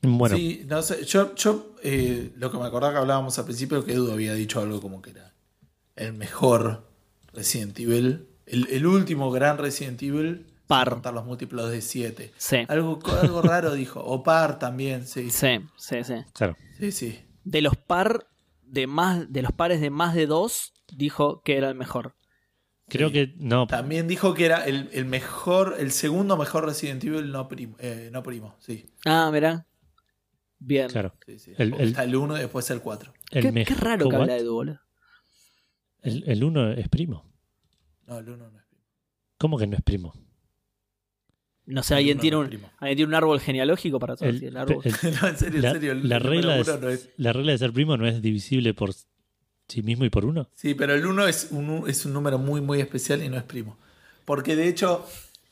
Bueno, 0.03 0.37
Sí, 0.37 0.65
no 0.67 0.83
sé, 0.83 1.05
yo, 1.05 1.35
yo 1.35 1.75
eh, 1.83 2.33
lo 2.37 2.51
que 2.51 2.59
me 2.59 2.65
acordaba 2.65 2.93
que 2.93 2.99
hablábamos 2.99 3.39
al 3.39 3.47
principio, 3.47 3.85
que 3.85 3.93
Edu 3.93 4.13
había 4.13 4.35
dicho 4.35 4.61
algo 4.61 4.81
como 4.81 5.01
que 5.01 5.11
era 5.11 5.33
el 5.97 6.13
mejor 6.13 6.91
Resident 7.33 7.79
Evil, 7.81 8.29
el, 8.47 8.67
el 8.71 8.87
último 8.87 9.31
gran 9.31 9.57
Resident 9.57 10.03
Evil, 10.03 10.47
Par. 10.67 10.91
contar 10.91 11.15
los 11.15 11.25
múltiplos 11.25 11.71
de 11.71 11.81
7. 11.81 12.33
Sí, 12.37 12.57
Algo, 12.69 12.99
algo 13.21 13.41
raro 13.43 13.73
dijo, 13.75 14.01
o 14.05 14.23
par 14.23 14.59
también, 14.59 15.07
sí. 15.07 15.31
sí, 15.31 15.61
sí, 15.77 16.05
sí. 16.05 16.15
claro. 16.35 16.57
Sí, 16.79 16.93
sí. 16.93 17.21
De 17.45 17.63
los 17.63 17.77
par 17.77 18.27
de 18.67 18.87
más, 18.87 19.33
de 19.33 19.43
los 19.43 19.53
pares 19.53 19.81
de 19.81 19.91
más 19.91 20.15
de 20.15 20.27
dos, 20.27 20.73
dijo 20.93 21.43
que 21.43 21.57
era 21.57 21.69
el 21.69 21.75
mejor. 21.75 22.17
Creo 22.89 23.09
Sí. 23.09 23.15
que 23.15 23.35
no. 23.39 23.67
También 23.67 24.07
dijo 24.09 24.35
que 24.35 24.45
era 24.45 24.65
el, 24.67 24.91
el 24.93 25.05
mejor, 25.07 25.77
el 25.79 25.91
segundo 25.91 26.37
mejor 26.37 26.67
Resident 26.67 27.03
Evil 27.05 27.31
no 27.33 27.49
primo, 27.49 27.77
eh, 27.79 28.11
no 28.13 28.23
primo 28.23 28.57
sí. 28.61 28.87
Ah, 29.07 29.31
mirá. 29.33 29.67
Bien. 30.59 30.89
Claro. 30.89 31.15
sí, 31.27 31.39
sí. 31.39 31.53
El- 31.59 31.75
el- 31.75 31.89
está 31.89 32.05
el 32.05 32.15
1 32.15 32.37
y 32.37 32.41
después 32.41 32.71
el 32.71 32.81
4. 32.81 33.13
El 33.31 33.43
Qué, 33.53 33.65
qué 33.65 33.75
raro 33.75 34.09
que 34.09 34.15
¿What? 34.17 34.23
habla 34.23 34.35
de 34.35 34.49
boludo. 34.49 34.81
El, 36.03 36.25
el 36.27 36.45
uno 36.45 36.71
es 36.73 36.89
primo. 36.89 37.25
No, 38.07 38.19
el 38.19 38.29
1 38.29 38.51
no 38.51 38.59
es 38.59 38.65
primo. 38.67 38.85
¿Cómo 39.39 39.59
que 39.59 39.67
no 39.67 39.77
es 39.77 39.83
primo? 39.83 40.13
No 41.67 41.83
sé, 41.83 41.95
alguien 41.95 42.17
uno 42.17 42.23
tiene 42.23 42.37
un, 42.37 42.45
alguien 42.79 42.97
tiene 42.97 43.05
un 43.09 43.15
árbol 43.15 43.41
genealógico 43.41 43.99
para 43.99 44.17
saber 44.17 44.35
El- 44.35 44.45
el 44.45 44.57
árbol. 44.57 44.83
el- 44.85 44.93
no, 45.23 45.29
en 45.29 45.37
serio, 45.39 45.61
la, 45.63 45.69
en 45.69 45.75
serio. 45.75 45.93
El, 45.93 46.09
la 46.09 46.19
regla 46.19 46.59
es- 46.59 46.69
uno 46.69 46.79
no 46.79 46.89
es. 46.91 47.09
la 47.17 47.33
regla 47.33 47.53
de 47.53 47.59
ser 47.59 47.73
primo 47.73 47.97
no 47.97 48.07
es 48.07 48.21
divisible 48.21 48.75
por 48.75 48.91
sí 49.69 49.83
mismo 49.83 50.05
y 50.05 50.11
por 50.11 50.25
uno. 50.27 50.49
Sí, 50.55 50.75
pero 50.75 50.95
el 50.95 51.07
1 51.07 51.27
es 51.27 51.49
un, 51.53 51.85
es 51.89 52.05
un 52.05 52.13
número 52.13 52.39
muy, 52.39 52.61
muy 52.61 52.81
especial 52.81 53.23
y 53.23 53.29
no 53.31 53.37
es 53.39 53.45
primo. 53.45 53.79
Porque 54.27 54.57
de 54.57 54.69
hecho, 54.69 55.07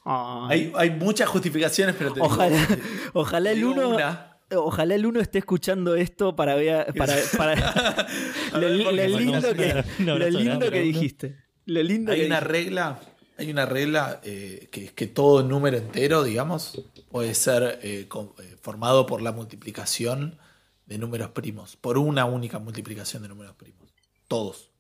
Ay. 0.04 0.70
hay, 0.76 0.90
hay 0.90 0.90
muchas 0.98 1.28
justificaciones, 1.30 1.94
pero 1.96 2.10
te 2.10 2.16
digo- 2.20 2.26
Ojalá, 2.26 2.66
te 2.66 2.78
ojalá 3.14 3.50
el 3.52 3.56
digo 3.58 3.72
uno. 3.72 3.88
una. 3.90 4.28
Ojalá 4.54 4.94
el 4.96 5.06
uno 5.06 5.18
esté 5.20 5.38
escuchando 5.38 5.94
esto 5.94 6.36
para 6.36 6.54
ver. 6.56 6.92
Para, 6.94 7.14
para, 7.38 8.06
lo, 8.52 8.60
ver, 8.60 8.72
lindo 9.10 9.54
que, 9.54 9.84
lo 10.04 10.28
lindo 10.28 10.60
que 10.60 10.76
uno. 10.78 10.86
dijiste. 10.86 11.36
Lo 11.64 11.82
lindo 11.82 12.12
Hay 12.12 12.20
que 12.20 12.26
una 12.26 12.36
dijiste. 12.40 12.52
regla, 12.52 13.00
hay 13.42 13.50
una 13.50 13.66
regla 13.66 14.20
eh, 14.24 14.68
que 14.72 14.86
es 14.86 14.92
que 14.92 15.06
todo 15.06 15.42
número 15.42 15.76
entero, 15.76 16.22
digamos, 16.24 16.82
puede 17.10 17.34
ser 17.34 17.78
eh, 17.82 18.06
con- 18.08 18.32
eh, 18.38 18.56
formado 18.60 19.06
por 19.06 19.20
la 19.22 19.32
multiplicación 19.32 20.38
de 20.86 20.98
números 20.98 21.30
primos, 21.30 21.76
por 21.76 21.98
una 21.98 22.24
única 22.24 22.58
multiplicación 22.58 23.22
de 23.22 23.28
números 23.28 23.54
primos. 23.56 23.88
Todos. 24.28 24.70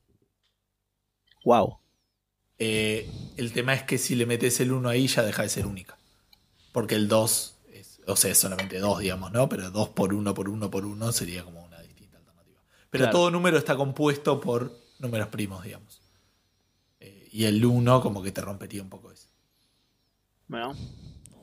Wow. 1.44 1.78
El 2.58 3.52
tema 3.52 3.74
es 3.74 3.82
que 3.82 3.98
si 3.98 4.14
le 4.14 4.24
metes 4.26 4.60
el 4.60 4.72
1 4.72 4.88
ahí 4.88 5.08
ya 5.08 5.22
deja 5.22 5.42
de 5.42 5.48
ser 5.48 5.66
única. 5.66 5.98
Porque 6.72 6.94
el 6.94 7.08
2, 7.08 7.56
es, 7.72 8.00
o 8.06 8.14
sea, 8.14 8.30
es 8.30 8.38
solamente 8.38 8.78
2, 8.78 9.00
digamos, 9.00 9.32
¿no? 9.32 9.48
Pero 9.48 9.70
2 9.70 9.88
por 9.90 10.14
1 10.14 10.32
por 10.32 10.48
1 10.48 10.70
por 10.70 10.86
1 10.86 11.12
sería 11.12 11.42
como 11.44 11.64
una 11.64 11.80
distinta 11.82 12.18
alternativa. 12.18 12.60
Pero 12.90 13.02
Claro. 13.04 13.18
todo 13.18 13.30
número 13.32 13.58
está 13.58 13.76
compuesto 13.76 14.40
por 14.40 14.78
números 15.00 15.28
primos, 15.28 15.64
digamos. 15.64 16.01
Y 17.32 17.44
el 17.46 17.64
1 17.64 18.00
como 18.02 18.22
que 18.22 18.30
te 18.30 18.40
rompería 18.42 18.82
un 18.82 18.90
poco 18.90 19.10
eso. 19.10 19.28
Bueno, 20.46 20.74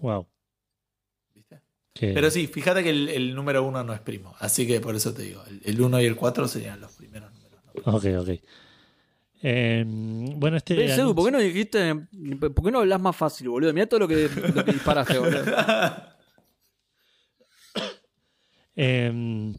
Wow. 0.01 0.27
¿Viste? 1.33 1.59
Que- 1.93 2.13
Pero 2.13 2.29
sí, 2.31 2.47
fíjate 2.47 2.83
que 2.83 2.91
el, 2.91 3.09
el 3.09 3.35
número 3.35 3.63
1 3.63 3.83
no 3.83 3.93
es 3.93 3.99
primo. 3.99 4.33
Así 4.39 4.65
que 4.67 4.79
por 4.79 4.95
eso 4.95 5.13
te 5.13 5.23
digo, 5.23 5.43
el- 5.45 5.61
el 5.65 5.81
1 5.81 5.99
y 6.01 6.05
el 6.05 6.15
4 6.15 6.47
serían 6.47 6.79
los 6.79 6.93
primeros 6.93 7.33
números. 7.33 7.59
¿no? 7.85 7.95
Ok, 7.95 8.05
ok. 8.19 8.29
Eh, 9.41 9.83
bueno, 9.87 10.57
este. 10.57 10.75
¿por 11.15 11.25
qué 11.25 11.31
no 11.31 11.39
dijiste? 11.39 11.95
¿Por 12.39 12.63
qué 12.65 12.71
no 12.71 12.79
hablas 12.79 12.99
más 13.01 13.15
fácil, 13.15 13.49
boludo? 13.49 13.73
Mira 13.73 13.87
todo 13.87 14.01
lo 14.01 14.07
que, 14.07 14.29
lo 14.53 14.63
que 14.65 14.71
disparaste, 14.73 15.17
boludo. 15.17 15.43
Eh, 18.81 19.53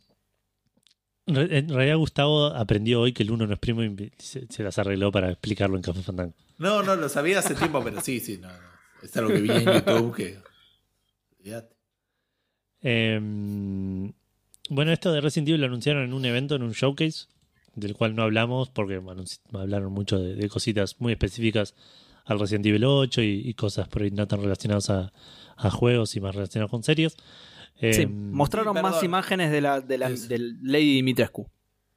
en 1.26 1.34
re- 1.34 1.58
en 1.58 1.68
realidad, 1.68 1.96
Gustavo 1.96 2.46
aprendió 2.46 3.00
hoy 3.00 3.12
que 3.12 3.22
el 3.22 3.30
uno 3.30 3.46
no 3.46 3.54
es 3.54 3.58
primo 3.60 3.82
y 3.82 4.12
se, 4.18 4.46
se 4.48 4.62
las 4.62 4.78
arregló 4.78 5.10
para 5.12 5.30
explicarlo 5.30 5.76
en 5.76 5.82
Café 5.82 6.02
Fandango. 6.02 6.34
No, 6.58 6.82
no, 6.82 6.96
lo 6.96 7.08
sabía 7.08 7.38
hace 7.38 7.54
tiempo, 7.54 7.82
pero 7.82 8.00
sí, 8.00 8.20
sí, 8.20 8.38
no, 8.38 8.48
no. 8.48 8.70
Es 9.02 9.16
algo 9.16 9.30
que 9.30 9.40
vi 9.40 9.50
en 9.50 9.64
YouTube 9.64 10.14
que. 10.14 10.38
Olvídate. 11.38 11.76
Eh, 12.82 13.18
bueno, 14.68 14.92
esto 14.92 15.12
de 15.12 15.20
Resident 15.20 15.48
Evil 15.48 15.60
lo 15.62 15.66
anunciaron 15.66 16.04
en 16.04 16.12
un 16.12 16.24
evento, 16.24 16.54
en 16.54 16.62
un 16.62 16.72
showcase, 16.72 17.26
del 17.74 17.94
cual 17.94 18.14
no 18.14 18.22
hablamos 18.22 18.70
porque 18.70 19.00
anunci- 19.00 19.40
hablaron 19.52 19.92
mucho 19.92 20.18
de, 20.18 20.34
de 20.34 20.48
cositas 20.48 20.96
muy 21.00 21.12
específicas 21.12 21.74
al 22.24 22.38
Resident 22.38 22.66
Evil 22.66 22.84
8 22.84 23.22
y, 23.22 23.42
y 23.44 23.54
cosas 23.54 23.88
por 23.88 24.02
ahí 24.02 24.10
no 24.10 24.26
tan 24.28 24.42
relacionadas 24.42 24.90
a, 24.90 25.12
a 25.56 25.70
juegos 25.70 26.14
y 26.16 26.20
más 26.20 26.34
relacionadas 26.34 26.70
con 26.70 26.82
series. 26.82 27.16
Eh, 27.80 27.94
Sí, 27.94 28.06
mostraron 28.06 28.76
sí, 28.76 28.82
más 28.82 29.02
imágenes 29.02 29.50
de 29.50 29.60
la, 29.60 29.80
de 29.80 29.98
la 29.98 30.10
del 30.10 30.58
Lady 30.62 30.94
Dimitrescu, 30.96 31.48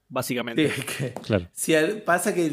básicamente. 0.09 0.69
Sí, 0.69 0.81
que- 0.97 1.13
Claro. 1.13 1.47
Al- 1.77 2.01
pasa 2.03 2.33
que 2.33 2.45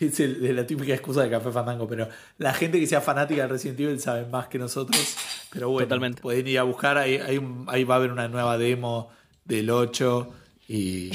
es 0.00 0.16
de 0.18 0.52
la 0.52 0.66
típica 0.66 0.92
excusa 0.92 1.22
de 1.22 1.30
Café 1.30 1.52
Fandango, 1.52 1.86
pero 1.86 2.08
la 2.38 2.52
gente 2.52 2.80
que 2.80 2.86
sea 2.88 3.00
fanática 3.00 3.42
de 3.42 3.48
Resident 3.48 3.78
Evil 3.78 4.00
sabe 4.00 4.26
más 4.26 4.48
que 4.48 4.58
nosotros. 4.58 5.16
Pero 5.52 5.68
bueno, 5.70 5.86
Totalmente. 5.86 6.20
pueden 6.22 6.46
ir 6.48 6.58
a 6.58 6.64
buscar, 6.64 6.98
ahí, 6.98 7.18
ahí 7.68 7.84
va 7.84 7.94
a 7.94 7.98
haber 7.98 8.10
una 8.10 8.26
nueva 8.26 8.58
demo 8.58 9.10
del 9.44 9.70
8 9.70 10.32
y, 10.68 11.10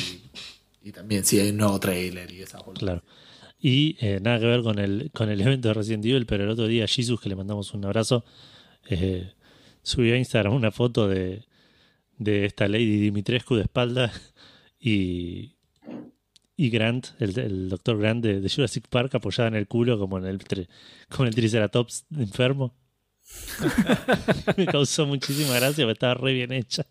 y 0.84 0.91
también 0.93 1.26
sí 1.26 1.39
hay 1.39 1.49
un 1.49 1.58
nuevo 1.58 1.80
trailer 1.80 2.32
y 2.32 2.41
esas 2.43 2.62
boludeces. 2.64 2.80
Claro. 2.86 3.03
Y 3.60 3.97
eh, 3.99 4.20
nada 4.22 4.39
que 4.39 4.45
ver 4.45 4.62
con 4.62 4.78
el, 4.80 5.10
con 5.14 5.30
el 5.30 5.41
evento 5.41 5.68
de 5.70 5.74
Resident 5.74 6.05
Evil, 6.05 6.26
pero 6.28 6.43
el 6.43 6.49
otro 6.51 6.68
día 6.68 6.88
Jesus, 6.88 7.20
que 7.20 7.28
le 7.28 7.36
mandamos 7.36 7.74
un 7.74 7.84
abrazo, 7.84 8.24
eh, 8.88 9.34
subió 9.88 10.15
a 10.15 10.17
Instagram 10.17 10.53
una 10.53 10.71
foto 10.71 11.07
de, 11.07 11.45
de 12.17 12.45
esta 12.45 12.67
Lady 12.67 12.97
Dimitrescu 12.99 13.55
de 13.55 13.61
espalda 13.61 14.11
y, 14.79 15.55
y 16.57 16.69
Grant, 16.69 17.07
el, 17.19 17.39
el 17.39 17.69
doctor 17.69 17.97
Grant 17.97 18.21
de, 18.21 18.41
de 18.41 18.49
Jurassic 18.49 18.89
Park, 18.89 19.15
apoyada 19.15 19.47
en 19.47 19.55
el 19.55 19.67
culo 19.67 19.97
como 19.97 20.17
en 20.17 20.25
el, 20.25 20.39
como 21.09 21.23
en 21.23 21.27
el 21.29 21.35
Triceratops 21.35 22.05
enfermo. 22.17 22.75
Me 24.57 24.65
causó 24.65 25.05
muchísima 25.05 25.55
gracia, 25.55 25.83
pero 25.83 25.91
estaba 25.91 26.13
re 26.15 26.33
bien 26.33 26.51
hecha. 26.51 26.85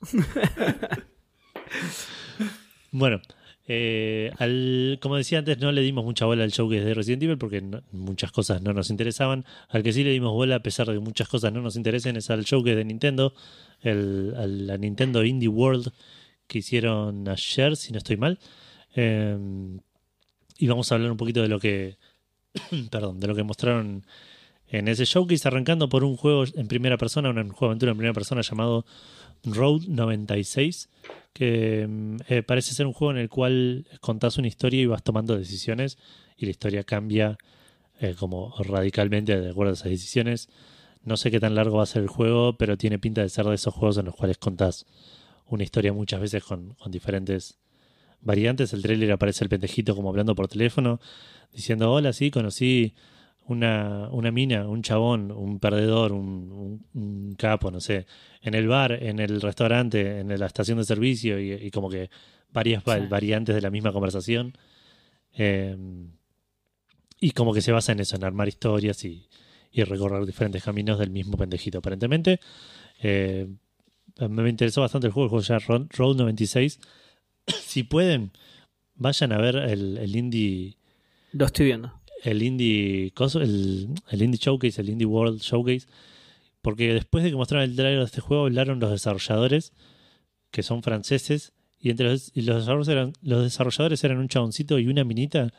Bueno, 2.90 3.20
eh, 3.70 4.32
al, 4.38 4.98
como 5.02 5.16
decía 5.16 5.40
antes, 5.40 5.58
no 5.58 5.70
le 5.72 5.82
dimos 5.82 6.02
mucha 6.02 6.24
bola 6.24 6.42
al 6.42 6.50
showcase 6.50 6.84
de 6.84 6.94
Resident 6.94 7.22
Evil 7.22 7.36
porque 7.36 7.62
muchas 7.92 8.32
cosas 8.32 8.62
no 8.62 8.72
nos 8.72 8.88
interesaban. 8.88 9.44
Al 9.68 9.82
que 9.82 9.92
sí 9.92 10.02
le 10.02 10.10
dimos 10.10 10.32
bola, 10.32 10.56
a 10.56 10.62
pesar 10.62 10.86
de 10.86 10.94
que 10.94 11.00
muchas 11.00 11.28
cosas 11.28 11.52
no 11.52 11.60
nos 11.60 11.76
interesen, 11.76 12.16
es 12.16 12.30
al 12.30 12.44
showcase 12.44 12.76
de 12.76 12.84
Nintendo, 12.86 13.34
el, 13.82 14.34
a 14.38 14.46
la 14.46 14.78
Nintendo 14.78 15.22
Indie 15.22 15.48
World 15.48 15.92
que 16.46 16.60
hicieron 16.60 17.28
ayer, 17.28 17.76
si 17.76 17.92
no 17.92 17.98
estoy 17.98 18.16
mal. 18.16 18.38
Eh, 18.96 19.36
y 20.56 20.66
vamos 20.66 20.90
a 20.90 20.94
hablar 20.94 21.10
un 21.10 21.18
poquito 21.18 21.42
de 21.42 21.48
lo 21.48 21.60
que, 21.60 21.98
perdón, 22.90 23.20
de 23.20 23.26
lo 23.26 23.34
que 23.34 23.42
mostraron 23.42 24.06
en 24.70 24.88
ese 24.88 25.04
showcase, 25.04 25.46
arrancando 25.46 25.90
por 25.90 26.04
un 26.04 26.16
juego 26.16 26.44
en 26.54 26.68
primera 26.68 26.96
persona, 26.96 27.28
un 27.28 27.50
juego 27.50 27.66
de 27.66 27.72
aventura 27.72 27.92
en 27.92 27.98
primera 27.98 28.14
persona 28.14 28.40
llamado 28.40 28.86
Road 29.44 29.82
96, 29.86 30.88
que 31.32 31.86
mm, 31.88 32.16
eh, 32.28 32.42
parece 32.42 32.74
ser 32.74 32.86
un 32.86 32.92
juego 32.92 33.12
en 33.12 33.18
el 33.18 33.28
cual 33.28 33.86
contás 34.00 34.38
una 34.38 34.48
historia 34.48 34.82
y 34.82 34.86
vas 34.86 35.02
tomando 35.02 35.36
decisiones 35.36 35.98
y 36.36 36.46
la 36.46 36.50
historia 36.50 36.84
cambia 36.84 37.38
eh, 38.00 38.14
como 38.18 38.54
radicalmente 38.58 39.40
de 39.40 39.50
acuerdo 39.50 39.72
a 39.72 39.74
esas 39.74 39.90
decisiones. 39.90 40.48
No 41.04 41.16
sé 41.16 41.30
qué 41.30 41.40
tan 41.40 41.54
largo 41.54 41.78
va 41.78 41.84
a 41.84 41.86
ser 41.86 42.02
el 42.02 42.08
juego, 42.08 42.56
pero 42.56 42.76
tiene 42.76 42.98
pinta 42.98 43.22
de 43.22 43.28
ser 43.28 43.46
de 43.46 43.54
esos 43.54 43.74
juegos 43.74 43.98
en 43.98 44.06
los 44.06 44.14
cuales 44.14 44.38
contás 44.38 44.86
una 45.46 45.62
historia 45.62 45.92
muchas 45.92 46.20
veces 46.20 46.44
con, 46.44 46.74
con 46.74 46.92
diferentes 46.92 47.58
variantes. 48.20 48.72
El 48.72 48.82
trailer 48.82 49.12
aparece 49.12 49.44
el 49.44 49.50
pendejito 49.50 49.94
como 49.94 50.10
hablando 50.10 50.34
por 50.34 50.48
teléfono, 50.48 51.00
diciendo, 51.52 51.92
hola, 51.92 52.12
sí, 52.12 52.30
conocí 52.30 52.94
una, 53.48 54.08
una 54.12 54.30
mina, 54.30 54.68
un 54.68 54.82
chabón, 54.82 55.30
un 55.32 55.58
perdedor, 55.58 56.12
un, 56.12 56.52
un- 56.52 56.86
un 57.02 57.34
capo, 57.34 57.70
no 57.70 57.80
sé, 57.80 58.06
en 58.42 58.54
el 58.54 58.68
bar, 58.68 58.92
en 58.92 59.18
el 59.18 59.40
restaurante, 59.40 60.20
en 60.20 60.38
la 60.38 60.46
estación 60.46 60.78
de 60.78 60.84
servicio 60.84 61.40
y, 61.40 61.52
y 61.52 61.70
como 61.70 61.88
que 61.90 62.10
varias 62.52 62.82
Sí. 62.84 62.90
variantes 63.08 63.54
de 63.54 63.60
la 63.62 63.70
misma 63.70 63.92
conversación. 63.92 64.52
Eh, 65.36 65.76
y 67.20 67.30
como 67.32 67.52
que 67.52 67.60
se 67.62 67.72
basa 67.72 67.92
en 67.92 68.00
eso, 68.00 68.16
en 68.16 68.24
armar 68.24 68.48
historias 68.48 69.04
y, 69.04 69.28
y 69.72 69.82
recorrer 69.82 70.24
diferentes 70.24 70.62
caminos 70.62 70.98
del 70.98 71.10
mismo 71.10 71.36
pendejito. 71.36 71.78
Aparentemente, 71.78 72.38
eh, 73.02 73.48
me 74.28 74.48
interesó 74.48 74.80
bastante 74.82 75.06
el 75.08 75.12
juego, 75.12 75.26
el 75.26 75.30
juego 75.30 75.42
ya 75.44 75.58
Road 75.58 75.86
Road 75.96 76.16
96. 76.16 76.80
si 77.46 77.82
pueden, 77.82 78.30
vayan 78.94 79.32
a 79.32 79.38
ver 79.38 79.56
el, 79.56 79.98
el 79.98 80.16
indie 80.16 80.76
Lo 81.32 81.46
estoy 81.46 81.66
viendo. 81.66 81.97
El 82.22 82.42
indie 82.42 83.12
el, 83.34 83.88
el 84.10 84.22
indie 84.22 84.40
showcase, 84.40 84.80
el 84.80 84.90
indie 84.90 85.06
world 85.06 85.40
showcase, 85.40 85.86
porque 86.62 86.92
después 86.94 87.24
de 87.24 87.30
que 87.30 87.36
mostraron 87.36 87.68
el 87.68 87.76
trailer 87.76 88.00
de 88.00 88.04
este 88.04 88.20
juego 88.20 88.44
hablaron 88.44 88.80
los 88.80 88.90
desarrolladores 88.90 89.72
que 90.50 90.62
son 90.62 90.82
franceses 90.82 91.52
y 91.78 91.90
entre 91.90 92.10
los, 92.10 92.30
y 92.34 92.42
los 92.42 92.56
desarrolladores 92.56 92.88
eran 92.88 93.12
los 93.22 93.42
desarrolladores 93.42 94.02
eran 94.04 94.18
un 94.18 94.28
chaboncito 94.28 94.78
y 94.78 94.88
una 94.88 95.04
minita 95.04 95.52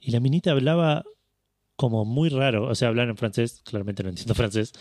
y 0.00 0.10
la 0.10 0.20
minita 0.20 0.50
hablaba 0.50 1.04
como 1.76 2.04
muy 2.04 2.28
raro, 2.28 2.68
o 2.68 2.74
sea, 2.74 2.88
hablar 2.88 3.08
en 3.08 3.16
francés, 3.16 3.62
claramente 3.64 4.02
no 4.02 4.10
entiendo 4.10 4.34
francés, 4.34 4.72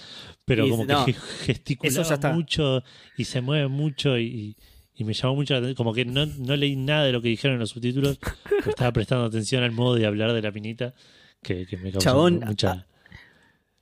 pero 0.46 0.68
Y 0.68 0.70
como 0.70 0.86
no, 0.86 1.06
que 1.06 1.14
gesticulaba 1.14 2.34
mucho 2.34 2.84
y 3.18 3.24
se 3.24 3.42
mueve 3.42 3.68
mucho 3.70 4.20
y, 4.20 4.58
y 4.94 5.04
me 5.04 5.14
llamó 5.14 5.36
mucho 5.36 5.54
la 5.54 5.60
atención, 5.60 5.76
como 5.76 5.94
que 5.94 6.06
no, 6.06 6.26
no 6.26 6.56
leí 6.56 6.76
nada 6.76 7.06
de 7.06 7.12
lo 7.14 7.22
que 7.22 7.30
dijeron 7.30 7.56
en 7.56 7.62
los 7.62 7.72
subtítulos, 7.72 8.20
pero 8.50 8.70
estaba 8.70 8.92
prestando 8.92 9.26
atención 9.26 9.64
al 9.64 9.72
modo 9.72 9.96
de 9.96 10.06
hablar 10.06 10.34
de 10.34 10.42
la 10.42 10.52
minita 10.52 10.94
que, 11.42 11.66
que 11.66 11.78
me 11.78 11.92
causó 11.92 12.00
Chabón, 12.04 12.42
mucha... 12.46 12.88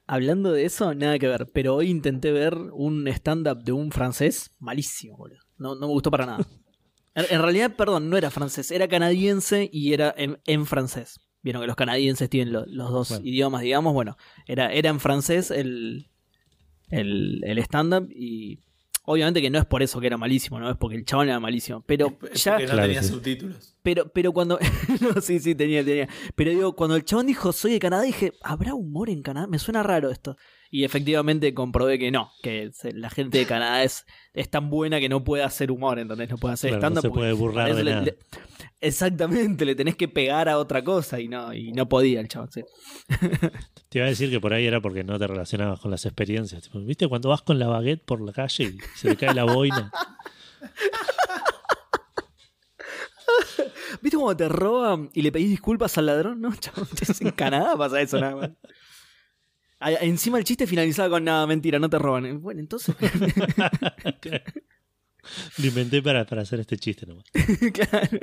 Hablando 0.08 0.52
de 0.52 0.66
eso, 0.66 0.94
nada 0.96 1.20
que 1.20 1.28
ver. 1.28 1.48
Pero 1.54 1.76
hoy 1.76 1.90
intenté 1.90 2.32
ver 2.32 2.56
un 2.56 3.08
stand-up 3.08 3.64
de 3.64 3.72
un 3.74 3.92
francés 3.92 4.52
malísimo, 4.60 5.18
boludo. 5.18 5.40
No, 5.58 5.76
no 5.76 5.82
me 5.88 5.94
gustó 5.94 6.10
para 6.12 6.26
nada. 6.26 6.48
En, 7.16 7.26
en 7.32 7.42
realidad, 7.42 7.76
perdón, 7.76 8.10
no 8.10 8.18
era 8.18 8.30
francés, 8.30 8.70
era 8.70 8.88
canadiense 8.88 9.68
y 9.74 9.94
era 9.94 10.14
en, 10.16 10.38
en 10.46 10.68
francés. 10.68 11.20
Vieron 11.42 11.62
que 11.64 11.68
los 11.68 11.76
canadienses 11.76 12.30
tienen 12.30 12.54
lo- 12.54 12.66
los 12.68 12.92
dos 12.92 13.10
Bueno. 13.10 13.26
idiomas, 13.26 13.62
digamos. 13.64 13.94
Bueno, 13.94 14.16
era, 14.46 14.72
era 14.72 14.90
en 14.92 15.00
francés 15.00 15.50
el, 15.50 16.08
el, 16.90 17.42
el 17.44 17.58
stand-up 17.60 18.10
y 18.12 18.60
obviamente 19.12 19.42
que 19.42 19.50
no 19.50 19.58
es 19.60 19.66
por 19.66 19.82
eso 19.82 20.00
que 20.00 20.08
era 20.08 20.18
malísimo, 20.18 20.60
no 20.60 20.70
es 20.70 20.78
porque 20.78 20.96
el 20.98 21.06
chabón 21.06 21.30
era 21.30 21.40
malísimo. 21.40 21.84
Pero 21.86 22.18
Es 22.32 22.44
ya 22.44 22.54
porque 22.54 22.66
no 22.68 22.74
Claro, 22.74 22.88
tenía 22.88 23.04
sí. 23.04 23.10
subtítulos. 23.10 23.76
pero, 23.82 24.08
pero 24.14 24.32
cuando. 24.32 24.60
no, 25.02 25.22
sí, 25.22 25.40
sí, 25.40 25.56
tenía, 25.56 25.84
tenía. 25.84 26.08
Pero 26.36 26.52
digo, 26.52 26.76
cuando 26.76 26.96
el 26.96 27.04
chabón 27.04 27.26
dijo 27.28 27.52
soy 27.52 27.72
de 27.74 27.80
Canadá, 27.80 28.04
dije, 28.04 28.34
¿habrá 28.44 28.74
humor 28.76 29.10
en 29.10 29.22
Canadá? 29.24 29.48
Me 29.48 29.58
suena 29.60 29.82
raro 29.84 30.12
esto. 30.12 30.38
Y 30.72 30.84
efectivamente 30.84 31.54
comprobé 31.56 31.98
que 31.98 32.12
no, 32.12 32.30
que 32.44 32.70
se- 32.74 32.94
la 32.94 33.10
gente 33.10 33.40
de 33.40 33.46
Canadá 33.48 33.84
es, 33.84 34.06
es 34.34 34.50
tan 34.52 34.70
buena 34.70 35.00
que 35.00 35.10
no 35.10 35.24
puede 35.24 35.42
hacer 35.44 35.72
humor, 35.72 35.98
¿entendés? 35.98 36.30
No 36.30 36.38
puede 36.38 36.54
hacer 36.54 36.70
Claro, 36.70 36.82
no 36.82 37.00
stand-up. 37.00 37.02
se 37.02 37.10
porque 37.10 37.20
puede 37.22 37.34
burlar 37.34 37.66
de 37.66 37.72
eso 37.72 37.84
le- 37.84 37.92
nada. 37.92 38.04
le- 38.06 38.18
exactamente, 38.82 39.66
le 39.66 39.76
tenés 39.76 39.96
que 39.96 40.08
pegar 40.08 40.50
a 40.50 40.58
otra 40.58 40.84
cosa 40.84 41.20
y 41.20 41.28
no, 41.28 41.54
y 41.54 41.72
no 41.72 41.90
podía 41.90 42.22
el 42.22 42.28
chabón, 42.28 42.52
sí. 42.52 42.64
Te 43.90 44.00
iba 44.00 44.06
a 44.06 44.10
decir 44.10 44.30
que 44.30 44.40
por 44.40 44.54
ahí 44.54 44.66
era 44.66 44.82
porque 44.82 45.04
no 45.04 45.18
te 45.18 45.26
relacionabas 45.26 45.80
con 45.80 45.90
las 45.90 46.06
experiencias. 46.06 46.62
Tipo, 46.62 46.80
¿Viste 46.80 47.08
cuando 47.08 47.30
vas 47.30 47.42
con 47.42 47.58
la 47.58 47.68
baguette 47.68 48.06
por 48.06 48.22
la 48.22 48.32
calle 48.32 48.66
y 48.66 48.78
se 48.96 49.10
le 49.10 49.16
cae 49.16 49.34
la 49.34 49.46
boina? 49.46 49.92
¿Viste 54.02 54.18
cómo 54.18 54.38
te 54.38 54.48
roban 54.48 55.10
y 55.14 55.24
le 55.24 55.32
pedís 55.32 55.50
disculpas 55.50 55.98
al 55.98 56.06
ladrón? 56.06 56.40
No, 56.40 56.56
chabón, 56.56 56.88
en 57.20 57.32
Canadá 57.32 57.76
pasa 57.76 58.00
eso 58.00 58.20
nada 58.20 58.36
más. 58.36 58.52
Encima 60.02 60.38
el 60.38 60.44
chiste 60.44 60.68
finalizaba 60.68 61.10
con 61.10 61.24
nada, 61.24 61.48
mentira, 61.48 61.80
no 61.80 61.90
te 61.90 61.98
roban. 61.98 62.42
Bueno, 62.42 62.60
entonces. 62.60 62.96
Lo 65.58 65.66
inventé 65.66 66.02
para, 66.02 66.26
para 66.26 66.42
hacer 66.42 66.60
este 66.60 66.78
chiste 66.78 67.06
nomás. 67.06 67.26
claro. 67.74 68.20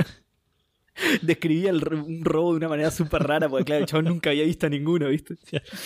Describía 1.22 1.70
el 1.70 1.86
un 1.94 2.24
robo 2.24 2.52
de 2.52 2.56
una 2.58 2.68
manera 2.68 2.90
súper 2.90 3.22
rara, 3.22 3.48
porque 3.48 3.64
claro, 3.64 3.80
el 3.82 3.86
chabón 3.86 4.04
nunca 4.06 4.30
había 4.30 4.44
visto 4.44 4.68
ninguno, 4.68 5.08
¿viste? 5.08 5.36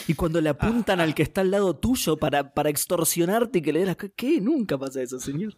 Y 0.07 0.15
cuando 0.15 0.41
le 0.41 0.49
apuntan 0.51 1.01
al 1.01 1.15
que 1.15 1.23
está 1.23 1.41
al 1.41 1.51
lado 1.51 1.77
tuyo 1.77 2.17
para, 2.17 2.55
para 2.55 2.71
extorsionarte 2.71 3.59
y 3.59 3.63
que 3.63 3.73
le 3.73 3.81
des 3.81 3.89
la... 3.89 3.95
ca- 3.97 4.09
¿Qué? 4.15 4.41
Nunca 4.41 4.79
pasa 4.79 5.03
eso, 5.03 5.19
señor. 5.19 5.57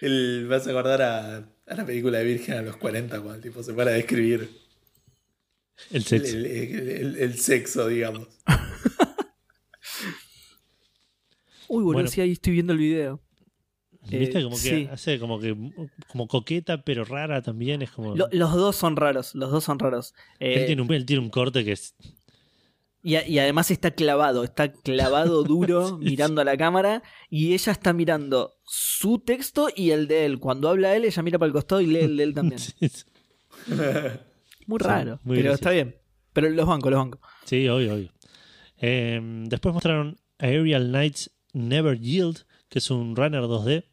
El, 0.00 0.46
vas 0.48 0.66
a 0.66 0.70
acordar 0.70 1.02
a, 1.02 1.36
a 1.38 1.74
la 1.76 1.86
película 1.86 2.18
de 2.18 2.24
Virgen 2.24 2.56
a 2.58 2.62
los 2.62 2.76
40, 2.76 3.16
cuando 3.20 3.34
el 3.36 3.40
tipo 3.40 3.62
se 3.62 3.72
para 3.72 3.92
a 3.92 3.94
describir 3.94 4.50
El 5.92 6.02
sexo. 6.02 6.36
el- 6.36 6.46
el- 6.46 6.88
el- 6.90 7.16
el 7.18 7.38
sexo, 7.38 7.86
digamos. 7.86 8.26
Uy, 11.68 11.82
boludo, 11.84 11.92
Bueno. 11.94 12.08
sí, 12.10 12.20
ahí 12.20 12.32
estoy 12.32 12.52
viendo 12.54 12.72
el 12.72 12.78
video. 12.80 13.20
¿Viste? 14.08 14.40
eh, 14.40 14.42
Como 14.42 14.56
que 14.56 14.62
sí. 14.62 14.88
hace 14.90 15.18
como 15.18 15.38
que 15.38 15.56
como 16.08 16.26
coqueta, 16.26 16.82
pero 16.82 17.04
rara 17.04 17.40
también. 17.42 17.82
Es 17.82 17.90
como. 17.90 18.16
Lo- 18.16 18.28
los 18.32 18.52
dos 18.54 18.74
son 18.76 18.96
raros, 18.96 19.34
los 19.34 19.50
dos 19.50 19.64
son 19.64 19.78
raros. 19.78 20.14
Eh, 20.40 20.54
él, 20.60 20.66
tiene 20.66 20.82
un, 20.82 20.92
él 20.92 21.06
tiene 21.06 21.22
un 21.22 21.30
corte 21.30 21.64
que 21.64 21.72
es. 21.72 21.94
Y, 23.04 23.16
a- 23.16 23.26
y 23.26 23.38
además 23.38 23.70
está 23.70 23.90
clavado, 23.92 24.44
está 24.44 24.72
clavado 24.72 25.42
duro 25.44 25.98
mirando 25.98 26.40
a 26.40 26.44
la 26.44 26.56
cámara 26.56 27.02
y 27.30 27.52
ella 27.54 27.72
está 27.72 27.92
mirando 27.92 28.54
su 28.64 29.18
texto 29.20 29.68
y 29.74 29.90
el 29.90 30.06
de 30.08 30.24
él. 30.26 30.38
Cuando 30.40 30.68
habla 30.68 30.94
él, 30.96 31.04
ella 31.04 31.22
mira 31.22 31.38
para 31.38 31.46
el 31.48 31.52
costado 31.52 31.80
y 31.80 31.86
lee 31.86 32.00
el 32.00 32.16
de 32.16 32.22
él 32.24 32.34
también. 32.34 32.60
Muy 34.66 34.78
raro, 34.78 35.20
muy 35.24 35.36
pero 35.36 35.50
gracioso. 35.50 35.54
está 35.54 35.70
bien. 35.70 35.96
Pero 36.32 36.48
los 36.50 36.66
bancos, 36.66 36.90
los 36.90 36.98
bancos. 37.00 37.20
Sí, 37.44 37.68
obvio, 37.68 37.94
obvio. 37.94 38.12
Eh, 38.78 39.20
después 39.46 39.74
mostraron 39.74 40.18
Aerial 40.38 40.88
Knights 40.88 41.30
Never 41.52 41.98
Yield, 41.98 42.44
que 42.68 42.78
es 42.78 42.90
un 42.90 43.14
runner 43.16 43.42
2D, 43.42 43.84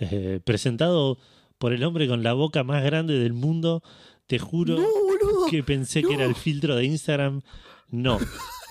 eh, 0.00 0.40
presentado 0.44 1.18
por 1.58 1.72
el 1.72 1.82
hombre 1.84 2.06
con 2.08 2.22
la 2.22 2.32
boca 2.32 2.64
más 2.64 2.84
grande 2.84 3.18
del 3.18 3.32
mundo. 3.32 3.82
Te 4.26 4.38
juro 4.38 4.76
No, 4.78 5.46
que 5.50 5.62
pensé 5.62 6.02
que 6.02 6.14
era 6.14 6.24
el 6.24 6.34
filtro 6.34 6.74
de 6.76 6.84
Instagram. 6.84 7.42
No, 7.90 8.18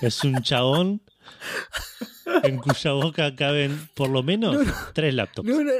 es 0.02 0.23
un 0.23 0.41
chabón 0.41 1.02
en 2.43 2.57
cuya 2.57 2.91
boca 2.93 3.35
caben 3.35 3.89
por 3.95 4.10
lo 4.10 4.23
menos 4.23 4.57
tres 4.93 5.14
laptops. 5.14 5.47
No, 5.47 5.56
no, 5.57 5.64
no. 5.64 5.72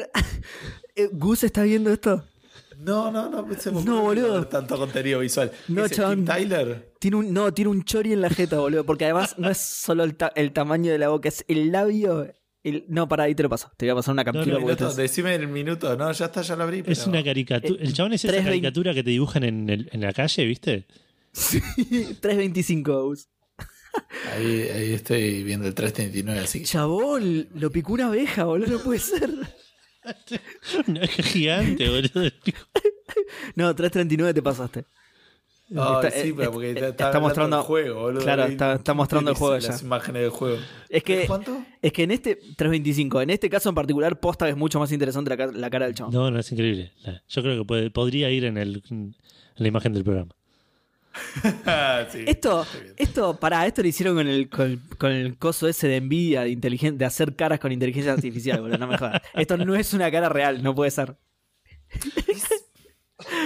Eh, 0.96 1.10
Gus 1.12 1.44
está 1.44 1.64
viendo 1.64 1.92
esto. 1.92 2.24
No, 2.78 3.12
no, 3.12 3.30
no, 3.30 3.46
se 3.60 3.72
me 3.72 3.84
No, 3.84 4.02
boludo. 4.02 4.48
tanto 4.48 4.78
contenido 4.78 5.20
visual. 5.20 5.52
No, 5.68 5.86
¿Ese 5.86 5.96
chabón. 5.96 6.24
Tyler? 6.26 6.94
Tiene 7.00 7.18
un, 7.18 7.34
no, 7.34 7.54
tiene 7.54 7.70
un 7.72 7.84
chori 7.84 8.14
en 8.14 8.22
la 8.22 8.30
jeta, 8.30 8.60
boludo. 8.60 8.86
Porque 8.86 9.06
además 9.06 9.36
no 9.38 9.50
es 9.50 9.58
solo 9.58 10.04
el, 10.06 10.16
ta- 10.16 10.32
el 10.36 10.52
tamaño 10.54 10.92
de 10.92 10.98
la 11.00 11.10
boca, 11.10 11.28
es 11.30 11.44
el 11.50 11.72
labio. 11.72 12.32
El- 12.70 12.86
no, 12.88 13.08
para 13.08 13.24
ahí 13.24 13.36
te 13.36 13.44
lo 13.44 13.50
paso. 13.50 13.72
Te 13.78 13.86
voy 13.86 13.92
a 13.92 13.96
pasar 13.96 14.14
una 14.14 14.24
captura. 14.26 14.46
no, 14.46 14.60
Minuto, 14.60 14.88
es- 14.90 14.96
decime 14.96 15.36
el 15.36 15.48
minuto. 15.48 15.96
No, 15.96 16.12
ya 16.12 16.26
está, 16.26 16.42
ya 16.42 16.56
lo 16.56 16.64
abrí. 16.64 16.84
Es 16.86 17.06
una 17.08 17.24
caricatura. 17.24 17.82
El 17.82 17.94
chabón 17.94 18.14
es 18.14 18.22
esa 18.24 18.30
320. 18.34 18.50
caricatura 18.50 18.94
que 18.94 19.04
te 19.04 19.10
dibujan 19.12 19.44
en, 19.44 19.70
el- 19.70 19.90
en 19.92 20.02
la 20.02 20.14
calle, 20.14 20.46
¿viste? 20.46 20.88
Sí, 21.32 21.62
325, 22.22 23.04
Gus. 23.06 23.28
Ahí, 24.34 24.62
ahí 24.74 24.94
estoy 24.94 25.44
viendo 25.44 25.68
el 25.68 25.74
339, 25.74 26.40
así 26.42 26.60
que. 26.60 26.66
Chabón, 26.66 27.48
lo 27.56 27.72
picó 27.72 27.94
una 27.94 28.08
abeja, 28.08 28.44
boludo. 28.44 28.78
No 28.78 28.80
puede 28.84 29.00
ser. 29.00 29.30
Una 30.88 31.00
abeja 31.00 31.24
gigante, 31.24 31.90
boludo. 31.90 32.32
No, 33.56 33.74
339 33.74 34.34
te 34.34 34.42
pasaste. 34.42 34.86
Está- 35.68 36.12
sí, 36.12 36.30
eh, 36.30 36.34
pero 36.38 36.52
porque 36.52 36.72
eh, 36.72 36.88
está, 36.90 37.20
mostrando- 37.20 37.58
del 37.58 37.66
juego, 37.66 38.02
boludo. 38.02 38.22
claro, 38.22 38.44
está- 38.46 38.74
está 38.76 38.94
mostrando 38.94 39.32
el 39.32 39.36
¿quién 39.36 39.48
juego 39.48 39.58
ya. 39.60 39.70
Las 39.70 39.82
imágenes 39.82 40.22
del 40.22 40.30
juego. 40.32 40.58
Es 40.90 41.04
que, 41.04 41.26
¿Cuánto? 41.26 41.58
es 41.82 41.92
que 41.92 42.04
en 42.04 42.12
este 42.12 42.36
325, 42.36 43.22
en 43.22 43.30
este 43.32 43.50
caso 43.50 43.70
en 43.70 43.76
particular, 43.76 44.20
posta 44.20 44.48
es 44.48 44.56
mucho 44.56 44.80
más 44.80 44.92
interesante 44.92 45.36
la, 45.36 45.48
la 45.48 45.70
cara 45.72 45.86
del 45.88 45.96
chabón. 45.96 46.14
No, 46.14 46.30
no, 46.30 46.40
es 46.40 46.52
increíble. 46.52 46.92
Yo 47.28 47.42
creo 47.42 47.58
que 47.60 47.66
puede- 47.66 47.90
podría 47.90 48.30
ir 48.30 48.46
en, 48.46 48.58
el, 48.60 48.84
en 48.92 49.16
la 49.56 49.68
imagen 49.68 49.92
del 49.94 50.04
programa. 50.04 50.32
Sí, 52.12 52.26
Esto, 52.28 52.66
esto, 52.98 53.40
pará, 53.40 53.66
esto 53.66 53.82
lo 53.82 53.88
hicieron 53.88 54.16
con 54.18 54.28
el, 54.28 54.50
con, 54.50 54.82
con 55.00 55.12
el 55.12 55.38
coso 55.38 55.68
ese 55.68 55.88
de 55.88 55.96
envidia, 55.96 56.42
de, 56.42 56.50
inteligen- 56.52 56.98
de 56.98 57.06
hacer 57.06 57.36
caras 57.36 57.60
con 57.60 57.72
inteligencia 57.72 58.12
artificial, 58.14 58.62
boludo, 58.62 58.78
no 58.78 58.88
me 58.88 58.98
jodas. 58.98 59.22
Esto 59.34 59.58
no 59.58 59.76
es 59.76 59.94
una 59.94 60.12
cara 60.12 60.30
real, 60.30 60.62
no 60.62 60.76
puede 60.76 60.92
ser. 60.92 61.16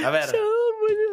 A 0.04 0.10
ver, 0.10 0.24
Chabón, 0.26 0.48
boludo. 0.82 1.09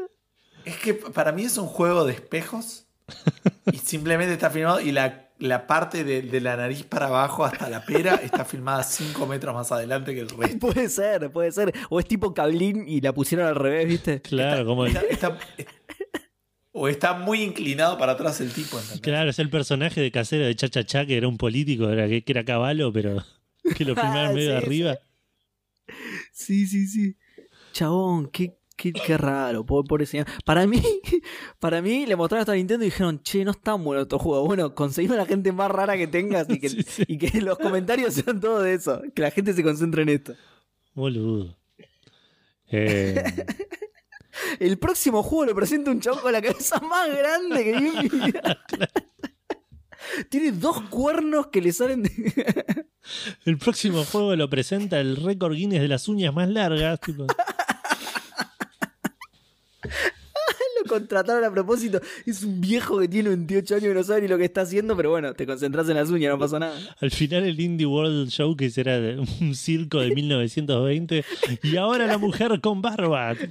Es 0.66 0.76
que 0.76 0.92
para 0.94 1.32
mí 1.32 1.44
es 1.44 1.56
un 1.56 1.66
juego 1.66 2.04
de 2.04 2.12
espejos 2.12 2.86
y 3.72 3.78
simplemente 3.78 4.32
está 4.34 4.50
filmado 4.50 4.80
y 4.80 4.92
la, 4.92 5.30
la 5.38 5.66
parte 5.66 6.04
de, 6.04 6.22
de 6.22 6.40
la 6.40 6.56
nariz 6.56 6.82
para 6.82 7.06
abajo 7.06 7.44
hasta 7.44 7.70
la 7.70 7.84
pera 7.84 8.16
está 8.16 8.44
filmada 8.44 8.82
5 8.82 9.26
metros 9.26 9.54
más 9.54 9.70
adelante 9.72 10.12
que 10.14 10.20
el 10.20 10.28
resto. 10.28 10.58
Puede 10.60 10.88
ser, 10.88 11.30
puede 11.30 11.52
ser. 11.52 11.72
O 11.88 11.98
es 12.00 12.06
tipo 12.06 12.34
cablín 12.34 12.84
y 12.86 13.00
la 13.00 13.12
pusieron 13.14 13.46
al 13.46 13.54
revés, 13.54 13.86
¿viste? 13.88 14.20
Claro, 14.20 14.66
como 14.66 14.86
Está- 14.86 15.02
está- 15.08 15.38
O 16.72 16.88
está 16.88 17.14
muy 17.14 17.42
inclinado 17.42 17.96
para 17.96 18.12
atrás 18.12 18.40
el 18.42 18.52
tipo. 18.52 18.76
¿entendés? 18.78 19.00
Claro, 19.00 19.30
es 19.30 19.38
el 19.38 19.48
personaje 19.48 20.00
de 20.02 20.10
casero 20.10 20.44
de 20.44 20.54
Cha 20.56 20.68
Cha 20.68 20.84
Cha, 20.84 21.06
que 21.06 21.16
era 21.16 21.26
un 21.28 21.38
político, 21.38 21.88
era, 21.88 22.06
que, 22.06 22.22
era 22.26 22.44
caballo, 22.44 22.92
pero 22.92 23.24
que 23.76 23.84
lo 23.86 23.94
filmaron 23.94 24.34
medio 24.34 24.50
de 24.52 24.60
Sí, 24.60 24.66
arriba. 24.66 24.98
Sí, 26.32 26.66
sí, 26.66 26.86
sí. 26.86 27.16
Chabón, 27.72 28.28
qué, 28.28 28.58
qué, 28.76 28.92
qué 28.92 29.16
raro, 29.18 29.64
pobre, 29.64 30.06
señor. 30.06 30.26
Para 30.44 30.66
mí, 30.66 30.82
para 31.58 31.82
mí 31.82 32.06
le 32.06 32.16
mostraron 32.16 32.42
esto 32.42 32.52
a 32.52 32.56
Nintendo 32.56 32.84
y 32.84 32.88
dijeron, 32.88 33.22
che, 33.22 33.44
no 33.44 33.50
está 33.52 33.74
bueno 33.74 34.02
estos 34.02 34.20
juegos. 34.20 34.46
Bueno, 34.46 34.74
conseguime 34.74 35.14
a 35.14 35.18
la 35.18 35.26
gente 35.26 35.52
más 35.52 35.70
rara 35.70 35.96
que 35.96 36.06
tengas 36.06 36.48
y 36.50 36.60
que, 36.60 36.68
Sí, 36.70 36.82
sí. 36.82 37.04
y 37.08 37.18
que 37.18 37.40
los 37.40 37.58
comentarios 37.58 38.14
sean 38.14 38.40
todo 38.40 38.60
de 38.62 38.74
eso. 38.74 39.02
Que 39.14 39.22
la 39.22 39.30
gente 39.30 39.52
se 39.52 39.62
concentre 39.62 40.02
en 40.02 40.10
esto. 40.10 40.34
Boludo. 40.94 41.56
Eh, 42.70 43.22
El 44.60 44.78
próximo 44.78 45.22
juego 45.22 45.46
lo 45.46 45.54
presenta 45.54 45.90
un 45.90 46.00
chabón 46.00 46.20
con 46.20 46.32
la 46.32 46.42
cabeza 46.42 46.78
más 46.80 47.08
grande 47.08 47.64
que 47.64 47.72
vi 47.78 47.86
en 47.88 47.94
mi 48.02 48.08
vida. 48.26 48.58
Tiene 50.28 50.52
dos 50.52 50.82
cuernos 50.82 51.46
que 51.48 51.60
le 51.62 51.72
salen 51.72 52.02
de... 52.02 52.10
el 53.44 53.58
próximo 53.58 54.04
juego 54.04 54.36
lo 54.36 54.48
presenta 54.50 55.00
el 55.00 55.16
récord 55.16 55.54
Guinness 55.54 55.80
de 55.80 55.88
las 55.88 56.06
uñas 56.08 56.34
más 56.34 56.48
largas. 56.48 57.00
tipo. 57.00 57.26
Lo 60.84 60.88
contrataron 60.88 61.44
a 61.44 61.50
propósito. 61.50 62.00
Es 62.24 62.42
un 62.42 62.60
viejo 62.60 62.98
que 62.98 63.08
tiene 63.08 63.30
28 63.30 63.76
años 63.76 63.90
y 63.90 63.94
no 63.94 64.02
sabe 64.04 64.22
ni 64.22 64.28
lo 64.28 64.38
que 64.38 64.44
está 64.44 64.62
haciendo, 64.62 64.96
pero 64.96 65.10
bueno, 65.10 65.34
te 65.34 65.46
concentras 65.46 65.88
en 65.88 65.96
las 65.96 66.10
uñas, 66.10 66.30
no 66.30 66.38
pasa 66.38 66.58
nada. 66.58 66.78
Al 67.00 67.10
final 67.10 67.44
el 67.44 67.58
Indie 67.58 67.86
World 67.86 68.28
Showcase 68.28 68.80
era 68.80 69.00
de 69.00 69.18
un 69.18 69.54
circo 69.54 70.00
de 70.00 70.14
1920 70.14 71.24
y 71.62 71.76
ahora 71.76 72.06
la 72.06 72.18
mujer 72.18 72.60
con 72.60 72.82
barba. 72.82 73.34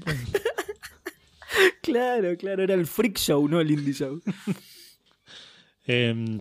Claro, 1.81 2.35
claro, 2.35 2.63
era 2.63 2.73
el 2.73 2.85
freak 2.85 3.17
show, 3.17 3.47
no 3.47 3.61
el 3.61 3.71
indie 3.71 3.93
show. 3.93 4.21
Eh, 5.87 6.39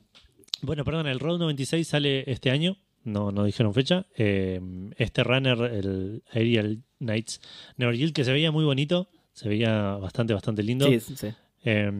bueno, 0.63 0.87
perdón, 0.87 1.07
el 1.07 1.21
Road 1.21 1.39
96 1.39 1.87
sale 1.87 2.25
este 2.33 2.51
año. 2.51 2.79
No, 3.03 3.31
no 3.31 3.45
dijeron 3.45 3.75
fecha. 3.75 4.07
Eh, 4.17 4.59
este 4.97 5.23
runner, 5.23 5.59
el 5.71 6.23
Aerial 6.33 6.83
Knights 6.99 7.43
Never 7.77 7.95
Yield, 7.95 8.15
que 8.15 8.25
se 8.25 8.33
veía 8.33 8.51
muy 8.51 8.65
bonito. 8.65 9.11
Se 9.35 9.49
veía 9.49 9.97
bastante, 9.97 10.33
bastante 10.33 10.63
lindo. 10.63 10.87
Sí, 10.87 11.01
sí, 11.01 11.17
sí. 11.17 11.29
Eh, 11.67 11.91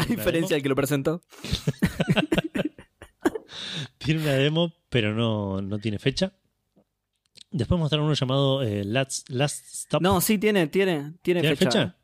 A 0.00 0.04
diferencia 0.06 0.56
del 0.56 0.64
que 0.64 0.68
lo 0.68 0.74
presentó. 0.74 1.22
tiene 3.98 4.20
una 4.20 4.32
demo, 4.32 4.72
pero 4.88 5.14
no, 5.14 5.62
no 5.62 5.78
tiene 5.78 5.98
fecha. 6.00 6.32
Después 7.50 7.78
mostraron 7.78 8.06
uno 8.06 8.14
llamado 8.14 8.62
eh, 8.62 8.84
Last, 8.84 9.28
Last 9.30 9.64
Stop. 9.72 10.02
No, 10.02 10.20
sí, 10.20 10.38
tiene, 10.38 10.66
tiene, 10.68 11.14
tiene, 11.22 11.40
¿Tiene 11.42 11.56
fecha. 11.56 11.96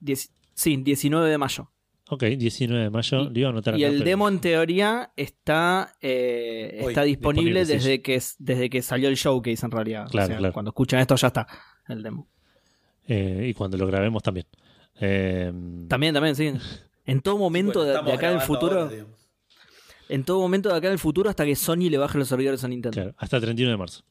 sí, 0.54 0.76
19 0.76 1.28
de 1.28 1.38
mayo. 1.38 1.72
Ok, 2.10 2.22
19 2.24 2.84
de 2.84 2.90
mayo. 2.90 3.22
Y- 3.22 3.30
Lo 3.30 3.38
iba 3.40 3.48
a 3.48 3.52
anotar 3.52 3.78
Y 3.78 3.84
acá, 3.84 3.92
el 3.92 3.98
pero- 3.98 4.10
demo 4.10 4.28
en 4.28 4.40
teoría 4.40 5.12
está, 5.16 5.94
eh, 6.00 6.80
Hoy, 6.82 6.88
está 6.92 7.02
disponible, 7.02 7.60
disponible, 7.60 7.66
sí. 7.66 7.72
desde, 7.72 8.02
que, 8.02 8.14
es- 8.14 8.36
desde 8.38 8.70
que 8.70 8.82
salió 8.82 9.08
el 9.08 9.16
showcase 9.16 9.64
en 9.66 9.72
realidad. 9.72 10.06
O 10.06 10.10
Claro, 10.10 10.28
sea, 10.28 10.36
claro. 10.38 10.52
Cuando 10.52 10.70
escuchan 10.70 11.00
esto 11.00 11.16
ya 11.16 11.26
está 11.28 11.46
el 11.88 12.02
demo. 12.02 12.28
eh, 13.08 13.46
y 13.50 13.54
cuando 13.54 13.76
lo 13.76 13.86
grabemos 13.86 14.22
también. 14.22 14.46
Eh, 15.00 15.52
También, 15.88 16.14
también, 16.14 16.34
sí. 16.34 16.52
En 17.04 17.20
todo 17.20 17.38
momento 17.38 17.84
Bueno, 17.84 18.02
de, 18.02 18.12
acá 18.12 18.28
en 18.28 18.34
el 18.36 18.40
futuro, 18.42 18.80
ahora, 18.82 19.06
en 20.08 20.24
todo 20.24 20.40
momento 20.40 20.68
de 20.68 20.76
acá 20.76 20.88
en 20.88 20.94
el 20.94 20.98
futuro 20.98 21.30
hasta 21.30 21.44
que 21.44 21.56
Sony 21.56 21.88
le 21.90 21.98
baje 21.98 22.18
los 22.18 22.28
servidores 22.28 22.64
a 22.64 22.68
Nintendo. 22.68 22.94
claro, 22.94 23.14
hasta 23.16 23.36
el 23.36 23.42
31 23.42 23.70
de 23.70 23.76
marzo. 23.76 24.04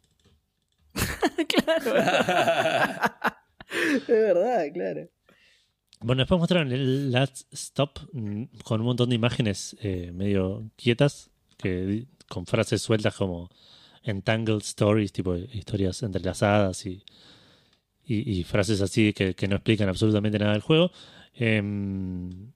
claro. 1.48 1.96
es 3.70 4.08
verdad, 4.08 4.66
claro. 4.74 5.10
Bueno, 6.00 6.22
después 6.22 6.40
mostraron 6.40 6.72
el 6.72 7.12
Last 7.12 7.52
Stop 7.52 8.00
mm, 8.14 8.44
con 8.64 8.82
un 8.82 8.88
montón 8.88 9.10
de 9.10 9.16
imágenes 9.16 9.76
eh, 9.82 10.12
medio 10.14 10.70
quietas, 10.76 11.30
que 11.58 12.06
con 12.28 12.46
frases 12.46 12.82
sueltas 12.82 13.16
como 13.16 13.50
Entangled 14.04 14.62
Stories, 14.62 15.12
tipo 15.12 15.36
historias 15.36 16.04
entrelazadas 16.04 16.86
y, 16.86 17.04
y, 18.08 18.40
y 18.40 18.44
frases 18.44 18.82
así 18.82 19.12
que, 19.14 19.34
que 19.36 19.48
no 19.48 19.56
explican 19.58 19.90
absolutamente 19.90 20.40
nada 20.40 20.54
del 20.54 20.62
juego. 20.62 20.92
Em, 21.34 22.52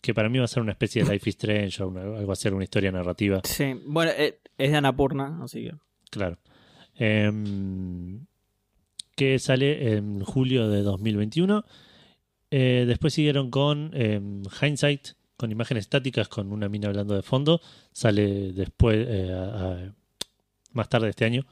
que 0.00 0.12
para 0.14 0.28
mí 0.28 0.38
va 0.38 0.44
a 0.44 0.48
ser 0.48 0.62
una 0.62 0.72
especie 0.72 1.02
de 1.04 1.12
Life 1.12 1.28
is 1.30 1.36
Strange 1.36 1.82
o 1.82 1.88
una- 1.88 2.02
algo 2.02 2.32
así, 2.32 2.48
alguna 2.48 2.64
historia 2.64 2.92
narrativa. 2.92 3.40
Sí, 3.44 3.74
bueno, 3.86 4.12
eh, 4.16 4.38
es 4.58 4.70
de 4.70 4.76
Anapurna, 4.76 5.40
así 5.42 5.64
que. 5.64 5.72
Claro. 6.10 6.38
Em, 6.94 8.26
que 9.16 9.38
sale 9.38 9.94
en 9.96 10.20
julio 10.22 10.68
de 10.68 10.82
2021. 10.82 11.64
Eh, 12.50 12.84
después 12.86 13.14
siguieron 13.14 13.50
con 13.50 13.90
em, 13.94 14.42
Hindsight, 14.60 15.08
con 15.36 15.50
imágenes 15.50 15.84
estáticas, 15.84 16.28
con 16.28 16.52
una 16.52 16.68
mina 16.68 16.88
hablando 16.88 17.14
de 17.14 17.22
fondo. 17.22 17.60
Sale 17.92 18.52
después, 18.52 19.06
eh, 19.08 19.32
a- 19.32 19.72
a- 19.72 19.94
más 20.72 20.88
tarde 20.88 21.06
de 21.06 21.10
este 21.10 21.24
año. 21.24 21.46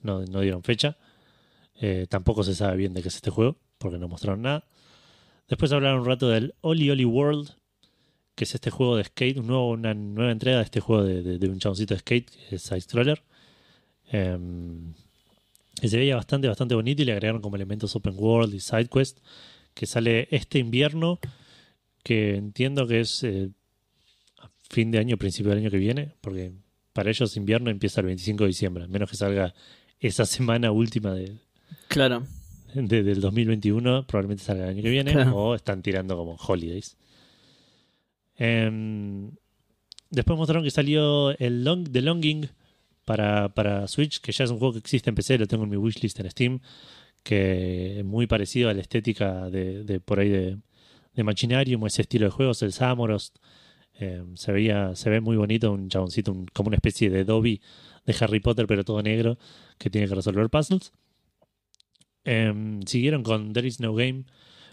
No, 0.00 0.24
no 0.24 0.40
dieron 0.40 0.62
fecha. 0.62 0.96
Eh, 1.80 2.06
tampoco 2.08 2.44
se 2.44 2.54
sabe 2.54 2.76
bien 2.76 2.92
de 2.94 3.02
qué 3.02 3.08
es 3.08 3.16
este 3.16 3.30
juego, 3.30 3.56
porque 3.78 3.98
no 3.98 4.08
mostraron 4.08 4.42
nada. 4.42 4.64
Después 5.48 5.72
hablaron 5.72 6.00
un 6.00 6.06
rato 6.06 6.28
del 6.28 6.54
Oli 6.60 6.90
Oli 6.90 7.04
World, 7.04 7.50
que 8.34 8.44
es 8.44 8.54
este 8.54 8.70
juego 8.70 8.96
de 8.96 9.04
skate, 9.04 9.38
una 9.38 9.94
nueva 9.94 10.32
entrega 10.32 10.58
de 10.58 10.64
este 10.64 10.80
juego 10.80 11.04
de, 11.04 11.48
un 11.48 11.58
chaboncito 11.58 11.94
de 11.94 12.00
skate, 12.00 12.30
que 12.30 12.56
es 12.56 12.62
Side-Scroller. 12.62 13.22
Em, 14.10 14.92
que 15.80 15.88
se 15.88 15.96
veía 15.96 16.16
bastante, 16.16 16.48
bastante 16.48 16.74
bonito 16.74 17.02
y 17.02 17.04
le 17.06 17.12
agregaron 17.12 17.40
como 17.40 17.56
elementos 17.56 17.96
open 17.96 18.14
world 18.16 18.54
y 18.54 18.60
side 18.60 18.88
quest 18.88 19.18
que 19.74 19.86
sale 19.86 20.28
este 20.30 20.58
invierno 20.58 21.18
que 22.02 22.36
entiendo 22.36 22.86
que 22.86 23.00
es 23.00 23.24
eh, 23.24 23.50
fin 24.68 24.90
de 24.90 24.98
año, 24.98 25.16
principio 25.16 25.50
del 25.50 25.60
año 25.60 25.70
que 25.70 25.78
viene 25.78 26.14
porque 26.20 26.52
para 26.92 27.10
ellos 27.10 27.36
invierno 27.36 27.70
empieza 27.70 28.00
el 28.00 28.06
25 28.08 28.44
de 28.44 28.48
diciembre, 28.48 28.86
menos 28.86 29.10
que 29.10 29.16
salga 29.16 29.54
esa 29.98 30.26
semana 30.26 30.72
última 30.72 31.14
de, 31.14 31.38
Claro. 31.88 32.24
de- 32.74 33.02
del 33.02 33.20
2021 33.20 34.06
probablemente 34.06 34.42
salga 34.44 34.64
el 34.64 34.70
año 34.70 34.82
que 34.82 34.90
viene 34.90 35.12
Claro. 35.12 35.36
o 35.36 35.54
están 35.54 35.82
tirando 35.82 36.16
como 36.16 36.36
holidays. 36.36 36.96
Em, 38.36 39.30
después 40.10 40.38
mostraron 40.38 40.64
que 40.64 40.70
salió 40.70 41.36
el 41.38 41.64
Long, 41.64 41.90
The 41.90 42.02
Longing 42.02 42.48
para, 43.04 43.50
para 43.50 43.86
Switch, 43.88 44.20
que 44.20 44.32
ya 44.32 44.44
es 44.44 44.50
un 44.50 44.58
juego 44.58 44.72
que 44.72 44.78
existe 44.78 45.10
en 45.10 45.16
PC, 45.16 45.38
lo 45.38 45.46
tengo 45.46 45.64
en 45.64 45.70
mi 45.70 45.76
wishlist 45.76 46.18
en 46.20 46.30
Steam, 46.30 46.60
que 47.22 47.98
es 48.00 48.04
muy 48.04 48.26
parecido 48.26 48.68
a 48.70 48.74
la 48.74 48.80
estética 48.80 49.50
de, 49.50 49.84
de 49.84 50.00
por 50.00 50.18
ahí 50.20 50.28
de, 50.28 50.58
de 51.14 51.24
Machinarium, 51.24 51.84
ese 51.86 52.02
estilo 52.02 52.26
de 52.26 52.30
juegos, 52.32 52.62
el 52.62 52.72
Samorost. 52.72 53.36
Em, 53.94 54.36
se 54.36 54.50
veía, 54.52 54.96
se 54.96 55.10
ve 55.10 55.20
muy 55.20 55.36
bonito, 55.36 55.70
un 55.70 55.88
chaboncito, 55.88 56.32
un- 56.32 56.46
como 56.46 56.68
una 56.68 56.76
especie 56.76 57.10
de 57.10 57.24
Dobby 57.24 57.60
de 58.06 58.16
Harry 58.20 58.40
Potter, 58.40 58.66
pero 58.66 58.82
todo 58.84 59.02
negro, 59.02 59.38
que 59.78 59.90
tiene 59.90 60.08
que 60.08 60.14
resolver 60.14 60.48
puzzles. 60.48 60.92
Em, 62.24 62.82
siguieron 62.82 63.22
con 63.22 63.52
There 63.52 63.66
is 63.66 63.80
no 63.80 63.94
game, 63.94 64.24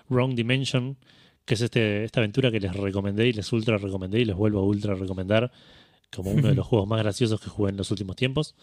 Wrong 0.09 0.35
Dimension, 0.35 0.97
que 1.45 1.55
es 1.55 1.61
este, 1.61 2.03
esta 2.03 2.19
aventura 2.19 2.51
que 2.51 2.59
les 2.59 2.75
recomendé 2.75 3.27
y 3.27 3.33
les 3.33 3.51
ultra 3.51 3.77
recomendé 3.77 4.19
y 4.19 4.25
les 4.25 4.35
vuelvo 4.35 4.59
a 4.59 4.63
ultra 4.63 4.95
recomendar 4.95 5.51
como 6.13 6.31
uno 6.31 6.47
de 6.47 6.55
los 6.55 6.67
juegos 6.67 6.87
más 6.87 6.99
graciosos 6.99 7.41
que 7.41 7.49
jugué 7.49 7.71
en 7.71 7.77
los 7.77 7.89
últimos 7.91 8.15
tiempos. 8.15 8.55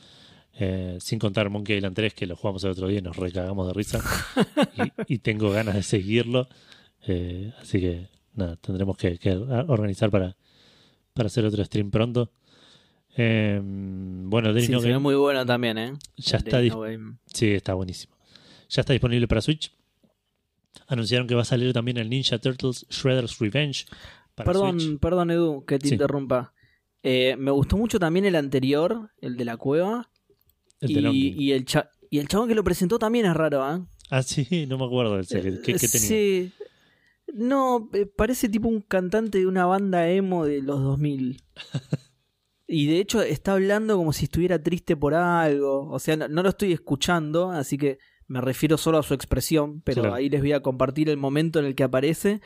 Eh, 0.59 0.97
sin 1.01 1.19
contar 1.19 1.51
Monkey 1.51 1.77
Island 1.77 1.95
3, 1.95 2.15
que 2.15 2.27
lo 2.27 2.35
jugamos 2.35 2.65
el 2.65 2.71
otro 2.71 2.89
día 2.89 3.01
y 3.01 3.03
nos 3.03 3.17
recagamos 3.17 3.67
de 3.67 3.75
risa. 3.75 4.03
y, 5.09 5.15
y 5.15 5.19
tengo 5.19 5.51
ganas 5.51 5.75
de 5.75 5.83
seguirlo. 5.83 6.49
Eh, 7.07 7.53
así 7.61 7.81
que 7.81 8.09
nada, 8.35 8.57
tendremos 8.57 8.97
que, 8.97 9.19
que 9.19 9.33
organizar 9.33 10.11
para, 10.11 10.37
para 11.13 11.27
hacer 11.27 11.45
otro 11.45 11.65
stream 11.65 11.91
pronto. 11.91 12.31
Eh, 13.17 13.61
bueno, 13.63 14.49
There 14.49 14.61
is 14.61 14.67
Sí, 14.67 14.73
no 14.73 14.81
Game 14.81 14.99
muy 14.99 15.15
bueno 15.15 15.45
también, 15.45 15.79
¿eh? 15.79 15.93
ya 16.17 16.39
está 16.39 16.61
No. 16.63 17.19
Sí, 17.27 17.51
está 17.51 17.75
buenísimo. 17.75 18.15
Ya 18.68 18.80
está 18.80 18.93
disponible 18.93 19.26
para 19.28 19.40
Switch. 19.40 19.72
Anunciaron 20.88 21.26
que 21.26 21.34
va 21.34 21.43
a 21.43 21.47
salir 21.47 21.72
también 21.72 21.97
el 21.97 22.09
Ninja 22.10 22.38
Turtles 22.38 22.86
Shredder's 22.90 23.38
Revenge 23.38 23.86
para 24.34 24.47
Perdón, 24.52 24.80
Switch. 24.80 24.98
perdón, 25.01 25.30
Edu, 25.30 25.64
que 25.64 25.78
te 25.78 25.88
Sí. 25.88 25.94
interrumpa. 25.94 26.52
Eh, 27.02 27.36
me 27.38 27.51
gustó 27.51 27.76
mucho 27.76 27.98
también 27.98 28.24
el 28.26 28.34
anterior, 28.36 29.10
el 29.20 29.36
de 29.36 29.44
la 29.44 29.56
cueva. 29.56 30.10
El 30.80 30.88
de 30.93 31.01
y, 31.01 31.02
Longing. 31.02 31.40
y 31.40 31.52
el 31.52 31.64
cha- 31.64 31.90
y 32.10 32.18
el 32.18 32.28
chabón 32.28 32.48
que 32.48 32.55
lo 32.55 32.62
presentó 32.64 32.98
también 32.98 33.26
es 33.26 33.34
raro, 33.34 33.74
¿eh? 33.76 33.80
Ah, 34.10 34.22
sí, 34.22 34.47
no 34.68 34.78
me 34.78 34.84
acuerdo 34.84 35.16
del 35.16 35.26
¿Qué, 35.26 35.40
qué, 35.62 35.72
qué 35.74 35.88
tenía? 35.88 36.09
Sí. 36.09 36.52
No, 37.32 37.88
eh, 37.93 38.06
parece 38.06 38.48
tipo 38.48 38.68
un 38.68 38.80
cantante 38.80 39.38
de 39.38 39.47
una 39.47 39.66
banda 39.66 40.09
emo 40.09 40.44
de 40.44 40.62
los 40.62 40.80
2000. 40.80 41.43
y 42.68 42.86
de 42.86 42.98
hecho 43.01 43.22
está 43.22 43.52
hablando 43.55 43.97
como 43.97 44.12
si 44.12 44.24
estuviera 44.24 44.62
triste 44.62 44.97
por 44.97 45.14
algo. 45.14 45.88
O 45.90 45.98
sea, 45.98 46.16
no, 46.16 46.28
no 46.28 46.43
lo 46.43 46.51
estoy 46.51 46.72
escuchando, 46.72 47.51
así 47.51 47.78
que 47.78 47.98
me 48.28 48.40
refiero 48.40 48.77
solo 48.77 48.98
a 48.98 49.03
su 49.03 49.15
expresión. 49.15 49.81
Pero 49.82 50.03
Claro. 50.03 50.16
ahí 50.16 50.28
les 50.28 50.40
voy 50.40 50.53
a 50.53 50.61
compartir 50.61 51.09
el 51.09 51.16
momento 51.16 51.59
en 51.59 51.65
el 51.66 51.74
que 51.74 51.85
aparece. 51.85 52.40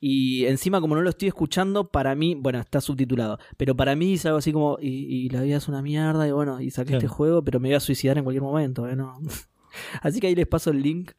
Y 0.00 0.44
encima, 0.46 0.80
como 0.80 0.94
no 0.96 1.00
lo 1.02 1.08
estoy 1.10 1.28
escuchando, 1.28 1.88
para 1.90 2.14
mí, 2.14 2.34
bueno, 2.34 2.58
está 2.60 2.80
subtitulado. 2.80 3.38
Pero 3.56 3.74
para 3.74 3.96
mí 3.96 4.14
es 4.14 4.26
algo 4.26 4.38
así 4.38 4.52
como, 4.52 4.76
y, 4.80 4.88
y 5.06 5.28
la 5.30 5.40
vida 5.42 5.56
es 5.56 5.66
una 5.68 5.80
mierda, 5.82 6.28
y 6.28 6.32
bueno, 6.32 6.60
y 6.60 6.70
saqué 6.70 6.88
Claro. 6.88 6.98
este 6.98 7.08
juego, 7.08 7.42
pero 7.44 7.58
me 7.60 7.68
voy 7.68 7.76
a 7.76 7.80
suicidar 7.80 8.18
en 8.18 8.24
cualquier 8.24 8.42
momento, 8.42 8.86
¿eh? 8.88 8.96
No. 8.96 9.18
Así 10.02 10.20
que 10.20 10.26
ahí 10.26 10.34
les 10.34 10.46
paso 10.46 10.70
el 10.70 10.82
link 10.82 11.12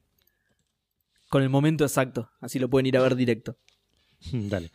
con 1.30 1.42
el 1.42 1.50
momento 1.50 1.84
exacto. 1.84 2.30
Así 2.40 2.60
lo 2.60 2.70
pueden 2.70 2.86
ir 2.86 2.98
a 2.98 3.02
ver 3.02 3.16
directo. 3.16 3.58
Dale. 4.32 4.72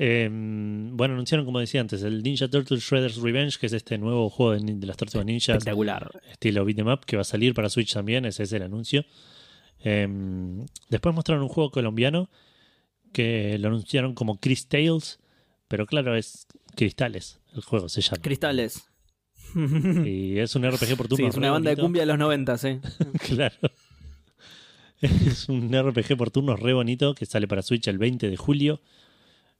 Eh, 0.00 0.28
bueno, 0.30 1.14
anunciaron, 1.14 1.44
como 1.44 1.58
decía 1.58 1.80
antes, 1.80 2.02
el 2.02 2.22
Ninja 2.22 2.48
Turtle 2.48 2.76
Shredder's 2.78 3.16
Revenge, 3.16 3.58
que 3.58 3.66
es 3.66 3.72
este 3.72 3.98
nuevo 3.98 4.30
juego 4.30 4.52
de, 4.52 4.74
de 4.74 4.86
las 4.86 4.96
tortugas 4.96 5.26
ninjas, 5.26 5.56
Espectacular. 5.58 6.10
estilo 6.30 6.64
beat'em 6.64 6.86
up, 6.86 7.04
que 7.04 7.16
va 7.16 7.22
a 7.22 7.24
salir 7.24 7.52
para 7.54 7.68
Switch 7.68 7.92
también, 7.92 8.24
ese 8.24 8.44
es 8.44 8.52
el 8.52 8.62
anuncio. 8.62 9.04
Eh, 9.80 10.06
después 10.88 11.14
mostraron 11.14 11.42
un 11.42 11.48
juego 11.48 11.70
colombiano 11.72 12.30
que 13.12 13.58
lo 13.58 13.68
anunciaron 13.68 14.14
como 14.14 14.38
Chris 14.38 14.68
Tales, 14.68 15.18
pero 15.66 15.86
claro, 15.86 16.14
es 16.16 16.46
cristales, 16.76 17.40
el 17.54 17.62
juego 17.62 17.88
se 17.88 18.00
llama. 18.00 18.22
Cristales. 18.22 18.84
Y 20.04 20.38
es 20.38 20.54
un 20.54 20.62
RPG 20.70 20.96
por 20.96 21.06
Sí, 21.06 21.16
turnos. 21.16 21.30
es 21.30 21.36
una 21.38 21.50
banda 21.50 21.70
de 21.70 21.76
cumbia 21.76 22.02
de 22.02 22.06
los 22.06 22.18
90, 22.18 22.58
sí. 22.58 22.78
Claro. 23.26 23.56
Es 25.00 25.48
un 25.48 25.72
RPG 25.72 26.16
por 26.16 26.30
turnos 26.30 26.60
re 26.60 26.72
bonito 26.72 27.14
que 27.14 27.24
sale 27.24 27.46
para 27.48 27.62
Switch 27.62 27.86
el 27.88 27.98
20 27.98 28.28
de 28.30 28.36
julio. 28.36 28.80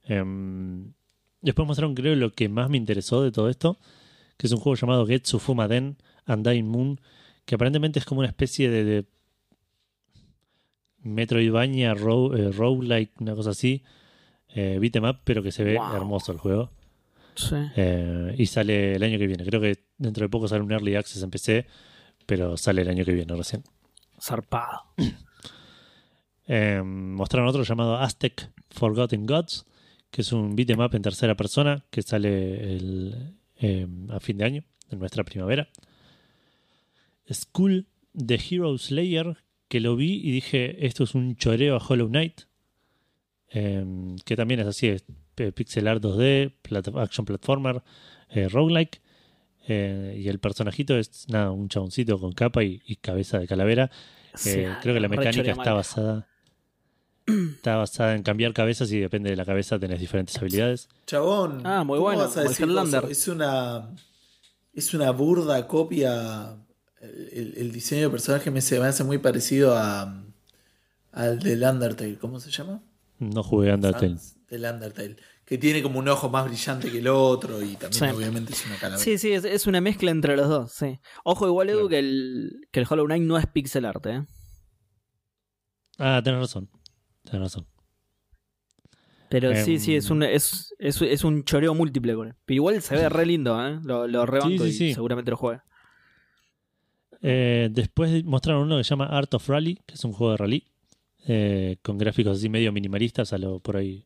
Em, 0.03 0.93
después 1.41 1.67
mostraron, 1.67 1.95
creo, 1.95 2.15
lo 2.15 2.31
que 2.33 2.49
más 2.49 2.69
me 2.69 2.77
interesó 2.77 3.21
de 3.23 3.31
todo 3.31 3.49
esto, 3.49 3.77
que 4.37 4.47
es 4.47 4.53
un 4.53 4.59
juego 4.59 4.75
llamado 4.75 5.05
Getsu 5.05 5.39
Fumaden 5.39 5.97
Undying 6.27 6.67
Moon, 6.67 6.99
que 7.45 7.55
aparentemente 7.55 7.99
es 7.99 8.05
como 8.05 8.19
una 8.19 8.27
especie 8.29 8.69
de, 8.69 8.83
de 8.83 9.05
Metroidvania, 11.01 11.93
ro, 11.93 12.35
eh, 12.35 12.51
roguelike, 12.51 13.19
una 13.21 13.35
cosa 13.35 13.51
así, 13.51 13.83
eh, 14.49 14.77
beat'em 14.79 15.03
up, 15.05 15.19
pero 15.23 15.41
que 15.41 15.51
se 15.51 15.63
ve 15.63 15.75
Wow. 15.77 15.95
hermoso 15.95 16.31
el 16.31 16.37
juego. 16.39 16.71
Sí. 17.35 17.55
Eh, 17.77 18.35
y 18.37 18.45
sale 18.47 18.95
el 18.95 19.03
año 19.03 19.17
que 19.17 19.27
viene. 19.27 19.45
Creo 19.45 19.61
que 19.61 19.85
dentro 19.97 20.25
de 20.25 20.29
poco 20.29 20.47
sale 20.47 20.61
un 20.61 20.71
Early 20.71 20.95
Access 20.95 21.23
en 21.23 21.29
PC, 21.31 21.65
pero 22.25 22.57
sale 22.57 22.81
el 22.81 22.89
año 22.89 23.05
que 23.05 23.13
viene 23.13 23.33
recién. 23.35 23.63
Zarpado. 24.21 24.83
Eh, 26.47 26.81
mostraron 26.83 27.47
otro 27.47 27.63
llamado 27.63 27.95
Aztec 27.97 28.51
Forgotten 28.71 29.25
Gods, 29.25 29.65
que 30.11 30.21
es 30.21 30.31
un 30.31 30.55
beat'em 30.55 30.79
up 30.79 30.95
en 30.95 31.01
tercera 31.01 31.35
persona 31.35 31.85
que 31.91 32.01
sale 32.01 32.75
el, 32.75 33.33
eh, 33.57 33.87
a 34.09 34.19
fin 34.19 34.37
de 34.37 34.45
año, 34.45 34.63
en 34.89 34.99
nuestra 34.99 35.23
primavera. 35.23 35.69
School 37.31 37.85
The 38.13 38.35
Hero 38.49 38.77
Slayer, 38.77 39.37
que 39.67 39.79
lo 39.79 39.95
vi 39.95 40.15
y 40.23 40.31
dije, 40.31 40.85
esto 40.85 41.03
es 41.03 41.13
un 41.13 41.35
choreo 41.35 41.75
a 41.75 41.85
Hollow 41.85 42.07
Knight, 42.07 42.41
eh, 43.51 43.85
que 44.25 44.35
también 44.35 44.59
es 44.61 44.67
así, 44.67 44.87
es 44.87 45.05
p- 45.35 45.51
pixel 45.51 45.87
art 45.87 46.01
2D, 46.03 46.53
plat- 46.61 46.97
action 47.01 47.25
platformer, 47.25 47.81
eh, 48.29 48.47
roguelike. 48.49 49.01
eh, 49.71 50.19
y 50.23 50.27
el 50.29 50.39
personajito 50.39 50.97
es 50.97 51.27
nada, 51.29 51.51
un 51.51 51.69
chaboncito 51.69 52.19
con 52.19 52.31
capa 52.31 52.63
y, 52.63 52.81
y 52.87 52.95
cabeza 52.95 53.37
de 53.37 53.47
calavera. 53.47 53.91
Sí, 54.33 54.49
Eh, 54.51 54.73
creo 54.81 54.95
que 54.95 54.99
la 54.99 55.09
mecánica 55.09 55.51
está 55.51 55.63
mal. 55.71 55.75
basada 55.75 56.27
está 57.55 57.75
basada 57.77 58.15
en 58.15 58.23
cambiar 58.23 58.53
cabezas 58.53 58.91
y 58.91 58.99
depende 58.99 59.29
de 59.29 59.35
la 59.35 59.45
cabeza 59.45 59.79
tenés 59.79 59.99
diferentes 59.99 60.37
habilidades. 60.37 60.89
Chabón. 61.05 61.61
Ah, 61.65 61.83
muy 61.83 61.97
¿cómo 61.97 62.05
bueno, 62.09 62.21
vas 62.23 62.37
a 62.37 62.43
decir? 62.43 62.67
Es 63.09 63.27
una. 63.27 63.89
Es 64.73 64.93
una 64.93 65.11
burda 65.11 65.67
copia. 65.67 66.55
El, 67.01 67.71
diseño 67.71 68.03
de 68.03 68.09
personaje 68.09 68.51
me, 68.51 68.61
se 68.61 68.79
me 68.79 68.85
hace 68.87 69.03
muy 69.03 69.17
parecido 69.17 69.75
a. 69.77 70.23
Al 71.11 71.39
del 71.39 71.63
Undertale. 71.63 72.17
¿Cómo 72.17 72.39
se 72.39 72.51
llama? 72.51 72.81
No 73.17 73.41
jugué 73.43 73.73
Undertale. 73.73 74.17
Sans 74.17 74.37
Del 74.47 74.63
Undertale. 74.65 75.15
Que 75.43 75.57
tiene 75.57 75.81
como 75.81 75.97
un 75.97 76.07
ojo 76.07 76.29
más 76.29 76.45
brillante 76.45 76.91
que 76.91 76.99
el 76.99 77.07
otro. 77.07 77.59
Y 77.63 77.75
también, 77.75 77.93
Sí. 78.11 78.15
obviamente, 78.15 78.53
es 78.53 78.65
una 78.67 78.75
calavera. 78.75 79.03
Sí, 79.03 79.17
sí, 79.17 79.31
es, 79.31 79.43
es 79.43 79.65
una 79.65 79.81
mezcla 79.81 80.11
entre 80.11 80.37
los 80.37 80.47
dos, 80.47 80.71
sí. 80.71 80.99
Ojo, 81.23 81.47
igual, 81.47 81.69
Edu, 81.69 81.77
Claro. 81.77 81.89
que, 81.89 81.99
el, 81.99 82.67
que 82.71 82.79
el 82.81 82.87
Hollow 82.87 83.05
Knight 83.07 83.23
no 83.23 83.37
es 83.39 83.47
pixel 83.47 83.85
art, 83.85 84.05
¿eh? 84.05 84.23
Ah, 85.97 86.21
tenés 86.23 86.39
razón. 86.39 86.69
Tenés 87.23 87.41
razón. 87.41 87.65
Pero 89.29 89.53
sí, 89.55 89.73
Em. 89.73 89.79
sí, 89.79 89.95
es 89.95 90.09
un, 90.09 90.23
es, 90.23 90.73
es, 90.79 91.01
es 91.01 91.23
un 91.23 91.43
choreo 91.43 91.75
múltiple. 91.75 92.15
con 92.15 92.27
él. 92.29 92.33
Pero 92.45 92.55
igual 92.55 92.81
se 92.81 92.95
ve 92.95 93.09
re 93.09 93.25
lindo, 93.27 93.63
¿eh? 93.65 93.79
Lo, 93.83 94.07
lo 94.07 94.25
rebanco 94.25 94.63
Sí, 94.63 94.71
sí, 94.71 94.85
y 94.85 94.87
sí. 94.89 94.93
seguramente 94.95 95.29
lo 95.31 95.37
juegue. 95.37 95.61
Eh, 97.21 97.69
después 97.71 98.23
mostraron 98.23 98.63
uno 98.63 98.77
que 98.77 98.83
se 98.83 98.89
llama 98.91 99.05
Art 99.05 99.33
of 99.33 99.47
Rally, 99.49 99.79
que 99.85 99.95
es 99.95 100.03
un 100.05 100.13
juego 100.13 100.31
de 100.31 100.37
rally, 100.37 100.63
eh, 101.27 101.77
con 101.81 101.97
gráficos 101.97 102.37
así 102.37 102.49
medio 102.49 102.71
minimalistas, 102.71 103.33
a 103.33 103.37
lo 103.37 103.59
por 103.59 103.75
ahí 103.77 104.05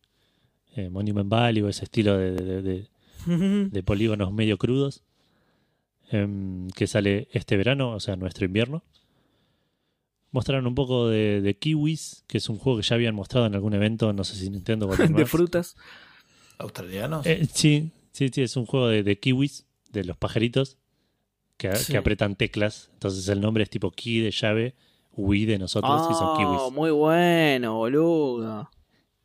eh, 0.75 0.89
Monument 0.89 1.29
Valley 1.29 1.61
o 1.61 1.69
ese 1.69 1.83
estilo 1.85 2.17
de, 2.17 2.31
de- 2.31 2.61
de- 2.61 2.89
de 3.71 3.83
polígonos 3.83 4.33
medio 4.33 4.57
crudos, 4.57 5.03
em, 6.09 6.67
que 6.71 6.87
sale 6.87 7.27
este 7.31 7.55
verano, 7.55 7.91
o 7.91 7.99
sea, 7.99 8.15
nuestro 8.15 8.45
invierno. 8.45 8.83
Mostraron 10.33 10.67
un 10.67 10.75
poco 10.75 11.07
de, 11.07 11.39
de 11.41 11.57
Kiwis, 11.57 12.25
que 12.27 12.39
es 12.39 12.49
un 12.49 12.57
juego 12.57 12.79
que 12.79 12.83
ya 12.85 12.95
habían 12.95 13.15
mostrado 13.15 13.45
en 13.45 13.55
algún 13.55 13.73
evento, 13.73 14.11
no 14.11 14.23
sé 14.25 14.35
si 14.35 14.49
Nintendo 14.49 14.87
o 14.89 14.95
de 14.97 15.07
más. 15.07 15.29
frutas. 15.29 15.77
¿Australianos? 16.57 17.25
Eh, 17.25 17.47
sí, 17.53 17.91
sí, 18.11 18.29
sí, 18.33 18.41
es 18.41 18.57
un 18.57 18.65
juego 18.65 18.87
de, 18.89 19.03
de 19.03 19.17
kiwis, 19.19 19.65
de 19.91 20.03
los 20.03 20.17
pajaritos, 20.17 20.77
que, 21.57 21.73
Sí. 21.75 21.93
que 21.93 21.97
apretan 21.97 22.35
teclas. 22.35 22.89
Entonces 22.93 23.27
el 23.29 23.39
nombre 23.39 23.63
es 23.63 23.69
tipo 23.69 23.91
key 23.91 24.19
de 24.19 24.31
llave, 24.31 24.75
Wii 25.15 25.45
de 25.45 25.59
nosotros, 25.59 26.01
y 26.09 26.13
son 26.15 26.29
Oh, 26.31 26.33
kiwis. 26.35 26.73
muy 26.75 26.91
bueno, 26.91 27.75
boludo. 27.77 28.69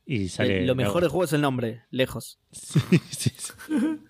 Y 0.05 0.28
sale. 0.28 0.62
Eh, 0.62 0.66
Lo 0.66 0.74
mejor 0.74 1.01
del 1.02 1.10
juego 1.10 1.24
es 1.24 1.32
el 1.32 1.40
nombre, 1.40 1.82
lejos. 1.90 2.39
Sí, 2.52 2.80
sí, 3.10 3.30
sí. 3.36 3.52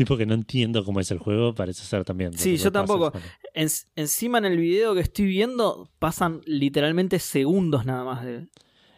Sí, 0.00 0.06
porque 0.06 0.24
no 0.24 0.32
entiendo 0.32 0.82
cómo 0.82 0.98
es 1.00 1.10
el 1.10 1.18
juego, 1.18 1.54
parece 1.54 1.84
ser 1.84 2.04
también. 2.06 2.32
Sí, 2.32 2.56
yo 2.56 2.72
tampoco. 2.72 3.12
En- 3.52 3.68
encima 3.96 4.38
en 4.38 4.46
el 4.46 4.56
video 4.56 4.94
que 4.94 5.00
estoy 5.00 5.26
viendo 5.26 5.90
pasan 5.98 6.40
literalmente 6.46 7.18
segundos 7.18 7.84
nada 7.84 8.02
más 8.04 8.24
de, 8.24 8.46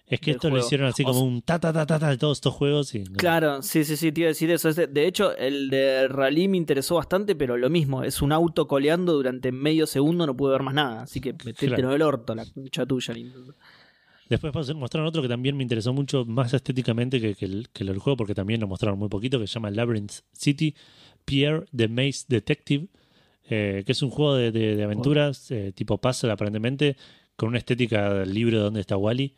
Es 0.07 0.21
que 0.21 0.31
esto 0.31 0.49
lo 0.49 0.59
hicieron 0.59 0.87
así 0.87 1.03
O 1.03 1.07
como 1.07 1.23
un 1.25 1.43
ta 1.43 1.59
ta 1.59 1.73
ta 1.73 1.85
ta 1.87 1.99
ta 1.99 2.11
de 2.11 2.19
todos 2.19 2.39
estos 2.39 2.55
juegos. 2.55 2.95
Y 2.95 3.01
no- 3.03 3.17
Claro, 3.17 3.63
sí, 3.63 3.83
sí, 3.85 3.97
sí, 3.97 4.13
te 4.13 4.21
iba 4.21 4.29
a 4.29 4.29
decir 4.29 4.49
eso. 4.53 4.69
Es 4.69 4.77
de, 4.77 5.07
hecho, 5.09 5.37
el 5.37 5.71
de 5.71 6.07
Rally 6.07 6.47
me 6.47 6.57
interesó 6.57 6.95
bastante, 6.95 7.35
pero 7.35 7.57
lo 7.57 7.69
mismo, 7.69 8.05
es 8.05 8.23
un 8.23 8.31
auto 8.31 8.69
coleando 8.69 9.13
durante 9.15 9.51
medio 9.51 9.89
segundo, 9.89 10.25
no 10.25 10.37
pude 10.37 10.53
ver 10.53 10.63
más 10.63 10.75
nada. 10.75 11.03
Así 11.03 11.21
que 11.21 11.33
metételo 11.33 11.75
Claro. 11.75 11.89
en 11.89 11.95
el 11.97 12.03
orto, 12.03 12.35
la 12.37 12.47
concha 12.47 12.87
tuya. 12.87 13.13
Nintendo. 13.13 13.55
Después 14.41 14.75
mostraron 14.75 15.07
otro 15.09 15.21
que 15.23 15.29
también 15.29 15.57
me 15.57 15.63
interesó 15.63 15.93
mucho, 15.93 16.25
más 16.25 16.55
estéticamente 16.55 17.21
que, 17.21 17.35
que 17.35 17.45
el, 17.45 17.69
que 17.73 17.85
el 17.85 17.99
juego, 17.99 18.17
porque 18.17 18.35
también 18.35 18.61
lo 18.61 18.67
mostraron 18.67 18.99
muy 18.99 19.09
poquito, 19.09 19.39
que 19.39 19.47
se 19.47 19.55
llama 19.55 19.71
Labyrinth 19.71 20.13
City, 20.33 20.75
Pierre 21.25 21.65
the 21.77 21.89
Maze 21.89 22.25
Detective, 22.29 22.87
eh, 23.49 23.83
que 23.85 23.93
es 23.93 24.03
un 24.03 24.11
juego 24.11 24.35
de, 24.35 24.51
de- 24.53 24.77
de 24.77 24.85
aventuras 24.85 25.51
eh, 25.51 25.73
tipo 25.75 25.99
puzzle 25.99 26.33
aparentemente, 26.33 26.97
con 27.37 27.49
una 27.51 27.59
estética 27.59 28.13
del 28.15 28.33
libro 28.33 28.57
de 28.59 28.65
dónde 28.65 28.81
está 28.81 28.97
Wally. 28.97 29.35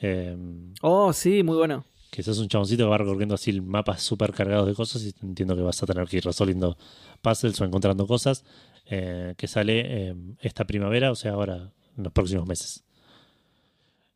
Eh, 0.00 0.36
Oh, 0.82 1.12
sí, 1.12 1.42
muy 1.42 1.56
bueno. 1.56 1.84
que 2.10 2.22
sos 2.22 2.38
un 2.38 2.48
chaboncito 2.48 2.84
que 2.84 2.90
va 2.90 2.98
recorriendo 2.98 3.34
así 3.34 3.60
mapas 3.60 4.02
súper 4.02 4.32
cargados 4.32 4.66
de 4.66 4.74
cosas 4.74 5.02
y 5.04 5.14
entiendo 5.22 5.54
que 5.56 5.62
vas 5.62 5.82
a 5.82 5.86
tener 5.86 6.06
que 6.08 6.16
ir 6.18 6.24
resolviendo 6.24 6.76
puzzles 7.22 7.60
o 7.60 7.64
encontrando 7.64 8.06
cosas, 8.06 8.44
eh, 8.86 9.34
que 9.36 9.46
sale 9.46 9.82
eh, 10.10 10.14
esta 10.40 10.64
primavera, 10.64 11.10
o 11.10 11.14
sea, 11.14 11.32
ahora, 11.32 11.72
en 11.96 12.02
los 12.04 12.12
próximos 12.12 12.46
meses. 12.46 12.84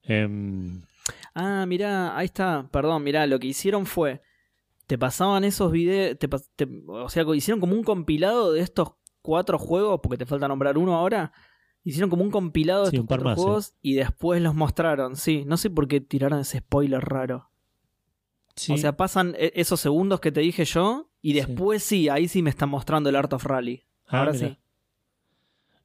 Em, 0.09 0.83
Ah, 1.35 1.65
mirá, 1.67 2.17
ahí 2.17 2.25
está. 2.27 2.69
Perdón, 2.73 3.03
mirá, 3.05 3.27
lo 3.27 3.39
que 3.39 3.47
hicieron 3.47 3.87
fue. 3.87 4.21
Te 4.87 4.99
pasaban 4.99 5.45
esos 5.45 5.71
videos. 5.71 6.19
Te, 6.19 6.27
te- 6.29 6.83
o 6.89 7.09
sea, 7.09 7.25
hicieron 7.35 7.61
como 7.61 7.75
un 7.75 7.85
compilado 7.85 8.53
de 8.53 8.61
estos 8.61 8.93
cuatro 9.23 9.59
juegos, 9.59 10.01
porque 10.03 10.19
te 10.19 10.27
falta 10.27 10.49
nombrar 10.49 10.77
uno 10.79 10.95
ahora. 10.97 11.33
Hicieron 11.85 12.11
como 12.11 12.25
un 12.25 12.31
compilado 12.31 12.85
de 12.85 12.91
Sí, 12.91 12.97
estos 12.97 13.07
cuatro 13.07 13.35
juegos 13.37 13.75
y 13.83 13.95
después 13.95 14.43
los 14.43 14.55
mostraron. 14.55 15.15
Sí, 15.17 15.45
no 15.47 15.57
sé 15.57 15.71
por 15.71 15.87
qué 15.89 16.01
tiraron 16.01 16.41
ese 16.41 16.59
spoiler 16.59 17.01
raro. 17.05 17.51
sí, 18.57 18.73
O 18.73 18.77
sea, 18.77 18.97
pasan 18.97 19.35
e- 19.39 19.53
esos 19.55 19.81
segundos 19.81 20.21
que 20.21 20.33
te 20.33 20.41
dije 20.41 20.65
yo 20.65 21.09
y 21.23 21.35
después 21.35 21.83
sí, 21.85 22.09
ahí 22.09 22.27
sí 22.29 22.43
me 22.43 22.51
están 22.51 22.69
mostrando 22.69 23.09
el 23.09 23.17
Art 23.17 23.33
of 23.33 23.45
Rally. 23.45 23.85
Ah, 24.09 24.19
Ahora 24.21 24.35
sí. 24.35 24.59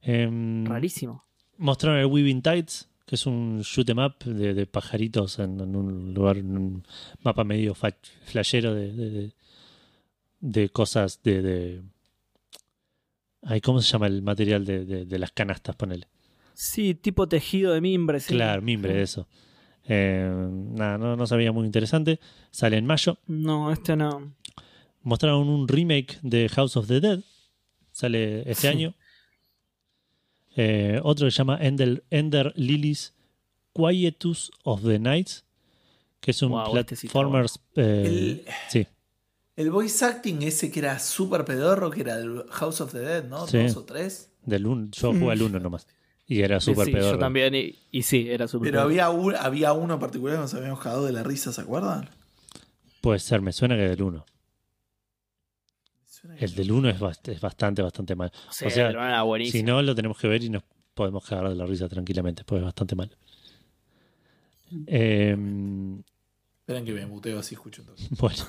Em, 0.02 0.66
Rarísimo. 0.66 1.24
mostraron 1.56 1.98
el 2.00 2.06
Weaving 2.06 2.42
Tides, 2.42 2.90
que 3.06 3.14
es 3.16 3.26
un 3.26 3.60
shoot 3.62 3.88
'em 3.90 3.98
up 3.98 4.24
de, 4.24 4.54
de 4.54 4.66
pajaritos 4.66 5.38
en, 5.38 5.60
en 5.60 5.76
un 5.76 6.14
lugar, 6.14 6.38
en 6.38 6.56
un 6.56 6.86
mapa 7.22 7.44
medio 7.44 7.74
flashero 7.74 8.74
de, 8.74 9.32
de, 10.40 10.68
cosas 10.70 11.20
de, 11.22 11.42
de- 11.42 11.82
Ay, 13.42 13.60
¿Cómo 13.60 13.80
se 13.82 13.92
llama 13.92 14.06
el 14.06 14.22
material 14.22 14.64
de, 14.64 15.18
las 15.18 15.32
canastas? 15.32 15.76
Ponele. 15.76 16.08
Sí, 16.54 16.94
tipo 16.94 17.28
tejido 17.28 17.74
de 17.74 17.80
mimbre. 17.82 18.20
Sí. 18.20 18.32
Claro, 18.34 18.62
mimbre 18.62 19.02
eso. 19.02 19.28
Eh, 19.86 20.26
nada, 20.50 20.96
no, 20.96 21.14
no 21.14 21.26
sabía 21.26 21.52
muy 21.52 21.66
interesante. 21.66 22.20
Sale 22.50 22.78
en 22.78 22.86
mayo. 22.86 23.18
No, 23.26 23.70
este 23.70 23.96
no. 23.96 24.32
Mostraron 25.02 25.46
un 25.48 25.68
remake 25.68 26.18
de 26.22 26.48
House 26.48 26.76
of 26.78 26.86
the 26.86 27.00
Dead. 27.00 27.20
Sale 27.92 28.40
este 28.50 28.62
Sí. 28.62 28.66
año. 28.68 28.94
Eh, 30.56 31.00
otro 31.02 31.26
que 31.26 31.30
se 31.30 31.38
llama 31.38 31.58
Ender, 31.60 32.04
Ender 32.10 32.52
Lilies 32.56 33.12
Quietus 33.72 34.50
of 34.62 34.82
the 34.84 34.98
Nights. 34.98 35.44
Que 36.20 36.30
es 36.30 36.40
un 36.42 36.50
Wow, 36.52 36.76
este 36.78 36.96
platformer. 36.96 37.46
eh, 37.76 38.02
El- 38.06 38.44
sí, 38.70 38.86
El 39.56 39.70
voice 39.70 40.04
acting 40.04 40.42
ese 40.42 40.70
que 40.70 40.80
era 40.80 40.98
súper 40.98 41.44
pedorro, 41.44 41.90
que 41.90 42.00
era 42.00 42.18
el 42.18 42.44
House 42.50 42.80
of 42.80 42.92
the 42.92 42.98
Dead, 43.00 43.24
¿no? 43.24 43.46
Sí. 43.46 43.58
Dos 43.58 43.76
o 43.76 43.84
tres. 43.84 44.30
del 44.44 44.66
un, 44.66 44.90
yo 44.90 45.12
jugué 45.12 45.32
al 45.32 45.42
uno 45.42 45.58
nomás. 45.60 45.86
Y 46.26 46.40
era 46.40 46.58
súper 46.60 46.86
sí, 46.86 46.92
pedorro. 46.92 47.12
Yo 47.12 47.18
también, 47.18 47.54
y, 47.54 47.78
y 47.90 48.02
sí, 48.02 48.26
era 48.30 48.48
súper 48.48 48.70
Pero 48.70 48.78
pedorro. 48.88 48.88
había, 48.90 49.10
un- 49.10 49.36
había 49.36 49.72
uno 49.74 49.94
en 49.94 50.00
particular 50.00 50.36
que 50.36 50.40
nos 50.42 50.54
habíamos 50.54 50.80
cagado 50.80 51.04
de 51.04 51.12
la 51.12 51.22
risa, 51.22 51.52
¿se 51.52 51.60
acuerdan? 51.60 52.08
Puede 53.02 53.18
ser, 53.18 53.42
me 53.42 53.52
suena 53.52 53.76
que 53.76 53.82
del 53.82 54.00
1. 54.02 54.24
El 56.38 56.54
del 56.54 56.72
1 56.72 56.88
es, 56.90 57.00
bast- 57.00 57.28
es 57.32 57.40
bastante, 57.40 57.82
bastante 57.82 58.14
mal. 58.14 58.32
Sí, 58.50 58.64
o 58.66 58.70
sea, 58.70 58.88
pero 58.88 59.04
era 59.04 59.22
buenísimo. 59.22 59.58
Si 59.58 59.62
no, 59.62 59.82
lo 59.82 59.94
tenemos 59.94 60.18
que 60.18 60.28
ver 60.28 60.42
y 60.42 60.48
nos 60.50 60.62
podemos 60.94 61.24
cagar 61.26 61.48
de 61.50 61.54
la 61.56 61.66
risa 61.66 61.88
tranquilamente, 61.88 62.44
pues 62.44 62.60
es 62.60 62.64
bastante 62.64 62.94
mal. 62.96 63.10
Eh, 64.86 65.36
Esperen 66.60 66.84
que 66.84 66.92
me 66.92 67.06
muteo 67.06 67.38
así 67.38 67.54
escucho 67.54 67.82
todo. 67.84 67.96
bueno. 68.18 68.42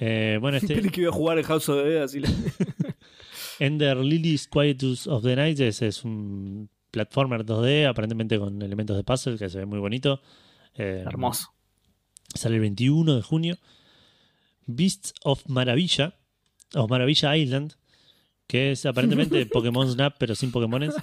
Eh, 0.00 0.38
bueno, 0.40 0.58
este 0.58 0.80
que 0.90 1.00
iba 1.00 1.10
a 1.10 1.12
jugar 1.12 1.38
el 1.38 1.44
House 1.44 1.68
of 1.68 1.82
the 1.82 1.88
Dead 1.88 2.02
así. 2.04 2.20
la- 2.20 2.28
Ender 3.58 3.96
Lily's 3.96 4.46
Quietus 4.46 5.08
of 5.08 5.24
the 5.24 5.34
Night 5.34 5.58
es, 5.58 5.82
es 5.82 6.04
un 6.04 6.70
platformer 6.92 7.44
2D, 7.44 7.88
aparentemente 7.88 8.38
con 8.38 8.62
elementos 8.62 8.96
de 8.96 9.02
puzzle 9.02 9.36
que 9.36 9.48
se 9.48 9.58
ve 9.58 9.66
muy 9.66 9.80
bonito. 9.80 10.20
Eh, 10.76 11.02
Hermoso. 11.04 11.48
Sale 12.34 12.54
el 12.54 12.60
21 12.60 13.16
de 13.16 13.22
junio. 13.22 13.58
Beasts 14.66 15.14
of 15.24 15.42
Maravilla, 15.48 16.14
o 16.74 16.86
Maravilla 16.88 17.36
Island, 17.36 17.74
que 18.46 18.72
es 18.72 18.84
aparentemente 18.86 19.44
Pokémon 19.52 19.90
Snap, 19.90 20.14
pero 20.18 20.34
sin 20.34 20.50
Pokémones. 20.52 20.94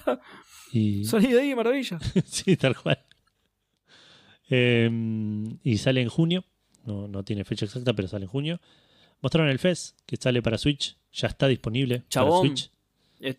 Y, 0.72 1.04
Salí 1.06 1.32
de 1.32 1.42
ahí, 1.42 1.56
maravilla. 1.56 2.00
sí, 2.26 2.56
tal 2.58 2.76
cual. 2.78 3.00
Eh, 4.50 4.90
y 5.64 5.78
sale 5.78 6.02
en 6.02 6.10
junio. 6.10 6.44
No, 6.86 7.08
no 7.08 7.24
tiene 7.24 7.44
fecha 7.46 7.66
exacta, 7.66 7.94
pero 7.94 8.08
sale 8.08 8.26
en 8.26 8.30
junio. 8.32 8.60
Mostraron 9.22 9.50
el 9.50 9.58
FES, 9.60 9.96
que 10.06 10.18
sale 10.18 10.42
para 10.42 10.58
Switch. 10.58 10.98
Ya 11.14 11.28
está 11.30 11.48
disponible 11.48 12.04
Chabón. 12.10 12.42
para 12.42 12.56
Switch. 12.56 12.72
Es- 13.20 13.38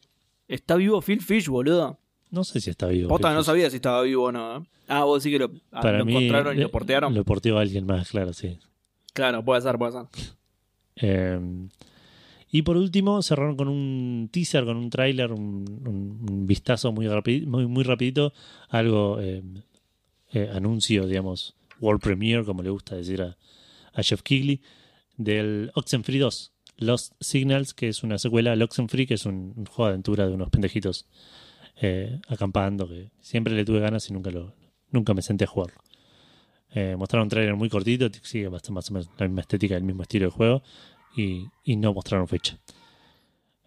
Está 0.48 0.76
vivo 0.76 1.00
Phil 1.02 1.20
Fish, 1.20 1.48
boludo. 1.48 1.98
No 2.30 2.44
sé 2.44 2.60
si 2.60 2.70
está 2.70 2.86
vivo. 2.86 3.08
Posta, 3.08 3.32
no 3.32 3.38
Fish. 3.40 3.46
sabía 3.46 3.68
si 3.70 3.76
estaba 3.76 4.02
vivo 4.02 4.24
o 4.26 4.32
no. 4.32 4.58
¿eh? 4.58 4.62
Ah, 4.88 5.02
vos 5.04 5.20
sí 5.22 5.30
que 5.30 5.38
lo, 5.40 5.50
ah, 5.72 5.80
Para 5.80 5.98
lo 5.98 6.04
mí, 6.04 6.12
encontraron 6.14 6.54
y 6.54 6.58
le- 6.58 6.62
lo 6.64 6.70
portearon. 6.70 7.14
Lo 7.14 7.24
porteó 7.24 7.58
alguien 7.58 7.84
más, 7.86 8.10
claro, 8.10 8.32
sí. 8.32 8.56
Claro, 9.12 9.44
puede 9.44 9.60
ser, 9.62 9.76
puede 9.76 9.92
ser. 9.92 10.02
Eh, 10.96 11.40
y 12.58 12.62
por 12.62 12.76
último, 12.76 13.20
cerraron 13.22 13.56
con 13.56 13.68
un 13.68 14.28
teaser, 14.32 14.64
con 14.64 14.76
un 14.76 14.90
tráiler, 14.90 15.32
un, 15.32 15.64
un- 15.86 16.46
vistazo 16.46 16.92
muy, 16.92 17.06
rapi- 17.06 17.44
muy, 17.46 17.66
muy 17.66 17.82
rapidito, 17.84 18.32
algo, 18.68 19.18
eh, 19.20 19.42
eh, 20.32 20.50
anuncio, 20.52 21.06
digamos, 21.06 21.54
World 21.80 22.00
Premiere, 22.02 22.44
como 22.44 22.62
le 22.62 22.70
gusta 22.70 22.96
decir 22.96 23.20
a, 23.22 23.36
a 23.92 24.02
Jeff 24.02 24.22
Kigley, 24.22 24.60
del 25.16 25.70
Oxenfree 25.74 26.18
2, 26.20 26.52
Lost 26.78 27.12
Signals, 27.20 27.74
que 27.74 27.88
es 27.88 28.02
una 28.02 28.18
secuela 28.18 28.52
al 28.52 28.62
Oxenfree, 28.62 29.06
que 29.06 29.14
es 29.14 29.26
un, 29.26 29.52
un 29.56 29.64
juego 29.66 29.86
de 29.88 29.94
aventura 29.94 30.26
de 30.28 30.34
unos 30.34 30.50
pendejitos 30.50 31.06
eh, 31.80 32.20
acampando, 32.28 32.88
que 32.88 33.10
siempre 33.20 33.54
le 33.54 33.64
tuve 33.64 33.80
ganas 33.80 34.08
y 34.08 34.12
nunca, 34.12 34.30
lo, 34.30 34.54
nunca 34.90 35.14
me 35.14 35.22
senté 35.22 35.44
a 35.44 35.48
jugarlo. 35.48 35.80
Eh, 36.74 36.94
mostraron 36.98 37.26
un 37.26 37.30
trailer 37.30 37.54
muy 37.56 37.68
cortito, 37.68 38.08
sigue 38.22 38.48
bastante 38.48 38.74
más 38.74 38.90
o 38.90 38.94
menos 38.94 39.10
la 39.18 39.26
misma 39.26 39.40
estética, 39.42 39.76
el 39.76 39.84
mismo 39.84 40.02
estilo 40.02 40.26
de 40.26 40.30
juego, 40.32 40.62
y, 41.16 41.46
y 41.64 41.76
no 41.76 41.92
mostraron 41.94 42.28
fecha. 42.28 42.58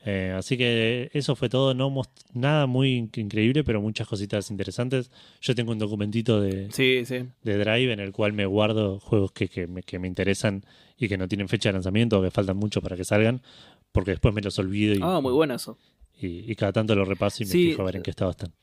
Eh, 0.05 0.33
así 0.35 0.57
que 0.57 1.09
eso 1.13 1.35
fue 1.35 1.49
todo, 1.49 1.73
no 1.73 1.93
nada 2.33 2.67
muy 2.67 2.95
in- 2.95 3.11
increíble, 3.17 3.65
pero 3.65 3.81
muchas 3.81 4.07
cositas 4.07 4.49
interesantes. 4.49 5.11
Yo 5.41 5.53
tengo 5.55 5.73
un 5.73 5.77
documentito 5.79 6.39
de, 6.39 6.71
Sí, 6.71 7.03
sí. 7.05 7.27
de 7.43 7.57
Drive 7.57 7.91
en 7.91 7.99
el 7.99 8.13
cual 8.13 8.31
me 8.31 8.45
guardo 8.45 8.99
juegos 8.99 9.33
que, 9.33 9.49
que 9.49 9.67
me, 9.67 9.83
que 9.83 9.99
me 9.99 10.07
interesan 10.07 10.63
y 10.97 11.09
que 11.09 11.17
no 11.17 11.27
tienen 11.27 11.49
fecha 11.49 11.69
de 11.69 11.73
lanzamiento 11.73 12.17
o 12.19 12.21
que 12.23 12.31
faltan 12.31 12.55
mucho 12.55 12.81
para 12.81 12.95
que 12.95 13.03
salgan, 13.03 13.41
porque 13.91 14.11
después 14.11 14.33
me 14.33 14.41
los 14.41 14.57
olvido 14.57 14.93
y, 14.95 14.99
Ah, 15.01 15.19
muy 15.19 15.33
bueno 15.33 15.53
eso. 15.55 15.77
y- 16.17 16.49
y 16.49 16.55
cada 16.55 16.71
tanto 16.71 16.95
lo 16.95 17.03
repaso 17.03 17.43
y 17.43 17.45
me 17.47 17.51
Sí. 17.51 17.69
fijo 17.71 17.81
a 17.81 17.85
ver 17.85 17.97
en 17.97 18.03
qué 18.03 18.11
estado 18.11 18.31
están. 18.31 18.53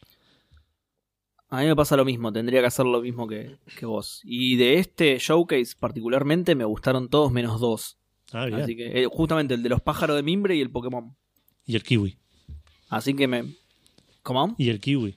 A 1.48 1.60
mí 1.60 1.66
me 1.66 1.76
pasa 1.76 1.96
lo 1.96 2.04
mismo, 2.04 2.32
tendría 2.32 2.60
que 2.60 2.66
hacer 2.66 2.86
lo 2.86 3.00
mismo 3.02 3.28
que, 3.28 3.56
que 3.78 3.86
vos. 3.86 4.20
Y 4.24 4.56
de 4.56 4.78
este 4.78 5.16
showcase 5.18 5.74
particularmente 5.78 6.54
me 6.56 6.64
gustaron 6.64 7.08
todos 7.08 7.30
menos 7.30 7.60
dos. 7.60 7.98
Ah, 8.32 8.47
bien. 8.47 8.61
Así 8.61 8.77
que 8.77 9.03
eh, 9.03 9.07
justamente 9.11 9.55
el 9.55 9.62
de 9.62 9.69
los 9.69 9.81
pájaros 9.81 10.16
de 10.16 10.23
mimbre 10.23 10.57
y 10.57 10.61
el 10.61 10.70
Pokémon. 10.70 11.16
Y 11.65 11.77
el 11.77 11.82
kiwi. 11.82 12.19
Así 12.89 13.15
que 13.15 13.27
me... 13.28 13.55
¿Cómo? 14.23 14.55
Y 14.59 14.69
el 14.70 14.81
kiwi. 14.81 15.16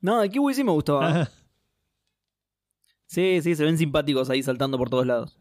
No, 0.00 0.22
el 0.22 0.30
Kiwi 0.30 0.54
sí 0.54 0.64
me 0.64 0.72
gustó. 0.72 1.02
¿eh? 1.02 1.06
Ah, 1.10 1.30
Sí, 3.06 3.40
sí, 3.42 3.54
se 3.56 3.64
ven 3.64 3.76
simpáticos 3.76 4.30
ahí 4.30 4.42
saltando 4.42 4.78
por 4.78 4.88
todos 4.88 5.04
lados. 5.06 5.36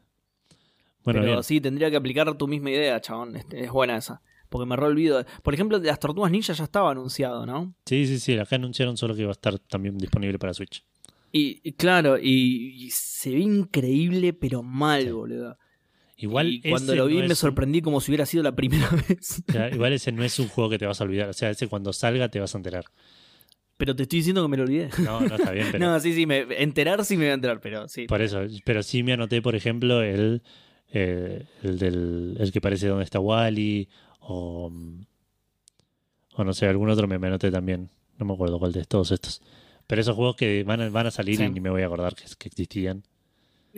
bueno, 1.04 1.20
Pero 1.22 1.34
bien. 1.34 1.44
sí, 1.44 1.62
tendría 1.62 1.92
que 1.92 1.98
aplicar 1.98 2.36
tu 2.38 2.48
misma 2.48 2.72
idea, 2.72 3.00
chabón. 3.00 3.36
Este, 3.36 3.64
es 3.64 3.72
buena 3.72 3.96
esa. 3.98 4.22
Porque 4.50 4.66
me 4.66 4.76
re 4.76 4.86
olvido. 4.88 5.24
Por 5.44 5.54
ejemplo, 5.54 5.80
de 5.80 5.88
las 5.88 6.00
tortugas 6.00 6.32
ninja 6.32 6.54
ya 6.54 6.64
estaba 6.64 6.90
anunciado, 6.92 7.46
¿no? 7.46 7.76
Sí, 7.86 8.08
sí, 8.08 8.20
sí. 8.20 8.38
Acá 8.40 8.56
anunciaron 8.56 8.98
solo 8.98 9.14
que 9.16 9.22
iba 9.22 9.30
a 9.30 9.34
estar 9.34 9.60
también 9.60 9.98
disponible 10.00 10.40
para 10.40 10.54
Switch. 10.56 10.84
Y, 11.32 11.62
y 11.64 11.74
claro, 11.74 12.18
y, 12.18 12.86
y 12.86 12.90
se 12.90 13.30
ve 13.30 13.40
increíble, 13.40 14.34
pero 14.34 14.64
mal, 14.64 15.04
Sí. 15.04 15.12
boludo. 15.12 15.58
Igual 16.22 16.48
y 16.54 16.62
cuando 16.70 16.96
lo 16.96 17.06
vi 17.08 17.16
no 17.16 17.22
me 17.22 17.28
un- 17.30 17.36
sorprendí 17.36 17.82
como 17.82 18.02
si 18.02 18.12
hubiera 18.12 18.26
sido 18.26 18.44
la 18.44 18.54
primera 18.56 18.90
vez. 19.10 19.42
o 19.48 19.52
sea, 19.52 19.70
igual 19.70 19.94
ese 19.94 20.12
no 20.12 20.24
es 20.24 20.38
un 20.40 20.48
juego 20.50 20.70
que 20.70 20.78
te 20.78 20.86
vas 20.86 21.00
a 21.00 21.04
olvidar. 21.06 21.30
O 21.30 21.34
sea, 21.34 21.50
ese 21.50 21.68
cuando 21.68 21.94
salga 21.94 22.30
te 22.30 22.40
vas 22.40 22.54
a 22.54 22.58
enterar. 22.58 22.86
pero 23.78 23.96
te 23.96 24.04
estoy 24.04 24.20
diciendo 24.20 24.42
que 24.44 24.50
me 24.50 24.58
lo 24.58 24.64
olvidé. 24.64 24.90
No, 25.04 25.22
no 25.22 25.36
está 25.36 25.52
bien, 25.52 25.68
pero 25.72 25.86
No, 25.90 26.00
sí, 26.00 26.14
sí, 26.14 26.26
me, 26.26 26.46
enterar 26.62 27.06
sí 27.06 27.16
me 27.16 27.24
voy 27.26 27.32
a 27.32 27.36
enterar, 27.36 27.62
pero 27.62 27.88
sí. 27.88 28.06
por 28.08 28.22
eso. 28.22 28.42
Pero 28.66 28.84
sí 28.84 29.02
me 29.04 29.14
anoté, 29.14 29.42
por 29.42 29.56
ejemplo, 29.56 30.02
el, 30.04 30.42
eh, 30.92 31.46
el 31.64 31.80
del 31.80 32.36
el 32.40 32.52
que 32.52 32.60
parece 32.60 32.88
donde 32.88 33.06
está 33.06 33.20
Wally 33.22 33.88
o, 34.20 34.72
o 36.36 36.44
no 36.44 36.54
sé, 36.54 36.66
algún 36.68 36.90
otro 36.90 37.08
me, 37.08 37.18
me 37.20 37.28
anoté 37.28 37.52
también. 37.52 37.90
No 38.18 38.26
me 38.26 38.34
acuerdo 38.34 38.60
cuál 38.60 38.74
de 38.74 38.84
todos 38.86 39.12
estos. 39.12 39.42
Pero 39.88 40.02
esos 40.02 40.16
juegos 40.16 40.36
que 40.36 40.64
van 40.64 40.82
a, 40.82 40.90
van 40.90 41.08
a 41.08 41.12
salir 41.12 41.38
Sí. 41.38 41.44
y 41.44 41.50
ni 41.50 41.60
me 41.62 41.70
voy 41.70 41.82
a 41.82 41.86
acordar 41.86 42.14
que, 42.16 42.24
que 42.38 42.48
existían. 42.50 43.04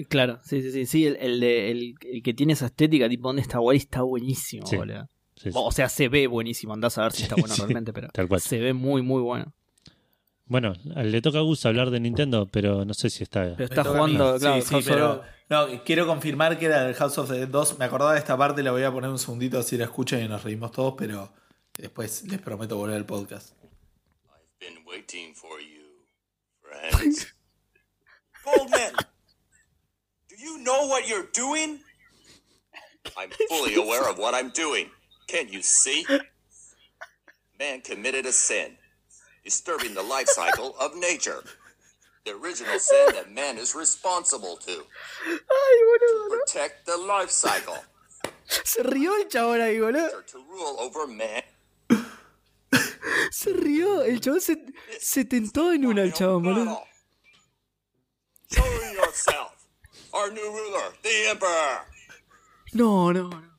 Claro, 0.10 0.40
sí, 0.44 0.62
sí, 0.62 0.72
sí. 0.72 0.86
Sí, 0.86 1.06
el, 1.06 1.18
el, 1.18 1.40
de- 1.40 1.72
el- 1.72 1.96
el 2.02 2.24
que 2.24 2.34
tiene 2.34 2.54
esa 2.54 2.68
estética, 2.68 3.08
tipo, 3.10 3.28
¿dónde 3.28 3.42
está 3.42 3.60
Wally? 3.60 3.78
Está 3.80 4.02
buenísimo, 4.02 4.66
Sí. 4.66 4.78
boludo. 4.78 5.08
Sí, 5.36 5.52
sí. 5.52 5.58
O 5.60 5.72
sea, 5.72 5.90
se 5.90 6.08
ve 6.08 6.28
buenísimo. 6.28 6.74
Andás 6.74 6.98
a 6.98 7.04
ver 7.04 7.12
si 7.14 7.24
está 7.24 7.36
bueno 7.36 7.54
Sí, 7.56 7.62
realmente, 7.62 7.92
pero 7.94 8.10
tal 8.10 8.28
cual. 8.28 8.42
se 8.42 8.60
ve 8.60 8.74
muy, 8.74 9.02
muy 9.02 9.22
bueno. 9.22 9.54
Bueno, 10.46 10.74
le 10.84 11.22
toca 11.22 11.38
a 11.38 11.42
Gus 11.42 11.66
hablar 11.66 11.92
de 11.92 12.00
Nintendo, 12.02 12.46
pero 12.52 12.84
no 12.84 12.94
sé 12.94 13.10
si 13.10 13.24
está. 13.24 13.56
Pero 13.56 13.64
está 13.66 13.84
jugando, 13.86 14.38
claro, 14.38 14.62
Sí, 14.62 14.68
sí, 14.82 14.86
pero. 14.86 15.22
No, 15.50 15.68
quiero 15.84 16.06
confirmar 16.08 16.58
que 16.60 16.66
era 16.66 16.88
el 16.88 16.94
House 16.96 17.18
of 17.18 17.30
the 17.30 17.38
Dead 17.38 17.48
2. 17.48 17.80
Me 17.80 17.86
acordaba 17.86 18.14
de 18.14 18.20
esta 18.20 18.38
parte, 18.38 18.62
la 18.64 18.72
voy 18.72 18.84
a 18.84 18.92
poner 18.92 19.10
un 19.10 19.20
segundito 19.20 19.60
así 19.60 19.78
la 19.78 19.86
escuchan 19.86 20.24
y 20.24 20.28
nos 20.28 20.44
reímos 20.44 20.72
todos, 20.72 20.96
pero 20.98 21.32
después 21.78 22.24
les 22.28 22.40
prometo 22.42 22.78
volver 22.78 22.96
al 22.98 23.06
podcast. 23.06 23.54
Been 24.60 24.86
waiting 24.86 25.34
for 25.36 25.60
you, 25.60 26.06
friends. 26.62 27.34
Goldman, 28.46 28.94
you 30.52 30.64
know 30.64 30.88
what 30.88 31.08
you're 31.08 31.28
doing? 31.34 31.80
I'm 33.18 33.30
fully 33.50 33.76
aware 33.76 34.10
of 34.10 34.18
what 34.18 34.34
I'm 34.34 34.50
doing. 34.50 34.90
Can't 35.28 35.52
you 35.52 35.62
see? 35.62 36.06
Man 37.60 37.82
committed 37.82 38.26
a 38.26 38.32
sin, 38.32 38.78
disturbing 39.44 39.94
the 39.94 40.04
life 40.04 40.28
cycle 40.28 40.76
of 40.80 40.96
nature. 40.96 41.44
The 42.26 42.36
original 42.36 42.78
sin 42.80 43.16
that 43.16 43.32
man 43.32 43.58
is 43.58 43.74
responsible 43.74 44.58
to. 44.58 44.84
Protect 46.30 46.86
the 46.86 46.98
life 46.98 47.32
cycle. 47.32 47.78
Se 48.46 48.84
rió 48.84 49.16
el 49.16 49.28
chabón 49.28 49.62
ahí, 49.62 49.80
boludo. 49.80 50.26
To 50.26 50.38
rule 50.50 50.78
over 50.80 51.08
man. 51.08 51.42
Se 53.32 53.54
rió. 53.54 54.04
El 54.04 54.20
chabón 54.20 54.42
se, 54.42 54.58
se 55.00 55.24
tentó 55.26 55.72
en 55.72 55.86
una, 55.86 56.04
el 56.04 56.14
chabón, 56.14 56.44
boludo. 56.44 56.84
Show 58.52 58.66
yourself. 58.94 59.51
Our 60.14 60.32
new 60.34 60.44
ruler, 60.44 60.92
the 61.02 61.30
emperor. 61.32 61.86
No, 62.74 63.12
no, 63.14 63.30
no. 63.30 63.52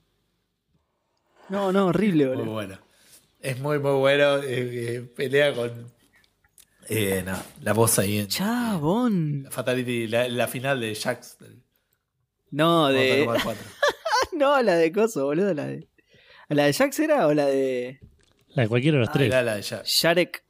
No, 1.48 1.72
no, 1.72 1.86
horrible, 1.88 2.26
Muy 2.26 2.36
boludo. 2.36 2.52
bueno. 2.52 2.78
Es 3.40 3.58
muy, 3.58 3.78
muy 3.78 3.92
bueno. 3.98 4.36
eh, 4.38 4.96
eh, 4.96 5.00
pelea 5.16 5.54
con. 5.54 5.92
Eh, 6.88 7.22
no, 7.24 7.36
la 7.62 7.72
voz 7.72 7.98
ahí 7.98 8.18
en. 8.18 8.28
Chabón. 8.28 9.42
La 9.44 9.50
Fatality, 9.50 10.06
la, 10.08 10.28
la 10.28 10.46
final 10.48 10.80
de 10.80 10.94
Jax. 10.94 11.38
del 11.38 11.62
No, 12.50 12.88
de. 12.88 13.24
Kombat 13.24 13.42
4. 13.44 13.62
No, 14.32 14.60
la 14.62 14.76
de 14.76 14.90
Coso, 14.92 15.24
boludo. 15.26 15.52
La 15.54 15.66
de. 15.66 15.88
¿La 16.48 16.64
de 16.64 16.72
Jax 16.72 16.98
era 17.00 17.26
o 17.26 17.34
la 17.34 17.46
de. 17.46 18.00
La 18.48 18.62
de 18.62 18.68
cualquiera 18.68 18.96
de 18.96 19.00
los 19.00 19.08
Ah, 19.10 19.12
tres. 19.12 19.26
era 19.28 19.42
la 19.42 19.56
de 19.56 19.62
Jax. 19.62 19.88
Sharek? 19.88 20.44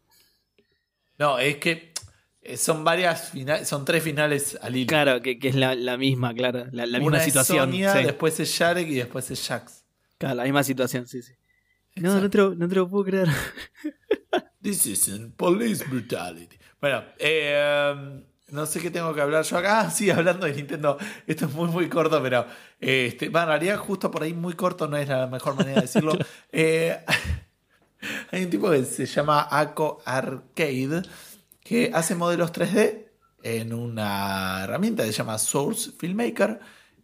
No, 1.18 1.38
es 1.38 1.56
que 1.56 1.91
son 2.56 2.84
varias 2.84 3.30
finales, 3.30 3.68
son 3.68 3.84
tres 3.84 4.02
finales 4.02 4.58
al 4.60 4.76
hilo. 4.76 4.88
Claro, 4.88 5.22
que, 5.22 5.38
que 5.38 5.48
es 5.48 5.54
la, 5.54 5.74
la 5.74 5.96
misma, 5.96 6.34
claro. 6.34 6.66
La, 6.72 6.86
la 6.86 6.98
misma 6.98 7.06
Una 7.08 7.18
es 7.18 7.24
situación. 7.24 7.70
Sonya, 7.70 7.92
sí. 7.96 8.04
después 8.04 8.38
es 8.40 8.48
Sharek 8.50 8.88
y 8.88 8.94
después 8.94 9.30
es 9.30 9.46
Jax. 9.46 9.84
Claro, 10.18 10.34
la 10.36 10.44
misma 10.44 10.62
situación, 10.62 11.06
sí, 11.06 11.22
sí. 11.22 11.32
No, 11.96 12.20
no 12.20 12.30
te, 12.30 12.38
lo, 12.38 12.54
no 12.54 12.68
te 12.68 12.74
lo 12.74 12.88
puedo 12.88 13.04
creer. 13.04 13.28
This 14.62 14.86
isn't 14.86 15.36
police 15.36 15.84
brutality. 15.84 16.56
Bueno, 16.80 17.04
eh, 17.18 18.22
no 18.48 18.66
sé 18.66 18.80
qué 18.80 18.90
tengo 18.90 19.14
que 19.14 19.20
hablar 19.20 19.44
yo 19.44 19.56
acá. 19.58 19.80
Ah, 19.86 19.90
sí, 19.90 20.10
hablando 20.10 20.46
de 20.46 20.54
Nintendo. 20.54 20.96
Esto 21.26 21.46
es 21.46 21.52
muy, 21.52 21.68
muy 21.68 21.88
corto, 21.88 22.22
pero. 22.22 22.46
eh, 22.80 23.06
Este, 23.08 23.28
bueno, 23.28 23.44
en 23.44 23.48
realidad, 23.48 23.78
justo 23.78 24.10
por 24.10 24.22
ahí, 24.22 24.32
muy 24.34 24.54
corto 24.54 24.86
no 24.88 24.96
es 24.96 25.08
la 25.08 25.26
mejor 25.26 25.54
manera 25.56 25.76
de 25.76 25.82
decirlo. 25.82 26.12
Eh, 26.52 26.96
hay 28.30 28.44
un 28.44 28.50
tipo 28.50 28.70
que 28.70 28.84
se 28.84 29.06
llama 29.06 29.46
Aco 29.50 30.02
Arcade 30.04 31.02
que 31.62 31.90
hace 31.94 32.14
modelos 32.14 32.52
3D 32.52 33.08
en 33.42 33.72
una 33.72 34.62
herramienta 34.64 35.04
que 35.04 35.12
se 35.12 35.18
llama 35.18 35.38
Source 35.38 35.92
Filmmaker. 35.98 36.60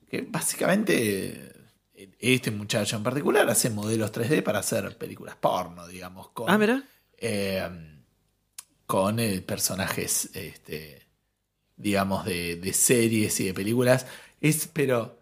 que 0.09 0.22
básicamente 0.22 1.51
eh, 1.94 2.10
este 2.18 2.51
muchacho 2.51 2.97
en 2.97 3.02
particular 3.02 3.48
hace 3.51 3.70
modelos 3.70 4.12
3D 4.12 4.43
para 4.43 4.60
hacer 4.60 4.97
películas 4.97 5.36
porno, 5.36 5.86
digamos, 5.86 6.30
con, 6.30 6.48
Ah, 6.51 6.55
eh, 7.18 7.68
con 8.86 9.18
eh, 9.20 9.40
personajes, 9.43 10.30
este, 10.35 11.06
digamos, 11.76 12.24
de, 12.24 12.56
de 12.56 12.72
series 12.72 13.39
y 13.40 13.47
de 13.47 13.55
películas. 13.55 14.06
Es, 14.40 14.68
pero, 14.72 15.18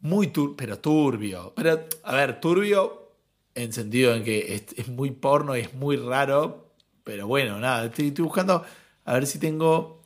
muy 0.00 0.28
tur- 0.28 0.54
pero 0.56 0.78
turbio. 0.78 1.52
Pero, 1.54 1.84
a 2.04 2.14
ver, 2.14 2.40
turbio 2.40 3.10
en 3.54 3.72
sentido 3.72 4.14
en 4.14 4.24
que 4.24 4.54
es, 4.54 4.64
es 4.76 4.88
muy 4.88 5.10
porno 5.10 5.56
y 5.56 5.60
es 5.60 5.74
muy 5.74 5.96
raro. 5.96 6.61
Pero 7.04 7.26
bueno, 7.26 7.58
nada, 7.58 7.86
estoy, 7.86 8.08
estoy 8.08 8.24
buscando 8.24 8.64
a 9.04 9.14
ver 9.14 9.26
si 9.26 9.38
tengo. 9.38 10.00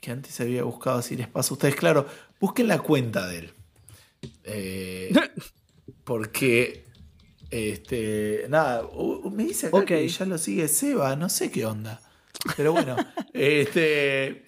Que 0.00 0.10
antes 0.10 0.40
había 0.40 0.62
buscado, 0.64 1.02
si 1.02 1.14
les 1.16 1.28
paso 1.28 1.52
a 1.52 1.56
ustedes. 1.56 1.74
Claro, 1.76 2.06
busquen 2.40 2.68
la 2.68 2.78
cuenta 2.78 3.26
de 3.26 3.38
él. 3.38 3.52
Eh, 4.44 5.12
porque. 6.04 6.84
Este. 7.50 8.46
Nada, 8.48 8.82
me 9.30 9.44
dice 9.44 9.66
acá 9.66 9.76
Ok. 9.78 9.84
que 9.86 10.08
ya 10.08 10.24
lo 10.24 10.38
sigue 10.38 10.68
Seba, 10.68 11.16
no 11.16 11.28
sé 11.28 11.50
qué 11.50 11.66
onda. 11.66 12.00
Pero 12.56 12.72
bueno, 12.72 12.96
este. 13.34 14.44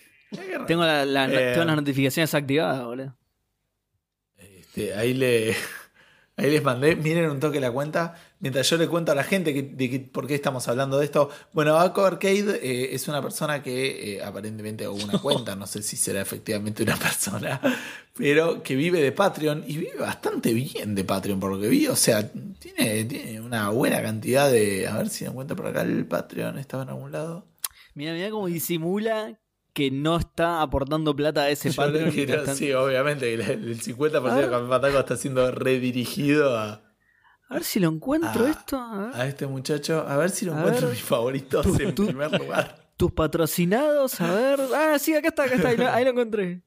Tengo, 0.67 0.85
la- 0.85 1.05
la- 1.05 1.27
Eh, 1.27 1.53
tengo 1.53 1.67
las 1.67 1.77
notificaciones 1.77 2.33
activadas, 2.35 2.83
boludo. 2.85 3.15
Este, 4.39 4.95
ahí, 4.95 5.13
le, 5.13 5.55
ahí 6.37 6.51
les 6.51 6.63
mandé, 6.63 6.97
miren 6.97 7.29
un 7.31 7.41
toque 7.41 7.61
la 7.61 7.71
cuenta, 7.71 8.15
mientras 8.43 8.69
yo 8.69 8.77
le 8.77 8.87
cuento 8.89 9.11
a 9.13 9.15
la 9.15 9.25
gente 9.25 9.55
que, 9.55 9.63
de 9.63 9.89
que- 9.89 10.01
por 10.01 10.27
qué 10.27 10.35
estamos 10.35 10.69
hablando 10.69 10.99
de 10.99 11.07
esto. 11.07 11.31
Bueno, 11.55 11.79
Aco 11.79 12.05
Arcade 12.05 12.61
eh, 12.63 12.95
es 12.95 13.09
una 13.09 13.23
persona 13.23 13.63
que 13.63 14.17
eh, 14.17 14.23
aparentemente 14.23 14.87
hubo 14.87 15.03
una 15.03 15.19
cuenta, 15.23 15.57
no 15.57 15.67
sé 15.67 15.83
si 15.83 15.97
será 15.97 16.21
efectivamente 16.21 16.83
una 16.83 16.97
persona, 16.97 17.59
pero 18.15 18.63
que 18.63 18.77
vive 18.77 19.01
de 19.01 19.13
Patreon 19.13 19.65
y 19.67 19.79
vive 19.79 19.97
bastante 19.99 20.53
bien 20.53 20.95
de 20.95 21.05
Patreon 21.05 21.41
por 21.41 21.51
lo 21.53 21.59
que 21.61 21.69
vi. 21.69 21.87
O 21.87 21.97
sea, 21.97 22.31
tiene, 22.59 23.05
tiene 23.05 23.41
una 23.41 23.71
buena 23.71 24.03
cantidad 24.03 24.51
de... 24.51 24.87
A 24.87 24.99
ver 24.99 25.09
si 25.09 25.25
encuentro 25.25 25.57
por 25.57 25.69
acá 25.69 25.81
el 25.83 26.05
Patreon, 26.05 26.59
estaba 26.59 26.83
en 26.83 26.91
algún 26.91 27.13
lado. 27.13 27.47
Mira, 27.95 28.13
mira 28.13 28.29
cómo 28.31 28.49
disimula 28.49 29.39
que 29.75 29.91
no 29.91 30.17
está 30.19 30.61
aportando 30.61 31.17
plata 31.17 31.43
a 31.45 31.49
ese 31.51 31.71
Yo 31.71 31.77
Patreon. 31.77 32.11
quiero- 32.11 32.41
están- 32.41 32.57
Sí, 32.57 32.73
obviamente, 32.73 33.33
el, 33.33 33.41
el 33.41 33.81
50% 33.81 34.31
A 34.31 34.35
de 34.35 34.41
ver. 34.43 34.51
Café 34.51 34.67
Pataco 34.69 34.99
está 34.99 35.17
siendo 35.17 35.51
redirigido 35.51 36.59
a... 36.59 36.83
A 37.53 37.57
ver 37.57 37.65
si 37.65 37.81
lo 37.81 37.91
encuentro 37.91 38.47
Ah. 38.47 38.51
esto. 38.51 38.79
a 38.79 38.97
ver. 39.09 39.15
a 39.21 39.27
este 39.27 39.47
muchacho, 39.47 40.07
a 40.09 40.17
ver 40.17 40.31
si 40.31 40.47
lo 40.47 40.55
A 40.55 40.59
encuentro 40.59 40.87
ver. 40.87 40.97
mis 40.97 41.05
favoritos 41.05 41.67
en 41.81 41.95
primer 41.95 42.33
lugar. 42.41 42.81
Tus 42.97 43.13
patrocinados, 43.13 44.19
a 44.23 44.33
ver. 44.33 44.59
Ah, 44.75 44.99
sí, 44.99 45.15
acá 45.15 45.29
está, 45.29 45.45
acá 45.45 45.57
está. 45.57 45.69
Ahí 45.69 45.77
lo, 45.77 45.91
ahí 45.91 46.05
lo 46.05 46.11
encontré. 46.13 46.63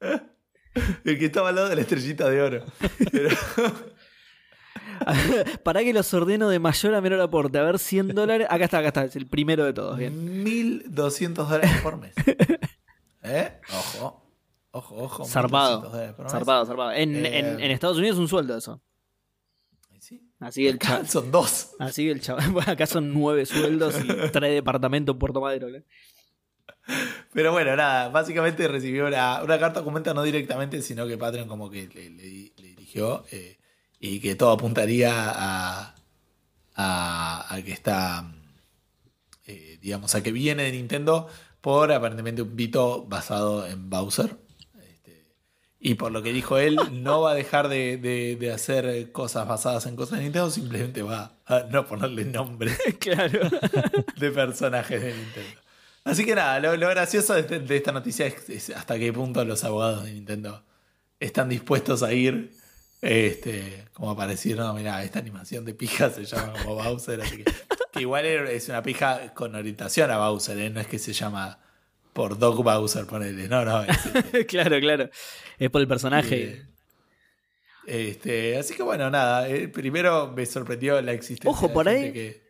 El 1.04 1.18
que 1.18 1.24
estaba 1.26 1.48
al 1.48 1.54
lado 1.54 1.68
de 1.70 1.76
la 1.76 1.80
estrellita 1.80 2.28
de 2.28 2.42
oro. 2.42 2.64
Pero- 3.10 3.30
Para 5.64 5.80
que 5.82 5.92
los 5.92 6.12
ordeno 6.12 6.48
de 6.48 6.58
mayor 6.58 6.94
a 6.94 7.00
menor 7.00 7.20
aporte. 7.20 7.58
A 7.58 7.62
ver, 7.62 7.78
100 7.78 8.08
dólares. 8.08 8.46
Acá 8.50 8.64
está, 8.64 8.78
acá 8.78 8.88
está. 8.88 9.04
Es 9.04 9.16
el 9.16 9.26
primero 9.26 9.64
de 9.64 9.72
todos. 9.72 9.96
Bien. 9.96 10.42
1200 10.44 11.48
dólares 11.48 11.80
por 11.82 11.96
mes. 11.98 12.14
¿Eh? 13.22 13.52
Ojo. 13.72 14.22
Ojo, 14.72 14.94
ojo. 14.96 15.22
1200 15.24 15.30
Zarpado. 15.30 15.90
Zarpado, 16.28 16.66
zarpado. 16.66 16.92
En, 16.92 17.24
Eh. 17.24 17.38
en- 17.38 17.60
en 17.60 17.70
Estados 17.70 17.98
Unidos 17.98 18.16
es 18.16 18.20
un 18.20 18.28
sueldo 18.28 18.56
eso. 18.56 18.80
Sí. 20.38 20.44
Así 20.44 20.66
el 20.68 20.78
chaval. 20.80 21.08
son 21.08 21.30
dos. 21.30 21.70
Así 21.78 22.08
el 22.08 22.20
chaval. 22.20 22.50
Bueno, 22.52 22.72
acá 22.72 22.86
son 22.86 23.12
nueve 23.12 23.46
sueldos 23.46 23.96
y 24.04 24.06
tres 24.32 24.52
departamentos 24.54 25.14
en 25.14 25.18
Puerto 25.18 25.40
Madero. 25.40 25.68
¿no? 25.70 25.78
Pero 27.32 27.52
bueno, 27.52 27.74
nada, 27.76 28.08
básicamente 28.10 28.68
recibió 28.68 29.06
una, 29.06 29.42
una 29.42 29.58
carta 29.58 29.82
comenta 29.82 30.14
no 30.14 30.22
directamente, 30.22 30.82
sino 30.82 31.06
que 31.06 31.18
Patreon 31.18 31.48
como 31.48 31.68
que 31.70 31.88
le, 31.88 32.10
le- 32.10 32.52
le 32.56 32.68
dirigió 32.68 33.24
eh, 33.32 33.58
y 33.98 34.20
que 34.20 34.34
todo 34.36 34.52
apuntaría 34.52 35.12
a, 35.12 35.94
a, 36.76 37.54
a 37.54 37.62
que 37.62 37.72
está, 37.72 38.32
eh, 39.46 39.78
digamos, 39.80 40.14
a 40.14 40.22
que 40.22 40.32
viene 40.32 40.62
de 40.64 40.72
Nintendo 40.72 41.28
por 41.60 41.90
aparentemente 41.92 42.42
un 42.42 42.54
Vito 42.54 43.04
basado 43.06 43.66
en 43.66 43.90
Bowser. 43.90 44.36
Y 45.78 45.94
por 45.94 46.10
lo 46.10 46.22
que 46.22 46.32
dijo 46.32 46.56
él, 46.58 46.78
no 46.92 47.20
va 47.20 47.32
a 47.32 47.34
dejar 47.34 47.68
de, 47.68 47.96
de- 47.98 48.36
de 48.36 48.52
hacer 48.52 49.12
cosas 49.12 49.46
basadas 49.46 49.86
en 49.86 49.94
cosas 49.96 50.18
de 50.18 50.24
Nintendo, 50.24 50.50
simplemente 50.50 51.02
va 51.02 51.32
a 51.46 51.60
no 51.70 51.86
ponerle 51.86 52.24
nombre 52.24 52.72
claro. 52.98 53.40
de 54.16 54.30
personajes 54.30 55.02
de 55.02 55.14
Nintendo. 55.14 55.60
Así 56.04 56.24
que 56.24 56.34
nada, 56.34 56.60
lo, 56.60 56.76
lo 56.76 56.88
gracioso 56.88 57.34
de, 57.34 57.42
de 57.42 57.76
esta 57.76 57.92
noticia 57.92 58.26
es, 58.26 58.48
es 58.48 58.70
hasta 58.70 58.98
qué 58.98 59.12
punto 59.12 59.44
los 59.44 59.64
abogados 59.64 60.04
de 60.04 60.12
Nintendo 60.12 60.64
están 61.20 61.48
dispuestos 61.48 62.02
a 62.02 62.12
ir 62.12 62.52
este, 63.02 63.84
como 63.92 64.16
para 64.16 64.30
decir, 64.30 64.56
no, 64.56 64.72
mira, 64.74 65.02
esta 65.04 65.18
animación 65.18 65.64
de 65.64 65.74
pija 65.74 66.10
se 66.10 66.24
llama 66.24 66.52
como 66.62 66.74
Bowser, 66.76 67.20
así 67.20 67.38
que, 67.38 67.44
que 67.92 68.00
igual 68.00 68.24
es 68.24 68.68
una 68.68 68.82
pija 68.82 69.34
con 69.34 69.54
orientación 69.54 70.10
a 70.10 70.18
Bowser, 70.18 70.58
¿eh? 70.58 70.70
no 70.70 70.80
es 70.80 70.86
que 70.86 70.98
se 70.98 71.12
llama 71.12 71.58
por 72.16 72.36
Doc 72.38 72.64
Bowser, 72.64 73.06
ponele, 73.06 73.46
no, 73.46 73.64
no, 73.64 73.82
es, 73.84 74.06
este, 74.14 74.46
claro, 74.46 74.80
claro. 74.80 75.08
Es 75.58 75.70
por 75.70 75.80
el 75.82 75.86
personaje. 75.86 76.42
eh, 76.44 76.66
este, 77.86 78.56
así 78.58 78.74
que 78.74 78.82
bueno, 78.82 79.08
nada, 79.10 79.48
eh, 79.48 79.68
primero 79.68 80.32
me 80.34 80.44
sorprendió 80.46 81.00
la 81.02 81.12
existencia 81.12 81.50
Ojo, 81.50 81.72
por 81.72 81.88
ahí- 81.88 82.12
que- 82.12 82.42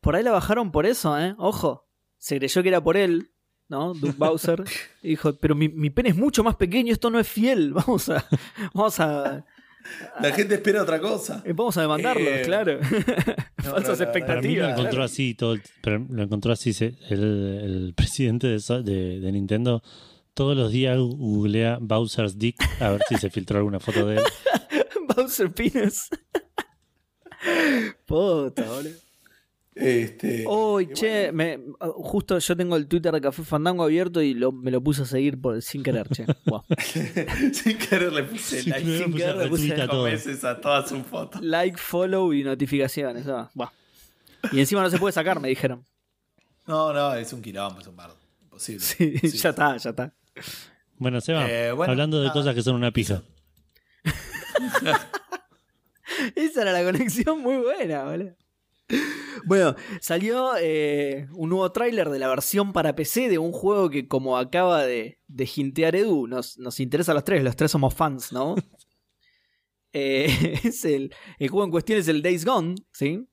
Por 0.00 0.16
ahí 0.16 0.22
la 0.22 0.30
bajaron 0.30 0.70
por 0.72 0.86
eso, 0.86 1.18
¿eh? 1.18 1.34
Ojo. 1.38 1.84
Se 2.16 2.38
creyó 2.38 2.62
que 2.62 2.68
era 2.70 2.80
por 2.82 2.96
él, 2.96 3.30
¿no? 3.68 3.92
Duke 3.94 4.14
Bowser. 4.16 4.64
Dijo, 5.02 5.34
pero 5.34 5.54
mi, 5.54 5.68
mi 5.68 5.90
pene 5.90 6.08
es 6.10 6.16
mucho 6.16 6.42
más 6.42 6.54
pequeño, 6.56 6.92
esto 6.92 7.10
no 7.10 7.18
es 7.20 7.28
fiel. 7.28 7.72
Vamos 7.74 8.08
a. 8.08 8.24
Vamos 8.72 8.98
a. 9.00 9.44
la 10.20 10.32
gente 10.32 10.54
espera 10.54 10.82
otra 10.82 11.00
cosa. 11.00 11.42
eh, 11.44 11.52
Vamos 11.54 11.76
a 11.76 11.82
demandarlos, 11.82 12.26
Eh, 12.28 12.42
claro. 12.44 12.78
no, 12.80 13.70
Falsas 13.70 13.98
no, 14.00 14.06
no, 14.06 14.12
Para 14.12 14.40
mí 14.40 14.56
lo 14.56 14.64
expectativas. 14.66 14.70
encontró 14.78 15.02
así 15.04 15.34
todo 15.34 15.52
el- 15.54 15.62
pero 15.82 16.06
lo 16.10 16.22
encontró 16.22 16.52
así 16.52 16.72
se- 16.72 16.94
el, 17.10 17.22
el 17.62 17.94
presidente 17.96 18.46
de, 18.48 18.58
de- 18.82 19.20
de 19.20 19.32
Nintendo 19.32 19.82
todos 20.34 20.56
los 20.56 20.70
días 20.70 20.96
googlea 20.98 21.78
Bowser's 21.80 22.38
Dick 22.38 22.56
a 22.80 22.90
ver 22.90 23.00
si 23.08 23.16
se 23.16 23.28
filtró 23.30 23.58
alguna 23.58 23.80
foto 23.80 24.06
de 24.06 24.16
él. 24.18 24.22
Bowser 25.16 25.50
Penis. 25.52 26.08
Puta, 28.06 28.62
boludo. 28.64 29.07
Este, 29.80 30.44
Uy, 30.48 30.88
che, 30.92 31.30
me- 31.30 31.60
justo 31.78 32.36
yo 32.38 32.56
tengo 32.56 32.74
el 32.76 32.88
Twitter 32.88 33.12
de 33.12 33.20
Café 33.20 33.44
Fandango 33.44 33.84
abierto 33.84 34.20
y 34.20 34.34
lo- 34.34 34.50
me 34.50 34.72
lo 34.72 34.80
puse 34.82 35.02
a 35.02 35.04
seguir 35.04 35.40
por, 35.40 35.62
sin 35.62 35.82
querer, 35.84 36.08
che. 36.08 36.26
Sin 37.52 37.78
querer 37.78 38.12
le 38.12 38.24
puse 38.24 38.62
Sin 38.62 38.70
like 38.72 38.84
querer 38.84 38.98
sin 39.02 39.12
puse 39.12 39.24
querer 39.24 39.36
le 39.36 39.48
puse 39.48 39.76
cinco 39.76 40.02
veces 40.02 40.42
a 40.44 40.60
todas 40.60 40.88
sus 40.88 41.06
fotos. 41.06 41.40
Like, 41.42 41.78
follow 41.78 42.32
y 42.32 42.42
notificaciones. 42.42 43.26
ah, 43.28 43.50
buah. 43.54 43.70
Y 44.50 44.58
encima 44.60 44.82
no 44.82 44.90
se 44.90 44.98
puede 44.98 45.12
sacar, 45.12 45.38
me 45.40 45.48
dijeron. 45.48 45.84
No, 46.66 46.92
no, 46.92 47.14
es 47.14 47.32
un 47.32 47.40
quilombo, 47.40 47.80
es 47.80 47.86
un 47.86 47.96
bardo. 47.96 48.16
Imposible. 48.42 48.80
Sí, 48.84 49.16
Sí. 49.28 49.38
ya 49.38 49.50
está, 49.50 49.76
ya 49.76 49.90
está. 49.90 50.12
Bueno, 50.96 51.20
Seba, 51.20 51.48
Eh, 51.48 51.70
bueno, 51.70 51.92
hablando 51.92 52.20
de 52.20 52.32
cosas 52.32 52.52
que 52.54 52.62
son 52.62 52.74
una 52.74 52.90
pija. 52.90 53.22
Esa 56.34 56.62
era 56.62 56.72
la 56.72 56.82
conexión 56.82 57.40
muy 57.42 57.58
buena, 57.58 58.04
boludo. 58.04 58.34
Bueno, 59.46 59.74
salió 60.00 60.52
eh, 60.60 61.26
un 61.32 61.50
nuevo 61.50 61.70
tráiler 61.72 62.08
de 62.10 62.18
la 62.18 62.28
versión 62.28 62.72
para 62.72 62.94
PC 62.94 63.28
de 63.28 63.38
un 63.38 63.52
juego 63.52 63.90
que 63.90 64.06
como 64.08 64.36
acaba 64.38 64.84
de, 64.84 65.18
de 65.26 65.48
hintear 65.56 65.96
Edu, 65.96 66.26
nos, 66.26 66.58
nos 66.58 66.80
interesa 66.80 67.12
a 67.12 67.14
los 67.14 67.24
tres, 67.24 67.42
los 67.42 67.56
tres 67.56 67.70
somos 67.70 67.94
fans, 67.94 68.32
¿no? 68.32 68.54
Eh, 69.92 70.26
es 70.64 70.84
el, 70.84 71.14
el 71.38 71.48
juego 71.48 71.64
en 71.64 71.70
cuestión 71.70 71.98
es 71.98 72.08
el 72.08 72.22
Days 72.22 72.44
Gone, 72.44 72.74
¿sí? 72.92 73.26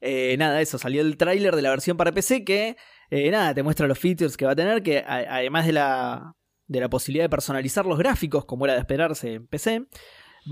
Eh, 0.00 0.36
nada, 0.38 0.60
eso, 0.60 0.78
salió 0.78 1.00
el 1.02 1.16
tráiler 1.16 1.56
de 1.56 1.62
la 1.62 1.70
versión 1.70 1.96
para 1.96 2.12
PC 2.12 2.44
que, 2.44 2.76
nada, 3.10 3.52
te 3.54 3.62
muestra 3.62 3.86
los 3.88 3.98
features 3.98 4.36
que 4.36 4.44
va 4.46 4.52
a 4.52 4.56
tener, 4.56 4.82
que 4.82 4.98
a- 4.98 5.36
además 5.36 5.66
de 5.66 5.72
la, 5.72 6.34
de 6.68 6.80
la 6.80 6.88
posibilidad 6.88 7.24
de 7.24 7.30
personalizar 7.30 7.84
los 7.84 7.98
gráficos, 7.98 8.44
como 8.44 8.64
era 8.64 8.74
de 8.74 8.80
esperarse 8.80 9.32
en 9.34 9.46
PC, 9.48 9.86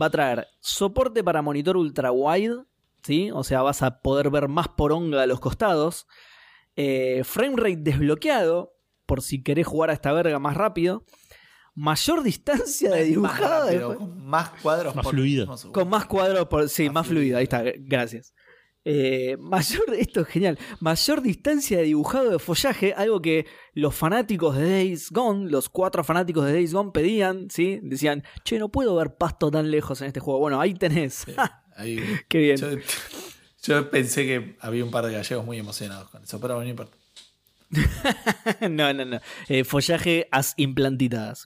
va 0.00 0.06
a 0.06 0.10
traer 0.10 0.46
soporte 0.60 1.22
para 1.22 1.42
monitor 1.42 1.76
ultra 1.76 2.10
wide, 2.10 2.64
¿sí? 3.04 3.30
O 3.32 3.44
sea, 3.44 3.62
vas 3.62 3.82
a 3.82 4.00
poder 4.00 4.30
ver 4.30 4.48
más 4.48 4.68
poronga 4.68 5.22
a 5.22 5.26
los 5.26 5.38
costados. 5.40 6.06
Eh, 6.76 7.22
frame 7.24 7.54
rate 7.56 7.76
desbloqueado, 7.78 8.74
por 9.06 9.22
si 9.22 9.42
querés 9.42 9.66
jugar 9.66 9.90
a 9.90 9.92
esta 9.92 10.12
verga 10.12 10.38
más 10.40 10.56
rápido. 10.56 11.04
Mayor 11.76 12.22
distancia 12.22 12.90
de 12.90 12.98
Más 13.00 13.08
dibujado. 13.08 13.64
rápido, 13.66 13.96
con 13.98 14.24
más 14.26 14.50
cuadros 14.62 14.94
Más 14.94 15.04
por 15.04 15.14
fluido. 15.14 15.46
mismo 15.48 15.72
con 15.72 15.88
más 15.88 16.06
cuadros 16.06 16.46
por. 16.46 16.68
Sí, 16.68 16.84
más, 16.86 16.94
Más 16.94 17.06
fluido. 17.08 17.20
fluido. 17.22 17.38
Ahí 17.38 17.44
está, 17.44 17.62
gracias. 17.78 18.32
Eh, 18.84 19.36
mayor, 19.40 19.82
esto 19.98 20.20
es 20.20 20.26
genial. 20.28 20.58
Mayor 20.78 21.20
distancia 21.22 21.78
de 21.78 21.84
dibujado 21.84 22.30
de 22.30 22.38
follaje, 22.38 22.92
algo 22.94 23.20
que 23.20 23.46
los 23.72 23.94
fanáticos 23.94 24.56
de 24.56 24.68
Days 24.70 25.10
Gone, 25.10 25.50
los 25.50 25.68
cuatro 25.68 26.04
fanáticos 26.04 26.44
de 26.44 26.52
Days 26.52 26.72
Gone 26.74 26.92
pedían, 26.92 27.48
¿sí? 27.50 27.80
Decían, 27.82 28.22
che, 28.44 28.58
no 28.58 28.68
puedo 28.70 28.94
ver 28.94 29.16
pasto 29.16 29.50
tan 29.50 29.70
lejos 29.70 30.00
en 30.00 30.08
este 30.08 30.20
juego. 30.20 30.38
Bueno, 30.40 30.60
ahí 30.60 30.74
tenés. 30.74 31.14
Sí, 31.14 31.32
ahí- 31.76 31.98
Qué 32.28 32.38
bien. 32.38 32.56
yo, 32.56 32.68
yo 33.62 33.90
pensé 33.90 34.24
que 34.26 34.56
había 34.60 34.84
un 34.84 34.90
par 34.90 35.06
de 35.06 35.12
gallegos 35.12 35.44
muy 35.44 35.58
emocionados 35.58 36.10
con 36.10 36.22
eso, 36.22 36.40
pero 36.40 36.56
no 36.62 36.64
importa. 36.68 36.96
no, 38.70 38.92
no, 38.92 39.04
no. 39.04 39.20
Eh, 39.48 39.64
follaje 39.64 40.28
as 40.30 40.54
implantitas. 40.56 41.44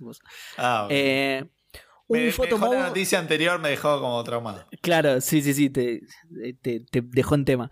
Ah, 0.57 0.85
ok. 0.85 0.91
Eh, 0.93 1.45
un 2.09 2.19
me 2.21 2.33
photo 2.33 2.57
dejó 2.59 2.75
la 2.75 2.89
noticia 2.89 3.19
anterior 3.19 3.61
me 3.61 3.71
dejó 3.71 4.01
como 4.01 4.23
traumado. 4.25 4.67
Claro, 4.81 5.21
sí, 5.21 5.43
sí, 5.43 5.55
sí, 5.55 5.71
te, 5.71 6.01
te- 6.63 6.81
te 6.81 7.03
dejó 7.03 7.35
en 7.35 7.45
tema. 7.45 7.71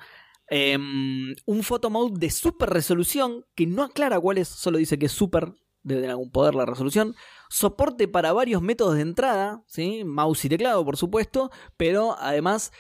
Em, 0.49 1.35
un 1.45 1.63
photo 1.65 1.91
mode 1.91 2.19
de 2.19 2.31
super 2.31 2.71
resolución 2.71 3.45
que 3.55 3.67
no 3.67 3.83
aclara 3.83 4.21
cuál 4.21 4.39
es, 4.39 4.49
solo 4.49 4.79
dice 4.79 4.99
que 4.99 5.07
es 5.07 5.13
super, 5.13 5.53
debe 5.83 6.03
tener 6.03 6.11
algún 6.11 6.31
poder 6.31 6.55
la 6.55 6.67
resolución. 6.67 7.15
Soporte 7.49 8.09
para 8.09 8.33
varios 8.33 8.63
métodos 8.63 8.97
de 8.97 9.03
entrada, 9.03 9.63
¿sí? 9.67 10.05
mouse 10.05 10.45
y 10.45 10.49
teclado, 10.49 10.85
por 10.85 10.97
supuesto, 10.97 11.51
pero 11.77 12.17
además 12.19 12.73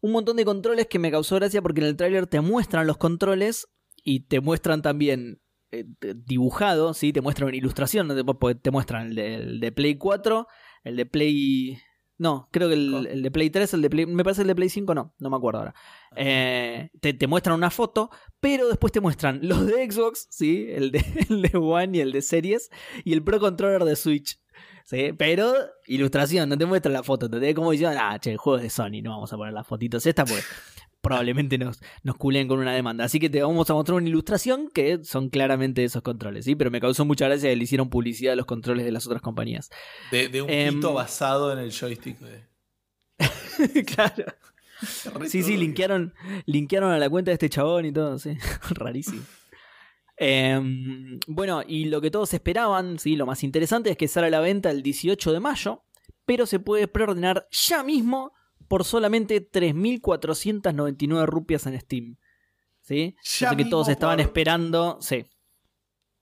un 0.00 0.12
montón 0.12 0.36
de 0.36 0.44
controles 0.44 0.86
que 0.86 0.98
me 0.98 1.10
causó 1.10 1.36
gracia 1.36 1.62
porque 1.62 1.80
en 1.80 1.86
el 1.86 1.96
tráiler 1.96 2.26
te 2.26 2.40
muestran 2.40 2.86
los 2.86 2.98
controles 2.98 3.68
y 4.02 4.26
te 4.26 4.40
muestran 4.40 4.82
también 4.82 5.40
eh, 5.70 5.84
dibujado, 6.14 6.94
¿sí? 6.94 7.12
te 7.12 7.20
muestran 7.20 7.48
una 7.48 7.56
ilustración, 7.56 8.08
te, 8.08 8.54
te 8.54 8.70
muestran 8.70 9.14
de, 9.14 9.34
el 9.34 9.60
de 9.60 9.72
Play 9.72 9.96
4, 9.96 10.46
el 10.84 10.96
de 10.96 11.06
Play... 11.06 11.78
No, 12.24 12.48
creo 12.50 12.68
que 12.68 12.74
el, 12.74 13.06
el 13.06 13.22
de 13.22 13.30
Play 13.30 13.50
3, 13.50 13.74
el 13.74 13.82
de 13.82 13.90
Play... 13.90 14.06
Me 14.06 14.24
parece 14.24 14.40
el 14.40 14.48
de 14.48 14.54
Play 14.54 14.70
5, 14.70 14.94
no, 14.94 15.14
no 15.18 15.28
me 15.28 15.36
acuerdo 15.36 15.58
ahora. 15.58 15.74
Eh, 16.16 16.88
te, 16.98 17.12
te 17.12 17.26
muestran 17.26 17.54
una 17.54 17.68
foto, 17.68 18.08
pero 18.40 18.66
después 18.66 18.94
te 18.94 19.02
muestran 19.02 19.40
los 19.42 19.66
de 19.66 19.92
Xbox, 19.92 20.26
¿sí? 20.30 20.68
El 20.70 20.90
de, 20.90 21.04
el 21.28 21.42
de 21.42 21.58
One 21.58 21.98
y 21.98 22.00
el 22.00 22.12
de 22.12 22.22
Series, 22.22 22.70
y 23.04 23.12
el 23.12 23.22
Pro 23.22 23.38
Controller 23.38 23.84
de 23.84 23.94
Switch. 23.94 24.40
¿sí? 24.86 25.12
Pero 25.18 25.52
ilustración, 25.86 26.48
no 26.48 26.56
te 26.56 26.64
muestran 26.64 26.94
la 26.94 27.02
foto. 27.02 27.28
Te 27.28 27.54
como 27.54 27.72
diciendo, 27.72 27.98
ah, 28.00 28.18
che, 28.18 28.30
el 28.30 28.38
juego 28.38 28.56
es 28.56 28.62
de 28.62 28.70
Sony, 28.70 29.02
no 29.02 29.10
vamos 29.10 29.30
a 29.30 29.36
poner 29.36 29.52
las 29.52 29.66
fotitos 29.66 30.06
estas 30.06 30.26
porque 30.26 30.46
probablemente 31.04 31.58
nos, 31.58 31.80
nos 32.02 32.16
culen 32.16 32.48
con 32.48 32.58
una 32.58 32.74
demanda. 32.74 33.04
Así 33.04 33.20
que 33.20 33.30
te 33.30 33.42
vamos 33.42 33.70
a 33.70 33.74
mostrar 33.74 33.98
una 33.98 34.08
ilustración 34.08 34.70
que 34.74 35.04
son 35.04 35.28
claramente 35.28 35.84
esos 35.84 36.02
controles, 36.02 36.46
¿sí? 36.46 36.56
Pero 36.56 36.72
me 36.72 36.80
causó 36.80 37.04
mucha 37.04 37.26
gracia 37.26 37.50
que 37.50 37.56
le 37.56 37.62
hicieron 37.62 37.90
publicidad 37.90 38.32
a 38.32 38.36
los 38.36 38.46
controles 38.46 38.84
de 38.84 38.90
las 38.90 39.06
otras 39.06 39.22
compañías. 39.22 39.70
De, 40.10 40.28
de 40.28 40.42
un 40.42 40.50
Em, 40.50 40.74
pito 40.74 40.94
basado 40.94 41.52
en 41.52 41.58
el 41.58 41.70
joystick 41.70 42.18
de. 42.18 42.44
claro. 43.84 44.24
Sí, 45.28 45.42
sí, 45.42 45.56
linkearon, 45.56 46.14
linkearon 46.46 46.90
a 46.90 46.98
la 46.98 47.08
cuenta 47.08 47.30
de 47.30 47.34
este 47.34 47.48
chabón 47.48 47.86
y 47.86 47.92
todo, 47.92 48.18
sí. 48.18 48.36
Rarísimo. 48.70 49.22
Em, 50.16 51.20
bueno, 51.26 51.62
y 51.66 51.86
lo 51.86 52.00
que 52.00 52.10
todos 52.10 52.32
esperaban, 52.34 52.98
sí, 52.98 53.16
lo 53.16 53.26
más 53.26 53.44
interesante 53.44 53.90
es 53.90 53.96
que 53.96 54.08
sale 54.08 54.28
a 54.28 54.30
la 54.30 54.40
venta 54.40 54.70
el 54.70 54.82
18 54.82 55.32
de 55.32 55.40
mayo, 55.40 55.84
pero 56.24 56.46
se 56.46 56.58
puede 56.58 56.88
preordenar 56.88 57.46
ya 57.50 57.82
mismo 57.82 58.32
por 58.68 58.84
solamente 58.84 59.40
3.499 59.50 61.26
rupias 61.26 61.66
en 61.66 61.80
Steam. 61.80 62.16
¿Sí? 62.82 63.16
Ya 63.38 63.56
que 63.56 63.64
todos 63.64 63.88
estaban 63.88 64.16
por- 64.18 64.26
esperando. 64.26 64.98
Sí. 65.00 65.24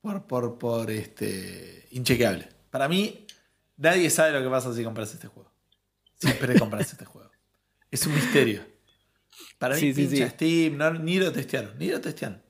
Por, 0.01 0.27
por, 0.27 0.59
por 0.59 0.90
este. 0.90 1.89
Inchequeable. 1.93 2.48
Para 2.70 2.89
mí, 2.89 3.27
nadie 3.77 4.09
sabe 4.10 4.32
lo 4.32 4.43
que 4.43 4.48
pasa 4.48 4.73
si 4.74 4.82
compras 4.85 5.12
este 5.12 5.28
juego. 5.28 5.52
Siempre 6.16 6.59
compras 6.59 6.90
este 6.93 7.05
juego. 7.05 7.31
Es 7.90 8.06
un 8.06 8.14
misterio. 8.14 8.64
Para 9.59 9.74
mí, 9.74 9.81
Sí, 9.81 9.94
sí, 9.94 10.06
pincha 10.06 10.27
sí. 10.28 10.35
Steam, 10.35 10.77
no- 10.77 10.93
ni 10.94 11.19
lo 11.19 11.32
testearon, 11.32 11.77
ni 11.78 11.89
lo 11.89 12.01
testearon. 12.01 12.41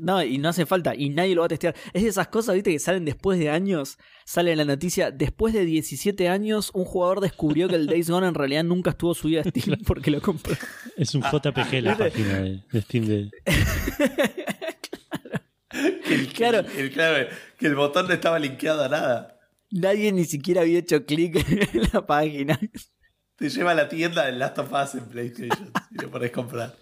No, 0.00 0.22
y 0.22 0.38
no 0.38 0.48
hace 0.48 0.66
falta, 0.66 0.94
y 0.94 1.10
nadie 1.10 1.34
lo 1.34 1.42
va 1.42 1.46
a 1.46 1.48
testear. 1.48 1.74
Es 1.92 2.02
de 2.02 2.08
esas 2.08 2.28
cosas, 2.28 2.54
viste, 2.54 2.70
que 2.72 2.78
salen 2.78 3.04
después 3.04 3.38
de 3.38 3.50
años. 3.50 3.98
Sale 4.24 4.52
en 4.52 4.58
la 4.58 4.64
noticia, 4.64 5.10
después 5.10 5.54
de 5.54 5.64
17 5.64 6.28
años, 6.28 6.70
un 6.74 6.84
jugador 6.84 7.20
descubrió 7.20 7.68
que 7.68 7.74
el 7.76 7.86
Days 7.86 8.10
Gone 8.10 8.26
en 8.28 8.34
realidad 8.34 8.64
nunca 8.64 8.90
estuvo 8.90 9.14
subido 9.14 9.40
a 9.40 9.44
Steam 9.44 9.78
porque 9.86 10.10
lo 10.10 10.20
compró. 10.20 10.54
Es 10.96 11.14
un 11.14 11.22
JPG 11.22 11.82
la 11.82 11.96
página 11.96 12.40
de, 12.40 12.62
de 12.70 12.80
Steam 12.82 13.04
de. 13.06 13.30
Que 15.70 16.14
el, 16.14 16.32
Claro. 16.32 16.66
que 16.66 16.80
el- 16.80 16.90
claro, 16.92 17.28
que 17.58 17.66
el 17.66 17.74
botón 17.74 18.06
no 18.08 18.14
estaba 18.14 18.38
linkeado 18.38 18.84
a 18.84 18.88
nada. 18.88 19.34
Nadie 19.70 20.12
ni 20.12 20.24
siquiera 20.24 20.62
había 20.62 20.78
hecho 20.78 21.04
clic 21.04 21.36
en 21.74 21.82
la 21.92 22.06
página. 22.06 22.58
Te 23.36 23.50
lleva 23.50 23.72
a 23.72 23.74
la 23.74 23.88
tienda 23.88 24.24
del 24.26 24.38
Last 24.38 24.58
of 24.58 24.72
Us 24.72 24.94
en 24.94 25.08
PlayStation 25.08 25.70
y 25.90 26.02
lo 26.02 26.10
podés 26.10 26.30
comprar. 26.32 26.74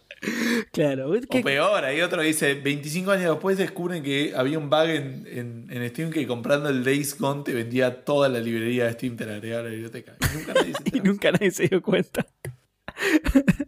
Claro, 0.73 1.11
¿ves 1.11 1.27
O 1.29 1.43
peor, 1.43 1.85
hay 1.85 2.01
otro 2.01 2.21
que 2.23 2.29
dice, 2.29 2.55
25 2.55 3.11
años 3.11 3.31
después 3.31 3.59
descubren 3.59 4.03
que 4.03 4.33
había 4.35 4.59
un 4.59 4.71
bug 4.71 4.87
en, 4.87 5.27
en- 5.31 5.67
en 5.71 5.89
Steam 5.91 6.11
que 6.11 6.27
comprando 6.27 6.69
el 6.71 6.83
Days 6.85 7.19
Gone 7.19 7.43
te 7.45 7.53
vendía 7.53 8.05
toda 8.05 8.29
la 8.29 8.41
librería 8.41 8.87
de 8.87 8.93
Steam, 8.95 9.17
te 9.17 9.27
la 9.27 9.35
agregaba 9.35 9.61
a 9.61 9.65
la 9.65 9.71
biblioteca. 9.71 10.17
Y 10.23 10.37
nunca 10.39 10.53
nadie 10.55 10.73
se 10.73 10.83
y 10.85 10.87
enteró. 10.89 11.05
nunca 11.05 11.33
nadie 11.33 11.51
se 11.51 11.69
dio 11.69 11.83
cuenta. 11.83 12.27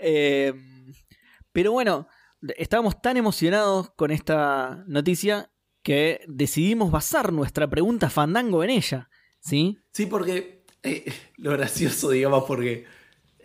Eh, 0.00 0.52
pero 1.52 1.72
bueno, 1.72 2.08
estábamos 2.56 3.00
tan 3.00 3.16
emocionados 3.16 3.90
con 3.96 4.10
esta 4.10 4.84
noticia 4.86 5.50
que 5.82 6.20
decidimos 6.28 6.90
basar 6.90 7.32
nuestra 7.32 7.68
pregunta 7.68 8.10
fandango 8.10 8.62
en 8.64 8.70
ella. 8.70 9.08
¿Sí? 9.40 9.78
Sí, 9.92 10.06
porque 10.06 10.64
eh, 10.82 11.04
lo 11.36 11.52
gracioso, 11.52 12.10
digamos, 12.10 12.44
porque 12.46 12.84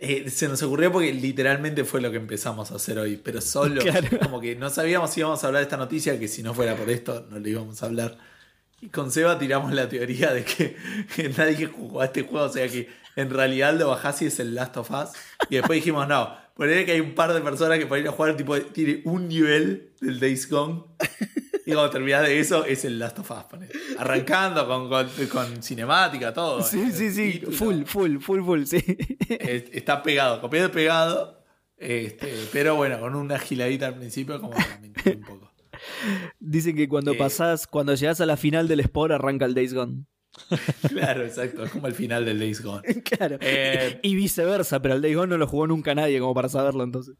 eh, 0.00 0.30
se 0.30 0.48
nos 0.48 0.62
ocurrió 0.62 0.90
porque 0.90 1.12
literalmente 1.12 1.84
fue 1.84 2.00
lo 2.00 2.10
que 2.10 2.16
empezamos 2.16 2.70
a 2.72 2.76
hacer 2.76 2.98
hoy, 2.98 3.20
pero 3.22 3.40
solo, 3.40 3.80
Claro. 3.82 4.08
como 4.22 4.40
que 4.40 4.56
no 4.56 4.70
sabíamos 4.70 5.10
si 5.12 5.20
íbamos 5.20 5.42
a 5.44 5.46
hablar 5.46 5.60
de 5.60 5.64
esta 5.64 5.76
noticia, 5.76 6.18
que 6.18 6.26
si 6.28 6.42
no 6.42 6.54
fuera 6.54 6.74
por 6.76 6.88
esto 6.90 7.26
no 7.30 7.38
le 7.38 7.50
íbamos 7.50 7.82
a 7.82 7.86
hablar. 7.86 8.16
Y 8.80 8.88
con 8.88 9.12
Seba 9.12 9.38
tiramos 9.38 9.74
la 9.74 9.88
teoría 9.88 10.32
de 10.32 10.42
que, 10.44 10.74
que 11.14 11.28
nadie 11.28 11.66
jugó 11.66 12.00
a 12.00 12.06
este 12.06 12.22
juego, 12.22 12.46
o 12.46 12.52
sea 12.52 12.66
que 12.68 12.88
en 13.16 13.28
realidad 13.28 13.74
lo 13.78 13.88
bajás 13.88 14.22
y 14.22 14.26
es 14.26 14.40
el 14.40 14.54
Last 14.54 14.76
of 14.78 14.90
Us. 14.90 15.10
Y 15.50 15.56
después 15.56 15.76
dijimos, 15.76 16.08
no, 16.08 16.34
ponele 16.54 16.86
que 16.86 16.92
hay 16.92 17.00
un 17.00 17.14
par 17.14 17.34
de 17.34 17.40
personas 17.42 17.78
que 17.78 17.86
para 17.86 18.00
ir 18.00 18.08
a 18.08 18.12
jugar 18.12 18.36
tipo, 18.36 18.58
tiene 18.58 19.02
un 19.04 19.28
nivel 19.28 19.90
del 20.00 20.18
Days 20.18 20.48
Gone. 20.48 20.84
Y 21.66 21.72
cuando 21.72 21.90
terminás 21.90 22.22
de 22.26 22.38
eso, 22.40 22.64
es 22.64 22.84
el 22.84 22.98
Last 22.98 23.18
of 23.18 23.30
Us. 23.30 23.44
Arrancando 23.98 24.66
con, 24.66 24.88
con, 24.88 25.08
con 25.30 25.62
cinemática, 25.62 26.32
todo. 26.32 26.62
Sí, 26.62 26.80
eh, 26.80 26.92
sí, 26.92 27.10
sí. 27.10 27.32
título. 27.32 27.52
Full, 27.56 27.82
full, 27.84 28.18
full, 28.18 28.42
full, 28.44 28.64
sí. 28.64 28.82
Es- 29.28 29.64
Está 29.72 30.02
pegado, 30.02 30.40
copiado 30.40 30.68
y 30.68 30.72
pegado. 30.72 31.44
Este, 31.76 32.32
pero 32.52 32.76
bueno, 32.76 33.00
con 33.00 33.14
una 33.14 33.38
giladita 33.38 33.86
al 33.88 33.94
principio, 33.96 34.40
como 34.40 34.54
mentir 34.80 35.16
un 35.16 35.22
poco. 35.24 35.50
Dicen 36.38 36.76
que 36.76 36.88
cuando 36.88 37.12
Eh. 37.12 37.16
pasás, 37.16 37.66
cuando 37.66 37.94
llegas 37.94 38.20
a 38.20 38.26
la 38.26 38.36
final 38.36 38.68
del 38.68 38.80
Sport, 38.80 39.12
arranca 39.12 39.44
el 39.46 39.54
Days 39.54 39.72
Gone. 39.74 40.04
Claro, 40.88 41.24
exacto. 41.24 41.64
Es 41.64 41.70
como 41.70 41.86
el 41.86 41.94
final 41.94 42.24
del 42.24 42.38
Days 42.38 42.62
Gone. 42.62 42.82
claro. 43.02 43.38
Eh, 43.40 43.98
y 44.02 44.14
viceversa, 44.14 44.80
pero 44.80 44.94
el 44.94 45.02
Days 45.02 45.16
Gone 45.16 45.28
no 45.30 45.38
lo 45.38 45.46
jugó 45.46 45.66
nunca 45.66 45.94
nadie 45.94 46.20
como 46.20 46.34
para 46.34 46.48
saberlo 46.48 46.84
entonces. 46.84 47.16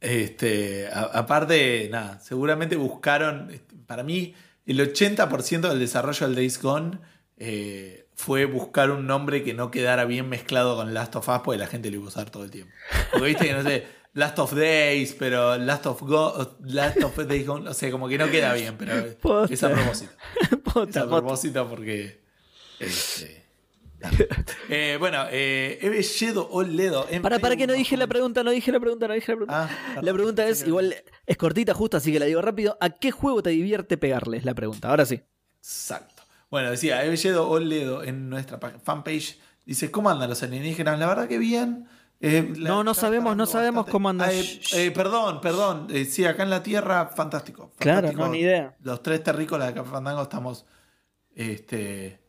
Este, 0.00 0.88
a- 0.92 1.10
aparte, 1.18 1.88
nada, 1.90 2.20
seguramente 2.20 2.76
buscaron, 2.76 3.60
para 3.86 4.02
mí, 4.02 4.34
el 4.66 4.80
80% 4.80 5.68
del 5.68 5.78
desarrollo 5.78 6.26
del 6.26 6.36
Days 6.36 6.60
Gone 6.60 6.98
eh, 7.36 8.06
fue 8.14 8.44
buscar 8.44 8.90
un 8.90 9.06
nombre 9.06 9.42
que 9.42 9.54
no 9.54 9.70
quedara 9.70 10.04
bien 10.04 10.28
mezclado 10.28 10.76
con 10.76 10.94
Last 10.94 11.16
of 11.16 11.28
Us, 11.28 11.40
porque 11.44 11.58
la 11.58 11.66
gente 11.66 11.90
lo 11.90 11.96
iba 11.96 12.04
a 12.04 12.08
usar 12.08 12.30
todo 12.30 12.44
el 12.44 12.50
tiempo. 12.50 12.72
Porque 13.12 13.26
viste 13.26 13.46
que 13.46 13.52
no 13.54 13.62
sé, 13.62 13.84
Last 14.12 14.38
of 14.38 14.52
Days, 14.54 15.14
pero 15.18 15.56
Last 15.58 15.86
of 15.86 16.00
Go, 16.02 16.56
Last 16.64 17.02
of 17.02 17.16
Days 17.26 17.46
Gone, 17.46 17.68
o 17.68 17.74
sea, 17.74 17.90
como 17.90 18.08
que 18.08 18.16
no 18.18 18.30
queda 18.30 18.52
bien, 18.54 18.76
pero 18.78 19.14
Posta. 19.20 19.52
es 19.54 19.62
a 19.64 19.70
propósito. 19.72 20.12
Es 20.88 20.96
a 20.96 21.08
propósito 21.08 21.68
porque. 21.68 22.20
Este. 22.80 23.43
Eh, 24.68 24.96
bueno, 24.98 25.24
eh, 25.30 25.78
Eve 25.82 26.02
Yedo 26.02 26.48
Oledo. 26.50 27.06
en 27.10 27.22
Para, 27.22 27.38
para 27.38 27.56
que 27.56 27.66
no 27.66 27.72
dije 27.74 27.96
la 27.96 28.06
pregunta, 28.06 28.42
no 28.42 28.50
dije 28.50 28.72
la 28.72 28.80
pregunta, 28.80 29.06
no 29.08 29.14
dije 29.14 29.32
la 29.32 29.36
pregunta. 29.36 29.68
Ah, 29.70 30.00
la 30.02 30.12
pregunta 30.12 30.46
es, 30.48 30.66
igual, 30.66 30.94
es 31.26 31.36
cortita 31.36 31.74
justo, 31.74 31.96
así 31.98 32.12
que 32.12 32.18
la 32.18 32.26
digo 32.26 32.40
rápido. 32.42 32.76
¿A 32.80 32.90
qué 32.90 33.10
juego 33.10 33.42
te 33.42 33.50
divierte 33.50 33.96
pegarle? 33.96 34.38
Es 34.38 34.44
la 34.44 34.54
pregunta. 34.54 34.88
Ahora 34.88 35.04
sí. 35.06 35.20
Exacto. 35.58 36.22
Bueno, 36.50 36.70
decía, 36.70 37.04
Evelledo 37.04 37.48
Oledo 37.50 38.02
en 38.04 38.28
nuestra 38.30 38.58
pa- 38.60 38.78
fanpage 38.82 39.38
dice, 39.66 39.90
¿cómo 39.90 40.08
andan 40.10 40.30
los 40.30 40.42
alienígenas? 40.42 40.98
La 40.98 41.06
verdad 41.06 41.28
que 41.28 41.38
bien. 41.38 41.86
Eh, 42.20 42.52
No, 42.56 42.84
no 42.84 42.94
sabemos, 42.94 43.36
no 43.36 43.44
sabemos 43.44 43.86
cómo 43.86 44.08
andan. 44.08 44.28
Ah, 44.30 44.32
eh, 44.32 44.60
eh, 44.74 44.90
perdón, 44.92 45.40
perdón. 45.40 45.88
Sí, 46.08 46.24
acá 46.24 46.42
en 46.44 46.50
la 46.50 46.62
Tierra, 46.62 47.08
fantástico. 47.08 47.72
Claro, 47.78 48.08
fantástico. 48.08 48.24
no, 48.24 48.32
ni 48.32 48.38
idea. 48.40 48.76
Los 48.82 49.02
tres 49.02 49.22
terrícolas 49.22 49.68
de 49.68 49.74
Café 49.74 49.90
Fandango 49.90 50.22
estamos 50.22 50.64
este, 51.34 52.20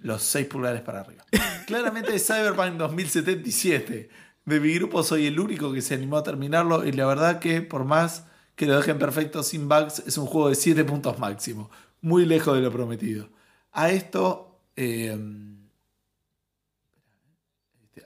los 0.00 0.22
seis 0.22 0.46
pulgares 0.46 0.82
para 0.82 1.00
arriba. 1.00 1.24
Claramente 1.66 2.18
Cyberpunk 2.18 2.76
2077. 2.76 4.08
De 4.44 4.60
mi 4.60 4.74
grupo 4.74 5.02
soy 5.02 5.26
el 5.26 5.38
único 5.38 5.72
que 5.72 5.82
se 5.82 5.94
animó 5.94 6.16
a 6.16 6.22
terminarlo 6.22 6.84
y 6.84 6.92
la 6.92 7.06
verdad 7.06 7.38
que 7.38 7.62
por 7.62 7.84
más 7.84 8.24
que 8.56 8.66
lo 8.66 8.76
dejen 8.76 8.98
perfecto 8.98 9.42
sin 9.42 9.68
bugs, 9.68 10.00
es 10.06 10.18
un 10.18 10.26
juego 10.26 10.48
de 10.48 10.54
7 10.54 10.84
puntos 10.84 11.18
máximo. 11.18 11.70
Muy 12.00 12.26
lejos 12.26 12.54
de 12.54 12.62
lo 12.62 12.70
prometido. 12.70 13.28
A 13.72 13.90
esto... 13.90 14.60
eh, 14.76 15.16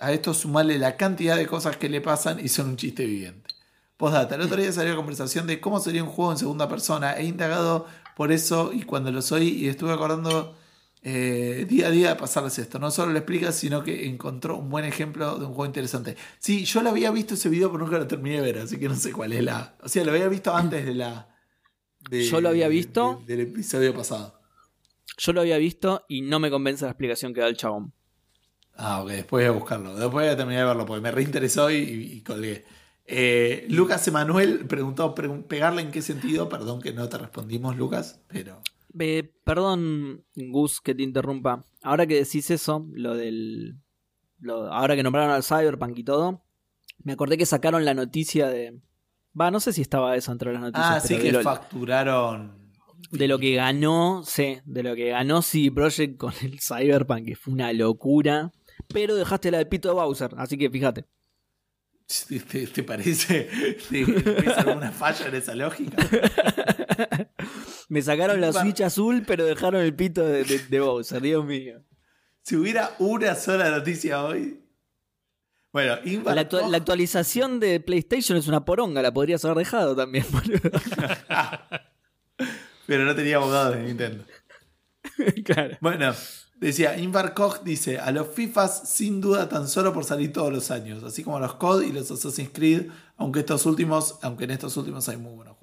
a 0.01 0.13
esto 0.13 0.35
sumarle 0.35 0.79
la 0.79 0.97
cantidad 0.97 1.37
de 1.37 1.47
cosas 1.47 1.77
que 1.77 1.89
le 1.89 2.01
pasan 2.01 2.41
y 2.41 2.49
son 2.49 2.71
un 2.71 2.77
chiste 2.77 3.05
viviente. 3.07 3.55
Postdata, 3.97 4.35
el 4.35 4.43
otro 4.43 4.61
día 4.61 4.73
salió 4.73 4.91
la 4.91 4.97
conversación 4.97 5.47
de 5.47 5.61
cómo 5.61 5.81
sería 5.81 6.03
un 6.03 6.11
juego 6.11 6.33
en 6.33 6.39
segunda 6.39 6.69
persona. 6.69 7.17
He 7.17 7.25
indagado 7.25 7.87
por 8.17 8.33
eso 8.33 8.73
y 8.73 8.83
cuando 8.83 9.13
lo 9.13 9.21
oí 9.31 9.49
y 9.49 9.69
estuve 9.69 9.93
acordando 9.93 10.57
eh, 11.07 11.67
día 11.69 11.89
a 11.89 11.91
día 11.91 12.09
de 12.09 12.17
pasarles 12.17 12.59
esto. 12.59 12.79
No 12.79 12.91
solo 12.91 13.13
lo 13.13 13.19
explica, 13.19 13.53
sino 13.53 13.85
que 13.85 14.07
encontró 14.09 14.57
un 14.57 14.71
buen 14.71 14.85
ejemplo 14.87 15.39
de 15.39 15.45
un 15.45 15.53
juego 15.53 15.67
interesante. 15.67 16.17
Sí, 16.39 16.65
yo 16.65 16.83
lo 16.83 16.91
había 16.91 17.11
visto 17.11 17.35
ese 17.35 17.49
video, 17.51 17.71
pero 17.71 17.85
nunca 17.85 17.99
lo 17.99 18.07
terminé 18.07 18.37
de 18.37 18.43
ver, 18.43 18.59
así 18.59 18.79
que 18.79 18.89
no 18.89 18.97
sé 18.97 19.13
cuál 19.13 19.33
es 19.35 19.45
la. 19.45 19.77
O 19.83 19.89
sea, 19.89 20.03
lo 20.05 20.13
había 20.13 20.29
visto 20.29 20.55
antes 20.57 20.85
de 20.87 20.95
la. 20.95 21.29
de- 22.11 22.25
Yo 22.25 22.41
lo 22.41 22.49
había 22.49 22.69
visto. 22.69 23.23
de- 23.27 23.37
del 23.37 23.47
episodio 23.49 23.95
pasado. 23.95 24.41
Yo 25.19 25.33
lo 25.33 25.43
había 25.43 25.59
visto 25.59 26.05
y 26.09 26.23
no 26.23 26.41
me 26.41 26.51
convence 26.51 26.85
la 26.85 26.91
explicación 26.91 27.33
que 27.35 27.41
da 27.43 27.47
el 27.49 27.57
chabón. 27.57 27.93
Ah, 28.77 29.03
ok, 29.03 29.11
después 29.11 29.47
voy 29.47 29.55
a 29.55 29.59
buscarlo. 29.59 29.91
Después 29.95 30.25
voy 30.27 30.27
a 30.27 30.37
terminar 30.37 30.63
de 30.63 30.67
verlo 30.69 30.87
porque 30.87 31.01
me 31.03 31.13
reinteresó 31.13 31.71
y, 31.71 31.77
y 31.77 32.21
colgué. 32.23 32.65
Eh, 33.07 33.67
Lucas 33.69 34.09
Emanuel 34.09 34.67
preguntó 34.67 35.15
pregun- 35.15 35.45
pegarle 35.47 35.83
en 35.83 35.93
qué 35.93 36.03
sentido. 36.03 36.49
Perdón 36.49 36.81
que 36.81 36.93
no 36.93 37.09
te 37.09 37.19
respondimos, 37.19 37.77
Lucas, 37.77 38.21
pero. 38.27 38.61
Eh, 38.99 39.33
perdón, 39.45 40.25
Gus, 40.37 40.81
que 40.81 40.95
te 40.95 41.03
interrumpa. 41.03 41.65
Ahora 41.83 42.07
que 42.07 42.15
decís 42.15 42.51
eso, 42.51 42.87
lo 42.93 43.15
del. 43.15 43.77
lo- 44.39 44.73
ahora 44.73 44.95
que 44.97 45.03
nombraron 45.03 45.31
al 45.33 45.43
Cyberpunk 45.43 45.99
y 45.99 46.05
todo, 46.05 46.43
me 47.03 47.13
acordé 47.13 47.37
que 47.37 47.47
sacaron 47.47 47.85
la 47.85 47.95
noticia 47.95 48.49
de. 48.49 48.81
Va, 49.39 49.51
no 49.51 49.59
sé 49.61 49.73
si 49.73 49.83
estaba 49.83 50.15
eso 50.17 50.31
entre 50.33 50.53
las 50.53 50.63
noticias. 50.63 50.89
Ah, 50.91 51.01
sí 51.01 51.19
que 51.19 51.33
lo, 51.33 51.43
facturaron. 51.43 52.71
de 53.11 53.27
lo 53.27 53.39
que 53.41 53.55
ganó, 53.57 54.23
sí, 54.25 54.59
de 54.65 54.83
lo 54.85 54.95
que 54.95 55.09
ganó 55.11 55.43
CD 55.43 55.73
Projekt 55.73 56.17
con 56.17 56.33
el 56.43 56.61
Cyberpunk, 56.61 57.27
que 57.27 57.37
fue 57.37 57.53
una 57.53 57.73
locura. 57.73 58.53
Pero 58.93 59.15
dejaste 59.17 59.51
la 59.51 59.59
de 59.59 59.67
pito 59.67 59.89
de 59.89 59.95
Bowser, 59.95 60.31
así 60.37 60.57
que 60.57 60.71
fíjate. 60.71 61.05
¿Te, 62.29 62.39
te- 62.41 62.67
te 62.67 62.83
parece? 62.83 63.49
¿Te, 63.91 64.05
¿Ves 64.05 64.59
alguna 64.59 64.93
falla 64.93 65.27
en 65.29 65.35
esa 65.35 65.55
lógica? 65.55 65.97
Me 67.89 68.01
sacaron 68.03 68.41
la 68.41 68.53
Switch 68.63 68.81
azul, 68.81 69.25
pero 69.27 69.45
dejaron 69.45 69.83
el 69.83 69.95
pito 69.95 70.25
de, 70.25 70.45
de- 70.45 70.59
de 70.69 70.81
Bowser, 70.81 71.21
Dios 71.21 71.45
mío. 71.45 71.83
Si 72.43 72.57
hubiera 72.57 72.95
una 72.99 73.35
sola 73.35 73.71
noticia 73.71 74.25
hoy. 74.25 74.61
Bueno, 75.73 75.97
La, 76.35 76.49
Koch- 76.49 76.69
la 76.71 76.77
actualización 76.77 77.59
de 77.59 77.81
PlayStation 77.81 78.39
es 78.39 78.47
una 78.47 78.65
poronga, 78.65 79.03
la 79.03 79.13
podrías 79.13 79.45
haber 79.45 79.59
dejado 79.59 79.97
también, 79.97 80.25
boludo. 80.31 80.61
Pero 82.87 83.05
no 83.05 83.15
tenía 83.15 83.37
abogados 83.37 83.77
de 83.77 83.83
Nintendo. 83.83 84.25
claro. 85.45 85.77
Bueno, 85.81 86.15
decía, 86.57 86.97
Invar 86.99 87.35
Koch 87.35 87.63
dice, 87.63 87.99
a 87.99 88.11
los 88.13 88.29
FIFAs 88.29 88.89
sin 88.89 89.21
duda 89.21 89.49
tan 89.49 89.67
solo 89.69 89.93
por 89.93 90.05
salir 90.05 90.33
todos 90.33 90.53
los 90.53 90.71
años, 90.71 91.03
así 91.03 91.23
como 91.25 91.39
a 91.39 91.41
los 91.41 91.55
COD 91.55 91.83
y 91.83 91.93
los 91.93 92.11
Assassin's 92.11 92.51
Creed, 92.53 92.89
aunque 93.17 93.41
estos 93.41 93.65
últimos, 93.67 94.19
aunque 94.23 94.45
en 94.45 94.51
estos 94.53 94.77
últimos 94.77 95.09
hay 95.09 95.17
muy 95.17 95.33
buenos. 95.35 95.54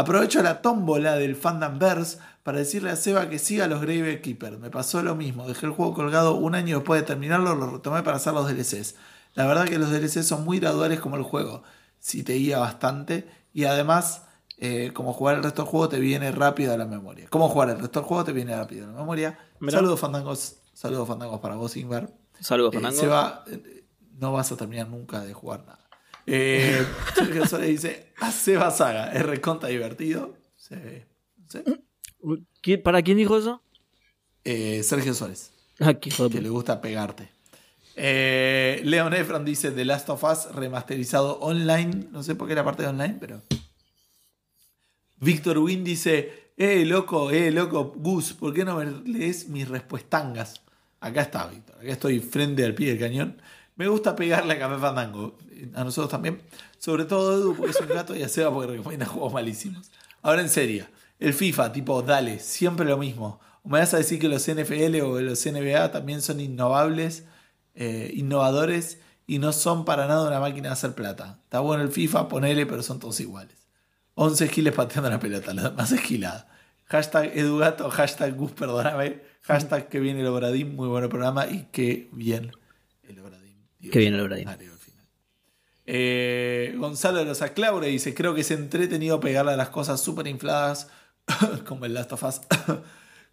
Aprovecho 0.00 0.42
la 0.42 0.62
tómbola 0.62 1.16
del 1.16 1.36
Fandomverse 1.36 2.18
para 2.42 2.58
decirle 2.58 2.90
a 2.90 2.96
Seba 2.96 3.28
que 3.28 3.38
siga 3.38 3.66
los 3.66 3.82
Grave 3.82 4.22
Keeper. 4.22 4.58
Me 4.58 4.70
pasó 4.70 5.02
lo 5.02 5.14
mismo, 5.14 5.46
dejé 5.46 5.66
el 5.66 5.72
juego 5.72 5.92
colgado 5.92 6.36
un 6.36 6.54
año 6.54 6.78
después 6.78 7.00
de 7.02 7.06
terminarlo, 7.06 7.54
lo 7.54 7.70
retomé 7.70 8.02
para 8.02 8.16
hacer 8.16 8.32
los 8.32 8.48
DLCs. 8.48 8.94
La 9.34 9.46
verdad 9.46 9.66
que 9.66 9.78
los 9.78 9.90
DLCs 9.90 10.26
son 10.26 10.44
muy 10.44 10.58
graduales 10.58 11.00
como 11.00 11.16
el 11.16 11.22
juego, 11.22 11.62
si 11.98 12.22
te 12.22 12.32
guía 12.32 12.58
bastante 12.58 13.28
y 13.52 13.64
además 13.64 14.22
eh, 14.56 14.90
como 14.94 15.12
jugar 15.12 15.36
el 15.36 15.42
resto 15.42 15.62
del 15.62 15.70
juego 15.70 15.88
te 15.90 16.00
viene 16.00 16.32
rápido 16.32 16.72
a 16.72 16.78
la 16.78 16.86
memoria. 16.86 17.26
Como 17.28 17.48
jugar 17.50 17.68
el 17.68 17.78
resto 17.78 18.00
del 18.00 18.08
juego 18.08 18.24
te 18.24 18.32
viene 18.32 18.56
rápido 18.56 18.84
a 18.86 18.90
la 18.92 18.98
memoria. 18.98 19.38
Mirá. 19.58 19.78
Saludos 19.78 20.00
fandangos, 20.00 20.56
saludos 20.72 21.06
fandangos 21.08 21.40
para 21.40 21.56
vos, 21.56 21.76
Ingvar. 21.76 22.10
Saludos, 22.40 22.72
Eh, 22.72 22.76
Fandango. 22.76 22.98
Seba, 23.00 23.44
eh, 23.50 23.84
no 24.18 24.32
vas 24.32 24.50
a 24.50 24.56
terminar 24.56 24.88
nunca 24.88 25.20
de 25.20 25.34
jugar 25.34 25.60
nada. 25.66 25.79
Eh, 26.32 26.86
Sergio 27.16 27.44
Suárez 27.46 27.68
dice, 27.68 28.12
a 28.20 28.30
Seba 28.30 28.70
Saga, 28.70 29.12
es 29.12 29.22
recontra 29.26 29.68
divertido. 29.68 30.36
Se- 30.56 31.06
¿sí? 31.48 31.58
¿Qui- 32.62 32.80
¿Para 32.82 33.02
quién 33.02 33.16
dijo 33.18 33.36
eso? 33.36 33.60
Eh, 34.44 34.82
Sergio 34.84 35.12
Suárez, 35.12 35.52
Ah, 35.80 35.94
que 35.94 36.40
le 36.40 36.48
gusta 36.48 36.80
pegarte. 36.80 37.28
Eh, 37.96 38.80
Leon 38.84 39.12
Efron 39.14 39.44
dice 39.44 39.70
The 39.72 39.84
Last 39.84 40.08
of 40.08 40.22
Us 40.24 40.54
remasterizado 40.54 41.38
online. 41.40 42.06
No 42.12 42.22
sé 42.22 42.34
por 42.34 42.46
qué 42.48 42.54
la 42.54 42.64
parte 42.64 42.82
de 42.82 42.88
online, 42.88 43.16
pero. 43.18 43.42
Víctor 45.18 45.58
Win 45.58 45.84
dice: 45.84 46.52
Eh, 46.56 46.84
loco, 46.84 47.30
eh, 47.30 47.50
loco, 47.50 47.92
Gus, 47.96 48.32
¿por 48.34 48.54
qué 48.54 48.64
no 48.64 48.76
me 48.76 48.86
lees 49.10 49.48
mis 49.48 49.68
respuestangas? 49.68 50.62
Acá 51.00 51.22
está, 51.22 51.46
Víctor. 51.48 51.76
Acá 51.80 51.92
estoy 51.92 52.20
frente 52.20 52.64
al 52.64 52.74
pie 52.74 52.90
del 52.90 52.98
cañón. 52.98 53.40
Me 53.80 53.88
gusta 53.88 54.14
pegarle 54.14 54.52
a 54.52 54.58
Café 54.58 54.76
Fandango. 54.76 55.38
A 55.74 55.84
nosotros 55.84 56.10
también. 56.10 56.42
Sobre 56.78 57.06
todo 57.06 57.32
Edu 57.32 57.56
porque 57.56 57.70
es 57.70 57.80
un 57.80 57.88
gato 57.88 58.14
y 58.14 58.22
a 58.22 58.28
Seba 58.28 58.52
porque 58.52 58.72
recomienda 58.72 59.06
juegos 59.06 59.32
malísimos. 59.32 59.90
Ahora 60.20 60.42
en 60.42 60.50
serio. 60.50 60.84
El 61.18 61.32
FIFA, 61.32 61.72
tipo, 61.72 62.02
dale, 62.02 62.40
siempre 62.40 62.84
lo 62.84 62.98
mismo. 62.98 63.40
Me 63.64 63.78
vas 63.78 63.94
a 63.94 63.96
decir 63.96 64.20
que 64.20 64.28
los 64.28 64.46
NFL 64.46 65.00
o 65.00 65.18
los 65.22 65.46
NBA 65.46 65.92
también 65.92 66.20
son 66.20 66.40
innovables, 66.40 67.24
eh, 67.74 68.12
innovadores 68.14 68.98
y 69.26 69.38
no 69.38 69.50
son 69.50 69.86
para 69.86 70.06
nada 70.06 70.28
una 70.28 70.40
máquina 70.40 70.68
de 70.68 70.74
hacer 70.74 70.92
plata. 70.92 71.38
Está 71.44 71.60
bueno 71.60 71.82
el 71.82 71.90
FIFA, 71.90 72.28
ponele, 72.28 72.66
pero 72.66 72.82
son 72.82 72.98
todos 72.98 73.18
iguales. 73.20 73.66
11 74.12 74.46
giles 74.48 74.74
pateando 74.74 75.08
la 75.08 75.20
pelota, 75.20 75.54
lo 75.54 75.62
demás 75.62 75.90
es 75.90 76.02
gilada. 76.02 76.48
Hashtag 76.84 77.34
Edugato, 77.34 77.88
hashtag 77.88 78.36
Gus, 78.36 78.52
perdóname. 78.52 79.22
Hashtag 79.40 79.88
que 79.88 80.00
viene 80.00 80.20
el 80.20 80.26
Obradín, 80.26 80.76
muy 80.76 80.88
buen 80.88 81.08
programa 81.08 81.46
y 81.46 81.68
que 81.72 82.10
bien 82.12 82.52
el 83.04 83.18
Obradín. 83.20 83.39
Qué 83.80 83.98
bien. 83.98 84.14
Eh, 85.86 86.74
Gonzalo 86.76 87.18
de 87.18 87.24
los 87.24 87.42
Aclaure 87.42 87.88
dice: 87.88 88.14
Creo 88.14 88.34
que 88.34 88.42
es 88.42 88.50
entretenido 88.50 89.20
pegarle 89.20 89.52
a 89.52 89.56
las 89.56 89.70
cosas 89.70 90.00
súper 90.00 90.26
infladas, 90.26 90.88
como 91.66 91.84
el 91.84 91.94
Last 91.94 92.12
of 92.12 92.22
Us. 92.22 92.40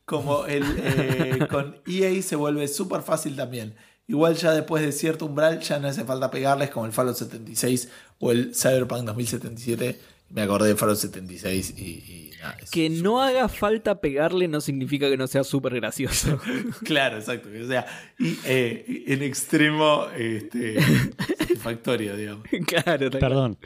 como 0.05 0.45
el 0.45 0.63
eh, 0.77 1.47
con 1.51 1.81
EA 1.85 2.21
se 2.21 2.35
vuelve 2.35 2.67
súper 2.67 3.01
fácil 3.01 3.35
también. 3.35 3.75
Igual 4.07 4.35
ya 4.35 4.53
después 4.53 4.81
de 4.81 4.93
cierto 4.93 5.25
umbral 5.25 5.59
ya 5.59 5.79
no 5.79 5.89
hace 5.89 6.05
falta 6.05 6.31
pegarles 6.31 6.69
como 6.69 6.85
el 6.85 6.93
Fallout 6.93 7.17
76 7.17 7.89
o 8.19 8.31
el 8.31 8.55
Cyberpunk 8.55 9.03
2077. 9.03 9.99
Me 10.29 10.41
acordé 10.41 10.69
de 10.69 10.75
Fallout 10.75 10.97
76 10.97 11.73
y, 11.77 11.81
y 11.83 12.31
nada, 12.41 12.57
es 12.61 12.69
Que 12.69 12.89
no 12.89 13.21
haga 13.21 13.47
falta 13.47 14.01
pegarle 14.01 14.47
no 14.49 14.59
significa 14.61 15.09
que 15.09 15.15
no 15.17 15.25
sea 15.27 15.43
súper 15.43 15.75
gracioso. 15.75 16.39
Claro, 16.83 17.17
exacto. 17.17 17.49
O 17.63 17.67
sea, 17.67 17.85
y, 18.19 18.37
eh, 18.45 19.03
en 19.07 19.23
extremo 19.23 20.07
este, 20.17 20.81
satisfactorio, 20.81 22.15
digamos. 22.17 22.45
claro, 22.67 23.09
Perdón, 23.11 23.57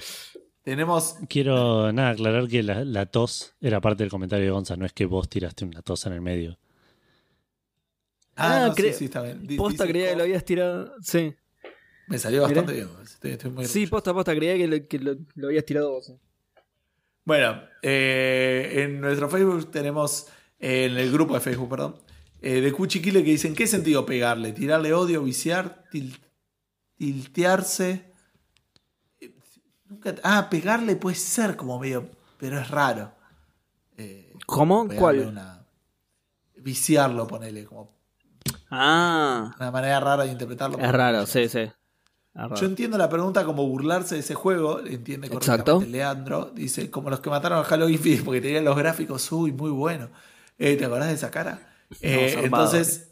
Tenemos 0.64 1.16
quiero 1.28 1.92
nada 1.92 2.10
aclarar 2.12 2.48
que 2.48 2.62
la, 2.62 2.86
la 2.86 3.08
tos 3.08 3.56
era 3.60 3.82
parte 3.82 4.04
del 4.04 4.12
comentario 4.12 4.46
de 4.46 4.52
Gonza, 4.52 4.78
no 4.78 4.86
es 4.86 4.94
que 4.94 5.06
vos 5.06 5.28
tiraste 5.30 5.66
una 5.66 5.82
tos 5.82 6.06
en 6.06 6.14
el 6.14 6.22
medio. 6.22 6.60
Ah, 8.36 8.66
Ah, 8.66 8.68
no, 8.70 8.76
sí, 8.76 8.94
sí, 8.94 9.06
está 9.06 9.22
bien. 9.24 9.46
Posta 9.58 9.86
creía 9.88 10.12
que 10.12 10.16
lo 10.16 10.24
habías 10.24 10.46
tirado. 10.46 10.94
Sí. 11.02 11.34
Me 12.08 12.18
salió 12.18 12.42
bastante 12.44 12.74
Mirá. 12.74 12.86
bien. 12.88 12.98
Estoy, 13.04 13.32
estoy 13.32 13.52
muy 13.52 13.66
Sí, 13.66 13.88
posta, 13.88 14.14
posta, 14.14 14.34
creía 14.36 14.56
que 14.58 14.68
lo, 14.68 14.88
que 14.88 15.00
lo- 15.00 15.18
lo 15.36 15.48
habías 15.48 15.66
tirado 15.66 15.92
vos. 15.92 16.14
Bueno, 17.32 17.62
eh, 17.82 18.84
en 18.84 19.00
nuestro 19.00 19.30
Facebook 19.30 19.72
tenemos, 19.72 20.28
eh, 20.60 20.88
en 20.92 20.98
el 20.98 21.10
grupo 21.14 21.34
de 21.34 21.40
Facebook, 21.40 21.70
perdón, 21.70 21.96
eh, 22.42 22.60
de 22.60 22.74
Cuchiquile 22.74 23.24
que 23.24 23.32
dicen, 23.32 23.56
¿qué 23.56 23.68
sentido 23.68 24.06
pegarle? 24.06 24.52
¿Tirarle 24.52 24.92
odio, 24.94 25.24
viciar, 25.24 25.86
til- 25.90 26.20
tiltearse? 26.98 28.12
Nunca- 29.86 30.16
ah, 30.24 30.50
pegarle 30.50 30.98
puede 30.98 31.16
ser 31.16 31.56
como 31.56 31.80
medio, 31.80 32.10
pero 32.38 32.60
es 32.60 32.70
raro. 32.70 33.14
Eh, 33.98 34.34
¿Cómo? 34.46 34.90
¿Cuál? 34.90 35.20
una- 35.28 35.66
viciarlo, 36.58 37.28
ponele, 37.28 37.64
como 37.64 37.96
Ah, 38.70 39.56
una 39.58 39.72
manera 39.72 40.02
rara 40.02 40.26
de 40.26 40.34
interpretarlo. 40.34 40.78
es 40.80 40.92
raro, 40.92 41.26
sí, 41.26 41.48
sí. 41.48 41.72
Yo 42.34 42.66
entiendo 42.66 42.98
la 42.98 43.10
pregunta 43.10 43.44
como 43.44 43.68
burlarse 43.68 44.16
de 44.16 44.22
ese 44.22 44.36
juego, 44.36 44.80
entiende 44.80 45.28
Exacto. 45.28 45.74
correctamente 45.74 45.88
Leandro. 45.90 46.52
Dice, 46.56 46.90
como 46.90 47.10
los 47.10 47.20
que 47.20 47.30
mataron 47.30 47.60
a 47.60 47.62
Halo 47.62 47.90
Infinite 47.90 48.24
porque 48.24 48.40
tenían 48.40 48.64
los 48.64 48.78
gráficos, 48.78 49.30
uy, 49.32 49.52
muy 49.52 49.70
bueno. 49.70 50.10
Eh, 50.58 50.78
¿Te 50.78 50.86
acordás 50.86 51.10
de 51.10 51.16
esa 51.16 51.30
cara? 51.30 51.74
Eh, 52.00 52.40
entonces, 52.44 53.10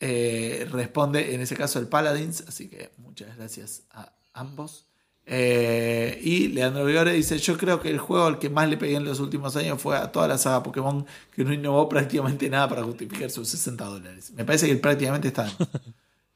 eh, 0.00 0.66
responde 0.72 1.34
en 1.34 1.40
ese 1.40 1.54
caso 1.54 1.78
el 1.78 1.86
Paladins, 1.86 2.44
así 2.48 2.68
que 2.68 2.90
muchas 2.98 3.36
gracias 3.36 3.84
a 3.92 4.12
ambos. 4.32 4.86
Eh, 5.24 6.20
y 6.22 6.48
Leandro 6.48 6.84
Vigore 6.84 7.12
dice, 7.12 7.38
yo 7.38 7.56
creo 7.56 7.80
que 7.80 7.90
el 7.90 7.98
juego 7.98 8.26
al 8.26 8.38
que 8.40 8.50
más 8.50 8.68
le 8.68 8.76
pegué 8.76 8.96
en 8.96 9.04
los 9.04 9.20
últimos 9.20 9.54
años 9.54 9.80
fue 9.80 9.96
a 9.96 10.10
toda 10.10 10.26
la 10.26 10.38
saga 10.38 10.62
Pokémon, 10.62 11.06
que 11.32 11.44
no 11.44 11.52
innovó 11.52 11.88
prácticamente 11.88 12.50
nada 12.50 12.68
para 12.68 12.82
justificar 12.82 13.30
sus 13.30 13.48
60 13.48 13.84
dólares. 13.84 14.32
Me 14.32 14.44
parece 14.44 14.66
que 14.66 14.76
prácticamente 14.76 15.28
está... 15.28 15.48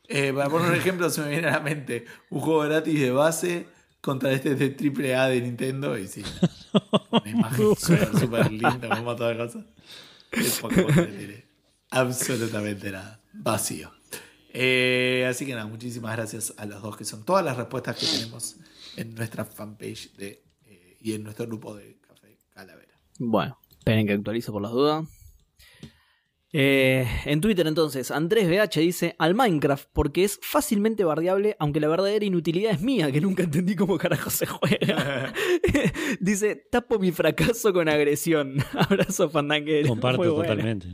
Eh, 0.08 0.32
para 0.32 0.48
poner 0.48 0.70
un 0.70 0.76
ejemplo, 0.76 1.10
se 1.10 1.20
me 1.20 1.30
viene 1.30 1.48
a 1.48 1.52
la 1.52 1.60
mente 1.60 2.06
un 2.30 2.40
juego 2.40 2.60
gratis 2.60 3.00
de 3.00 3.10
base 3.10 3.66
contra 4.00 4.32
este 4.32 4.54
de 4.54 4.70
triple 4.70 5.14
A 5.16 5.28
de 5.28 5.40
Nintendo. 5.40 5.98
Y 5.98 6.06
sí, 6.06 6.22
una 7.10 7.30
imagen 7.30 7.76
súper, 7.76 8.18
súper 8.18 8.52
linda, 8.52 8.98
un 8.98 9.04
montón 9.04 9.36
de 9.36 9.44
cosas. 9.44 9.64
El 10.32 10.50
Pokémon 10.60 10.96
no 10.96 11.06
tiene 11.06 11.44
absolutamente 11.90 12.90
nada. 12.90 13.20
Vacío. 13.32 13.90
Eh, 14.52 15.26
así 15.28 15.44
que 15.44 15.52
nada, 15.52 15.66
muchísimas 15.66 16.16
gracias 16.16 16.54
a 16.56 16.64
los 16.64 16.80
dos, 16.80 16.96
que 16.96 17.04
son 17.04 17.24
todas 17.24 17.44
las 17.44 17.56
respuestas 17.56 17.96
que 17.96 18.06
tenemos 18.06 18.56
en 18.96 19.14
nuestra 19.14 19.44
fanpage 19.44 20.14
de, 20.16 20.44
eh, 20.64 20.96
y 21.00 21.12
en 21.12 21.24
nuestro 21.24 21.46
grupo 21.46 21.74
de 21.74 21.98
Café 22.00 22.38
Calavera. 22.50 22.98
Bueno, 23.18 23.58
esperen 23.70 24.06
que 24.06 24.14
actualizo 24.14 24.52
por 24.52 24.62
las 24.62 24.72
dudas. 24.72 25.06
Eh, 26.52 27.06
en 27.24 27.40
Twitter 27.40 27.66
entonces, 27.66 28.10
Andrés 28.10 28.48
BH 28.48 28.80
dice 28.80 29.16
al 29.18 29.34
Minecraft 29.34 29.88
porque 29.92 30.24
es 30.24 30.38
fácilmente 30.40 31.04
bardeable, 31.04 31.56
aunque 31.58 31.80
la 31.80 31.88
verdadera 31.88 32.24
inutilidad 32.24 32.72
es 32.72 32.80
mía, 32.80 33.10
que 33.10 33.20
nunca 33.20 33.42
entendí 33.42 33.74
cómo 33.74 33.98
carajo 33.98 34.30
se 34.30 34.46
juega. 34.46 35.32
dice, 36.20 36.56
tapo 36.70 36.98
mi 36.98 37.12
fracaso 37.12 37.72
con 37.72 37.88
agresión. 37.88 38.56
Abrazo 38.72 39.28
Fandanguero. 39.28 39.88
Comparto 39.88 40.18
Muy 40.18 40.28
bueno. 40.28 40.42
totalmente. 40.42 40.86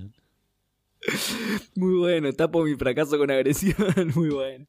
Muy 1.74 1.98
bueno, 1.98 2.32
tapo 2.32 2.64
mi 2.64 2.74
fracaso 2.76 3.18
con 3.18 3.30
agresión, 3.30 3.76
muy 4.14 4.30
bueno. 4.30 4.66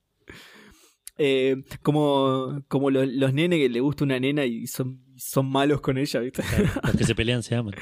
Eh, 1.18 1.64
como 1.84 2.64
como 2.68 2.90
los, 2.90 3.08
los 3.08 3.34
nenes 3.34 3.60
que 3.60 3.70
le 3.70 3.80
gusta 3.80 4.04
una 4.04 4.20
nena 4.20 4.46
y 4.46 4.66
son, 4.66 5.00
son 5.16 5.48
malos 5.48 5.80
con 5.80 6.00
ella, 6.00 6.20
¿viste? 6.20 6.42
Claro, 6.42 6.70
los 6.84 6.96
que 6.96 7.04
se 7.04 7.14
pelean 7.14 7.44
se 7.44 7.56
aman. 7.56 7.76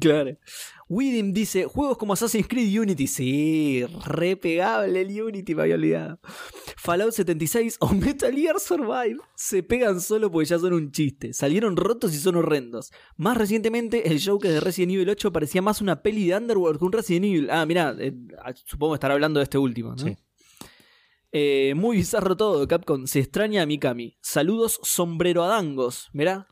Claro. 0.00 0.36
Widim 0.92 1.32
dice, 1.32 1.64
juegos 1.64 1.96
como 1.96 2.12
Assassin's 2.12 2.46
Creed 2.46 2.78
Unity. 2.78 3.06
Sí, 3.06 3.82
re 4.04 4.36
pegable 4.36 5.00
el 5.00 5.22
Unity, 5.22 5.54
me 5.54 5.62
había 5.62 5.76
olvidado. 5.76 6.20
Fallout 6.76 7.12
76 7.12 7.78
o 7.80 7.88
Metal 7.94 8.30
Gear 8.30 8.60
Survive 8.60 9.16
se 9.34 9.62
pegan 9.62 10.02
solo 10.02 10.30
porque 10.30 10.50
ya 10.50 10.58
son 10.58 10.74
un 10.74 10.92
chiste. 10.92 11.32
Salieron 11.32 11.78
rotos 11.78 12.14
y 12.14 12.18
son 12.18 12.36
horrendos. 12.36 12.92
Más 13.16 13.38
recientemente, 13.38 14.10
el 14.10 14.22
Joker 14.22 14.50
de 14.50 14.60
Resident 14.60 14.92
Evil 14.92 15.08
8 15.08 15.32
parecía 15.32 15.62
más 15.62 15.80
una 15.80 16.02
peli 16.02 16.26
de 16.26 16.36
Underworld 16.36 16.78
que 16.78 16.84
un 16.84 16.92
Resident 16.92 17.24
Evil. 17.24 17.50
Ah, 17.50 17.64
mira, 17.64 17.96
supongo 18.66 18.92
estar 18.92 19.10
hablando 19.10 19.40
de 19.40 19.44
este 19.44 19.56
último, 19.56 19.92
¿no? 19.92 20.04
Sí. 20.04 20.14
Eh, 21.32 21.72
muy 21.74 21.96
bizarro 21.96 22.36
todo, 22.36 22.68
Capcom. 22.68 23.06
Se 23.06 23.20
extraña 23.20 23.62
a 23.62 23.66
Mikami. 23.66 24.18
Saludos, 24.20 24.78
sombrero 24.82 25.42
adangos. 25.42 26.10
Mirá. 26.12 26.48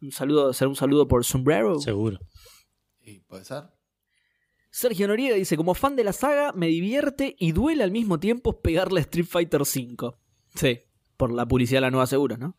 Un 0.00 0.10
saludo, 0.10 0.52
será 0.52 0.68
un 0.68 0.74
saludo 0.74 1.06
por 1.06 1.24
sombrero. 1.24 1.78
Seguro. 1.78 2.18
¿Y 3.00 3.20
puede 3.20 3.44
ser? 3.44 3.72
Sergio 4.76 5.06
Noriega 5.06 5.36
dice, 5.36 5.56
como 5.56 5.74
fan 5.74 5.94
de 5.94 6.02
la 6.02 6.12
saga, 6.12 6.52
me 6.52 6.66
divierte 6.66 7.36
y 7.38 7.52
duele 7.52 7.84
al 7.84 7.92
mismo 7.92 8.18
tiempo 8.18 8.60
pegarle 8.60 8.98
a 8.98 9.02
Street 9.02 9.26
Fighter 9.26 9.60
V. 9.62 10.14
Sí, 10.56 10.80
por 11.16 11.32
la 11.32 11.46
publicidad 11.46 11.76
de 11.76 11.82
la 11.82 11.90
nueva 11.92 12.08
seguro, 12.08 12.36
¿no? 12.36 12.56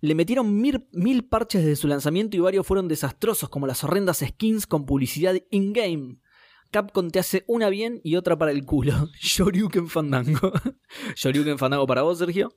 Le 0.00 0.14
metieron 0.14 0.58
mil, 0.58 0.88
mil 0.92 1.26
parches 1.28 1.60
desde 1.62 1.76
su 1.76 1.86
lanzamiento 1.86 2.34
y 2.34 2.40
varios 2.40 2.66
fueron 2.66 2.88
desastrosos, 2.88 3.50
como 3.50 3.66
las 3.66 3.84
horrendas 3.84 4.24
skins 4.26 4.66
con 4.66 4.86
publicidad 4.86 5.34
in-game. 5.50 6.16
Capcom 6.70 7.10
te 7.10 7.18
hace 7.18 7.44
una 7.46 7.68
bien 7.68 8.00
y 8.04 8.16
otra 8.16 8.38
para 8.38 8.52
el 8.52 8.64
culo. 8.64 9.10
Shoryuken 9.20 9.88
Fandango. 9.88 10.52
Shoryuken 11.14 11.58
Fandango 11.58 11.86
para 11.86 12.00
vos, 12.00 12.16
Sergio. 12.20 12.54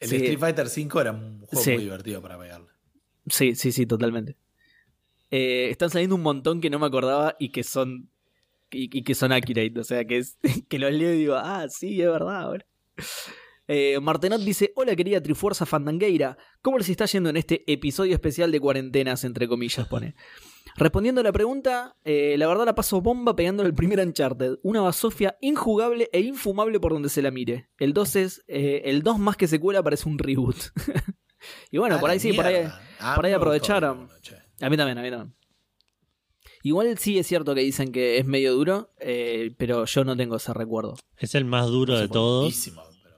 El 0.00 0.08
Sí. 0.08 0.16
Street 0.16 0.38
Fighter 0.38 0.66
V 0.68 1.00
era 1.02 1.12
un 1.12 1.40
juego 1.40 1.62
Sí. 1.62 1.72
muy 1.72 1.82
divertido 1.84 2.22
para 2.22 2.38
pegarle. 2.38 2.68
Sí, 3.26 3.54
sí, 3.56 3.72
sí, 3.72 3.84
totalmente. 3.84 4.38
Eh, 5.30 5.68
están 5.70 5.90
saliendo 5.90 6.14
un 6.16 6.22
montón 6.22 6.62
que 6.62 6.70
no 6.70 6.78
me 6.78 6.86
acordaba 6.86 7.36
y 7.38 7.50
que 7.50 7.62
son. 7.62 8.08
Y, 8.72 8.88
y 8.98 9.02
que 9.04 9.14
son 9.14 9.32
accurate. 9.32 9.78
O 9.78 9.84
sea, 9.84 10.04
que 10.04 10.18
es 10.18 10.38
que 10.68 10.78
los 10.78 10.92
leo 10.92 11.14
y 11.14 11.18
digo, 11.18 11.34
ah, 11.36 11.66
sí, 11.68 12.00
es 12.00 12.08
verdad. 12.08 12.50
Eh, 13.68 13.98
Martenot 14.00 14.40
dice: 14.40 14.72
Hola, 14.74 14.96
querida 14.96 15.22
Trifuerza 15.22 15.64
Fandangueira. 15.66 16.36
¿Cómo 16.62 16.78
les 16.78 16.88
está 16.88 17.06
yendo 17.06 17.30
en 17.30 17.36
este 17.36 17.62
episodio 17.72 18.12
especial 18.14 18.50
de 18.50 18.60
cuarentenas? 18.60 19.24
Entre 19.24 19.46
comillas, 19.48 19.86
pone. 19.86 20.14
Respondiendo 20.76 21.20
a 21.20 21.24
la 21.24 21.32
pregunta, 21.32 21.96
eh, 22.04 22.34
la 22.38 22.46
verdad 22.48 22.64
la 22.64 22.74
paso 22.74 23.00
bomba 23.00 23.36
pegándole 23.36 23.68
el 23.68 23.74
primer 23.74 24.00
Uncharted. 24.00 24.58
Una 24.62 24.80
basofia 24.80 25.36
injugable 25.40 26.08
e 26.12 26.20
infumable 26.20 26.80
por 26.80 26.92
donde 26.92 27.08
se 27.08 27.22
la 27.22 27.30
mire. 27.30 27.68
El 27.78 27.92
2 27.92 28.16
es. 28.16 28.44
eh, 28.48 28.82
el 28.86 29.02
2 29.02 29.18
más 29.18 29.36
que 29.36 29.46
secuela 29.46 29.82
parece 29.82 30.08
un 30.08 30.18
reboot. 30.18 30.56
y 31.70 31.78
bueno, 31.78 31.96
Ah, 31.96 32.00
por 32.00 32.10
ahí 32.10 32.18
sí, 32.18 32.32
por 32.32 32.46
ahí. 32.46 32.66
Ah, 32.98 33.14
por 33.14 33.26
ahí 33.26 33.32
aprovecharon. 33.32 34.08
A 34.60 34.70
mí 34.70 34.76
también, 34.76 34.98
a 34.98 35.02
mí 35.02 35.10
también. 35.10 35.34
Igual 36.62 36.96
sí 36.98 37.18
es 37.18 37.26
cierto 37.26 37.54
que 37.54 37.60
dicen 37.62 37.90
que 37.92 38.18
es 38.18 38.24
medio 38.26 38.52
duro, 38.54 38.90
eh, 39.00 39.52
pero 39.58 39.84
yo 39.84 40.04
no 40.04 40.16
tengo 40.16 40.36
ese 40.36 40.54
recuerdo. 40.54 40.96
Es 41.16 41.34
el 41.34 41.44
más 41.44 41.66
duro 41.66 41.98
de 41.98 42.04
Es 42.04 42.10
todos. 42.10 42.42
buenísimo, 42.44 42.82
pero- 43.02 43.16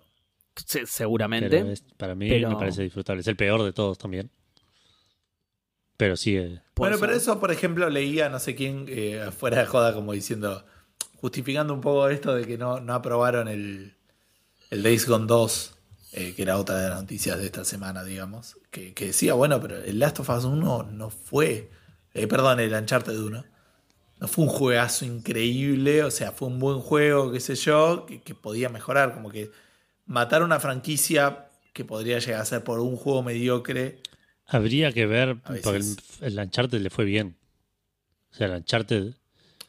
Se- 0.66 0.86
seguramente. 0.86 1.50
Pero 1.50 1.70
es- 1.70 1.82
para 1.96 2.14
mí 2.14 2.28
pero- 2.28 2.48
me 2.50 2.56
parece 2.56 2.82
disfrutable. 2.82 3.20
Es 3.20 3.26
el 3.26 3.36
peor 3.36 3.62
de 3.62 3.72
todos 3.72 3.98
también. 3.98 4.30
Pero 5.96 6.16
sí, 6.16 6.36
eh, 6.36 6.60
Bueno, 6.74 6.96
pero 6.98 7.12
eso, 7.14 7.38
por 7.38 7.52
ejemplo, 7.52 7.88
leía 7.88 8.28
no 8.28 8.38
sé 8.40 8.54
quién 8.54 8.86
eh, 8.88 9.30
fuera 9.36 9.60
de 9.60 9.66
joda 9.66 9.94
como 9.94 10.12
diciendo, 10.12 10.64
justificando 11.20 11.72
un 11.72 11.80
poco 11.80 12.08
esto 12.08 12.34
de 12.34 12.46
que 12.46 12.58
no, 12.58 12.80
no 12.80 12.94
aprobaron 12.94 13.46
el, 13.46 13.94
el 14.70 14.82
Days 14.82 15.06
Gone 15.06 15.26
2, 15.26 15.76
eh, 16.12 16.32
que 16.34 16.42
era 16.42 16.58
otra 16.58 16.78
de 16.78 16.88
las 16.88 17.00
noticias 17.00 17.38
de 17.38 17.46
esta 17.46 17.64
semana, 17.64 18.02
digamos, 18.02 18.56
que, 18.72 18.92
que 18.92 19.06
decía, 19.06 19.34
bueno, 19.34 19.60
pero 19.60 19.76
el 19.84 19.98
Last 20.00 20.18
of 20.20 20.30
Us 20.30 20.44
1 20.44 20.82
no 20.82 21.10
fue, 21.10 21.70
eh, 22.14 22.26
perdón, 22.26 22.60
el 22.60 22.72
Uncharted 22.72 23.18
1, 23.18 23.44
no 24.20 24.28
fue 24.28 24.44
un 24.44 24.50
juegazo 24.50 25.04
increíble, 25.04 26.04
o 26.04 26.10
sea, 26.10 26.32
fue 26.32 26.48
un 26.48 26.58
buen 26.58 26.80
juego, 26.80 27.32
qué 27.32 27.40
sé 27.40 27.56
yo, 27.56 28.06
que, 28.06 28.22
que 28.22 28.34
podía 28.34 28.68
mejorar, 28.68 29.12
como 29.12 29.30
que 29.30 29.50
matar 30.06 30.42
una 30.42 30.60
franquicia 30.60 31.48
que 31.72 31.84
podría 31.84 32.20
llegar 32.20 32.40
a 32.40 32.44
ser 32.44 32.62
por 32.62 32.80
un 32.80 32.96
juego 32.96 33.22
mediocre. 33.22 33.98
habría 34.46 34.92
que 34.92 35.06
ver, 35.06 35.36
porque 35.42 35.76
el, 35.76 35.96
el 36.20 36.38
Uncharted 36.38 36.80
le 36.80 36.90
fue 36.90 37.04
bien. 37.04 37.36
O 38.30 38.36
sea, 38.36 38.46
el 38.46 38.54
Uncharted 38.54 39.14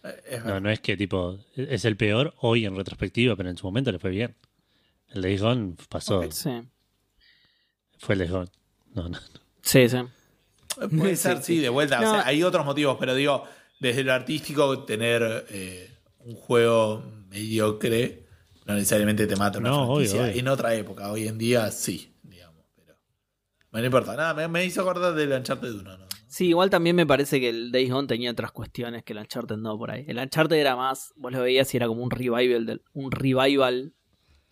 eh, 0.04 0.24
es 0.30 0.46
no, 0.46 0.60
no 0.60 0.70
es 0.70 0.80
que 0.80 0.96
tipo, 0.96 1.40
es 1.56 1.84
el 1.86 1.98
peor 1.98 2.34
hoy 2.40 2.66
en 2.66 2.76
retrospectiva, 2.76 3.36
pero 3.36 3.50
en 3.50 3.58
su 3.58 3.66
momento 3.66 3.92
le 3.92 4.00
fue 4.00 4.12
bien. 4.12 4.36
El 5.10 5.22
Days 5.24 5.42
Gone 5.42 5.76
pasó. 5.90 6.32
Sí, 6.32 6.50
fue 7.98 8.14
el 8.14 8.20
Days 8.20 8.32
Gone. 8.32 8.52
No, 8.94 9.10
no. 9.10 9.20
sí. 9.62 9.90
sí. 9.90 9.98
Puede 10.98 11.16
Sí, 11.16 11.22
ser, 11.24 11.42
sí, 11.44 11.60
de 11.60 11.70
vuelta. 11.70 12.00
No. 12.02 12.10
O 12.10 12.14
sea, 12.16 12.26
hay 12.28 12.44
otros 12.44 12.66
motivos, 12.66 12.98
pero 13.00 13.16
digo, 13.16 13.44
desde 13.80 14.04
lo 14.04 14.14
artístico, 14.14 14.84
tener 14.84 15.46
eh, 15.50 15.90
un 16.20 16.36
juego 16.36 17.04
mediocre 17.30 18.24
no 18.66 18.74
necesariamente 18.74 19.28
te 19.28 19.36
mata 19.36 19.60
una 19.60 19.70
No, 19.70 19.86
franquicia. 19.86 20.22
obvio, 20.22 20.32
obvio. 20.32 20.40
En 20.42 20.48
otra 20.48 20.74
época, 20.74 21.12
hoy 21.12 21.28
en 21.28 21.38
día 21.38 21.70
sí, 21.72 22.16
digamos. 22.24 22.64
Pero 22.76 22.96
bueno, 23.72 23.82
no 23.82 23.86
importa. 23.86 24.16
Nada, 24.16 24.34
me, 24.34 24.48
me 24.48 24.66
hizo 24.66 24.82
acordar 24.82 25.14
del 25.14 25.32
Uncharted 25.32 25.72
1. 25.72 25.98
¿no? 26.00 26.06
Sí, 26.28 26.48
igual 26.48 26.70
también 26.72 26.96
me 26.96 27.06
parece 27.06 27.40
que 27.40 27.50
el 27.50 27.72
Days 27.72 27.92
Gone 27.92 28.08
tenía 28.08 28.32
otras 28.32 28.52
cuestiones 28.52 29.04
que 29.04 29.14
el 29.14 29.20
Uncharted 29.20 29.58
no 29.58 29.78
por 29.78 29.92
ahí. 29.92 30.04
El 30.08 30.18
Uncharted 30.18 30.56
era 30.58 30.76
más, 30.76 31.14
vos 31.16 31.32
lo 31.32 31.42
veías 31.42 31.72
y 31.74 31.78
era 31.78 31.88
como 31.88 32.02
un 32.04 32.10
revival 32.12 32.66
del, 32.66 32.82
un 32.94 33.12
revival 33.12 33.94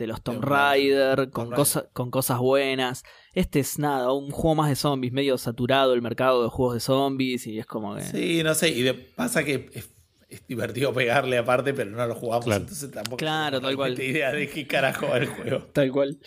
de 0.04 0.08
los 0.08 0.22
Tomb 0.22 0.44
Raider, 0.44 1.30
con, 1.32 1.46
Tomb 1.50 1.56
cosa- 1.56 1.90
con 1.94 2.12
cosas 2.12 2.40
buenas. 2.40 3.04
Este 3.34 3.60
es 3.60 3.80
nada, 3.80 4.12
un 4.14 4.30
juego 4.32 4.56
más 4.56 4.70
de 4.70 4.76
zombies, 4.76 5.12
medio 5.14 5.38
saturado 5.38 5.94
el 5.94 6.02
mercado 6.02 6.44
de 6.44 6.50
juegos 6.50 6.76
de 6.76 6.80
zombies 6.82 7.48
y 7.48 7.60
es 7.60 7.66
como 7.66 7.96
que... 7.96 8.04
Sí, 8.04 8.44
no 8.44 8.54
sé. 8.54 8.70
Y 8.70 8.82
de- 8.84 8.94
pasa 8.94 9.44
que 9.44 9.70
es, 9.74 9.90
es 10.30 10.48
divertido 10.48 10.94
pegarle 10.94 11.38
aparte, 11.38 11.74
pero 11.74 11.92
no 11.92 12.06
lo 12.06 12.16
jugamos. 12.16 12.46
Claro. 12.46 12.62
Entonces 12.62 12.92
tampoco 12.92 13.18
Claro, 13.18 13.58
tengo 13.58 13.68
tal 13.70 13.76
cual. 13.76 14.00
idea 14.02 14.32
de 14.32 14.48
qué 14.50 14.68
carajo 14.68 15.08
va 15.08 15.18
el 15.18 15.28
juego. 15.28 15.60
Tal 15.74 15.92
cual. 15.92 16.20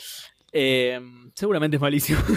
Eh, 0.52 1.00
seguramente 1.34 1.76
es 1.76 1.80
malísimo. 1.80 2.18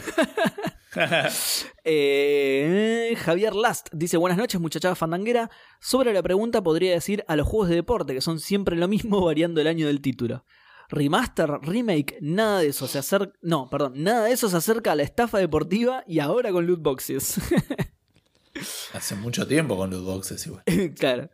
Eh, 1.83 3.15
Javier 3.23 3.53
Last 3.55 3.89
dice: 3.93 4.17
Buenas 4.17 4.37
noches, 4.37 4.59
muchachada 4.59 4.95
fandanguera. 4.95 5.49
Sobre 5.79 6.13
la 6.13 6.21
pregunta, 6.23 6.61
podría 6.61 6.91
decir 6.93 7.23
a 7.27 7.35
los 7.35 7.47
juegos 7.47 7.69
de 7.69 7.75
deporte, 7.75 8.13
que 8.13 8.21
son 8.21 8.39
siempre 8.39 8.75
lo 8.75 8.87
mismo, 8.87 9.21
variando 9.25 9.61
el 9.61 9.67
año 9.67 9.87
del 9.87 10.01
título. 10.01 10.45
Remaster, 10.89 11.59
remake, 11.61 12.17
nada 12.19 12.59
de 12.59 12.67
eso 12.67 12.87
se 12.87 12.97
acerca. 12.97 13.37
No, 13.41 13.69
perdón, 13.69 13.93
nada 13.95 14.25
de 14.25 14.31
eso 14.31 14.49
se 14.49 14.57
acerca 14.57 14.91
a 14.91 14.95
la 14.95 15.03
estafa 15.03 15.37
deportiva 15.37 16.03
y 16.07 16.19
ahora 16.19 16.51
con 16.51 16.65
loot 16.65 16.81
boxes. 16.81 17.39
Hace 18.93 19.15
mucho 19.15 19.47
tiempo 19.47 19.77
con 19.77 19.91
los 19.91 20.03
boxes 20.03 20.45
igual. 20.47 20.63
claro. 20.97 21.29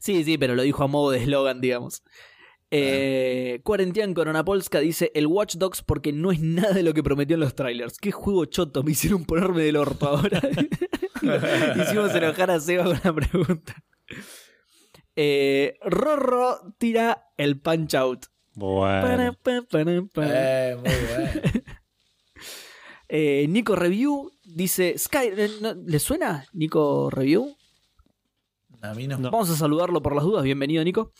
Sí, 0.00 0.24
sí, 0.24 0.38
pero 0.38 0.54
lo 0.54 0.62
dijo 0.62 0.82
a 0.82 0.86
modo 0.86 1.10
de 1.10 1.18
eslogan, 1.18 1.60
digamos. 1.60 2.02
Eh, 2.70 3.60
Cuarentian 3.62 4.12
Coronapolska 4.12 4.80
dice 4.80 5.12
el 5.14 5.28
Watch 5.28 5.54
Dogs 5.56 5.82
porque 5.82 6.12
no 6.12 6.32
es 6.32 6.40
nada 6.40 6.72
de 6.72 6.82
lo 6.82 6.94
que 6.94 7.02
prometió 7.02 7.34
en 7.34 7.40
los 7.40 7.54
trailers. 7.54 7.98
Qué 7.98 8.12
juego 8.12 8.46
choto, 8.46 8.82
me 8.82 8.92
hicieron 8.92 9.24
ponerme 9.24 9.62
del 9.62 9.76
orto 9.76 10.08
ahora. 10.08 10.40
Hicimos 11.82 12.14
enojar 12.14 12.50
a 12.50 12.60
Seba 12.60 12.84
con 12.84 13.00
la 13.04 13.12
pregunta. 13.12 13.74
Eh, 15.14 15.78
Rorro 15.82 16.74
tira 16.78 17.26
el 17.36 17.60
punch 17.60 17.94
out. 17.94 18.26
Bueno. 18.56 19.02
Eh, 20.34 20.76
muy 20.76 20.92
bueno. 21.14 21.30
Eh, 23.08 23.46
Nico 23.48 23.76
Review 23.76 24.32
dice 24.44 24.98
Sky, 24.98 25.28
eh, 25.36 25.48
¿no- 25.60 25.74
¿le 25.74 26.00
suena 26.00 26.44
Nico 26.52 27.08
Review? 27.08 27.56
A 28.82 28.94
mí 28.94 29.06
no. 29.06 29.16
No. 29.18 29.30
Vamos 29.30 29.48
a 29.50 29.54
saludarlo 29.56 30.02
por 30.02 30.14
las 30.16 30.24
dudas. 30.24 30.42
Bienvenido, 30.42 30.82
Nico. 30.82 31.12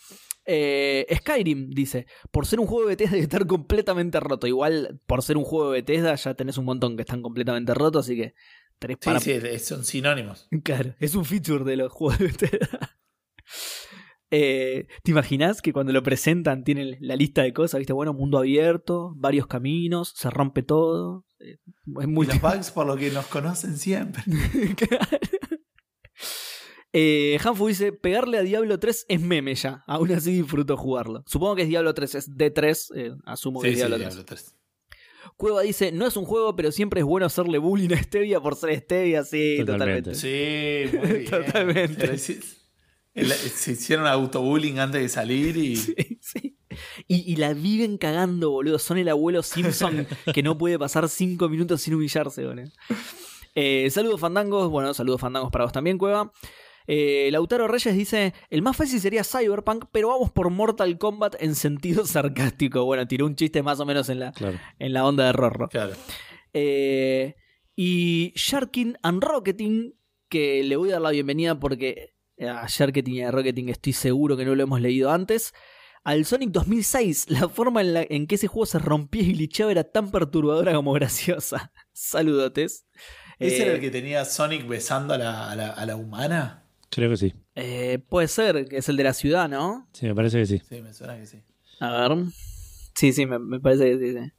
Eh, 0.45 1.05
Skyrim 1.19 1.69
dice: 1.69 2.05
Por 2.29 2.45
ser 2.45 2.59
un 2.59 2.67
juego 2.67 2.81
de 2.83 2.87
Bethesda, 2.89 3.11
debe 3.13 3.23
estar 3.23 3.47
completamente 3.47 4.19
roto. 4.19 4.47
Igual, 4.47 4.99
por 5.07 5.23
ser 5.23 5.37
un 5.37 5.45
juego 5.45 5.71
de 5.71 5.79
Bethesda, 5.81 6.13
ya 6.15 6.33
tenés 6.33 6.57
un 6.57 6.65
montón 6.65 6.97
que 6.97 7.03
están 7.03 7.21
completamente 7.21 7.73
rotos. 7.73 8.05
Así 8.05 8.17
que 8.17 8.33
tenés 8.79 8.97
para. 8.97 9.19
sí, 9.21 9.59
son 9.59 9.85
sinónimos. 9.85 10.49
Claro, 10.63 10.93
es 10.99 11.15
un 11.15 11.23
feature 11.23 11.63
de 11.63 11.77
los 11.77 11.91
juegos 11.93 12.19
de 12.19 12.25
Bethesda. 12.27 12.97
Eh, 14.29 14.87
¿Te 15.03 15.11
imaginas 15.11 15.61
que 15.61 15.71
cuando 15.71 15.93
lo 15.93 16.03
presentan 16.03 16.63
tienen 16.63 16.97
la 16.99 17.15
lista 17.15 17.43
de 17.43 17.53
cosas? 17.53 17.77
¿Viste? 17.79 17.93
Bueno, 17.93 18.13
mundo 18.13 18.37
abierto, 18.37 19.13
varios 19.15 19.47
caminos, 19.47 20.13
se 20.15 20.29
rompe 20.29 20.63
todo. 20.63 21.25
eh, 21.39 21.57
Es 21.99 22.03
Y 22.03 22.07
multi- 22.07 22.33
los 22.33 22.41
bugs 22.55 22.71
por 22.71 22.85
lo 22.87 22.95
que 22.97 23.09
nos 23.11 23.25
conocen 23.27 23.77
siempre. 23.77 24.23
Claro. 24.75 25.07
Eh, 26.93 27.37
Hanfu 27.43 27.67
dice, 27.67 27.91
pegarle 27.91 28.37
a 28.37 28.41
Diablo 28.41 28.79
3 28.79 29.05
es 29.07 29.21
meme 29.21 29.53
ya. 29.55 29.83
Aún 29.87 30.11
así 30.13 30.31
disfruto 30.33 30.77
jugarlo. 30.77 31.23
Supongo 31.27 31.55
que 31.55 31.61
es 31.63 31.67
Diablo 31.67 31.93
3, 31.93 32.15
es 32.15 32.31
D3. 32.35 32.91
eh, 32.95 33.11
asumo 33.25 33.61
que 33.61 33.67
es 33.67 33.73
sí, 33.73 33.77
Diablo 33.77 33.97
3. 33.97 34.07
Diablo 34.09 34.25
3. 34.25 34.55
Cueva 35.35 35.61
dice, 35.61 35.91
no 35.91 36.07
es 36.07 36.17
un 36.17 36.25
juego, 36.25 36.55
pero 36.55 36.71
siempre 36.71 37.01
es 37.01 37.05
bueno 37.05 37.25
hacerle 37.27 37.57
bullying 37.59 37.93
a 37.93 38.01
Stevia 38.01 38.39
por 38.39 38.55
ser 38.55 38.75
Stevia. 38.79 39.23
Sí, 39.23 39.57
totalmente. 39.59 40.11
Totalmente. 40.11 40.15
Sí, 40.15 40.97
muy 40.97 41.17
bien. 41.19 41.29
Totalmente. 41.29 42.17
El- 43.17 43.31
se 43.31 43.71
hicieron 43.73 44.07
autobullying 44.07 44.79
antes 44.79 45.01
de 45.01 45.09
salir 45.09 45.57
y. 45.57 45.75
Sí. 46.21 46.57
Y, 47.07 47.31
y 47.31 47.35
la 47.37 47.53
viven 47.53 47.97
cagando, 47.97 48.51
boludo. 48.51 48.77
Son 48.77 48.97
el 48.97 49.09
abuelo 49.09 49.41
Simpson 49.41 50.05
que 50.33 50.43
no 50.43 50.57
puede 50.57 50.77
pasar 50.77 51.09
cinco 51.09 51.49
minutos 51.49 51.81
sin 51.81 51.95
humillarse, 51.95 52.45
boludo. 52.45 52.69
Eh, 53.55 53.89
saludos 53.89 54.19
fandangos. 54.19 54.69
Bueno, 54.69 54.93
saludos 54.93 55.19
fandangos 55.21 55.49
para 55.51 55.63
vos 55.65 55.73
también, 55.73 55.97
Cueva. 55.97 56.31
Eh, 56.85 57.29
Lautaro 57.31 57.67
Reyes 57.67 57.95
dice: 57.95 58.33
El 58.51 58.61
más 58.61 58.77
fácil 58.77 58.99
sería 58.99 59.23
Cyberpunk, 59.23 59.85
pero 59.91 60.09
vamos 60.09 60.29
por 60.31 60.49
Mortal 60.51 60.97
Kombat 60.99 61.35
en 61.41 61.55
sentido 61.55 62.05
sarcástico. 62.05 62.85
Bueno, 62.85 63.07
tiró 63.07 63.25
un 63.25 63.35
chiste 63.35 63.63
más 63.63 63.79
o 63.79 63.85
menos 63.85 64.09
en 64.09 64.19
la, 64.19 64.31
Claro. 64.33 64.59
en 64.77 64.93
la 64.93 65.05
onda 65.05 65.25
de 65.25 65.31
Rorro. 65.33 65.69
Claro. 65.69 65.93
Eh, 66.53 67.35
y 67.75 68.33
Sharkin 68.35 68.97
and 69.03 69.23
Rocketing, 69.23 69.93
que 70.29 70.63
le 70.63 70.75
voy 70.75 70.89
a 70.89 70.93
dar 70.93 71.01
la 71.01 71.11
bienvenida 71.11 71.59
porque 71.59 72.13
a 72.39 72.65
Sharketing 72.67 73.15
y 73.15 73.21
a 73.23 73.31
Rocketing 73.31 73.69
estoy 73.69 73.93
seguro 73.93 74.37
que 74.37 74.45
no 74.45 74.55
lo 74.55 74.63
hemos 74.63 74.81
leído 74.81 75.11
antes. 75.11 75.53
Al 76.03 76.25
Sonic 76.25 76.51
2006, 76.51 77.29
la 77.29 77.49
forma 77.49 77.81
en, 77.81 77.93
la, 77.93 78.05
en 78.09 78.27
que 78.27 78.35
ese 78.35 78.47
juego 78.47 78.65
se 78.65 78.79
rompía 78.79 79.23
y 79.23 79.33
glitchaba 79.33 79.71
era 79.71 79.83
tan 79.83 80.09
perturbadora 80.11 80.73
como 80.73 80.93
graciosa. 80.93 81.71
Saludotes. 81.93 82.85
¿Ese 83.39 83.57
Eh, 83.57 83.61
era 83.63 83.73
el 83.75 83.81
que 83.81 83.91
tenía 83.91 84.23
Sonic 84.25 84.67
besando 84.67 85.13
a 85.13 85.17
la, 85.17 85.51
a 85.51 85.55
la, 85.55 85.69
a 85.69 85.85
la 85.85 85.95
humana? 85.95 86.63
Creo 86.89 87.09
que 87.09 87.17
sí. 87.17 87.33
eh, 87.55 87.99
puede 88.09 88.29
ser, 88.29 88.65
que 88.69 88.77
es 88.77 88.87
el 88.89 88.95
de 88.97 89.03
la 89.03 89.13
ciudad, 89.13 89.49
¿no? 89.49 89.89
Sí, 89.93 90.05
me 90.05 90.15
parece 90.15 90.39
que 90.39 90.45
sí. 90.45 90.61
Sí, 90.69 90.81
me 90.81 90.93
suena 90.93 91.17
que 91.17 91.25
sí. 91.25 91.43
A 91.81 92.07
ver. 92.07 92.17
Sí, 92.95 93.11
sí, 93.11 93.25
me, 93.25 93.37
me 93.39 93.59
parece 93.59 93.91
que 93.91 93.97
sí, 93.99 94.13
sí. 94.17 94.31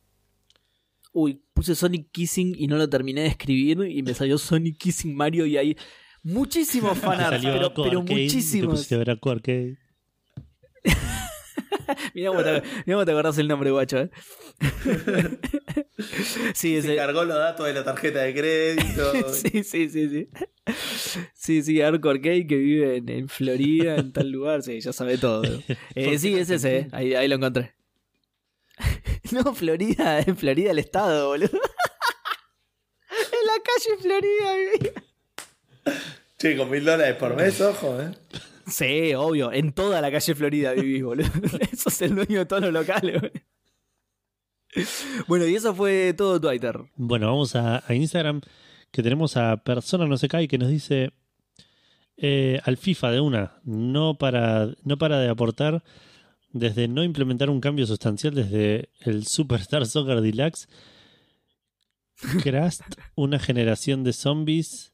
Uy, 1.13 1.43
puse 1.53 1.75
Sonic 1.75 2.11
Kissing 2.13 2.55
y 2.57 2.67
no 2.67 2.77
lo 2.77 2.89
terminé 2.89 3.23
de 3.23 3.29
escribir 3.29 3.81
y 3.91 4.03
me 4.03 4.15
salió 4.15 4.39
Sonic 4.39 4.79
Kissing 4.79 5.15
Mario 5.15 5.47
y 5.47 5.57
hay 5.57 5.77
muchísimos 6.23 6.99
fanarts, 6.99 7.45
pero, 7.45 7.73
pero 7.75 8.05
te 8.05 8.15
muchísimos. 8.15 8.71
pusiste 8.71 8.95
a 8.95 8.99
ver. 8.99 9.19
Mirá 12.15 12.31
cómo, 12.31 12.43
te, 12.43 12.53
mirá 12.53 12.63
cómo 12.87 13.05
te 13.05 13.13
acordás 13.13 13.39
el 13.39 13.49
nombre, 13.49 13.71
guacho, 13.71 13.99
¿eh? 13.99 14.11
sí, 16.55 16.83
Se 16.83 16.97
cargó 16.97 17.25
los 17.25 17.37
datos 17.37 17.67
de 17.67 17.73
la 17.73 17.85
tarjeta 17.85 18.21
de 18.21 18.35
crédito. 18.35 19.33
sí, 19.33 19.65
sí, 19.65 19.89
sí, 19.89 20.09
sí. 20.09 20.29
Sí, 21.35 21.63
sí, 21.63 21.81
Arcade 21.81 22.47
que 22.47 22.57
vive 22.57 22.97
en, 22.97 23.09
en 23.09 23.29
Florida, 23.29 23.97
en 23.97 24.13
tal 24.13 24.31
lugar, 24.31 24.63
sí, 24.63 24.81
ya 24.81 24.93
sabe 24.93 25.17
todo. 25.17 25.43
Eh, 25.95 26.19
sí, 26.19 26.35
es 26.35 26.51
ese, 26.51 26.77
eh. 26.79 26.89
ahí, 26.93 27.15
ahí 27.15 27.27
lo 27.29 27.37
encontré. 27.37 27.75
No, 29.33 29.55
Florida, 29.55 30.21
en 30.21 30.37
Florida 30.37 30.71
el 30.71 30.79
estado, 30.79 31.29
boludo. 31.29 31.51
En 33.11 33.47
la 33.47 33.63
calle 33.63 33.97
Florida, 34.01 35.03
Che, 36.39 36.57
con 36.57 36.71
mil 36.71 36.85
dólares 36.85 37.17
por 37.17 37.35
mes, 37.35 37.61
ojo, 37.63 38.01
¿eh? 38.01 38.13
Sí, 38.67 39.13
obvio, 39.15 39.53
en 39.53 39.73
toda 39.73 40.01
la 40.01 40.11
calle 40.11 40.35
Florida 40.35 40.73
vivís, 40.73 41.03
boludo. 41.03 41.29
Eso 41.73 41.89
es 41.89 42.03
el 42.03 42.15
dueño 42.15 42.39
de 42.41 42.47
todos 42.47 42.63
los 42.63 42.73
locales, 42.73 43.21
boludo. 43.21 43.41
Bueno, 45.27 45.47
y 45.47 45.57
eso 45.57 45.75
fue 45.75 46.13
todo 46.13 46.39
Twitter. 46.39 46.79
Bueno, 46.95 47.27
vamos 47.27 47.57
a, 47.57 47.83
a 47.85 47.95
Instagram, 47.95 48.43
que 48.93 49.03
tenemos 49.03 49.37
a 49.37 49.57
Persona 49.57 50.07
No 50.07 50.19
Se 50.19 50.29
Cae, 50.29 50.47
que 50.47 50.59
nos 50.59 50.69
dice 50.69 51.11
eh, 52.21 52.61
al 52.65 52.77
FIFA 52.77 53.13
de 53.13 53.21
una, 53.21 53.61
no 53.65 54.19
para, 54.19 54.69
no 54.83 54.99
para 54.99 55.21
de 55.21 55.29
aportar 55.29 55.85
desde 56.53 56.89
no 56.89 57.05
implementar 57.05 57.49
un 57.49 57.61
cambio 57.61 57.87
sustancial 57.87 58.35
desde 58.35 58.91
el 59.01 59.27
Superstar 59.27 59.87
Soccer 59.87 60.21
Deluxe, 60.21 60.69
Crust, 62.43 62.83
una 63.15 63.39
generación 63.39 64.03
de 64.03 64.13
zombies 64.13 64.93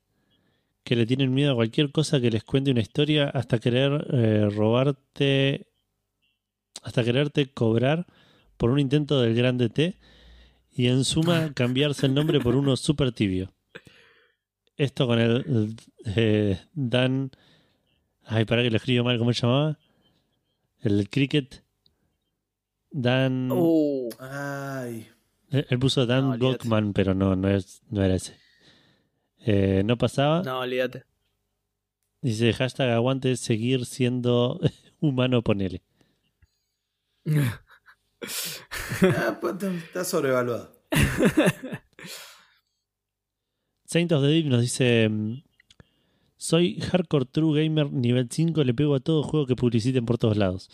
que 0.85 0.97
le 0.97 1.07
tienen 1.07 1.33
miedo 1.33 1.53
a 1.53 1.55
cualquier 1.57 1.91
cosa 1.91 2.21
que 2.21 2.31
les 2.31 2.45
cuente 2.45 2.71
una 2.71 2.83
historia 2.83 3.29
hasta 3.31 3.59
querer 3.59 4.07
eh, 4.13 4.49
robarte, 4.55 5.67
hasta 6.83 7.03
quererte 7.03 7.51
cobrar 7.51 8.07
por 8.59 8.71
un 8.71 8.79
intento 8.79 9.21
del 9.21 9.35
grande 9.35 9.71
T 9.71 9.99
y 10.71 10.89
en 10.89 11.05
suma 11.05 11.53
cambiarse 11.55 12.07
el 12.07 12.15
nombre 12.15 12.39
por 12.39 12.55
uno 12.55 12.77
super 12.77 13.13
tibio. 13.13 13.53
Esto 14.77 15.07
con 15.07 15.19
el, 15.19 15.37
el, 15.37 15.77
eh, 16.17 16.61
Dan... 16.75 17.31
Ay, 18.27 18.45
para 18.45 18.63
que 18.63 18.71
lo 18.71 18.77
escribo 18.77 19.05
mal, 19.05 19.19
¿cómo 19.19 19.33
se 19.33 19.43
llamaba? 19.43 19.79
El 20.81 21.09
cricket. 21.09 21.63
Dan... 22.91 23.49
Oh, 23.53 24.09
Ay. 24.19 25.09
Él 25.51 25.67
él 25.71 25.79
puso 25.79 26.05
Dan 26.07 26.31
No. 26.31 26.39
Gockman, 26.39 26.93
pero 26.93 27.15
no, 27.15 27.37
no, 27.37 27.49
es, 27.49 27.83
no 27.89 28.03
era 28.03 28.17
ese. 28.17 28.44
Eh, 29.47 29.83
no 29.85 29.97
pasaba. 29.99 30.43
no, 30.43 30.61
olvídate. 30.61 31.05
Dice 32.23 32.53
hashtag 32.55 32.91
aguante 32.91 33.37
seguir 33.37 33.85
siendo 33.85 34.59
humano, 35.01 35.43
ponele. 35.43 35.83
Ah, 39.03 39.37
pues, 39.39 39.63
está 39.63 40.03
sobrevaluado. 40.03 40.81
Saint 43.85 44.11
of 44.13 44.23
the 44.23 44.29
Deep 44.29 44.47
nos 44.47 44.63
dice: 44.63 45.09
mm, 45.11 45.43
Soy 46.39 46.81
hardcore 46.81 47.27
true 47.27 47.63
gamer 47.63 47.93
nivel 47.93 48.29
5, 48.31 48.65
le 48.65 48.73
pego 48.73 48.95
a 48.95 49.01
todo 49.01 49.23
juego 49.23 49.47
que 49.47 49.57
publiciten 49.57 50.07
por 50.07 50.17
todos 50.17 50.39
lados. 50.39 50.71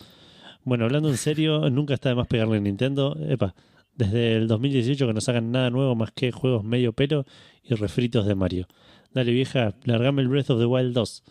Bueno, 0.63 0.85
hablando 0.85 1.09
en 1.09 1.17
serio, 1.17 1.69
nunca 1.69 1.93
está 1.93 2.07
de 2.09 2.15
más 2.15 2.27
pegarle 2.27 2.57
a 2.57 2.61
Nintendo. 2.61 3.17
Epa, 3.27 3.53
desde 3.95 4.35
el 4.37 4.47
2018 4.47 5.07
que 5.07 5.13
no 5.13 5.21
sacan 5.21 5.51
nada 5.51 5.69
nuevo 5.69 5.95
más 5.95 6.11
que 6.11 6.31
juegos 6.31 6.63
medio 6.63 6.93
pelo 6.93 7.25
y 7.63 7.75
refritos 7.75 8.25
de 8.25 8.35
Mario. 8.35 8.67
Dale 9.13 9.31
vieja, 9.31 9.75
largame 9.83 10.21
el 10.21 10.27
Breath 10.29 10.49
of 10.51 10.59
the 10.59 10.65
Wild 10.65 10.93
2. 10.93 11.23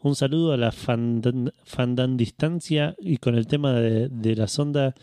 Un 0.00 0.16
saludo 0.16 0.52
a 0.52 0.56
la 0.56 0.72
fandan, 0.72 1.52
fandandistancia 1.64 2.96
y 2.98 3.18
con 3.18 3.36
el 3.36 3.46
tema 3.46 3.72
de, 3.74 4.08
de 4.08 4.34
la 4.36 4.48
sonda. 4.48 4.94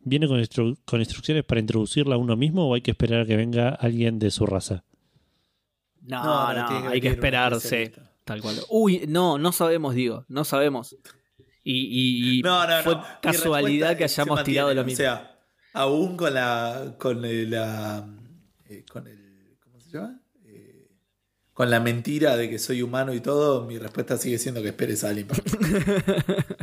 ¿Viene 0.00 0.28
con, 0.28 0.40
instru- 0.40 0.78
con 0.84 1.00
instrucciones 1.00 1.44
para 1.44 1.60
introducirla 1.60 2.14
a 2.14 2.18
uno 2.18 2.36
mismo 2.36 2.68
o 2.68 2.74
hay 2.74 2.80
que 2.80 2.92
esperar 2.92 3.22
a 3.22 3.26
que 3.26 3.36
venga 3.36 3.70
alguien 3.70 4.18
de 4.20 4.30
su 4.30 4.46
raza? 4.46 4.84
No, 6.02 6.22
No, 6.22 6.52
no, 6.54 6.60
no, 6.60 6.66
tiene 6.68 6.82
que 6.82 6.88
hay 6.94 7.00
que 7.00 7.08
esperarse. 7.08 7.92
Tal 8.24 8.40
cual. 8.40 8.56
Uy, 8.70 9.04
no, 9.08 9.38
no 9.38 9.52
sabemos, 9.52 9.94
digo, 9.94 10.24
no 10.28 10.44
sabemos. 10.44 10.96
Y, 11.64 11.72
y- 12.34 12.38
y 12.38 12.42
No, 12.42 12.66
no, 12.66 12.82
fue 12.82 12.96
casualidad 13.20 13.96
que 13.96 14.04
hayamos 14.04 14.44
tirado 14.44 14.68
de 14.68 14.74
lo 14.76 14.84
mismo. 14.84 14.94
O 15.02 15.04
sea, 15.04 15.37
aún 15.78 16.16
con 16.16 16.34
la. 16.34 16.94
con 16.98 17.24
el, 17.24 17.50
la. 17.50 18.08
eh, 18.66 18.84
con 18.90 19.06
el. 19.06 19.56
¿Cómo 19.62 19.80
se 19.80 19.90
llama? 19.90 20.20
Eh, 20.44 20.88
con 21.52 21.70
la 21.70 21.80
mentira 21.80 22.36
de 22.36 22.50
que 22.50 22.58
soy 22.58 22.82
humano 22.82 23.14
y 23.14 23.20
todo, 23.20 23.64
mi 23.66 23.78
respuesta 23.78 24.16
sigue 24.16 24.38
siendo 24.38 24.62
que 24.62 24.68
esperes 24.68 25.04
a 25.04 25.08
alguien 25.10 25.26
para. 25.28 25.42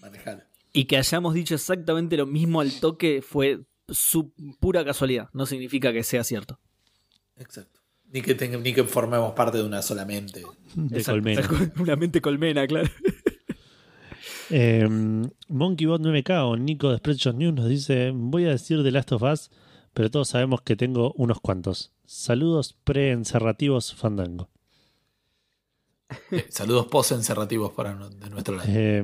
Manejalo. 0.00 0.42
y 0.72 0.84
que 0.86 0.96
hayamos 0.96 1.34
dicho 1.34 1.54
exactamente 1.54 2.16
lo 2.16 2.26
mismo 2.26 2.60
al 2.60 2.72
toque 2.80 3.22
fue 3.22 3.60
su 3.88 4.32
pura 4.60 4.84
casualidad. 4.84 5.28
No 5.32 5.46
significa 5.46 5.92
que 5.92 6.02
sea 6.04 6.24
cierto. 6.24 6.58
Exacto. 7.36 7.80
Ni 8.12 8.22
que, 8.22 8.34
tenga- 8.36 8.58
ni 8.60 8.72
que 8.72 8.82
formemos 8.84 9.32
parte 9.34 9.58
de 9.58 9.64
una 9.64 9.82
sola 9.82 10.04
mente. 10.04 10.42
De 10.74 10.98
Exacto, 10.98 11.12
colmena. 11.20 11.48
Una 11.78 11.96
mente 11.96 12.20
colmena, 12.20 12.66
claro. 12.66 12.88
Eh, 14.50 14.86
MonkeyBot 15.48 16.00
9K 16.00 16.44
o 16.44 16.56
Nico 16.56 16.90
de 16.90 16.98
Spreadshot 16.98 17.36
News 17.36 17.54
nos 17.54 17.68
dice: 17.68 18.10
Voy 18.14 18.46
a 18.46 18.50
decir 18.50 18.82
The 18.82 18.90
Last 18.90 19.12
of 19.12 19.22
Us, 19.22 19.50
pero 19.94 20.10
todos 20.10 20.28
sabemos 20.28 20.62
que 20.62 20.76
tengo 20.76 21.12
unos 21.16 21.40
cuantos. 21.40 21.92
Saludos 22.04 22.76
pre-encerrativos 22.84 23.94
Fandango. 23.94 24.48
Eh, 26.32 26.46
saludos 26.50 26.86
post-encerrativos 26.86 27.72
para 27.72 27.94
no- 27.94 28.10
de 28.10 28.30
nuestro 28.30 28.56
lado. 28.56 28.68
Eh, 28.68 29.02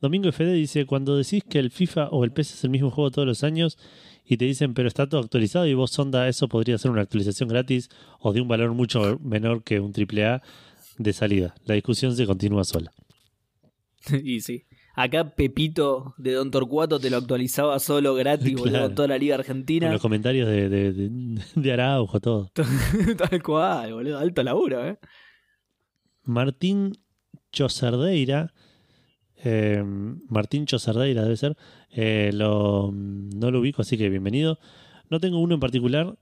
Domingo 0.00 0.28
FD 0.28 0.52
dice: 0.54 0.86
Cuando 0.86 1.16
decís 1.16 1.42
que 1.48 1.58
el 1.58 1.70
FIFA 1.70 2.08
o 2.10 2.24
el 2.24 2.32
PES 2.32 2.54
es 2.54 2.64
el 2.64 2.70
mismo 2.70 2.90
juego 2.90 3.10
todos 3.10 3.26
los 3.26 3.44
años 3.44 3.78
y 4.24 4.36
te 4.36 4.44
dicen, 4.44 4.74
pero 4.74 4.88
está 4.88 5.08
todo 5.08 5.20
actualizado 5.20 5.66
y 5.66 5.74
vos, 5.74 5.92
sonda, 5.92 6.28
eso 6.28 6.48
podría 6.48 6.76
ser 6.78 6.90
una 6.90 7.02
actualización 7.02 7.48
gratis 7.48 7.88
o 8.18 8.32
de 8.32 8.40
un 8.40 8.48
valor 8.48 8.72
mucho 8.74 9.18
menor 9.22 9.62
que 9.62 9.78
un 9.78 9.92
AAA 9.96 10.42
de 10.98 11.12
salida. 11.12 11.54
La 11.64 11.74
discusión 11.76 12.14
se 12.16 12.26
continúa 12.26 12.64
sola. 12.64 12.92
y 14.24 14.40
sí. 14.40 14.64
Acá 14.94 15.34
Pepito 15.34 16.14
de 16.16 16.32
Don 16.32 16.50
Torcuato 16.50 16.98
te 16.98 17.10
lo 17.10 17.18
actualizaba 17.18 17.78
solo 17.78 18.14
gratis, 18.14 18.52
boludo, 18.56 18.70
Claro. 18.70 18.86
con 18.86 18.94
toda 18.94 19.08
la 19.08 19.18
Liga 19.18 19.36
Con 19.36 19.40
Argentina. 19.40 19.92
los 19.92 20.00
comentarios 20.00 20.48
de, 20.48 20.68
de, 20.68 20.92
de, 20.92 21.10
de 21.54 21.72
Araujo, 21.72 22.18
todo. 22.20 22.50
Tal 23.18 23.42
cual, 23.42 23.92
boludo. 23.92 24.18
Alto 24.18 24.42
laburo, 24.42 24.86
eh. 24.86 24.98
Martín 26.24 26.92
Chocerdeira, 27.52 28.52
eh, 29.44 29.82
Martín 30.28 30.66
Chocerdeira 30.66 31.22
debe 31.22 31.36
ser, 31.36 31.56
eh, 31.90 32.30
lo, 32.32 32.90
no 32.92 33.50
lo 33.50 33.60
ubico, 33.60 33.82
así 33.82 33.96
que 33.96 34.08
bienvenido. 34.08 34.58
No 35.08 35.20
tengo 35.20 35.38
uno 35.38 35.54
en 35.54 35.60
particular, 35.60 36.18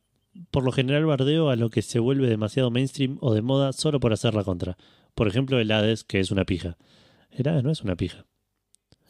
por 0.51 0.65
lo 0.65 0.73
general 0.73 1.07
bardeo 1.07 1.49
a 1.49 1.57
lo 1.57 1.71
que 1.71 1.81
se 1.81 1.99
vuelve 2.01 2.29
demasiado 2.29 2.71
mainstream 2.71 3.17
o 3.21 3.33
de 3.35 3.41
moda 3.43 3.73
solo 3.73 3.99
por 4.01 4.13
hacer 4.13 4.35
la 4.35 4.45
contra. 4.45 4.77
Por 5.15 5.27
ejemplo, 5.29 5.59
el 5.59 5.71
Hades, 5.71 6.05
que 6.05 6.21
es 6.21 6.31
una 6.31 6.45
pija. 6.45 6.77
Hades 7.43 7.63
no 7.65 7.71
es 7.71 7.83
una 7.83 7.97
pija. 7.97 8.25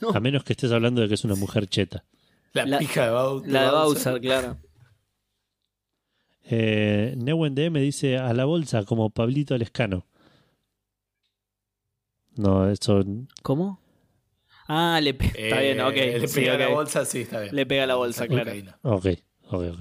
No. 0.01 0.11
A 0.11 0.21
menos 0.21 0.45
que 0.45 0.53
estés 0.55 0.73
hablando 0.73 1.03
de 1.03 1.09
que 1.09 1.15
es 1.15 1.25
una 1.25 1.35
mujer 1.37 1.67
cheta. 1.67 2.05
La, 2.53 2.67
La- 2.67 2.79
pija 2.79 3.05
de, 3.07 3.13
Bau- 3.13 3.45
La 3.47 3.65
de 3.65 3.71
Bowser, 3.71 4.21
claro. 4.21 4.59
Eh, 6.47 7.15
dice 7.81 8.19
a 8.19 8.33
la 8.35 8.45
bolsa 8.45 8.85
como 8.85 9.11
Pablito 9.11 9.57
Lescano. 9.57 10.07
No, 12.37 12.69
eso. 12.69 13.03
¿Cómo? 13.43 13.81
Ah, 14.69 15.01
le 15.03 15.15
pe- 15.15 15.27
está 15.37 15.61
bien, 15.61 15.81
ok. 15.81 15.93
Eh, 15.97 16.19
Le 16.21 16.29
sí, 16.29 16.41
pega 16.41 16.59
la 16.59 16.69
ok. 16.69 16.75
bolsa, 16.75 17.05
sí, 17.05 17.21
está 17.23 17.41
bien. 17.41 17.55
Le 17.55 17.67
pega 17.67 17.87
la 17.87 17.95
bolsa, 17.97 18.27
claro. 18.27 18.51
Ok, 18.83 19.07
ok, 19.51 19.63
ok. 19.73 19.81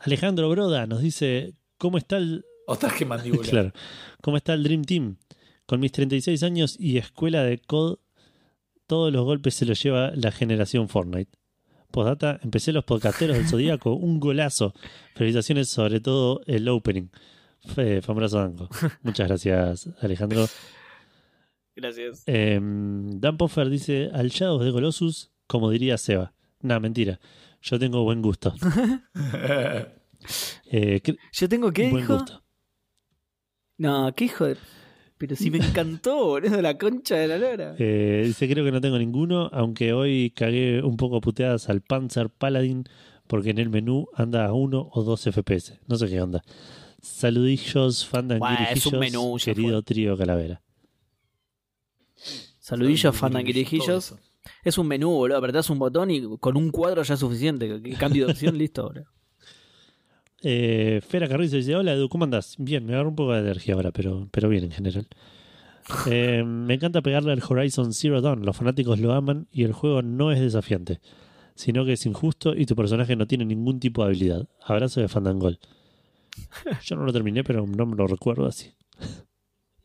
Alejandro 0.00 0.48
Broda 0.50 0.86
nos 0.86 1.00
dice: 1.00 1.54
¿Cómo 1.78 1.98
está 1.98 2.18
el. 2.18 2.44
Ostras, 2.66 2.92
qué 2.94 3.04
mandíbula. 3.04 3.42
Claro. 3.50 3.72
¿Cómo 4.22 4.36
está 4.36 4.54
el 4.54 4.62
Dream 4.62 4.82
Team? 4.84 5.16
Con 5.66 5.80
mis 5.80 5.92
36 5.92 6.42
años 6.42 6.76
y 6.78 6.98
escuela 6.98 7.42
de 7.42 7.58
COD, 7.58 7.98
todos 8.86 9.12
los 9.12 9.24
golpes 9.24 9.54
se 9.54 9.66
los 9.66 9.82
lleva 9.82 10.12
la 10.14 10.30
generación 10.30 10.88
Fortnite. 10.88 11.30
Postdata, 11.90 12.38
empecé 12.42 12.72
los 12.72 12.84
podcasteros 12.84 13.36
del 13.36 13.48
Zodíaco, 13.48 13.94
un 13.94 14.20
golazo. 14.20 14.74
Felicitaciones 15.14 15.68
sobre 15.68 16.00
todo 16.00 16.40
el 16.46 16.68
opening. 16.68 17.08
Fe, 17.74 18.00
famoso 18.02 18.38
Danco. 18.38 18.68
Muchas 19.02 19.28
gracias, 19.28 19.88
Alejandro. 20.00 20.46
Gracias. 21.74 22.22
Eh, 22.26 22.60
Dan 22.62 23.36
Poffer 23.36 23.68
dice, 23.68 24.10
al 24.12 24.28
Shadows 24.28 24.64
de 24.64 24.72
Colossus, 24.72 25.30
como 25.46 25.70
diría 25.70 25.98
Seba. 25.98 26.32
Nah, 26.60 26.78
mentira. 26.80 27.18
Yo 27.60 27.78
tengo 27.78 28.02
buen 28.04 28.22
gusto. 28.22 28.54
Eh, 30.72 31.00
¿Yo 31.32 31.48
tengo 31.48 31.70
qué, 31.72 31.90
buen 31.90 32.02
hijo? 32.02 32.14
gusto. 32.14 32.42
No, 33.78 34.12
qué 34.16 34.24
hijo 34.24 34.46
de... 34.46 34.56
Pero 35.18 35.34
si 35.34 35.50
me 35.50 35.58
encantó, 35.58 36.26
boludo, 36.26 36.60
la 36.60 36.76
concha 36.76 37.16
de 37.16 37.28
la 37.28 37.38
lora. 37.38 37.74
Eh, 37.78 38.24
dice, 38.26 38.48
creo 38.48 38.64
que 38.64 38.72
no 38.72 38.80
tengo 38.80 38.98
ninguno, 38.98 39.48
aunque 39.52 39.94
hoy 39.94 40.30
cagué 40.30 40.82
un 40.82 40.96
poco 40.96 41.20
puteadas 41.20 41.70
al 41.70 41.80
Panzer 41.80 42.28
Paladin 42.28 42.84
porque 43.26 43.50
en 43.50 43.58
el 43.58 43.70
menú 43.70 44.08
anda 44.14 44.46
a 44.46 44.52
1 44.52 44.90
o 44.92 45.02
2 45.02 45.30
FPS. 45.32 45.80
No 45.86 45.96
sé 45.96 46.08
qué 46.08 46.20
onda. 46.20 46.42
Saludillos, 47.00 48.08
Buah, 48.10 48.64
es 48.72 48.86
un 48.86 48.92
fandanguirijillos, 48.92 49.44
querido 49.44 49.82
trío 49.82 50.16
Calavera. 50.16 50.62
Saludillos, 52.58 53.16
fandanguirijillos. 53.16 54.16
Es 54.64 54.78
un 54.78 54.86
menú, 54.86 55.10
boludo. 55.10 55.38
Apretás 55.38 55.70
un 55.70 55.78
botón 55.78 56.10
y 56.10 56.36
con 56.38 56.56
un 56.56 56.70
cuadro 56.70 57.02
ya 57.02 57.14
es 57.14 57.20
suficiente. 57.20 57.80
Cambio 57.98 58.26
de 58.26 58.32
opción, 58.32 58.58
listo, 58.58 58.84
boludo. 58.84 59.06
Eh, 60.42 61.00
Fera 61.06 61.28
Carrizo 61.28 61.56
dice, 61.56 61.74
hola 61.74 61.92
Edu, 61.92 62.08
¿cómo 62.08 62.24
andás? 62.24 62.56
Bien, 62.58 62.84
me 62.84 62.94
agarro 62.94 63.10
un 63.10 63.16
poco 63.16 63.32
de 63.32 63.38
alergia 63.38 63.74
ahora, 63.74 63.90
pero, 63.90 64.28
pero 64.30 64.48
bien 64.48 64.64
en 64.64 64.72
general. 64.72 65.06
Eh, 66.10 66.42
me 66.42 66.74
encanta 66.74 67.00
pegarle 67.00 67.30
al 67.30 67.40
Horizon 67.48 67.92
Zero 67.92 68.20
Dawn. 68.20 68.44
Los 68.44 68.56
fanáticos 68.56 68.98
lo 68.98 69.12
aman 69.12 69.46
y 69.52 69.62
el 69.62 69.72
juego 69.72 70.02
no 70.02 70.32
es 70.32 70.40
desafiante, 70.40 71.00
sino 71.54 71.84
que 71.84 71.92
es 71.92 72.04
injusto 72.06 72.56
y 72.56 72.66
tu 72.66 72.74
personaje 72.74 73.14
no 73.14 73.28
tiene 73.28 73.44
ningún 73.44 73.78
tipo 73.78 74.02
de 74.02 74.08
habilidad. 74.08 74.48
Abrazo 74.64 75.00
de 75.00 75.06
Fandangol. 75.06 75.60
Yo 76.84 76.96
no 76.96 77.04
lo 77.04 77.12
terminé, 77.12 77.44
pero 77.44 77.64
no 77.68 77.86
me 77.86 77.94
lo 77.94 78.08
recuerdo 78.08 78.46
así. 78.46 78.74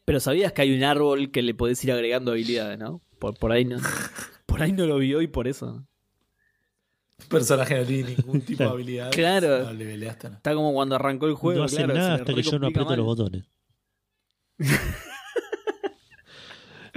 Pero 0.03 0.19
sabías 0.19 0.53
que 0.53 0.63
hay 0.63 0.75
un 0.75 0.83
árbol 0.83 1.29
que 1.29 1.43
le 1.43 1.53
podés 1.53 1.83
ir 1.83 1.91
agregando 1.91 2.31
habilidades, 2.31 2.79
¿no? 2.79 3.03
Por, 3.19 3.37
por 3.37 3.51
ahí 3.51 3.65
no. 3.65 3.77
Por 4.47 4.61
ahí 4.63 4.73
no 4.73 4.85
lo 4.85 4.97
vio 4.97 5.21
y 5.21 5.27
por 5.27 5.47
eso. 5.47 5.87
Personaje 7.29 7.79
no 7.79 7.85
tiene 7.85 8.15
ningún 8.15 8.41
tipo 8.45 8.63
de 8.63 8.69
habilidad. 8.69 9.11
Claro. 9.11 9.63
No 9.65 9.73
le. 9.73 10.05
Está 10.07 10.53
como 10.53 10.73
cuando 10.73 10.95
arrancó 10.95 11.27
el 11.27 11.33
juego. 11.35 11.59
no 11.59 11.65
hace 11.65 11.77
claro, 11.77 11.93
nada 11.93 12.15
hasta 12.15 12.33
que 12.33 12.41
yo 12.43 12.59
no 12.59 12.67
aprieto 12.67 12.95
los 12.95 13.05
botones. 13.05 13.43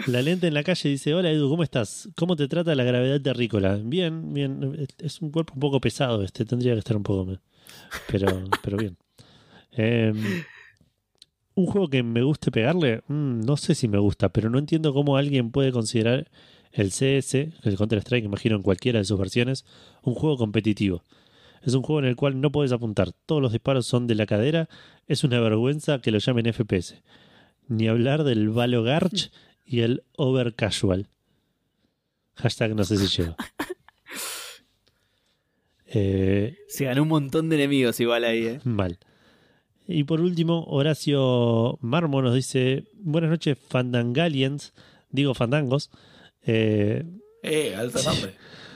La 0.09 0.22
lente 0.22 0.48
en 0.48 0.55
la 0.55 0.64
calle 0.64 0.88
dice, 0.88 1.14
hola 1.14 1.30
Edu, 1.30 1.48
¿cómo 1.48 1.62
estás? 1.62 2.09
¿Cómo 2.16 2.34
te 2.34 2.48
trata 2.48 2.74
la 2.74 2.82
gravedad 2.82 3.20
terrícola? 3.20 3.76
Bien, 3.82 4.34
bien. 4.34 4.86
Es 4.98 5.22
un 5.22 5.30
cuerpo 5.30 5.55
un 5.55 5.60
poco 5.60 5.80
pesado 5.80 6.22
este, 6.24 6.44
tendría 6.44 6.72
que 6.72 6.80
estar 6.80 6.96
un 6.96 7.05
poco... 7.05 7.24
me- 7.24 7.38
Pero, 8.09 8.26
pero 8.62 8.76
bien. 8.76 8.96
Eh, 9.70 10.12
un 11.55 11.66
juego 11.66 11.88
que 11.88 12.02
me 12.02 12.22
guste 12.22 12.51
pegarle, 12.51 13.02
Mm, 13.06 13.42
no 13.44 13.56
sé 13.56 13.76
si 13.76 13.86
me 13.86 13.98
gusta, 13.98 14.30
pero 14.30 14.51
no 14.51 14.59
entiendo 14.59 14.92
cómo 14.92 15.16
alguien 15.16 15.52
puede 15.52 15.70
considerar 15.70 16.28
el 16.74 16.90
CS, 16.90 17.34
el 17.62 17.76
Counter-Strike, 17.76 18.24
imagino 18.24 18.56
en 18.56 18.62
cualquiera 18.62 18.98
de 18.98 19.05
sus 19.05 19.18
versiones, 19.18 19.64
un 20.02 20.14
juego 20.14 20.36
competitivo. 20.36 21.05
Es 21.62 21.74
un 21.74 21.82
juego 21.82 22.01
en 22.01 22.06
el 22.06 22.16
cual 22.16 22.40
no 22.40 22.51
puedes 22.51 22.72
apuntar, 22.72 23.12
todos 23.26 23.40
los 23.40 23.52
disparos 23.52 23.86
son 23.86 24.06
de 24.06 24.16
la 24.16 24.26
cadera, 24.26 24.68
es 25.06 25.24
una 25.24 25.40
vergüenza 25.40 26.01
que 26.01 26.10
lo 26.10 26.18
llamen 26.18 26.52
FPS. 26.52 26.96
Ni 27.68 27.88
hablar 27.88 28.24
del 28.24 28.51
Valo 28.51 28.82
Garch 28.82 29.30
y 29.64 29.80
el 29.80 30.02
Over 30.16 30.55
Casual. 30.55 31.09
Hashtag 32.34 32.74
no 32.74 32.84
sé 32.84 32.96
si 32.98 33.06
llego. 33.22 33.36
Eh, 35.96 36.56
Se 36.66 36.86
ganó 36.86 37.02
un 37.02 37.09
montón 37.09 37.48
de 37.48 37.55
enemigos 37.55 38.01
igual 38.01 38.24
ahí, 38.24 38.46
¿eh? 38.46 38.60
Mal. 38.64 38.98
Y 39.86 40.02
por 40.02 40.20
último, 40.20 40.64
Horacio 40.64 41.78
Marmo 41.82 42.20
nos 42.20 42.34
dice: 42.34 42.84
Buenas 42.94 43.30
noches, 43.30 43.56
Fandangalians. 43.68 44.72
Digo, 45.10 45.34
fandangos. 45.34 45.90
Eh, 46.46 47.04
Eh, 47.42 47.74
alto 47.76 47.98
nombre. 48.02 48.34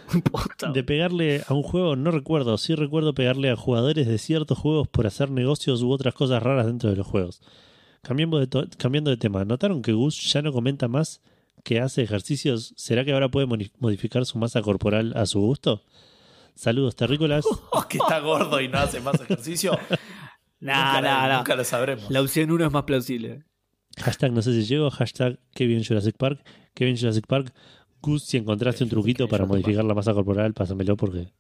De 0.73 0.83
pegarle 0.85 1.43
a 1.47 1.53
un 1.55 1.63
juego, 1.63 1.95
no 1.97 2.11
recuerdo. 2.11 2.57
Sí 2.57 2.75
recuerdo 2.75 3.13
pegarle 3.15 3.51
a 3.51 3.57
jugadores 3.57 4.07
de 4.07 4.17
ciertos 4.19 4.57
juegos 4.59 4.89
por 4.89 5.07
hacer 5.07 5.31
negocios 5.31 5.83
u 5.83 5.91
otras 5.91 6.15
cosas 6.15 6.43
raras 6.43 6.67
dentro 6.67 6.89
de 6.91 6.97
los 6.97 7.07
juegos. 7.07 7.43
Cambiando 8.03 8.39
de, 8.39 8.47
to- 8.47 8.67
cambiando 8.79 9.11
de 9.11 9.17
tema, 9.19 9.45
¿notaron 9.45 9.83
que 9.83 9.93
Gus 9.93 10.33
ya 10.33 10.41
no 10.41 10.51
comenta 10.53 10.89
más 10.89 11.21
que 11.63 11.81
hace 11.81 12.03
ejercicios? 12.03 12.73
¿Será 12.77 13.05
que 13.05 13.13
ahora 13.13 13.29
puede 13.29 13.47
modificar 13.79 14.25
su 14.25 14.39
masa 14.39 14.63
corporal 14.63 15.13
a 15.15 15.27
su 15.27 15.41
gusto? 15.41 15.83
Saludos 16.55 16.97
terrícolas. 16.97 17.45
Oh, 17.73 17.85
que 17.87 17.99
está 17.99 18.19
gordo 18.21 18.61
y 18.63 18.69
no 18.69 18.79
hace 18.79 19.01
más 19.01 19.21
ejercicio. 19.21 19.79
Nah, 20.61 20.95
nunca, 20.97 21.01
nah, 21.03 21.29
nah. 21.29 21.37
nunca 21.39 21.55
lo 21.55 21.63
sabremos. 21.63 22.11
La 22.11 22.21
opción 22.21 22.51
1 22.51 22.67
es 22.67 22.73
más 22.73 22.83
plausible. 22.83 23.45
Hashtag 24.03 24.33
no 24.33 24.43
sé 24.43 24.53
si 24.53 24.65
llego, 24.65 24.91
hashtag 24.91 25.39
que 25.55 25.67
bien 25.67 25.85
Jurassic 25.85 26.17
Park, 26.17 26.41
que 26.75 26.85
bien 26.85 26.97
Jurassic 26.97 27.27
Park. 27.27 27.53
Gus, 28.01 28.23
si 28.25 28.37
encontraste 28.37 28.85
un 28.85 28.91
truquito 28.91 29.27
para 29.29 29.45
modificar 29.45 29.85
la 29.85 29.95
masa 29.95 30.15
corporal, 30.15 30.55
pásamelo 30.55 30.97
porque 30.97 31.33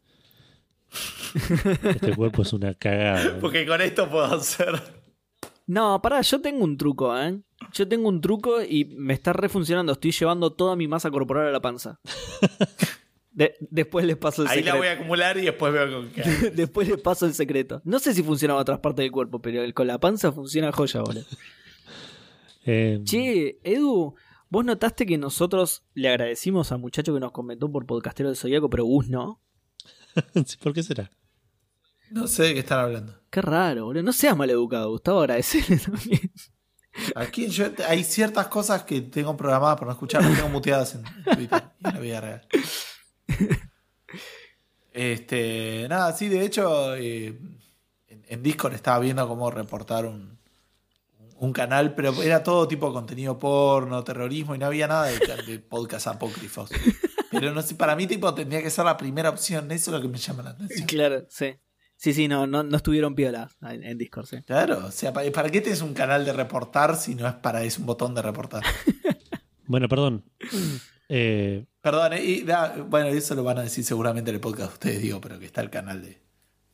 este 1.84 2.14
cuerpo 2.16 2.42
es 2.42 2.52
una 2.52 2.74
cagada. 2.74 3.38
Porque 3.40 3.66
con 3.66 3.80
esto 3.80 4.08
puedo 4.10 4.24
hacer. 4.24 4.80
No, 5.66 6.00
pará, 6.02 6.20
yo 6.22 6.40
tengo 6.40 6.64
un 6.64 6.76
truco, 6.78 7.16
¿eh? 7.18 7.38
Yo 7.74 7.86
tengo 7.86 8.08
un 8.08 8.20
truco 8.20 8.62
y 8.62 8.86
me 8.86 9.12
está 9.14 9.32
refuncionando. 9.32 9.92
Estoy 9.92 10.12
llevando 10.12 10.52
toda 10.52 10.76
mi 10.76 10.88
masa 10.88 11.10
corporal 11.10 11.46
a 11.48 11.50
la 11.52 11.60
panza. 11.60 12.00
De- 13.30 13.54
después 13.70 14.04
les 14.04 14.16
paso 14.16 14.42
el 14.42 14.48
Ahí 14.48 14.56
la 14.64 14.72
secreto. 14.72 14.78
voy 14.78 14.86
a 14.88 14.92
acumular 14.94 15.38
y 15.38 15.42
después 15.42 15.72
veo 15.72 15.92
con 15.92 16.08
qué. 16.10 16.22
Después 16.56 16.88
les 16.88 17.00
paso 17.00 17.24
el 17.24 17.34
secreto. 17.34 17.80
No 17.84 18.00
sé 18.00 18.12
si 18.12 18.24
funciona 18.24 18.54
en 18.54 18.60
otras 18.60 18.80
partes 18.80 19.04
del 19.04 19.12
cuerpo, 19.12 19.40
pero 19.40 19.62
el- 19.62 19.74
con 19.74 19.86
la 19.86 20.00
panza 20.00 20.32
funciona 20.32 20.72
joya, 20.72 21.02
boludo. 21.02 21.24
Eh, 22.64 23.00
Che, 23.04 23.58
Edu, 23.62 24.14
¿vos 24.50 24.64
notaste 24.64 25.06
que 25.06 25.18
nosotros 25.18 25.84
le 25.94 26.08
agradecimos 26.08 26.72
al 26.72 26.78
muchacho 26.78 27.14
que 27.14 27.20
nos 27.20 27.32
comentó 27.32 27.70
por 27.70 27.86
Podcastero 27.86 28.28
del 28.28 28.36
Zodíaco, 28.36 28.68
pero 28.68 28.84
Gus 28.84 29.08
no? 29.08 29.40
¿Por 30.62 30.72
qué 30.72 30.82
será? 30.82 31.10
No 32.10 32.26
sé 32.26 32.44
de 32.44 32.54
qué 32.54 32.60
están 32.60 32.80
hablando. 32.80 33.14
Qué 33.30 33.42
raro, 33.42 33.86
boludo. 33.86 34.02
No 34.02 34.12
seas 34.12 34.36
maleducado, 34.36 34.90
Gustavo, 34.90 35.20
agradecerle 35.20 35.76
también. 35.84 36.32
Aquí 37.14 37.48
yo, 37.48 37.66
hay 37.86 38.02
ciertas 38.02 38.48
cosas 38.48 38.82
que 38.82 39.02
tengo 39.02 39.36
programadas 39.36 39.76
para 39.76 39.86
no 39.86 39.92
escuchar, 39.92 40.22
las 40.22 40.34
tengo 40.34 40.48
muteadas 40.48 40.94
en 40.94 41.04
Twitter 41.36 41.62
y 41.78 41.86
en 41.86 41.94
la 41.94 42.00
vida 42.00 42.20
real. 42.20 42.48
Este, 44.92 45.86
nada, 45.88 46.12
sí, 46.12 46.28
de 46.28 46.44
hecho, 46.44 46.96
eh, 46.96 47.38
en, 48.08 48.24
en 48.26 48.42
Discord 48.42 48.74
estaba 48.74 48.98
viendo 48.98 49.28
cómo 49.28 49.48
reportar 49.48 50.06
un, 50.06 50.37
un 51.38 51.52
canal, 51.52 51.94
pero 51.94 52.12
era 52.22 52.42
todo 52.42 52.66
tipo 52.68 52.86
de 52.88 52.92
contenido 52.92 53.38
porno, 53.38 54.02
terrorismo 54.04 54.54
y 54.54 54.58
no 54.58 54.66
había 54.66 54.86
nada 54.88 55.04
de, 55.06 55.18
de 55.46 55.58
podcast 55.60 56.06
apócrifos. 56.08 56.70
Pero 57.30 57.52
no 57.52 57.62
sé, 57.62 57.74
para 57.74 57.94
mí 57.96 58.06
tipo 58.06 58.32
tendría 58.34 58.62
que 58.62 58.70
ser 58.70 58.84
la 58.84 58.96
primera 58.96 59.30
opción, 59.30 59.70
eso 59.70 59.90
es 59.90 59.96
lo 59.96 60.00
que 60.02 60.08
me 60.08 60.18
llama 60.18 60.42
la 60.42 60.50
atención. 60.50 60.86
claro, 60.86 61.26
sí. 61.28 61.54
Sí, 62.00 62.12
sí, 62.14 62.28
no, 62.28 62.46
no, 62.46 62.62
no 62.62 62.76
estuvieron 62.76 63.16
piola 63.16 63.50
en, 63.62 63.82
en 63.82 63.98
Discord, 63.98 64.26
sí. 64.26 64.36
Claro, 64.46 64.86
o 64.86 64.90
sea, 64.92 65.12
¿para, 65.12 65.28
para 65.32 65.50
qué 65.50 65.60
tienes 65.60 65.82
un 65.82 65.94
canal 65.94 66.24
de 66.24 66.32
reportar 66.32 66.94
si 66.96 67.16
no 67.16 67.26
es 67.26 67.34
para 67.34 67.64
es 67.64 67.76
un 67.78 67.86
botón 67.86 68.14
de 68.14 68.22
reportar? 68.22 68.62
Bueno, 69.70 69.86
perdón. 69.86 70.24
Eh, 71.10 71.66
Perdón, 71.82 72.14
eh, 72.14 72.22
y, 72.24 72.42
da- 72.42 72.74
bueno, 72.88 73.08
eso 73.08 73.34
lo 73.34 73.42
van 73.44 73.58
a 73.58 73.62
decir 73.62 73.84
seguramente 73.84 74.30
en 74.30 74.36
el 74.36 74.40
podcast 74.40 74.68
de 74.70 74.72
ustedes, 74.74 75.02
digo, 75.02 75.20
pero 75.20 75.38
que 75.38 75.44
está 75.46 75.60
el 75.60 75.68
canal 75.70 76.00
de, 76.02 76.18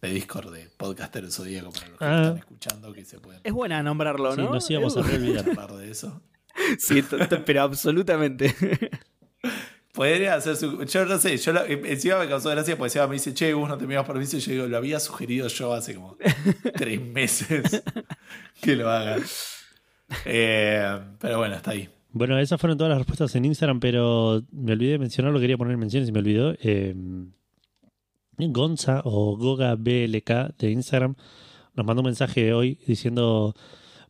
de 0.09 0.15
Discord 0.15 0.53
de 0.55 0.69
Podcaster 0.77 1.23
del 1.23 1.33
Zodíaco 1.33 1.71
para 1.73 1.89
los 1.89 1.99
que 1.99 2.05
Ah. 2.05 2.21
están 2.23 2.39
escuchando 2.39 2.93
que 2.93 3.05
se 3.05 3.19
pueden 3.19 3.41
Es 3.45 3.53
buena 3.53 3.83
nombrarlo, 3.83 4.33
sí, 4.35 4.41
¿no? 4.41 4.53
nos 4.55 4.71
íbamos 4.71 4.97
a 4.97 5.01
olvidar. 5.01 5.49
hablar 5.49 5.73
de 5.73 5.91
eso. 5.91 6.23
Sí, 6.79 7.03
pero 7.45 7.63
absolutamente. 7.63 8.55
Podría 9.93 10.35
hacer 10.35 10.57
su. 10.57 10.83
Yo 10.85 11.05
no 11.05 11.19
sé, 11.19 11.37
yo 11.37 11.53
lo- 11.53 11.65
encima 11.65 12.19
me 12.19 12.29
causó 12.29 12.51
gracia 12.51 12.77
porque 12.77 12.91
Seba 12.91 13.07
me 13.07 13.15
dice, 13.15 13.33
che, 13.33 13.55
vos 13.55 13.69
no 13.69 13.79
te 13.79 13.87
me 13.87 13.95
das 13.95 14.05
permiso. 14.07 14.37
Y 14.37 14.41
yo 14.41 14.53
digo, 14.53 14.67
lo 14.67 14.77
había 14.77 14.99
sugerido 14.99 15.47
yo 15.49 15.73
hace 15.73 15.95
como 15.95 16.17
tres 16.77 17.01
meses 17.01 17.83
que 18.61 18.75
lo 18.75 18.91
hagan. 18.91 19.23
Eh, 20.25 20.99
pero 21.21 21.39
bueno, 21.39 21.55
está 21.55 21.71
ahí. 21.73 21.89
Bueno, 22.11 22.39
esas 22.39 22.61
fueron 22.61 22.77
todas 22.77 22.91
las 22.91 22.99
respuestas 22.99 23.35
en 23.37 23.45
Instagram, 23.45 23.79
pero 23.81 24.43
me 24.53 24.73
olvidé 24.73 24.93
de 24.93 24.99
mencionarlo, 24.99 25.39
quería 25.41 25.57
poner 25.57 25.77
menciones 25.77 26.09
y 26.09 26.13
me 26.13 26.19
olvidó. 26.21 26.55
Eh, 26.61 26.95
Gonza 28.39 29.03
o 29.05 29.37
Goga 29.37 29.75
BLK 29.77 30.57
de 30.59 30.71
Instagram 30.71 31.15
nos 31.75 31.87
mandó 31.87 32.03
un 32.03 32.07
mensaje 32.07 32.53
hoy 32.55 32.79
diciendo 32.87 33.55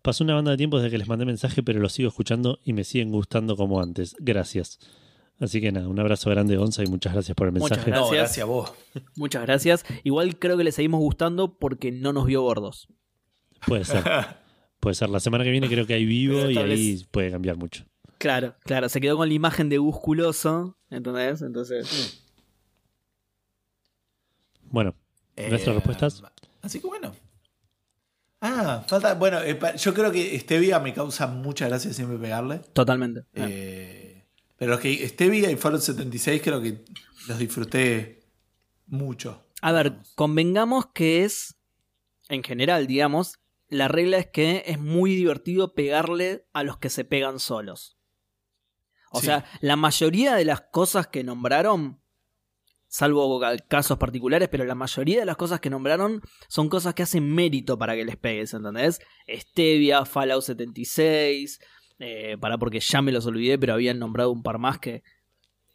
Pasó 0.03 0.23
una 0.23 0.35
banda 0.35 0.51
de 0.51 0.59
tiempo 0.59 0.77
desde 0.79 0.91
que 0.91 0.99
les 0.99 1.09
mandé 1.09 1.25
mensaje, 1.25 1.63
pero 1.63 1.81
los 1.81 1.93
sigo 1.95 2.09
escuchando 2.11 2.59
y 2.63 2.75
me 2.75 2.85
siguen 2.85 3.11
gustando 3.11 3.57
como 3.57 3.81
antes. 3.81 4.15
Gracias. 4.19 4.79
Así 5.41 5.63
que 5.63 5.73
nada, 5.73 5.89
un 5.89 5.99
abrazo 5.99 6.29
grande, 6.29 6.59
Onza, 6.59 6.85
y 6.85 6.87
muchas 6.89 7.15
gracias 7.15 7.35
por 7.35 7.47
el 7.49 7.55
Muchas 7.55 7.79
mensaje. 7.79 7.91
No, 7.91 7.97
Gracias. 8.09 8.19
gracias 8.19 8.43
a 8.43 8.47
vos. 8.47 8.73
Muchas 9.17 9.43
gracias. 9.43 9.85
Igual 10.05 10.39
creo 10.39 10.59
que 10.59 10.65
le 10.65 10.73
seguimos 10.73 11.01
gustando 11.01 11.59
porque 11.59 11.91
no 11.91 12.13
nos 12.13 12.27
vio 12.27 12.43
gordos. 12.43 12.87
Puede 13.67 13.85
ser. 13.87 14.05
Puede 14.81 14.95
ser. 14.95 15.09
La 15.09 15.21
semana 15.21 15.43
que 15.43 15.51
viene 15.51 15.69
creo 15.69 15.87
que 15.87 15.95
hay 15.95 16.05
vivo 16.05 16.51
y 16.51 16.59
ahí 16.59 16.69
vez- 16.69 17.07
puede 17.11 17.31
cambiar 17.31 17.57
mucho. 17.57 17.85
Claro, 18.19 18.55
claro. 18.65 18.91
Se 18.91 19.01
quedó 19.01 19.17
con 19.17 19.29
la 19.29 19.35
imagen 19.35 19.71
de 19.71 19.81
musculoso. 19.81 20.77
¿Entendés? 20.91 21.41
Entonces. 21.41 22.24
Bueno, 24.75 24.97
¿Nuestras 25.37 25.69
Eh, 25.69 25.73
respuestas? 25.75 26.23
Así 26.63 26.81
que 26.81 26.87
bueno. 26.89 27.13
Ah, 28.41 28.85
falta. 28.89 29.15
Bueno, 29.15 29.41
eh, 29.41 29.55
pa- 29.55 29.77
yo 29.77 29.95
creo 29.95 30.11
que 30.11 30.37
Stevia 30.41 30.81
me 30.81 30.93
causa 30.93 31.29
mucha 31.29 31.69
gracia 31.69 31.93
siempre 31.93 32.19
pegarle. 32.19 32.59
Totalmente. 32.73 33.23
Eh, 33.35 34.27
pero 34.57 34.73
los 34.73 34.81
que 34.81 35.07
Stevia 35.09 35.49
y 35.51 35.57
Fallout 35.57 35.81
76 35.83 36.43
creo 36.43 36.61
que 36.61 36.85
los 37.29 37.39
disfruté 37.39 38.25
mucho. 38.87 39.47
A 39.63 39.71
ver, 39.73 39.91
digamos. 39.91 40.13
convengamos 40.17 40.87
que 40.93 41.25
es, 41.25 41.57
en 42.29 42.43
general, 42.43 42.87
digamos, 42.89 43.39
la 43.69 43.87
regla 43.89 44.19
es 44.19 44.27
que 44.27 44.65
es 44.67 44.79
muy 44.81 45.15
divertido 45.15 45.73
pegarle 45.75 46.47
a 46.53 46.65
los 46.65 46.79
que 46.79 46.91
se 46.91 47.05
pegan 47.05 47.39
solos. 47.39 47.97
O 49.11 49.21
Sí. 49.21 49.27
sea, 49.27 49.45
la 49.61 49.77
mayoría 49.77 50.35
de 50.35 50.45
las 50.45 50.63
cosas 50.73 51.07
que 51.07 51.23
nombraron, 51.25 52.01
salvo 52.95 53.41
casos 53.67 53.99
particulares, 53.99 54.49
pero 54.49 54.65
la 54.65 54.77
mayoría 54.77 55.19
de 55.19 55.27
las 55.27 55.37
cosas 55.37 55.59
que 55.59 55.69
nombraron 55.69 56.21
son 56.47 56.69
cosas 56.69 56.95
que 56.95 57.03
hacen 57.03 57.27
mérito 57.27 57.77
para 57.77 57.97
que 57.97 58.05
les 58.05 58.17
pegues, 58.17 58.55
¿entendés? 58.55 59.01
Stevia, 59.29 60.05
Fallout 60.05 60.45
76, 60.45 61.59
eh, 61.99 62.37
para 62.39 62.57
porque 62.57 62.79
ya 62.79 63.03
me 63.03 63.11
los 63.11 63.27
olvidé, 63.27 63.59
pero 63.59 63.73
habían 63.73 63.99
nombrado 63.99 64.31
un 64.31 64.45
par 64.45 64.59
más 64.59 64.79
que... 64.79 65.03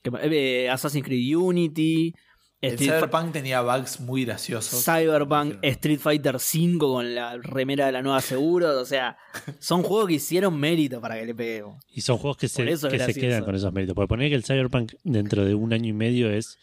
que 0.01 0.11
eh, 0.21 0.69
Assassin's 0.69 1.03
Creed 1.03 1.35
Unity. 1.35 2.15
El 2.61 2.75
Street 2.75 2.91
Cyberpunk 2.91 3.33
tenía 3.33 3.63
bugs 3.63 3.99
muy 3.99 4.23
graciosos. 4.23 4.81
Cyberpunk, 4.85 5.57
Street 5.61 5.99
Fighter 5.99 6.37
V 6.37 6.77
con 6.77 7.15
la 7.15 7.37
remera 7.37 7.87
de 7.87 7.91
la 7.91 8.01
nueva 8.01 8.21
seguro, 8.21 8.79
o 8.79 8.85
sea, 8.85 9.17
son 9.59 9.83
juegos 9.83 10.07
que 10.07 10.13
hicieron 10.13 10.57
mérito 10.57 11.01
para 11.01 11.19
que 11.19 11.25
le 11.25 11.35
peguemos. 11.35 11.83
y 11.93 11.99
son 11.99 12.17
juegos 12.17 12.37
que 12.37 12.47
se, 12.47 12.63
Por 12.63 12.69
eso 12.69 12.87
es 12.87 12.93
que 12.93 13.13
se 13.13 13.19
quedan 13.19 13.43
con 13.43 13.55
esos 13.55 13.73
méritos. 13.73 13.93
Porque 13.93 14.07
poner 14.07 14.29
que 14.29 14.35
el 14.35 14.45
Cyberpunk 14.45 14.93
dentro 15.03 15.43
de 15.43 15.53
un 15.53 15.73
año 15.73 15.89
y 15.89 15.93
medio 15.93 16.31
es 16.31 16.57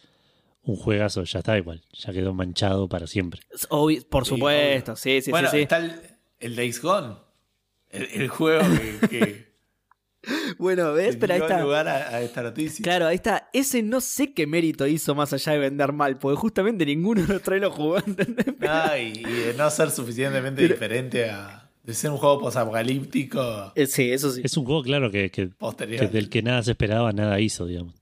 un 0.67 0.75
juegazo, 0.75 1.23
ya 1.23 1.39
está 1.39 1.57
igual. 1.57 1.81
Ya 1.93 2.13
quedó 2.13 2.33
manchado 2.33 2.87
para 2.87 3.07
siempre. 3.07 3.41
Es 3.51 3.67
obvi- 3.69 4.05
por 4.07 4.25
Sí, 4.25 4.29
supuesto, 4.35 4.91
obvio. 4.93 4.95
sí, 5.01 5.21
sí, 5.21 5.31
bueno, 5.31 5.49
sí, 5.49 5.57
sí. 5.57 5.63
está 5.63 5.77
el, 5.77 5.93
el 6.39 6.55
Days 6.55 6.81
Gone. 6.81 7.15
El, 7.89 8.03
el 8.21 8.27
juego 8.27 8.61
que, 8.99 9.07
que 9.07 9.47
Bueno, 10.57 10.91
¿ves? 10.93 11.15
Pero 11.15 11.33
ahí 11.35 11.39
está. 11.39 11.61
lugar 11.61 11.87
a, 11.87 12.09
a 12.09 12.21
esta 12.21 12.41
noticia. 12.43 12.83
Claro, 12.83 13.07
ahí 13.07 13.15
está. 13.15 13.49
Ese 13.53 13.81
no 13.81 14.01
sé 14.01 14.33
qué 14.33 14.45
mérito 14.45 14.85
hizo 14.87 15.15
más 15.15 15.31
allá 15.31 15.53
de 15.53 15.59
vender 15.59 15.93
mal, 15.93 16.17
porque 16.17 16.35
justamente 16.35 16.85
ninguno 16.85 17.21
de 17.21 17.33
los 17.33 17.41
tres 17.41 17.61
lo 17.61 17.71
jugó, 17.71 17.97
¿entendés? 18.05 18.45
Ah, 18.67 18.97
y, 18.99 19.19
y 19.19 19.23
de 19.23 19.53
no 19.57 19.69
ser 19.69 19.89
suficientemente 19.91 20.61
Pero- 20.63 20.73
diferente 20.73 21.29
a. 21.29 21.69
de 21.83 21.93
ser 21.93 22.11
un 22.11 22.17
juego 22.17 22.39
posapocalíptico 22.41 23.71
Eh, 23.75 23.85
Sí, 23.87 24.11
eso 24.11 24.31
sí. 24.31 24.41
Es 24.43 24.57
un 24.57 24.65
juego, 24.65 24.83
claro, 24.83 25.09
que, 25.11 25.31
que- 25.31 25.49
que 25.77 26.07
del 26.07 26.29
que 26.29 26.41
nada 26.41 26.61
se 26.63 26.71
esperaba, 26.71 27.13
nada 27.13 27.39
hizo, 27.39 27.65
digamos. 27.65 27.95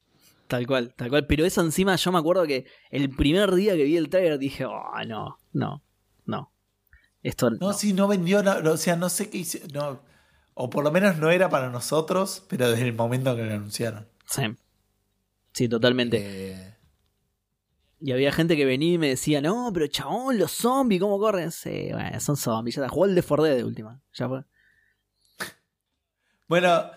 Tal 0.56 0.68
cual, 0.68 0.94
tal 0.96 1.10
cual. 1.10 1.28
Pero 1.28 1.44
eso 1.46 1.60
encima 1.62 1.98
yo 1.98 2.12
me 2.14 2.20
acuerdo 2.20 2.48
que 2.48 2.66
el 2.90 3.10
primer 3.10 3.54
día 3.54 3.76
que 3.76 3.84
vi 3.84 3.98
el 3.98 4.08
trailer 4.10 4.40
dije, 4.40 4.64
oh, 4.66 4.92
no, 5.06 5.38
no, 5.52 5.84
no. 6.26 6.54
Esto 7.24 7.50
no. 7.50 7.58
No, 7.60 7.74
sí, 7.74 7.92
no 7.92 8.08
vendió, 8.08 8.42
no, 8.42 8.62
no, 8.62 8.72
o 8.72 8.78
sea, 8.78 8.96
no 8.96 9.10
sé 9.10 9.30
qué 9.30 9.40
hizo. 9.40 9.58
No, 9.74 10.02
o 10.54 10.70
por 10.70 10.84
lo 10.86 10.92
menos 10.92 11.18
no 11.18 11.30
era 11.30 11.50
para 11.50 11.70
nosotros, 11.70 12.46
pero 12.48 12.70
desde 12.70 12.88
el 12.88 12.94
momento 12.94 13.36
que 13.36 13.44
lo 13.44 13.54
anunciaron. 13.54 14.08
Sí. 14.28 14.44
Sí, 15.52 15.68
totalmente. 15.68 16.18
Eh, 16.22 16.76
Y 18.00 18.12
había 18.14 18.32
gente 18.32 18.56
que 18.56 18.64
venía 18.66 18.94
y 18.94 18.98
me 18.98 19.10
decía, 19.10 19.42
no, 19.42 19.72
pero 19.74 19.88
chabón, 19.88 20.38
los 20.38 20.52
zombies, 20.52 21.02
¿cómo 21.02 21.20
corren? 21.20 21.52
Sí, 21.52 21.90
bueno, 21.92 22.18
son 22.22 22.38
zombies. 22.38 22.76
Ya 22.76 22.84
está. 22.84 22.94
Jugó 22.94 23.06
el 23.08 23.16
de 23.16 23.22
Fordé 23.22 23.56
de 23.56 23.64
última. 23.66 24.02
Ya 24.14 24.30
fue. 24.30 24.44
bueno, 26.48 26.92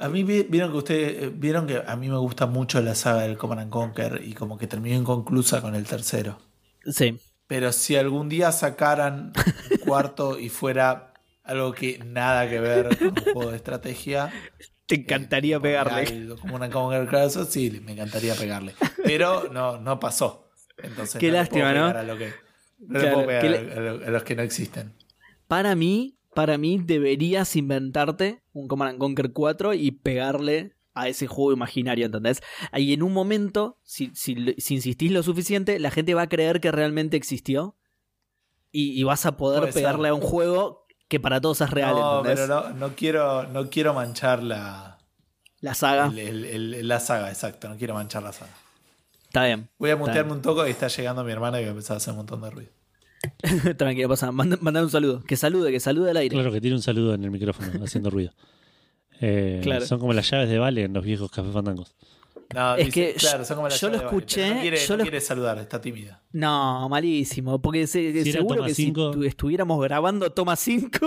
a 0.00 0.08
mí 0.08 0.24
vi- 0.24 0.42
vieron 0.48 0.72
que 0.72 0.78
ustedes 0.78 1.22
eh, 1.24 1.32
vieron 1.32 1.66
que 1.66 1.82
a 1.86 1.94
mí 1.96 2.08
me 2.08 2.16
gusta 2.18 2.46
mucho 2.46 2.80
la 2.80 2.94
saga 2.94 3.22
del 3.22 3.36
Command 3.36 3.60
and 3.62 3.70
Conquer 3.70 4.20
y 4.24 4.32
como 4.34 4.58
que 4.58 4.66
terminó 4.66 4.96
inconclusa 4.96 5.60
con 5.62 5.74
el 5.74 5.84
tercero. 5.86 6.38
Sí. 6.86 7.18
Pero 7.46 7.72
si 7.72 7.96
algún 7.96 8.28
día 8.28 8.50
sacaran 8.52 9.32
un 9.70 9.76
cuarto 9.86 10.38
y 10.38 10.48
fuera 10.48 11.12
algo 11.44 11.72
que 11.72 11.98
nada 12.04 12.48
que 12.48 12.60
ver 12.60 12.96
con 12.98 13.08
un 13.08 13.14
juego 13.32 13.50
de 13.50 13.56
estrategia, 13.56 14.32
Te 14.86 14.96
encantaría 14.96 15.56
como 15.56 15.64
pegarle. 15.64 16.28
Command 16.40 16.64
and 16.64 16.72
Conquer 16.72 17.06
Classic, 17.08 17.46
sí, 17.48 17.80
me 17.84 17.92
encantaría 17.92 18.34
pegarle. 18.34 18.74
Pero 19.04 19.48
no, 19.52 19.78
no 19.78 19.98
pasó. 20.00 20.50
Entonces 20.78 21.18
Qué 21.20 21.28
no 21.28 21.34
lástima, 21.34 21.70
puedo 21.72 21.92
¿no? 21.92 21.98
a 21.98 22.02
lo 22.02 22.16
que- 22.16 22.32
no 22.78 22.94
le 22.98 23.00
Claro, 23.00 23.14
puedo 23.14 23.26
pegar 23.26 23.44
lo- 23.78 24.06
a 24.06 24.10
los 24.10 24.22
que 24.22 24.36
no 24.36 24.42
existen. 24.42 24.94
Para 25.48 25.74
mí, 25.74 26.16
para 26.34 26.58
mí 26.58 26.78
deberías 26.78 27.56
inventarte 27.56 28.42
un 28.52 28.68
Command 28.68 28.90
and 28.92 28.98
Conquer 28.98 29.32
4 29.32 29.74
y 29.74 29.90
pegarle 29.90 30.76
a 30.94 31.08
ese 31.08 31.26
juego 31.26 31.52
imaginario, 31.52 32.06
¿entendés? 32.06 32.40
Y 32.76 32.92
en 32.92 33.02
un 33.02 33.12
momento, 33.12 33.78
si, 33.82 34.10
si, 34.14 34.54
si 34.58 34.74
insistís 34.74 35.12
lo 35.12 35.22
suficiente, 35.22 35.78
la 35.78 35.90
gente 35.90 36.14
va 36.14 36.22
a 36.22 36.28
creer 36.28 36.60
que 36.60 36.70
realmente 36.72 37.16
existió 37.16 37.76
y, 38.72 38.98
y 39.00 39.02
vas 39.04 39.24
a 39.26 39.36
poder 39.36 39.60
Puede 39.60 39.72
ser. 39.72 39.82
pegarle 39.82 40.08
a 40.08 40.14
un 40.14 40.20
juego 40.20 40.86
que 41.08 41.18
para 41.20 41.40
todos 41.40 41.60
es 41.60 41.70
real, 41.70 41.94
no, 41.94 42.18
¿entendés? 42.18 42.46
pero 42.46 42.62
no, 42.70 42.70
no 42.74 42.94
quiero, 42.94 43.48
no 43.48 43.68
quiero 43.70 43.94
manchar 43.94 44.42
la, 44.42 44.98
La 45.60 45.74
saga. 45.74 46.06
el- 46.06 46.18
el- 46.18 46.74
el- 46.74 46.88
la 46.88 47.00
saga, 47.00 47.28
exacto. 47.30 47.68
No 47.68 47.76
quiero 47.76 47.94
manchar 47.94 48.22
la 48.22 48.32
saga. 48.32 48.52
Está 49.24 49.44
bien. 49.46 49.68
Voy 49.78 49.90
a 49.90 49.96
mutearme 49.96 50.32
un 50.32 50.42
toque 50.42 50.68
y 50.68 50.72
está 50.72 50.88
llegando 50.88 51.22
mi 51.24 51.32
hermana 51.32 51.58
y 51.58 51.62
voy 51.62 51.68
a 51.68 51.70
empezar 51.70 51.94
a 51.94 51.98
hacer 51.98 52.12
un 52.12 52.18
montón 52.18 52.40
de 52.42 52.50
ruido. 52.50 52.70
Tranquilo, 53.76 54.08
pasa. 54.08 54.32
Manda, 54.32 54.56
manda 54.60 54.82
un 54.82 54.90
saludo. 54.90 55.22
Que 55.22 55.36
salude, 55.36 55.70
que 55.70 55.80
salude 55.80 56.10
al 56.10 56.16
aire. 56.16 56.34
Claro 56.34 56.50
que 56.52 56.60
tiene 56.60 56.76
un 56.76 56.82
saludo 56.82 57.14
en 57.14 57.24
el 57.24 57.30
micrófono, 57.30 57.84
haciendo 57.84 58.10
ruido. 58.10 58.32
Eh, 59.20 59.60
Claro. 59.62 59.84
Son 59.86 59.98
como 60.00 60.12
las 60.12 60.30
llaves 60.30 60.48
de 60.48 60.58
Vale 60.58 60.84
en 60.84 60.92
los 60.94 61.04
viejos 61.04 61.30
cafés 61.30 61.52
fandangos. 61.52 61.94
No, 62.54 62.74
Es 62.74 62.86
dice- 62.86 63.12
que 63.12 63.14
claro, 63.18 63.44
son 63.44 63.56
como 63.56 63.68
las 63.68 63.80
yo 63.80 63.88
lo 63.88 63.92
llaves 63.98 64.00
de 64.00 64.06
baile, 64.06 64.18
escuché, 64.24 64.42
pero 64.42 64.54
No 64.54 64.60
quiere, 64.62 64.76
yo 64.78 64.88
no 64.88 64.96
lo- 64.96 65.02
quiere 65.04 65.20
saludar, 65.20 65.58
está 65.58 65.80
tímida. 65.80 66.22
No, 66.32 66.88
malísimo. 66.88 67.60
Porque 67.62 67.86
se- 67.86 68.24
Si 68.24 68.32
seguro 68.32 68.64
que 68.64 68.74
cinco- 68.74 69.12
si 69.12 69.18
tu- 69.20 69.24
estuviéramos 69.24 69.80
grabando 69.82 70.30
toma 70.32 70.56
5. 70.56 70.98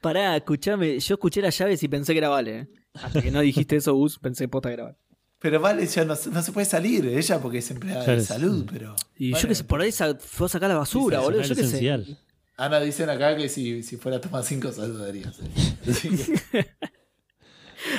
Pará, 0.00 0.36
escuchame. 0.36 0.98
Yo 1.00 1.14
escuché 1.14 1.42
las 1.42 1.56
llaves 1.58 1.82
y 1.82 1.88
pensé 1.88 2.12
que 2.12 2.18
era 2.18 2.28
Vale. 2.28 2.58
¿eh? 2.58 2.68
Hasta 2.94 3.20
que 3.22 3.30
no 3.30 3.40
dijiste 3.40 3.76
eso, 3.76 3.94
Gus, 3.94 4.18
pensé 4.18 4.46
posta 4.48 4.68
que 4.68 4.74
era 4.74 4.84
Vale. 4.84 4.96
Pero 5.40 5.58
vale, 5.58 5.86
ya 5.86 6.04
no, 6.04 6.14
no 6.32 6.42
se 6.42 6.52
puede 6.52 6.66
salir 6.66 7.06
ella 7.06 7.40
porque 7.40 7.58
es 7.58 7.70
empleada 7.70 8.04
Claro, 8.04 8.20
de 8.20 8.26
salud, 8.26 8.66
pero. 8.70 8.94
Y 9.16 9.32
yo 9.32 9.48
que 9.48 9.54
sé, 9.54 9.64
por 9.64 9.80
ahí 9.80 9.90
sa- 9.90 10.14
fue 10.16 10.46
a 10.46 10.48
sacar 10.50 10.68
la 10.68 10.76
basura, 10.76 11.18
Sí, 11.18 11.24
boludo. 11.24 11.42
Yo 11.42 11.54
sé. 11.54 12.16
Ana 12.58 12.78
dicen 12.80 13.08
acá 13.08 13.34
que 13.36 13.48
si, 13.48 13.82
si 13.82 13.96
fuera 13.96 14.20
toma 14.20 14.42
5 14.42 14.70
saludaría. 14.72 15.32
sí. 15.32 15.78
Así 15.90 16.08
que- 16.10 16.66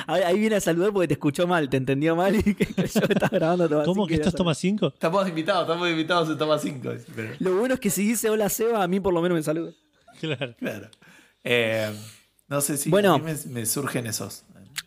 Ahí, 0.06 0.22
ahí 0.22 0.38
viene 0.38 0.54
a 0.56 0.60
saludar 0.60 0.92
porque 0.92 1.08
te 1.08 1.14
escuchó 1.14 1.48
mal, 1.48 1.68
te 1.68 1.76
entendió 1.76 2.14
mal 2.14 2.36
y 2.36 2.42
que 2.54 2.66
yo 2.76 2.82
estaba 2.84 3.28
grabando 3.32 3.68
toma 3.68 3.84
¿Cómo 3.84 3.94
cinco 3.94 4.06
que 4.06 4.14
esto 4.14 4.28
es 4.28 4.34
toma 4.36 4.54
5? 4.54 4.86
estamos 4.94 5.28
invitados, 5.28 5.62
estamos 5.62 5.88
invitados 5.90 6.28
en 6.30 6.38
toma 6.38 6.58
5. 6.60 6.90
Pero, 7.16 7.34
Lo 7.40 7.56
bueno 7.56 7.74
es 7.74 7.80
que 7.80 7.90
si 7.90 8.06
dice 8.06 8.30
hola 8.30 8.48
Seba, 8.48 8.84
a 8.84 8.86
mí 8.86 9.00
por 9.00 9.12
lo 9.12 9.20
menos 9.20 9.34
me 9.36 9.42
saluda. 9.42 9.72
Claro. 10.20 10.54
claro. 10.56 10.88
Eh, 11.42 11.92
no 12.46 12.60
sé 12.60 12.76
si 12.76 12.90
Bueno. 12.90 13.14
a 13.14 13.18
mí 13.18 13.24
me, 13.24 13.36
me 13.52 13.66
surgen 13.66 14.06
esos. 14.06 14.44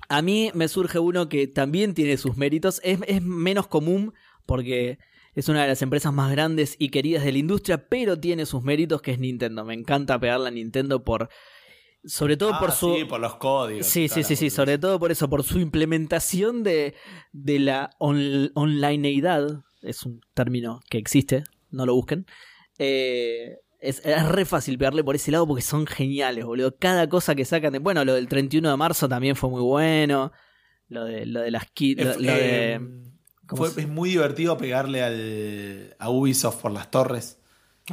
A 0.10 0.22
mí 0.22 0.52
me 0.54 0.68
surge 0.68 1.00
uno 1.00 1.30
que 1.30 1.48
también 1.48 1.94
tiene 1.94 2.18
sus 2.18 2.38
méritos. 2.38 2.80
Es, 2.84 3.00
es 3.08 3.22
menos 3.22 3.68
común 3.68 4.14
porque 4.46 5.00
es 5.34 5.50
una 5.50 5.64
de 5.64 5.68
las 5.70 5.82
empresas 5.82 6.14
más 6.14 6.32
grandes 6.32 6.76
y 6.80 6.90
queridas 6.90 7.24
de 7.26 7.32
la 7.32 7.38
industria, 7.40 7.88
pero 7.90 8.20
tiene 8.20 8.46
sus 8.46 8.64
méritos 8.64 9.02
que 9.02 9.12
es 9.12 9.20
Nintendo. 9.20 9.66
Me 9.66 9.74
encanta 9.74 10.20
pegarle 10.20 10.48
a 10.50 10.52
Nintendo 10.52 11.04
por... 11.04 11.30
Sobre 12.08 12.38
todo 12.38 12.52
Ah, 12.54 12.60
por 12.60 12.72
su... 12.72 12.94
Sí, 12.96 13.06
por 13.06 13.20
los 13.20 13.36
códigos. 13.38 13.88
Sí, 13.88 14.08
sí, 14.08 14.24
sí, 14.24 14.36
sí, 14.36 14.52
sobre 14.52 14.78
todo 14.78 15.00
por 15.00 15.12
eso, 15.12 15.28
por 15.28 15.44
su 15.44 15.60
implementación 15.60 16.62
de, 16.62 16.94
de 17.34 17.58
la 17.60 17.90
on- 17.98 18.52
onlineidad, 18.54 19.64
es 19.82 20.04
un 20.04 20.22
término 20.36 20.82
que 20.88 21.00
existe, 21.00 21.44
no 21.72 21.88
lo 21.88 21.96
busquen. 21.96 22.28
Eh, 22.78 23.58
es, 23.86 24.02
es 24.06 24.28
re 24.28 24.46
fácil 24.46 24.78
pegarle 24.78 25.04
por 25.04 25.16
ese 25.16 25.32
lado 25.32 25.48
porque 25.48 25.62
son 25.62 25.86
geniales, 25.88 26.46
boludo. 26.46 26.76
Cada 26.78 27.08
cosa 27.10 27.36
que 27.36 27.46
sacan 27.46 27.74
de. 27.74 27.80
Bueno, 27.80 28.04
lo 28.06 28.14
del 28.16 28.28
31 28.28 28.70
de 28.72 28.78
marzo 28.78 29.08
también 29.10 29.36
fue 29.36 29.50
muy 29.50 29.62
bueno. 29.62 30.32
Lo 30.88 31.06
de, 31.06 31.26
lo 31.26 31.42
de 31.42 31.52
las 31.52 31.66
kits. 31.72 32.04
Lo, 32.04 32.14
lo 32.14 32.18
eh, 32.22 32.80
¿cómo 33.48 33.64
fue- 33.64 33.72
se- 33.72 33.82
es 33.82 33.88
muy 33.88 34.10
divertido 34.10 34.58
pegarle 34.58 35.02
al, 35.04 35.96
a 36.00 36.10
Ubisoft 36.10 36.62
por 36.62 36.72
las 36.72 36.92
torres. 36.92 37.40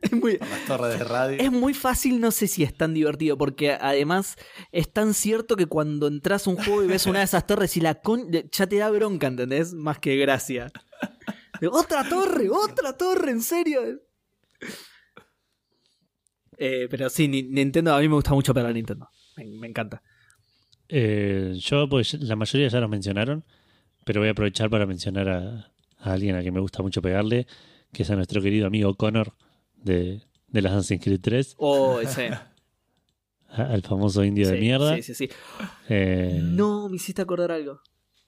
es 0.00 0.12
muy, 0.12 0.36
Por 0.38 0.48
las 0.48 0.64
torres 0.66 0.98
de 0.98 1.04
radio. 1.04 1.38
Es 1.40 1.50
muy 1.50 1.74
fácil, 1.74 2.20
no 2.20 2.30
sé 2.30 2.46
si 2.46 2.62
es 2.62 2.72
tan 2.76 2.94
divertido, 2.94 3.36
porque 3.36 3.72
además 3.72 4.36
es 4.70 4.92
tan 4.92 5.14
cierto 5.14 5.56
que 5.56 5.66
cuando 5.66 6.06
entras 6.06 6.46
a 6.46 6.50
un 6.50 6.56
juego 6.56 6.84
y 6.84 6.86
ves 6.86 7.06
una 7.06 7.18
de 7.18 7.24
esas 7.24 7.44
torres 7.46 7.76
y 7.76 7.80
la 7.80 7.96
con... 8.00 8.30
ya 8.30 8.66
te 8.68 8.76
da 8.76 8.88
bronca, 8.90 9.26
¿entendés? 9.26 9.72
Más 9.74 9.98
que 9.98 10.16
gracia. 10.16 10.70
Otra 11.72 12.08
torre, 12.08 12.48
otra 12.50 12.96
torre, 12.96 13.32
en 13.32 13.42
serio. 13.42 13.82
Eh, 16.62 16.88
pero 16.90 17.08
sí, 17.08 17.26
Ni- 17.26 17.42
Nintendo, 17.42 17.94
a 17.94 18.00
mí 18.00 18.06
me 18.08 18.14
gusta 18.16 18.32
mucho 18.34 18.52
pegar 18.52 18.68
a 18.70 18.72
Nintendo. 18.74 19.08
Me, 19.36 19.46
me 19.46 19.66
encanta. 19.66 20.02
Eh, 20.88 21.54
yo, 21.58 21.88
pues 21.88 22.14
la 22.20 22.36
mayoría 22.36 22.68
ya 22.68 22.80
los 22.80 22.90
mencionaron, 22.90 23.44
pero 24.04 24.20
voy 24.20 24.28
a 24.28 24.32
aprovechar 24.32 24.68
para 24.68 24.84
mencionar 24.86 25.28
a, 25.28 25.72
a 25.98 26.12
alguien 26.12 26.36
a 26.36 26.42
quien 26.42 26.52
me 26.52 26.60
gusta 26.60 26.82
mucho 26.82 27.00
pegarle, 27.00 27.46
que 27.92 28.02
es 28.02 28.10
a 28.10 28.16
nuestro 28.16 28.42
querido 28.42 28.66
amigo 28.66 28.94
Connor 28.94 29.32
de, 29.76 30.20
de 30.48 30.62
las 30.62 30.72
Assassin's 30.72 31.02
Creed 31.02 31.20
3, 31.22 31.54
Oh, 31.58 32.00
ese. 32.00 32.30
al 33.48 33.82
famoso 33.82 34.22
indio 34.24 34.48
de 34.48 34.58
mierda. 34.60 34.96
Sí, 34.96 35.02
sí, 35.02 35.14
sí. 35.14 35.28
Eh, 35.88 36.38
No, 36.42 36.88
me 36.88 36.96
hiciste 36.96 37.22
acordar 37.22 37.50
algo. 37.52 37.80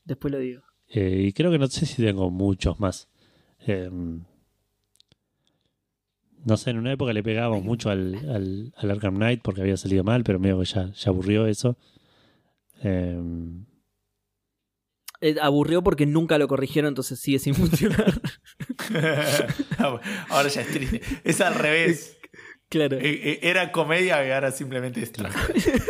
Después 0.05 0.33
lo 0.33 0.39
digo. 0.39 0.63
eh, 0.89 1.27
y 1.29 1.33
creo 1.33 1.51
que 1.51 1.59
no 1.59 1.67
sé 1.69 1.85
si 1.87 2.03
tengo 2.03 2.31
muchos 2.31 2.81
más. 2.81 3.09
Eh, 3.67 3.91
no 6.45 6.57
sé, 6.57 6.71
en 6.71 6.79
una 6.79 6.93
época 6.93 7.13
le 7.13 7.23
pegábamos 7.23 7.63
mucho 7.65 7.91
al, 7.91 8.15
al, 8.31 8.73
al 8.77 8.91
Arkham 8.91 9.15
Knight 9.17 9.41
porque 9.43 9.61
había 9.61 9.77
salido 9.77 10.05
mal, 10.05 10.25
pero 10.25 10.39
medio 10.39 10.59
que 10.59 10.65
ya, 10.67 10.91
ya 10.93 11.11
aburrió 11.11 11.47
eso. 11.47 11.77
Eh, 12.83 13.21
Eh, 15.21 15.37
aburrió 15.41 15.83
porque 15.85 16.05
nunca 16.05 16.37
lo 16.37 16.49
corrigieron, 16.49 16.89
entonces 16.89 17.21
sigue 17.21 17.39
sin 17.39 17.55
funcionar. 17.61 18.21
Ahora 20.29 20.49
ya 20.49 20.63
es 20.63 20.69
triste. 20.69 21.01
Es 21.23 21.41
al 21.41 21.55
revés. 21.55 22.19
claro. 22.69 22.97
Eh, 22.99 23.21
eh, 23.31 23.39
Era 23.43 23.71
comedia 23.71 24.27
y 24.27 24.31
ahora 24.33 24.51
simplemente 24.51 25.01
es 25.01 25.13
tragedia. 25.13 25.75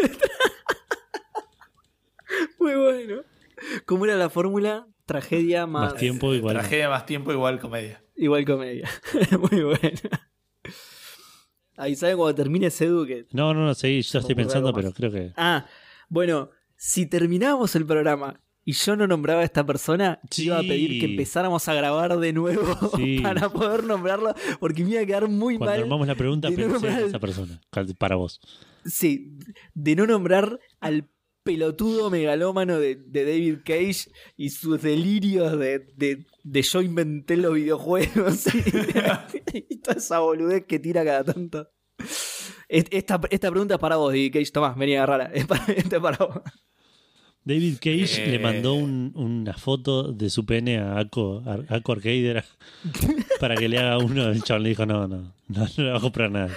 Muy 2.59 2.75
bueno. 2.75 3.23
¿Cómo 3.87 4.05
era 4.05 4.17
la 4.17 4.29
fórmula? 4.31 4.87
Tragedia 5.07 5.67
más, 5.67 5.93
más 5.93 6.01
tiempo 6.01 6.35
igual. 6.35 6.55
Tragedia 6.59 6.89
más 6.89 7.07
tiempo 7.07 7.33
igual 7.33 7.59
comedia. 7.59 8.03
igual 8.17 8.45
comedia. 8.45 8.89
Muy 9.51 9.63
bueno. 9.63 10.01
Ahí 11.77 11.97
saben 11.97 12.17
cuando 12.17 12.35
termine 12.35 12.67
ese 12.67 12.87
que. 13.07 13.27
No, 13.33 13.55
no, 13.55 13.65
no, 13.67 13.75
sí, 13.75 14.03
yo 14.03 14.19
estoy 14.19 14.35
pensando, 14.35 14.73
pero 14.73 14.93
creo 14.93 15.11
que. 15.11 15.33
Ah, 15.37 15.67
bueno, 16.09 16.51
si 16.77 17.07
terminábamos 17.07 17.75
el 17.77 17.87
programa 17.87 18.39
y 18.65 18.73
yo 18.73 18.95
no 18.95 19.07
nombraba 19.07 19.41
a 19.41 19.45
esta 19.45 19.65
persona, 19.65 20.21
Sí. 20.31 20.45
iba 20.45 20.59
a 20.59 20.63
pedir 20.63 21.01
que 21.01 21.07
empezáramos 21.07 21.67
a 21.69 21.75
grabar 21.75 22.19
de 22.19 22.33
nuevo 22.33 22.63
Sí. 22.97 23.21
para 23.21 23.49
poder 23.49 23.85
nombrarlo, 23.85 24.35
porque 24.61 24.85
me 24.85 24.91
iba 24.91 25.01
a 25.01 25.07
quedar 25.07 25.29
muy 25.29 25.57
Cuando 25.57 25.73
mal. 25.75 25.83
armamos 25.83 26.07
la 26.07 26.15
pregunta, 26.15 26.51
no 26.51 26.57
pensé 26.57 26.67
en 26.69 26.73
nombrar- 26.75 27.03
esa 27.09 27.19
persona, 27.19 27.61
para 27.99 28.17
vos. 28.17 28.41
Sí, 28.85 29.39
de 29.75 29.97
no 29.97 30.07
nombrar 30.07 30.59
al 30.81 31.09
pelotudo 31.43 32.11
megalómano 32.11 32.79
de, 32.79 32.97
de 32.97 33.25
David 33.25 33.59
Cage 33.65 34.11
y 34.37 34.51
sus 34.51 34.81
delirios 34.83 35.59
de, 35.59 35.81
de, 35.97 36.27
de 36.45 36.63
yo 36.63 36.83
inventé 36.83 37.37
los 37.37 37.55
videojuegos 37.55 38.47
y, 38.55 39.67
y 39.75 39.77
toda 39.79 39.97
esa 39.99 40.21
boludez 40.21 40.65
que 40.67 40.79
tira 40.79 41.05
cada 41.05 41.25
tanto. 41.25 41.69
Es- 42.69 42.87
Esta, 42.91 43.21
esta 43.31 43.51
pregunta 43.51 43.75
es 43.75 43.81
para 43.81 43.97
vos, 43.97 44.13
David 44.13 44.33
Cage. 44.33 44.51
Tomás, 44.53 44.77
vení 44.77 44.95
a 44.97 45.03
agarrarla. 45.05 45.35
Es 45.35 45.47
para, 45.47 45.65
esta 45.73 45.97
es 45.97 46.03
para 46.03 46.17
vos. 46.25 46.41
David 47.45 47.75
Cage 47.81 48.25
Eh. 48.25 48.29
le 48.31 48.39
mandó 48.39 48.75
un- 48.75 49.13
una 49.17 49.55
foto 49.55 50.13
de 50.13 50.31
su 50.31 50.47
pene 50.47 50.79
a 50.79 50.99
Aco, 50.99 51.43
a 51.45 51.75
Aco 51.75 51.93
Arcade 51.93 52.31
era, 52.31 52.45
para 53.41 53.57
que 53.57 53.69
le 53.69 53.79
haga 53.79 53.99
uno. 53.99 54.29
El 54.31 54.43
chabón 54.45 54.63
le 54.63 54.69
dijo: 54.71 54.87
No, 54.87 55.09
no, 55.09 55.19
no, 55.19 55.35
no 55.49 55.67
le 55.77 55.91
va 55.91 55.99
a 55.99 56.01
comprar 56.01 56.31
nada. 56.31 56.55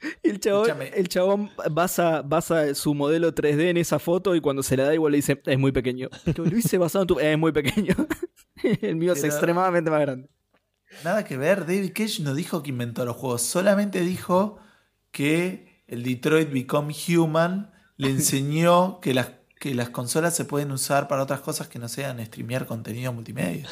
El 0.22 0.40
chabón, 0.40 0.82
el 0.94 1.08
chabón 1.08 1.50
basa, 1.70 2.22
basa 2.22 2.74
su 2.74 2.94
modelo 2.94 3.34
3D 3.34 3.70
en 3.70 3.76
esa 3.76 3.98
foto 3.98 4.34
y 4.34 4.40
cuando 4.40 4.62
se 4.62 4.76
la 4.76 4.84
da 4.84 4.94
igual 4.94 5.12
le 5.12 5.18
dice, 5.18 5.40
es 5.44 5.58
muy 5.58 5.72
pequeño. 5.72 6.08
Pero 6.24 6.44
lo 6.44 6.56
hice 6.56 6.78
basado 6.78 7.02
en 7.02 7.06
tu... 7.08 7.20
Es 7.20 7.38
muy 7.38 7.52
pequeño. 7.52 7.94
el 8.80 8.96
mío 8.96 9.12
es 9.12 9.24
extremadamente 9.24 9.90
más 9.90 10.00
grande. 10.00 10.30
Nada 11.04 11.24
que 11.24 11.36
ver, 11.36 11.60
David 11.66 11.92
Cage 11.94 12.22
no 12.22 12.34
dijo 12.34 12.62
que 12.62 12.70
inventó 12.70 13.04
los 13.04 13.16
juegos, 13.16 13.42
solamente 13.42 14.00
dijo 14.00 14.58
que 15.12 15.84
el 15.86 16.02
Detroit 16.02 16.50
Become 16.50 16.94
Human 17.08 17.72
le 17.96 18.08
enseñó 18.10 19.00
que 19.00 19.14
las, 19.14 19.32
que 19.58 19.74
las 19.74 19.90
consolas 19.90 20.34
se 20.34 20.44
pueden 20.44 20.72
usar 20.72 21.08
para 21.08 21.22
otras 21.22 21.40
cosas 21.40 21.68
que 21.68 21.78
no 21.78 21.88
sean 21.88 22.24
streamear 22.24 22.66
contenido 22.66 23.12
multimedia. 23.12 23.68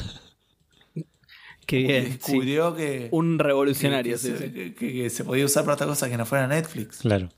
Qué 1.69 1.77
bien. 1.83 2.03
sí. 2.05 2.09
Descubrió 2.13 2.75
que, 2.75 3.09
Un 3.11 3.37
revolucionario, 3.37 4.13
que, 4.13 4.17
sí, 4.17 4.27
se, 4.29 4.37
sí. 4.39 4.51
que- 4.73 4.73
que 4.73 5.09
se 5.11 5.23
podía 5.23 5.45
usar 5.45 5.63
para 5.65 5.75
otras 5.75 5.87
cosas 5.89 6.09
que 6.09 6.17
no 6.17 6.25
fuera 6.25 6.47
Netflix. 6.47 6.97
Claro. 6.97 7.29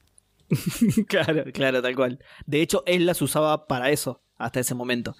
claro, 1.07 1.43
claro, 1.53 1.81
tal 1.81 1.95
cual. 1.95 2.19
De 2.45 2.61
hecho, 2.61 2.83
él 2.85 3.05
las 3.05 3.21
usaba 3.21 3.67
para 3.67 3.89
eso, 3.91 4.21
hasta 4.37 4.61
ese 4.61 4.73
momento. 4.73 5.15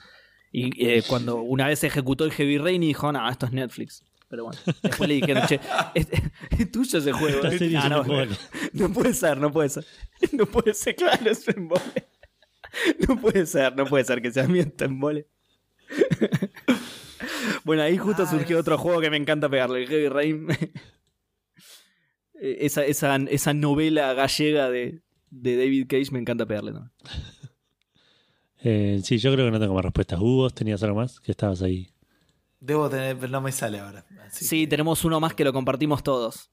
Y 0.53 0.85
eh, 0.85 1.03
cuando 1.07 1.41
una 1.41 1.67
vez 1.67 1.83
ejecutó 1.83 2.23
el 2.23 2.31
Heavy 2.31 2.57
Rain 2.57 2.83
y 2.83 2.87
dijo, 2.87 3.11
no, 3.11 3.29
esto 3.29 3.45
es 3.47 3.51
Netflix. 3.51 4.03
Pero 4.29 4.45
bueno, 4.45 4.59
después 4.81 5.09
le 5.09 5.15
dijeron, 5.15 5.43
che, 5.45 5.59
es, 5.93 6.07
es 6.57 6.71
tuyo 6.71 6.99
ese 6.99 7.11
juego. 7.11 7.41
Ah, 7.77 7.89
no, 7.89 8.03
no 8.73 8.93
puede 8.93 9.13
ser, 9.13 9.37
no 9.37 9.51
puede 9.51 9.67
ser. 9.69 9.85
No 10.31 10.45
puede 10.45 10.73
ser, 10.73 10.95
claro, 10.95 11.29
es 11.29 11.45
un. 11.49 11.69
No 13.07 13.19
puede 13.19 13.45
ser, 13.45 13.75
no 13.75 13.85
puede 13.85 14.05
ser 14.05 14.21
que 14.21 14.31
sea 14.31 14.45
este 14.45 14.85
embole. 14.85 15.27
Bueno, 17.63 17.83
ahí 17.83 17.97
justo 17.97 18.23
Ah, 18.23 18.27
surgió 18.29 18.59
otro 18.59 18.77
juego 18.77 18.99
que 19.01 19.09
me 19.09 19.17
encanta 19.17 19.49
pegarle, 19.49 19.83
el 19.83 19.87
Heavy 19.89 20.09
Rain. 20.09 20.47
Eh, 22.43 22.65
esa, 22.65 22.83
esa, 22.83 23.15
esa 23.17 23.53
novela 23.53 24.13
gallega 24.15 24.71
de, 24.71 25.03
de 25.29 25.57
David 25.57 25.85
Cage 25.87 26.09
me 26.11 26.17
encanta 26.19 26.45
pegarle 26.47 26.71
también. 26.71 26.91
Eh, 28.63 29.01
sí, 29.03 29.17
yo 29.17 29.33
creo 29.33 29.45
que 29.47 29.51
no 29.51 29.59
tengo 29.59 29.73
más 29.73 29.83
respuestas. 29.83 30.19
Hugo, 30.19 30.49
¿tenías 30.51 30.83
algo 30.83 30.97
más? 30.97 31.19
Que 31.19 31.31
estabas 31.31 31.63
ahí. 31.63 31.91
Debo 32.59 32.89
tener, 32.91 33.17
pero 33.17 33.31
no 33.31 33.41
me 33.41 33.51
sale 33.51 33.79
ahora. 33.79 34.05
Así 34.27 34.45
Sí, 34.45 34.61
que, 34.61 34.67
tenemos 34.67 35.03
uno 35.03 35.19
más 35.19 35.33
que 35.33 35.43
lo 35.43 35.51
compartimos 35.51 36.03
todos. 36.03 36.51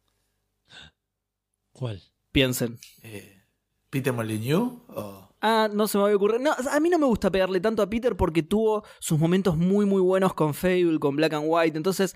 ¿Cuál? 1.72 2.02
Piensen. 2.32 2.78
eh, 3.02 3.42
¿Peter 3.90 4.14
Molyneux? 4.14 4.80
O... 4.88 5.27
Ah, 5.40 5.68
no 5.72 5.86
se 5.86 5.98
me 5.98 6.04
había 6.04 6.16
ocurrido. 6.16 6.40
No, 6.40 6.52
a 6.52 6.80
mí 6.80 6.88
no 6.88 6.98
me 6.98 7.06
gusta 7.06 7.30
pegarle 7.30 7.60
tanto 7.60 7.82
a 7.82 7.88
Peter 7.88 8.16
porque 8.16 8.42
tuvo 8.42 8.84
sus 8.98 9.18
momentos 9.18 9.56
muy, 9.56 9.86
muy 9.86 10.00
buenos 10.02 10.34
con 10.34 10.52
Fable, 10.54 10.98
con 10.98 11.14
Black 11.16 11.32
and 11.34 11.44
White. 11.46 11.76
Entonces, 11.76 12.14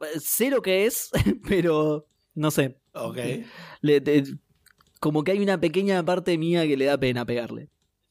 eh, 0.00 0.18
sé 0.20 0.50
lo 0.50 0.60
que 0.62 0.86
es, 0.86 1.10
pero 1.48 2.06
no 2.34 2.50
sé. 2.50 2.80
Ok. 2.94 3.18
Le- 3.80 4.00
te- 4.00 4.24
como 5.00 5.22
que 5.22 5.30
hay 5.32 5.40
una 5.40 5.60
pequeña 5.60 6.04
parte 6.04 6.36
mía 6.36 6.66
que 6.66 6.76
le 6.76 6.86
da 6.86 6.98
pena 6.98 7.24
pegarle. 7.24 7.68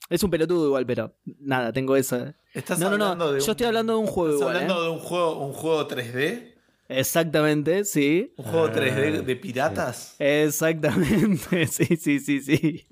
Es 0.09 0.23
un 0.23 0.29
pelotudo 0.31 0.67
igual, 0.67 0.85
pero 0.85 1.13
nada, 1.39 1.73
tengo 1.73 1.97
esa. 1.97 2.33
¿Estás 2.53 2.79
No, 2.79 2.89
no, 2.89 2.97
no, 2.97 3.03
hablando 3.05 3.33
de 3.33 3.41
yo 3.41 3.51
estoy 3.51 3.67
hablando 3.67 3.93
de 3.93 3.99
un 3.99 4.07
juego 4.07 4.29
¿Estás 4.29 4.41
igual, 4.41 4.55
hablando 4.55 4.81
¿eh? 4.81 4.85
de 4.85 4.91
un 4.91 4.99
juego, 4.99 5.45
un 5.45 5.51
juego 5.53 5.87
3D? 5.87 6.53
Exactamente, 6.87 7.83
sí. 7.83 8.33
¿Un 8.37 8.45
juego 8.45 8.67
Ah, 8.67 8.71
3D 8.73 9.21
de 9.23 9.35
piratas? 9.35 10.15
Exactamente, 10.19 11.67
sí, 11.67 11.97
sí, 11.97 12.19
sí, 12.21 12.39
sí. 12.41 12.87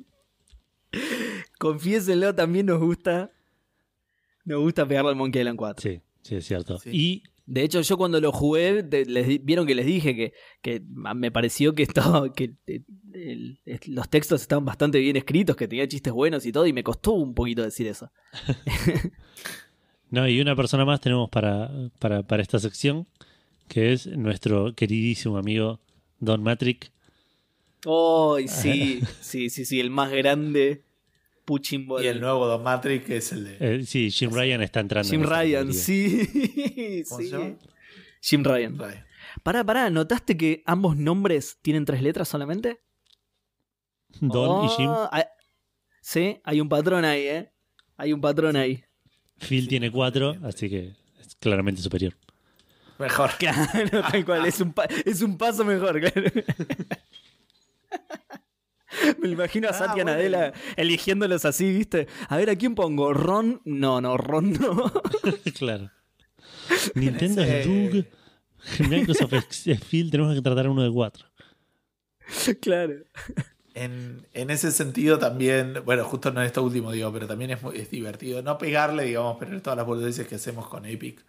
Confiésenlo, 1.59 2.33
también 2.35 2.65
nos 2.67 2.79
gusta. 2.79 3.31
Nos 4.43 4.59
gusta 4.61 4.87
pegarle 4.87 5.11
al 5.11 5.15
Monkey 5.15 5.41
Island 5.41 5.57
4. 5.57 5.81
Sí, 5.91 6.01
sí, 6.21 6.35
es 6.35 6.45
cierto. 6.45 6.77
Sí. 6.79 6.89
Y 6.93 7.23
De 7.47 7.61
hecho, 7.61 7.79
yo 7.81 7.95
cuando 7.97 8.19
lo 8.19 8.31
jugué, 8.31 8.81
les 9.05 9.45
vieron 9.45 9.67
que 9.67 9.75
les 9.75 9.85
dije 9.85 10.15
que, 10.15 10.33
que 10.63 10.81
me 10.89 11.31
pareció 11.31 11.75
que 11.75 11.83
estaba, 11.83 12.33
que 12.33 12.55
eh, 12.65 12.81
el- 13.13 13.59
el- 13.65 13.79
los 13.87 14.09
textos 14.09 14.41
estaban 14.41 14.65
bastante 14.65 14.99
bien 14.99 15.15
escritos, 15.15 15.55
que 15.55 15.67
tenía 15.67 15.87
chistes 15.87 16.11
buenos 16.11 16.43
y 16.47 16.51
todo, 16.51 16.65
y 16.65 16.73
me 16.73 16.83
costó 16.83 17.11
un 17.11 17.35
poquito 17.35 17.61
decir 17.61 17.85
eso. 17.87 18.11
No, 20.11 20.27
y 20.29 20.39
una 20.39 20.55
persona 20.55 20.85
más 20.85 21.01
tenemos 21.01 21.29
para, 21.29 21.69
para, 21.99 22.23
para 22.23 22.41
esta 22.41 22.59
sección, 22.59 23.07
que 23.67 23.91
es 23.91 24.07
nuestro 24.07 24.73
queridísimo 24.75 25.37
amigo 25.37 25.79
Don 26.19 26.41
Matrick. 26.43 26.91
¡Oh! 27.85 28.37
sí, 28.47 29.01
sí, 29.19 29.49
sí, 29.49 29.65
sí, 29.65 29.79
el 29.79 29.89
más 29.89 30.11
grande 30.11 30.83
Puching 31.45 31.87
Y 32.01 32.07
el 32.07 32.19
nuevo 32.19 32.47
Don 32.47 32.63
Matrix, 32.63 33.05
que 33.05 33.17
es 33.17 33.31
el 33.31 33.45
de. 33.45 33.57
Eh, 33.59 33.85
sí, 33.85 34.09
Jim 34.11 34.31
Ryan 34.33 34.61
está 34.61 34.79
entrando. 34.79 35.09
Jim 35.09 35.21
en 35.23 35.29
Ryan, 35.29 35.73
sí. 35.73 37.03
¿Cómo 37.07 37.21
sí. 37.21 37.27
se 37.29 37.37
llama? 37.37 37.55
Jim 38.21 38.43
Ryan. 38.43 38.77
Ryan. 38.79 39.05
Pará, 39.43 39.63
pará, 39.63 39.89
¿notaste 39.89 40.35
que 40.37 40.63
ambos 40.65 40.95
nombres 40.97 41.59
tienen 41.61 41.85
tres 41.85 42.01
letras 42.01 42.27
solamente? 42.27 42.81
Don 44.19 44.65
y 44.65 44.69
Jim. 44.69 44.89
Ah, 44.89 45.27
sí, 46.01 46.39
hay 46.43 46.61
un 46.61 46.69
patrón 46.69 47.05
ahí, 47.05 47.27
¿eh? 47.27 47.51
Hay 47.97 48.13
un 48.13 48.21
patrón 48.21 48.55
ahí. 48.55 48.83
Phil 49.37 49.67
tiene 49.67 49.91
cuatro, 49.91 50.35
así 50.43 50.69
que 50.69 50.95
es 51.19 51.35
claramente 51.35 51.81
superior. 51.81 52.15
Mejor. 52.97 53.29
Claro, 53.37 54.01
tal 54.09 54.25
cual, 54.25 54.45
es 54.45 54.61
un, 54.61 54.71
pa- 54.73 54.87
es 55.05 55.21
un 55.21 55.37
paso 55.37 55.65
mejor, 55.65 55.99
claro. 55.99 56.31
Me 59.21 59.29
imagino 59.29 59.67
a 59.67 59.71
Ah, 59.71 59.73
Satya 59.73 60.03
bueno. 60.03 60.11
Nadella 60.11 60.53
eligiéndolos 60.75 61.45
así, 61.45 61.71
¿viste? 61.71 62.07
A 62.29 62.37
ver, 62.37 62.49
¿a 62.49 62.55
quién 62.55 62.75
pongo? 62.75 63.13
¿Ron? 63.13 63.61
No, 63.65 64.01
no, 64.01 64.17
Ron 64.17 64.53
no. 64.53 64.91
claro. 65.57 65.91
Nintendo 66.95 67.41
es 67.43 67.65
Doug. 67.65 68.05
Microsoft 68.89 69.33
es 69.33 69.67
es 69.67 69.83
Phil. 69.83 70.09
Tenemos 70.11 70.33
que 70.35 70.41
tratar 70.41 70.65
a 70.65 70.71
uno 70.71 70.83
de 70.83 70.91
cuatro. 70.91 71.25
claro. 72.61 72.93
En, 73.73 74.25
en 74.33 74.49
ese 74.51 74.71
sentido 74.71 75.19
también, 75.19 75.83
bueno, 75.83 76.05
justo 76.05 76.31
no 76.31 76.39
en 76.39 76.47
esto 76.47 76.63
último 76.63 76.91
digo, 76.93 77.11
pero 77.11 77.27
también 77.27 77.51
es, 77.51 77.61
muy- 77.61 77.77
es 77.77 77.91
divertido. 77.91 78.41
No 78.41 78.57
pegarle, 78.57 79.03
digamos, 79.03 79.35
pero 79.37 79.61
todas 79.61 79.75
las 79.77 79.85
boludeces 79.85 80.25
que 80.27 80.35
hacemos 80.35 80.67
con 80.69 80.85
Epic 80.85 81.23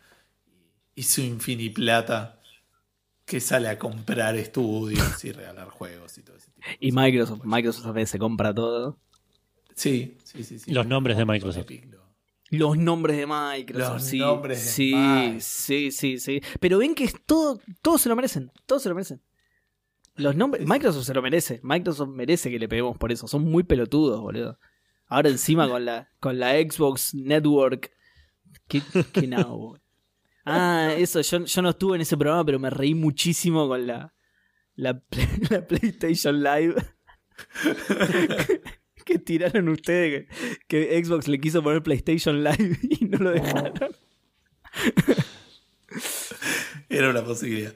y 0.95 1.03
su 1.03 1.21
infiniplata 1.23 2.41
que 3.27 3.41
sale 3.41 3.69
a 3.69 3.79
comprar 3.79 4.37
estudios 4.37 5.23
y 5.25 5.33
regalar 5.33 5.69
juegos 5.69 6.17
y 6.17 6.23
todo 6.23 6.37
ese 6.37 6.51
tipo. 6.53 6.67
Y. 6.81 6.93
Microsoft, 6.93 7.43
Microsoft 7.45 7.87
a 7.87 7.93
veces 7.93 8.11
se 8.11 8.19
compra 8.19 8.55
todo. 8.55 8.99
Sí, 9.75 10.17
sí, 10.25 10.43
sí. 10.45 10.59
sí. 10.59 10.73
Los 10.73 10.87
nombres 10.87 11.17
de 11.19 11.27
Microsoft. 11.27 11.67
Los 12.51 12.79
nombres 12.79 13.17
de 13.17 13.27
Microsoft, 13.27 13.93
Los 13.95 14.05
sí. 14.05 14.19
nombres 14.21 14.65
de 14.65 14.71
sí, 14.71 14.95
Microsoft. 14.95 15.43
sí, 15.45 15.91
sí, 15.91 16.19
sí. 16.19 16.41
Pero 16.61 16.79
ven 16.79 16.95
que 16.95 17.05
es 17.05 17.15
todo, 17.27 17.61
todos 17.83 18.01
se 18.01 18.09
lo 18.09 18.15
merecen, 18.17 18.53
todos 18.67 18.83
se 18.83 18.89
lo 18.89 18.95
merecen. 18.95 19.21
Los 20.15 20.35
nombres, 20.37 20.63
Es- 20.63 20.69
Microsoft 20.69 21.05
se 21.05 21.13
lo 21.13 21.21
merece, 21.23 21.61
Microsoft 21.65 22.09
merece 22.11 22.49
que 22.51 22.59
le 22.61 22.69
peguemos 22.69 22.97
por 22.97 23.11
eso, 23.13 23.27
son 23.27 23.43
muy 23.45 23.65
pelotudos, 23.65 24.21
boludo. 24.21 24.59
Ahora 25.09 25.29
encima 25.29 25.69
con 25.69 25.85
la, 25.85 26.09
con 26.21 26.39
la 26.39 26.53
Xbox 26.53 27.15
Network, 27.15 27.91
qué, 28.69 28.81
qué 29.13 29.27
nabo, 29.27 29.59
boludo. 29.59 29.83
Ah, 30.47 30.95
eso, 30.97 31.21
yo, 31.21 31.45
yo 31.45 31.63
no 31.63 31.71
estuve 31.71 31.97
en 31.97 32.03
ese 32.03 32.17
programa, 32.17 32.45
pero 32.45 32.59
me 32.59 32.71
reí 32.71 32.95
muchísimo 32.95 33.69
con 33.69 33.87
la, 33.87 34.15
la, 34.75 35.03
la 35.51 35.67
PlayStation 35.67 36.43
Live. 36.43 36.75
que 39.05 39.19
tiraron 39.19 39.69
ustedes 39.69 40.27
que, 40.67 40.89
que 40.89 41.05
Xbox 41.05 41.29
le 41.29 41.39
quiso 41.39 41.63
poner 41.63 41.83
PlayStation 41.83 42.43
Live 42.43 42.79
y 42.83 43.05
no 43.05 43.19
lo 43.19 43.31
dejaron. 43.31 43.91
Era 46.89 47.11
una 47.11 47.25
posibilidad. 47.25 47.73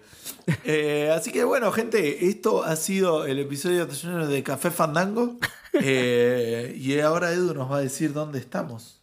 Eh, 0.64 1.12
así 1.14 1.30
que 1.30 1.44
bueno, 1.44 1.70
gente, 1.72 2.26
esto 2.28 2.64
ha 2.64 2.74
sido 2.76 3.26
el 3.26 3.38
episodio 3.38 3.86
de 3.86 4.42
Café 4.42 4.70
Fandango. 4.70 5.38
Eh, 5.74 6.76
y 6.76 6.98
ahora 7.01 7.32
Edu 7.32 7.55
nos 7.55 7.70
va 7.70 7.76
a 7.76 7.80
decir 7.80 8.12
dónde 8.12 8.38
estamos. 8.38 9.01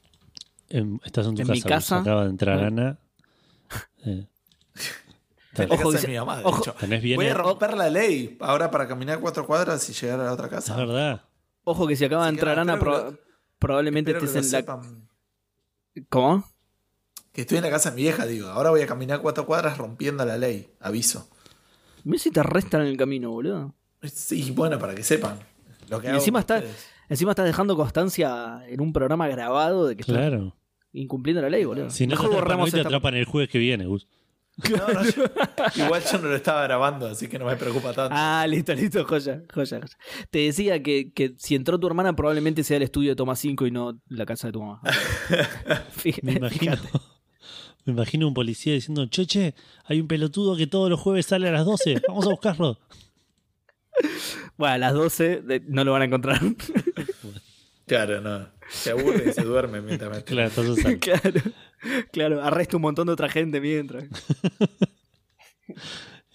Em, 0.69 0.99
estás 1.05 1.27
en 1.27 1.35
tu 1.35 1.41
En 1.43 1.47
casa. 1.47 1.53
mi 1.55 1.61
casa. 1.61 1.99
Acaba 1.99 2.23
de 2.25 2.29
entrar. 2.29 2.63
Ana. 2.63 2.99
Eh, 4.07 5.67
Ojo 5.71 5.91
casa 5.91 6.01
que 6.01 6.07
de 6.07 6.13
mi 6.13 6.19
mamá, 6.19 6.37
de 6.37 6.43
ojo- 6.45 6.61
hecho. 6.61 6.73
tenés 6.73 7.01
bien. 7.01 7.15
Voy 7.15 7.25
a 7.25 7.29
Es 7.31 7.37
romper 7.37 7.73
la 7.75 7.89
ley 7.89 8.37
ahora 8.41 8.69
para 8.69 8.87
caminar 8.87 9.19
cuatro 9.19 9.45
cuadras 9.47 9.89
y 9.89 9.93
llegar 9.93 10.19
a 10.19 10.25
la 10.25 10.33
otra 10.33 10.49
casa. 10.49 10.75
verdad. 10.75 11.23
Ojo 11.63 11.87
que 11.87 11.95
si 11.95 12.05
acaba 12.05 12.23
de 12.23 12.29
Así 12.29 12.35
que 12.35 12.39
entrar 12.41 12.57
nada, 12.57 12.61
Ana, 12.61 12.73
espero 12.75 13.11
que 13.11 13.21
probablemente 13.57 14.11
Espero 14.11 14.19
que 14.31 14.37
estés 14.39 14.51
lo 14.51 14.57
en 14.59 14.65
la. 14.65 14.73
sepan. 14.75 15.09
¿Cómo? 16.09 16.43
Que 17.33 17.41
estoy 17.41 17.57
en 17.57 17.63
la 17.63 17.69
casa 17.71 17.89
de 17.89 17.95
mi 17.95 18.01
vieja, 18.03 18.25
digo. 18.27 18.49
Ahora 18.49 18.69
voy 18.69 18.81
a 18.81 18.87
caminar 18.87 19.21
cuatro 19.21 19.45
cuadras 19.47 19.77
rompiendo 19.77 20.23
la 20.25 20.37
ley. 20.37 20.71
Aviso. 20.79 21.27
Mira 22.03 22.19
si 22.21 22.29
te 22.31 22.39
arrestan 22.39 22.81
en 22.81 22.87
el 22.87 22.97
camino, 22.97 23.31
boludo. 23.31 23.73
Sí, 24.03 24.51
bueno, 24.51 24.77
para 24.79 24.93
que 24.93 25.03
sepan. 25.03 25.39
Lo 25.89 25.99
que 25.99 26.07
Y 26.07 26.09
hago 26.11 26.19
encima 26.19 26.37
con 26.37 26.41
está- 26.41 26.55
ustedes. 26.67 26.85
Encima 27.09 27.31
estás 27.31 27.45
dejando 27.45 27.75
constancia 27.77 28.61
en 28.67 28.81
un 28.81 28.91
programa 28.93 29.27
grabado 29.29 29.87
de 29.87 29.95
que 29.95 30.01
estás 30.01 30.15
Claro. 30.17 30.55
Incumpliendo 31.01 31.41
la 31.41 31.49
ley, 31.49 31.63
boludo. 31.65 31.89
Si 31.89 32.05
no 32.07 32.11
Mejor 32.15 32.29
te 32.29 32.35
atrapan 32.37 32.59
hoy, 32.61 32.71
te 32.71 32.77
esta- 32.77 32.87
atrapan 32.89 33.15
el 33.15 33.25
jueves 33.25 33.49
que 33.49 33.59
viene, 33.59 33.85
Gus. 33.85 34.07
No, 34.71 34.87
no, 34.87 35.03
yo- 35.03 35.25
igual 35.85 36.01
yo 36.11 36.17
no 36.17 36.29
lo 36.29 36.35
estaba 36.35 36.63
grabando, 36.63 37.05
así 37.07 37.27
que 37.27 37.37
no 37.37 37.45
me 37.45 37.55
preocupa 37.57 37.93
tanto. 37.93 38.15
Ah, 38.17 38.43
listo, 38.49 38.73
listo, 38.73 39.05
joya, 39.05 39.43
joya, 39.53 39.79
joya. 39.81 39.97
Te 40.31 40.39
decía 40.39 40.81
que, 40.81 41.11
que 41.13 41.35
si 41.37 41.53
entró 41.53 41.79
tu 41.79 41.85
hermana 41.85 42.15
probablemente 42.15 42.63
sea 42.63 42.77
el 42.77 42.83
estudio 42.83 43.11
de 43.11 43.15
Toma 43.15 43.35
5 43.35 43.67
y 43.67 43.71
no 43.71 43.99
la 44.09 44.25
casa 44.25 44.47
de 44.47 44.53
tu 44.53 44.61
mamá. 44.63 44.81
Fíjate, 45.91 46.25
Me 46.25 46.33
imagino, 46.33 46.75
fíjate. 46.75 46.89
me 47.85 47.93
imagino 47.93 48.27
un 48.27 48.33
policía 48.33 48.73
diciendo, 48.73 49.05
che, 49.05 49.27
che, 49.27 49.53
hay 49.85 50.01
un 50.01 50.07
pelotudo 50.07 50.57
que 50.57 50.65
todos 50.65 50.89
los 50.89 50.99
jueves 50.99 51.27
sale 51.27 51.47
a 51.49 51.51
las 51.51 51.63
12, 51.65 52.01
vamos 52.07 52.25
a 52.25 52.29
buscarlo. 52.29 52.79
Bueno, 54.57 54.73
a 54.73 54.77
las 54.79 54.93
12 54.93 55.41
de- 55.41 55.59
no 55.67 55.83
lo 55.83 55.91
van 55.91 56.01
a 56.01 56.05
encontrar. 56.05 56.39
Claro, 57.85 58.21
no. 58.21 58.47
Se 58.69 58.91
aburre 58.91 59.29
y 59.29 59.33
se 59.33 59.43
duerme 59.43 59.81
mientras 59.81 60.11
me 60.11 60.23
Claro, 60.23 60.51
claro, 60.99 61.41
claro, 62.11 62.43
arresta 62.43 62.77
un 62.77 62.81
montón 62.81 63.07
de 63.07 63.13
otra 63.13 63.29
gente 63.29 63.61
mientras. 63.61 64.05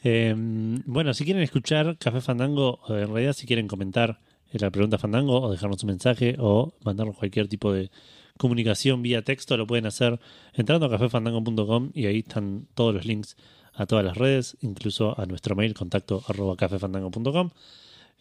Eh, 0.04 0.34
bueno, 0.36 1.14
si 1.14 1.24
quieren 1.24 1.44
escuchar 1.44 1.96
Café 1.96 2.20
Fandango, 2.20 2.80
o 2.88 2.96
en 2.96 3.06
realidad 3.06 3.34
si 3.34 3.46
quieren 3.46 3.68
comentar 3.68 4.18
en 4.50 4.60
la 4.60 4.70
pregunta 4.70 4.98
Fandango 4.98 5.40
o 5.40 5.50
dejarnos 5.50 5.82
un 5.84 5.86
mensaje 5.86 6.34
o 6.38 6.74
mandarnos 6.84 7.16
cualquier 7.16 7.46
tipo 7.46 7.72
de 7.72 7.90
comunicación 8.36 9.02
vía 9.02 9.22
texto, 9.22 9.56
lo 9.56 9.66
pueden 9.66 9.86
hacer 9.86 10.18
entrando 10.54 10.86
a 10.86 10.90
cafefandango.com 10.90 11.92
y 11.94 12.06
ahí 12.06 12.18
están 12.18 12.66
todos 12.74 12.94
los 12.94 13.04
links 13.06 13.36
a 13.74 13.86
todas 13.86 14.04
las 14.04 14.16
redes, 14.16 14.56
incluso 14.60 15.18
a 15.18 15.26
nuestro 15.26 15.54
mail 15.54 15.74
contacto 15.74 16.22
arroba 16.26 16.56
cafefandango.com. 16.56 17.50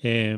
Eh, 0.04 0.38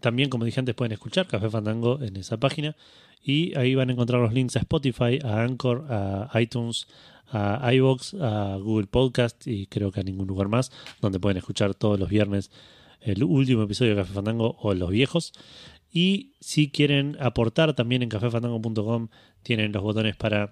también, 0.00 0.30
como 0.30 0.44
dije 0.44 0.60
antes, 0.60 0.74
pueden 0.74 0.92
escuchar 0.92 1.26
Café 1.26 1.48
Fandango 1.48 2.00
en 2.02 2.16
esa 2.16 2.38
página 2.38 2.76
y 3.22 3.56
ahí 3.56 3.74
van 3.74 3.90
a 3.90 3.92
encontrar 3.92 4.20
los 4.20 4.32
links 4.32 4.56
a 4.56 4.60
Spotify, 4.60 5.18
a 5.22 5.42
Anchor, 5.42 5.86
a 5.90 6.40
iTunes, 6.40 6.86
a 7.32 7.72
iVoox, 7.72 8.14
a 8.14 8.56
Google 8.56 8.86
Podcast 8.86 9.46
y 9.46 9.66
creo 9.66 9.92
que 9.92 10.00
a 10.00 10.02
ningún 10.02 10.26
lugar 10.26 10.48
más, 10.48 10.72
donde 11.00 11.20
pueden 11.20 11.36
escuchar 11.36 11.74
todos 11.74 11.98
los 11.98 12.08
viernes 12.08 12.50
el 13.00 13.22
último 13.24 13.62
episodio 13.62 13.94
de 13.94 14.02
Café 14.02 14.12
Fandango 14.12 14.56
o 14.60 14.74
los 14.74 14.90
viejos. 14.90 15.32
Y 15.92 16.32
si 16.40 16.70
quieren 16.70 17.16
aportar 17.20 17.74
también 17.74 18.02
en 18.02 18.08
cafefandango.com 18.08 19.08
tienen 19.42 19.72
los 19.72 19.82
botones 19.82 20.16
para 20.16 20.50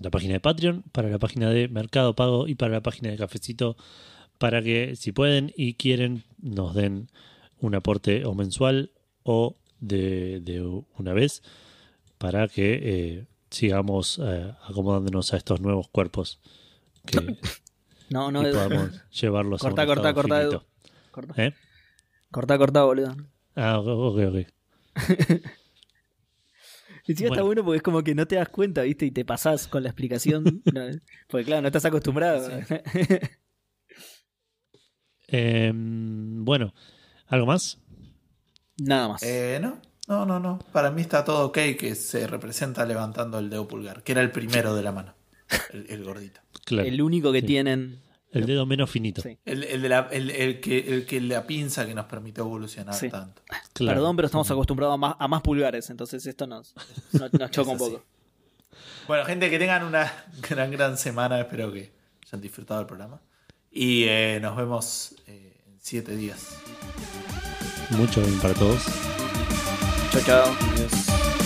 la 0.00 0.10
página 0.10 0.34
de 0.34 0.40
Patreon, 0.40 0.84
para 0.92 1.08
la 1.08 1.18
página 1.18 1.50
de 1.50 1.68
Mercado 1.68 2.14
Pago 2.14 2.48
y 2.48 2.54
para 2.54 2.72
la 2.72 2.82
página 2.82 3.10
de 3.10 3.16
Cafecito, 3.16 3.76
para 4.38 4.62
que 4.62 4.96
si 4.96 5.12
pueden 5.12 5.52
y 5.56 5.74
quieren 5.74 6.24
nos 6.40 6.74
den 6.74 7.08
un 7.60 7.74
aporte 7.74 8.24
o 8.24 8.34
mensual 8.34 8.90
o 9.22 9.56
de, 9.80 10.40
de 10.40 10.62
una 10.98 11.12
vez 11.12 11.42
para 12.18 12.48
que 12.48 12.80
eh, 12.82 13.26
sigamos 13.50 14.20
eh, 14.22 14.52
acomodándonos 14.68 15.32
a 15.32 15.36
estos 15.36 15.60
nuevos 15.60 15.88
cuerpos 15.88 16.40
que 17.06 17.38
No, 18.10 18.30
no, 18.32 18.48
y 18.48 18.52
podamos 18.52 19.02
llevarlos 19.10 19.60
Corta, 19.60 19.82
a 19.82 19.84
un 19.84 19.88
corta, 19.88 20.14
corta, 20.14 20.38
finito. 20.40 20.66
Corta, 21.10 21.44
¿Eh? 21.44 21.54
corta, 22.30 22.58
corta, 22.58 22.84
boludo. 22.84 23.16
Ah, 23.54 23.78
ok, 23.78 23.86
ok. 23.88 24.18
ok. 24.28 24.46
Encima 27.08 27.28
está 27.28 27.42
Bueno. 27.42 27.46
bueno 27.46 27.64
porque 27.64 27.76
es 27.76 27.82
como 27.82 28.02
que 28.02 28.14
no 28.16 28.26
te 28.26 28.34
das 28.34 28.48
cuenta, 28.48 28.82
¿viste? 28.82 29.06
Y 29.06 29.12
te 29.12 29.24
pasás 29.24 29.68
con 29.68 29.82
la 29.84 29.90
explicación. 29.90 30.62
No, 30.74 30.80
porque 31.28 31.44
claro, 31.46 31.62
no 31.62 31.68
estás 31.68 31.84
acostumbrado. 31.84 32.50
Eh, 35.28 35.72
bueno, 35.74 36.72
¿algo 37.28 37.46
más? 37.46 37.78
Nada 38.78 39.08
más. 39.08 39.22
Eh, 39.22 39.58
no, 39.60 39.78
no, 40.08 40.26
no, 40.26 40.40
no. 40.40 40.58
Para 40.72 40.90
mí 40.90 41.02
está 41.02 41.24
todo 41.24 41.46
ok 41.46 41.58
que 41.78 41.94
se 41.94 42.26
representa 42.26 42.84
levantando 42.84 43.38
el 43.38 43.48
dedo 43.50 43.66
pulgar, 43.66 44.02
que 44.02 44.12
era 44.12 44.20
el 44.20 44.30
primero 44.30 44.74
de 44.74 44.82
la 44.82 44.92
mano. 44.92 45.14
El, 45.72 45.86
el 45.90 46.04
gordito. 46.04 46.40
Claro. 46.66 46.88
el 46.88 47.00
único 47.00 47.30
que 47.30 47.40
Sí. 47.42 47.46
tienen. 47.46 48.02
El 48.32 48.44
dedo 48.44 48.66
menos 48.66 48.90
finito. 48.90 49.22
Sí. 49.22 49.38
El, 49.44 49.62
el 49.62 49.80
de 49.82 49.88
la, 49.88 50.08
el, 50.10 50.30
el 50.30 50.60
que, 50.60 50.78
el 50.80 51.06
que 51.06 51.20
la 51.20 51.46
pinza 51.46 51.86
que 51.86 51.94
nos 51.94 52.06
permitió 52.06 52.42
evolucionar 52.42 52.92
Sí. 52.94 53.08
tanto. 53.08 53.40
Claro. 53.72 53.96
Perdón, 54.00 54.16
pero 54.16 54.26
estamos 54.26 54.50
acostumbrados 54.50 54.94
a 54.94 54.96
más, 54.96 55.14
a 55.16 55.28
más 55.28 55.42
pulgares, 55.42 55.88
entonces 55.90 56.26
esto 56.26 56.46
nos, 56.48 56.74
nos, 57.12 57.32
nos 57.32 57.50
choca 57.52 57.70
un 57.70 57.78
poco. 57.78 58.04
Bueno, 59.06 59.24
gente, 59.24 59.48
que 59.48 59.58
tengan 59.60 59.84
una 59.84 60.12
gran, 60.50 60.72
gran 60.72 60.98
semana. 60.98 61.40
Espero 61.40 61.72
que 61.72 61.92
hayan 62.26 62.40
disfrutado 62.40 62.80
del 62.80 62.86
programa. 62.88 63.20
Y 63.70 64.04
eh, 64.04 64.40
nos 64.42 64.56
vemos 64.56 65.14
eh, 65.28 65.45
en 65.86 66.02
siete 66.02 66.16
días. 66.16 66.38
Mucho 67.90 68.20
bien 68.20 68.38
para 68.40 68.54
todos. 68.54 68.82
Chao, 70.10 70.22
chao. 70.22 70.56
Adiós. 70.72 71.45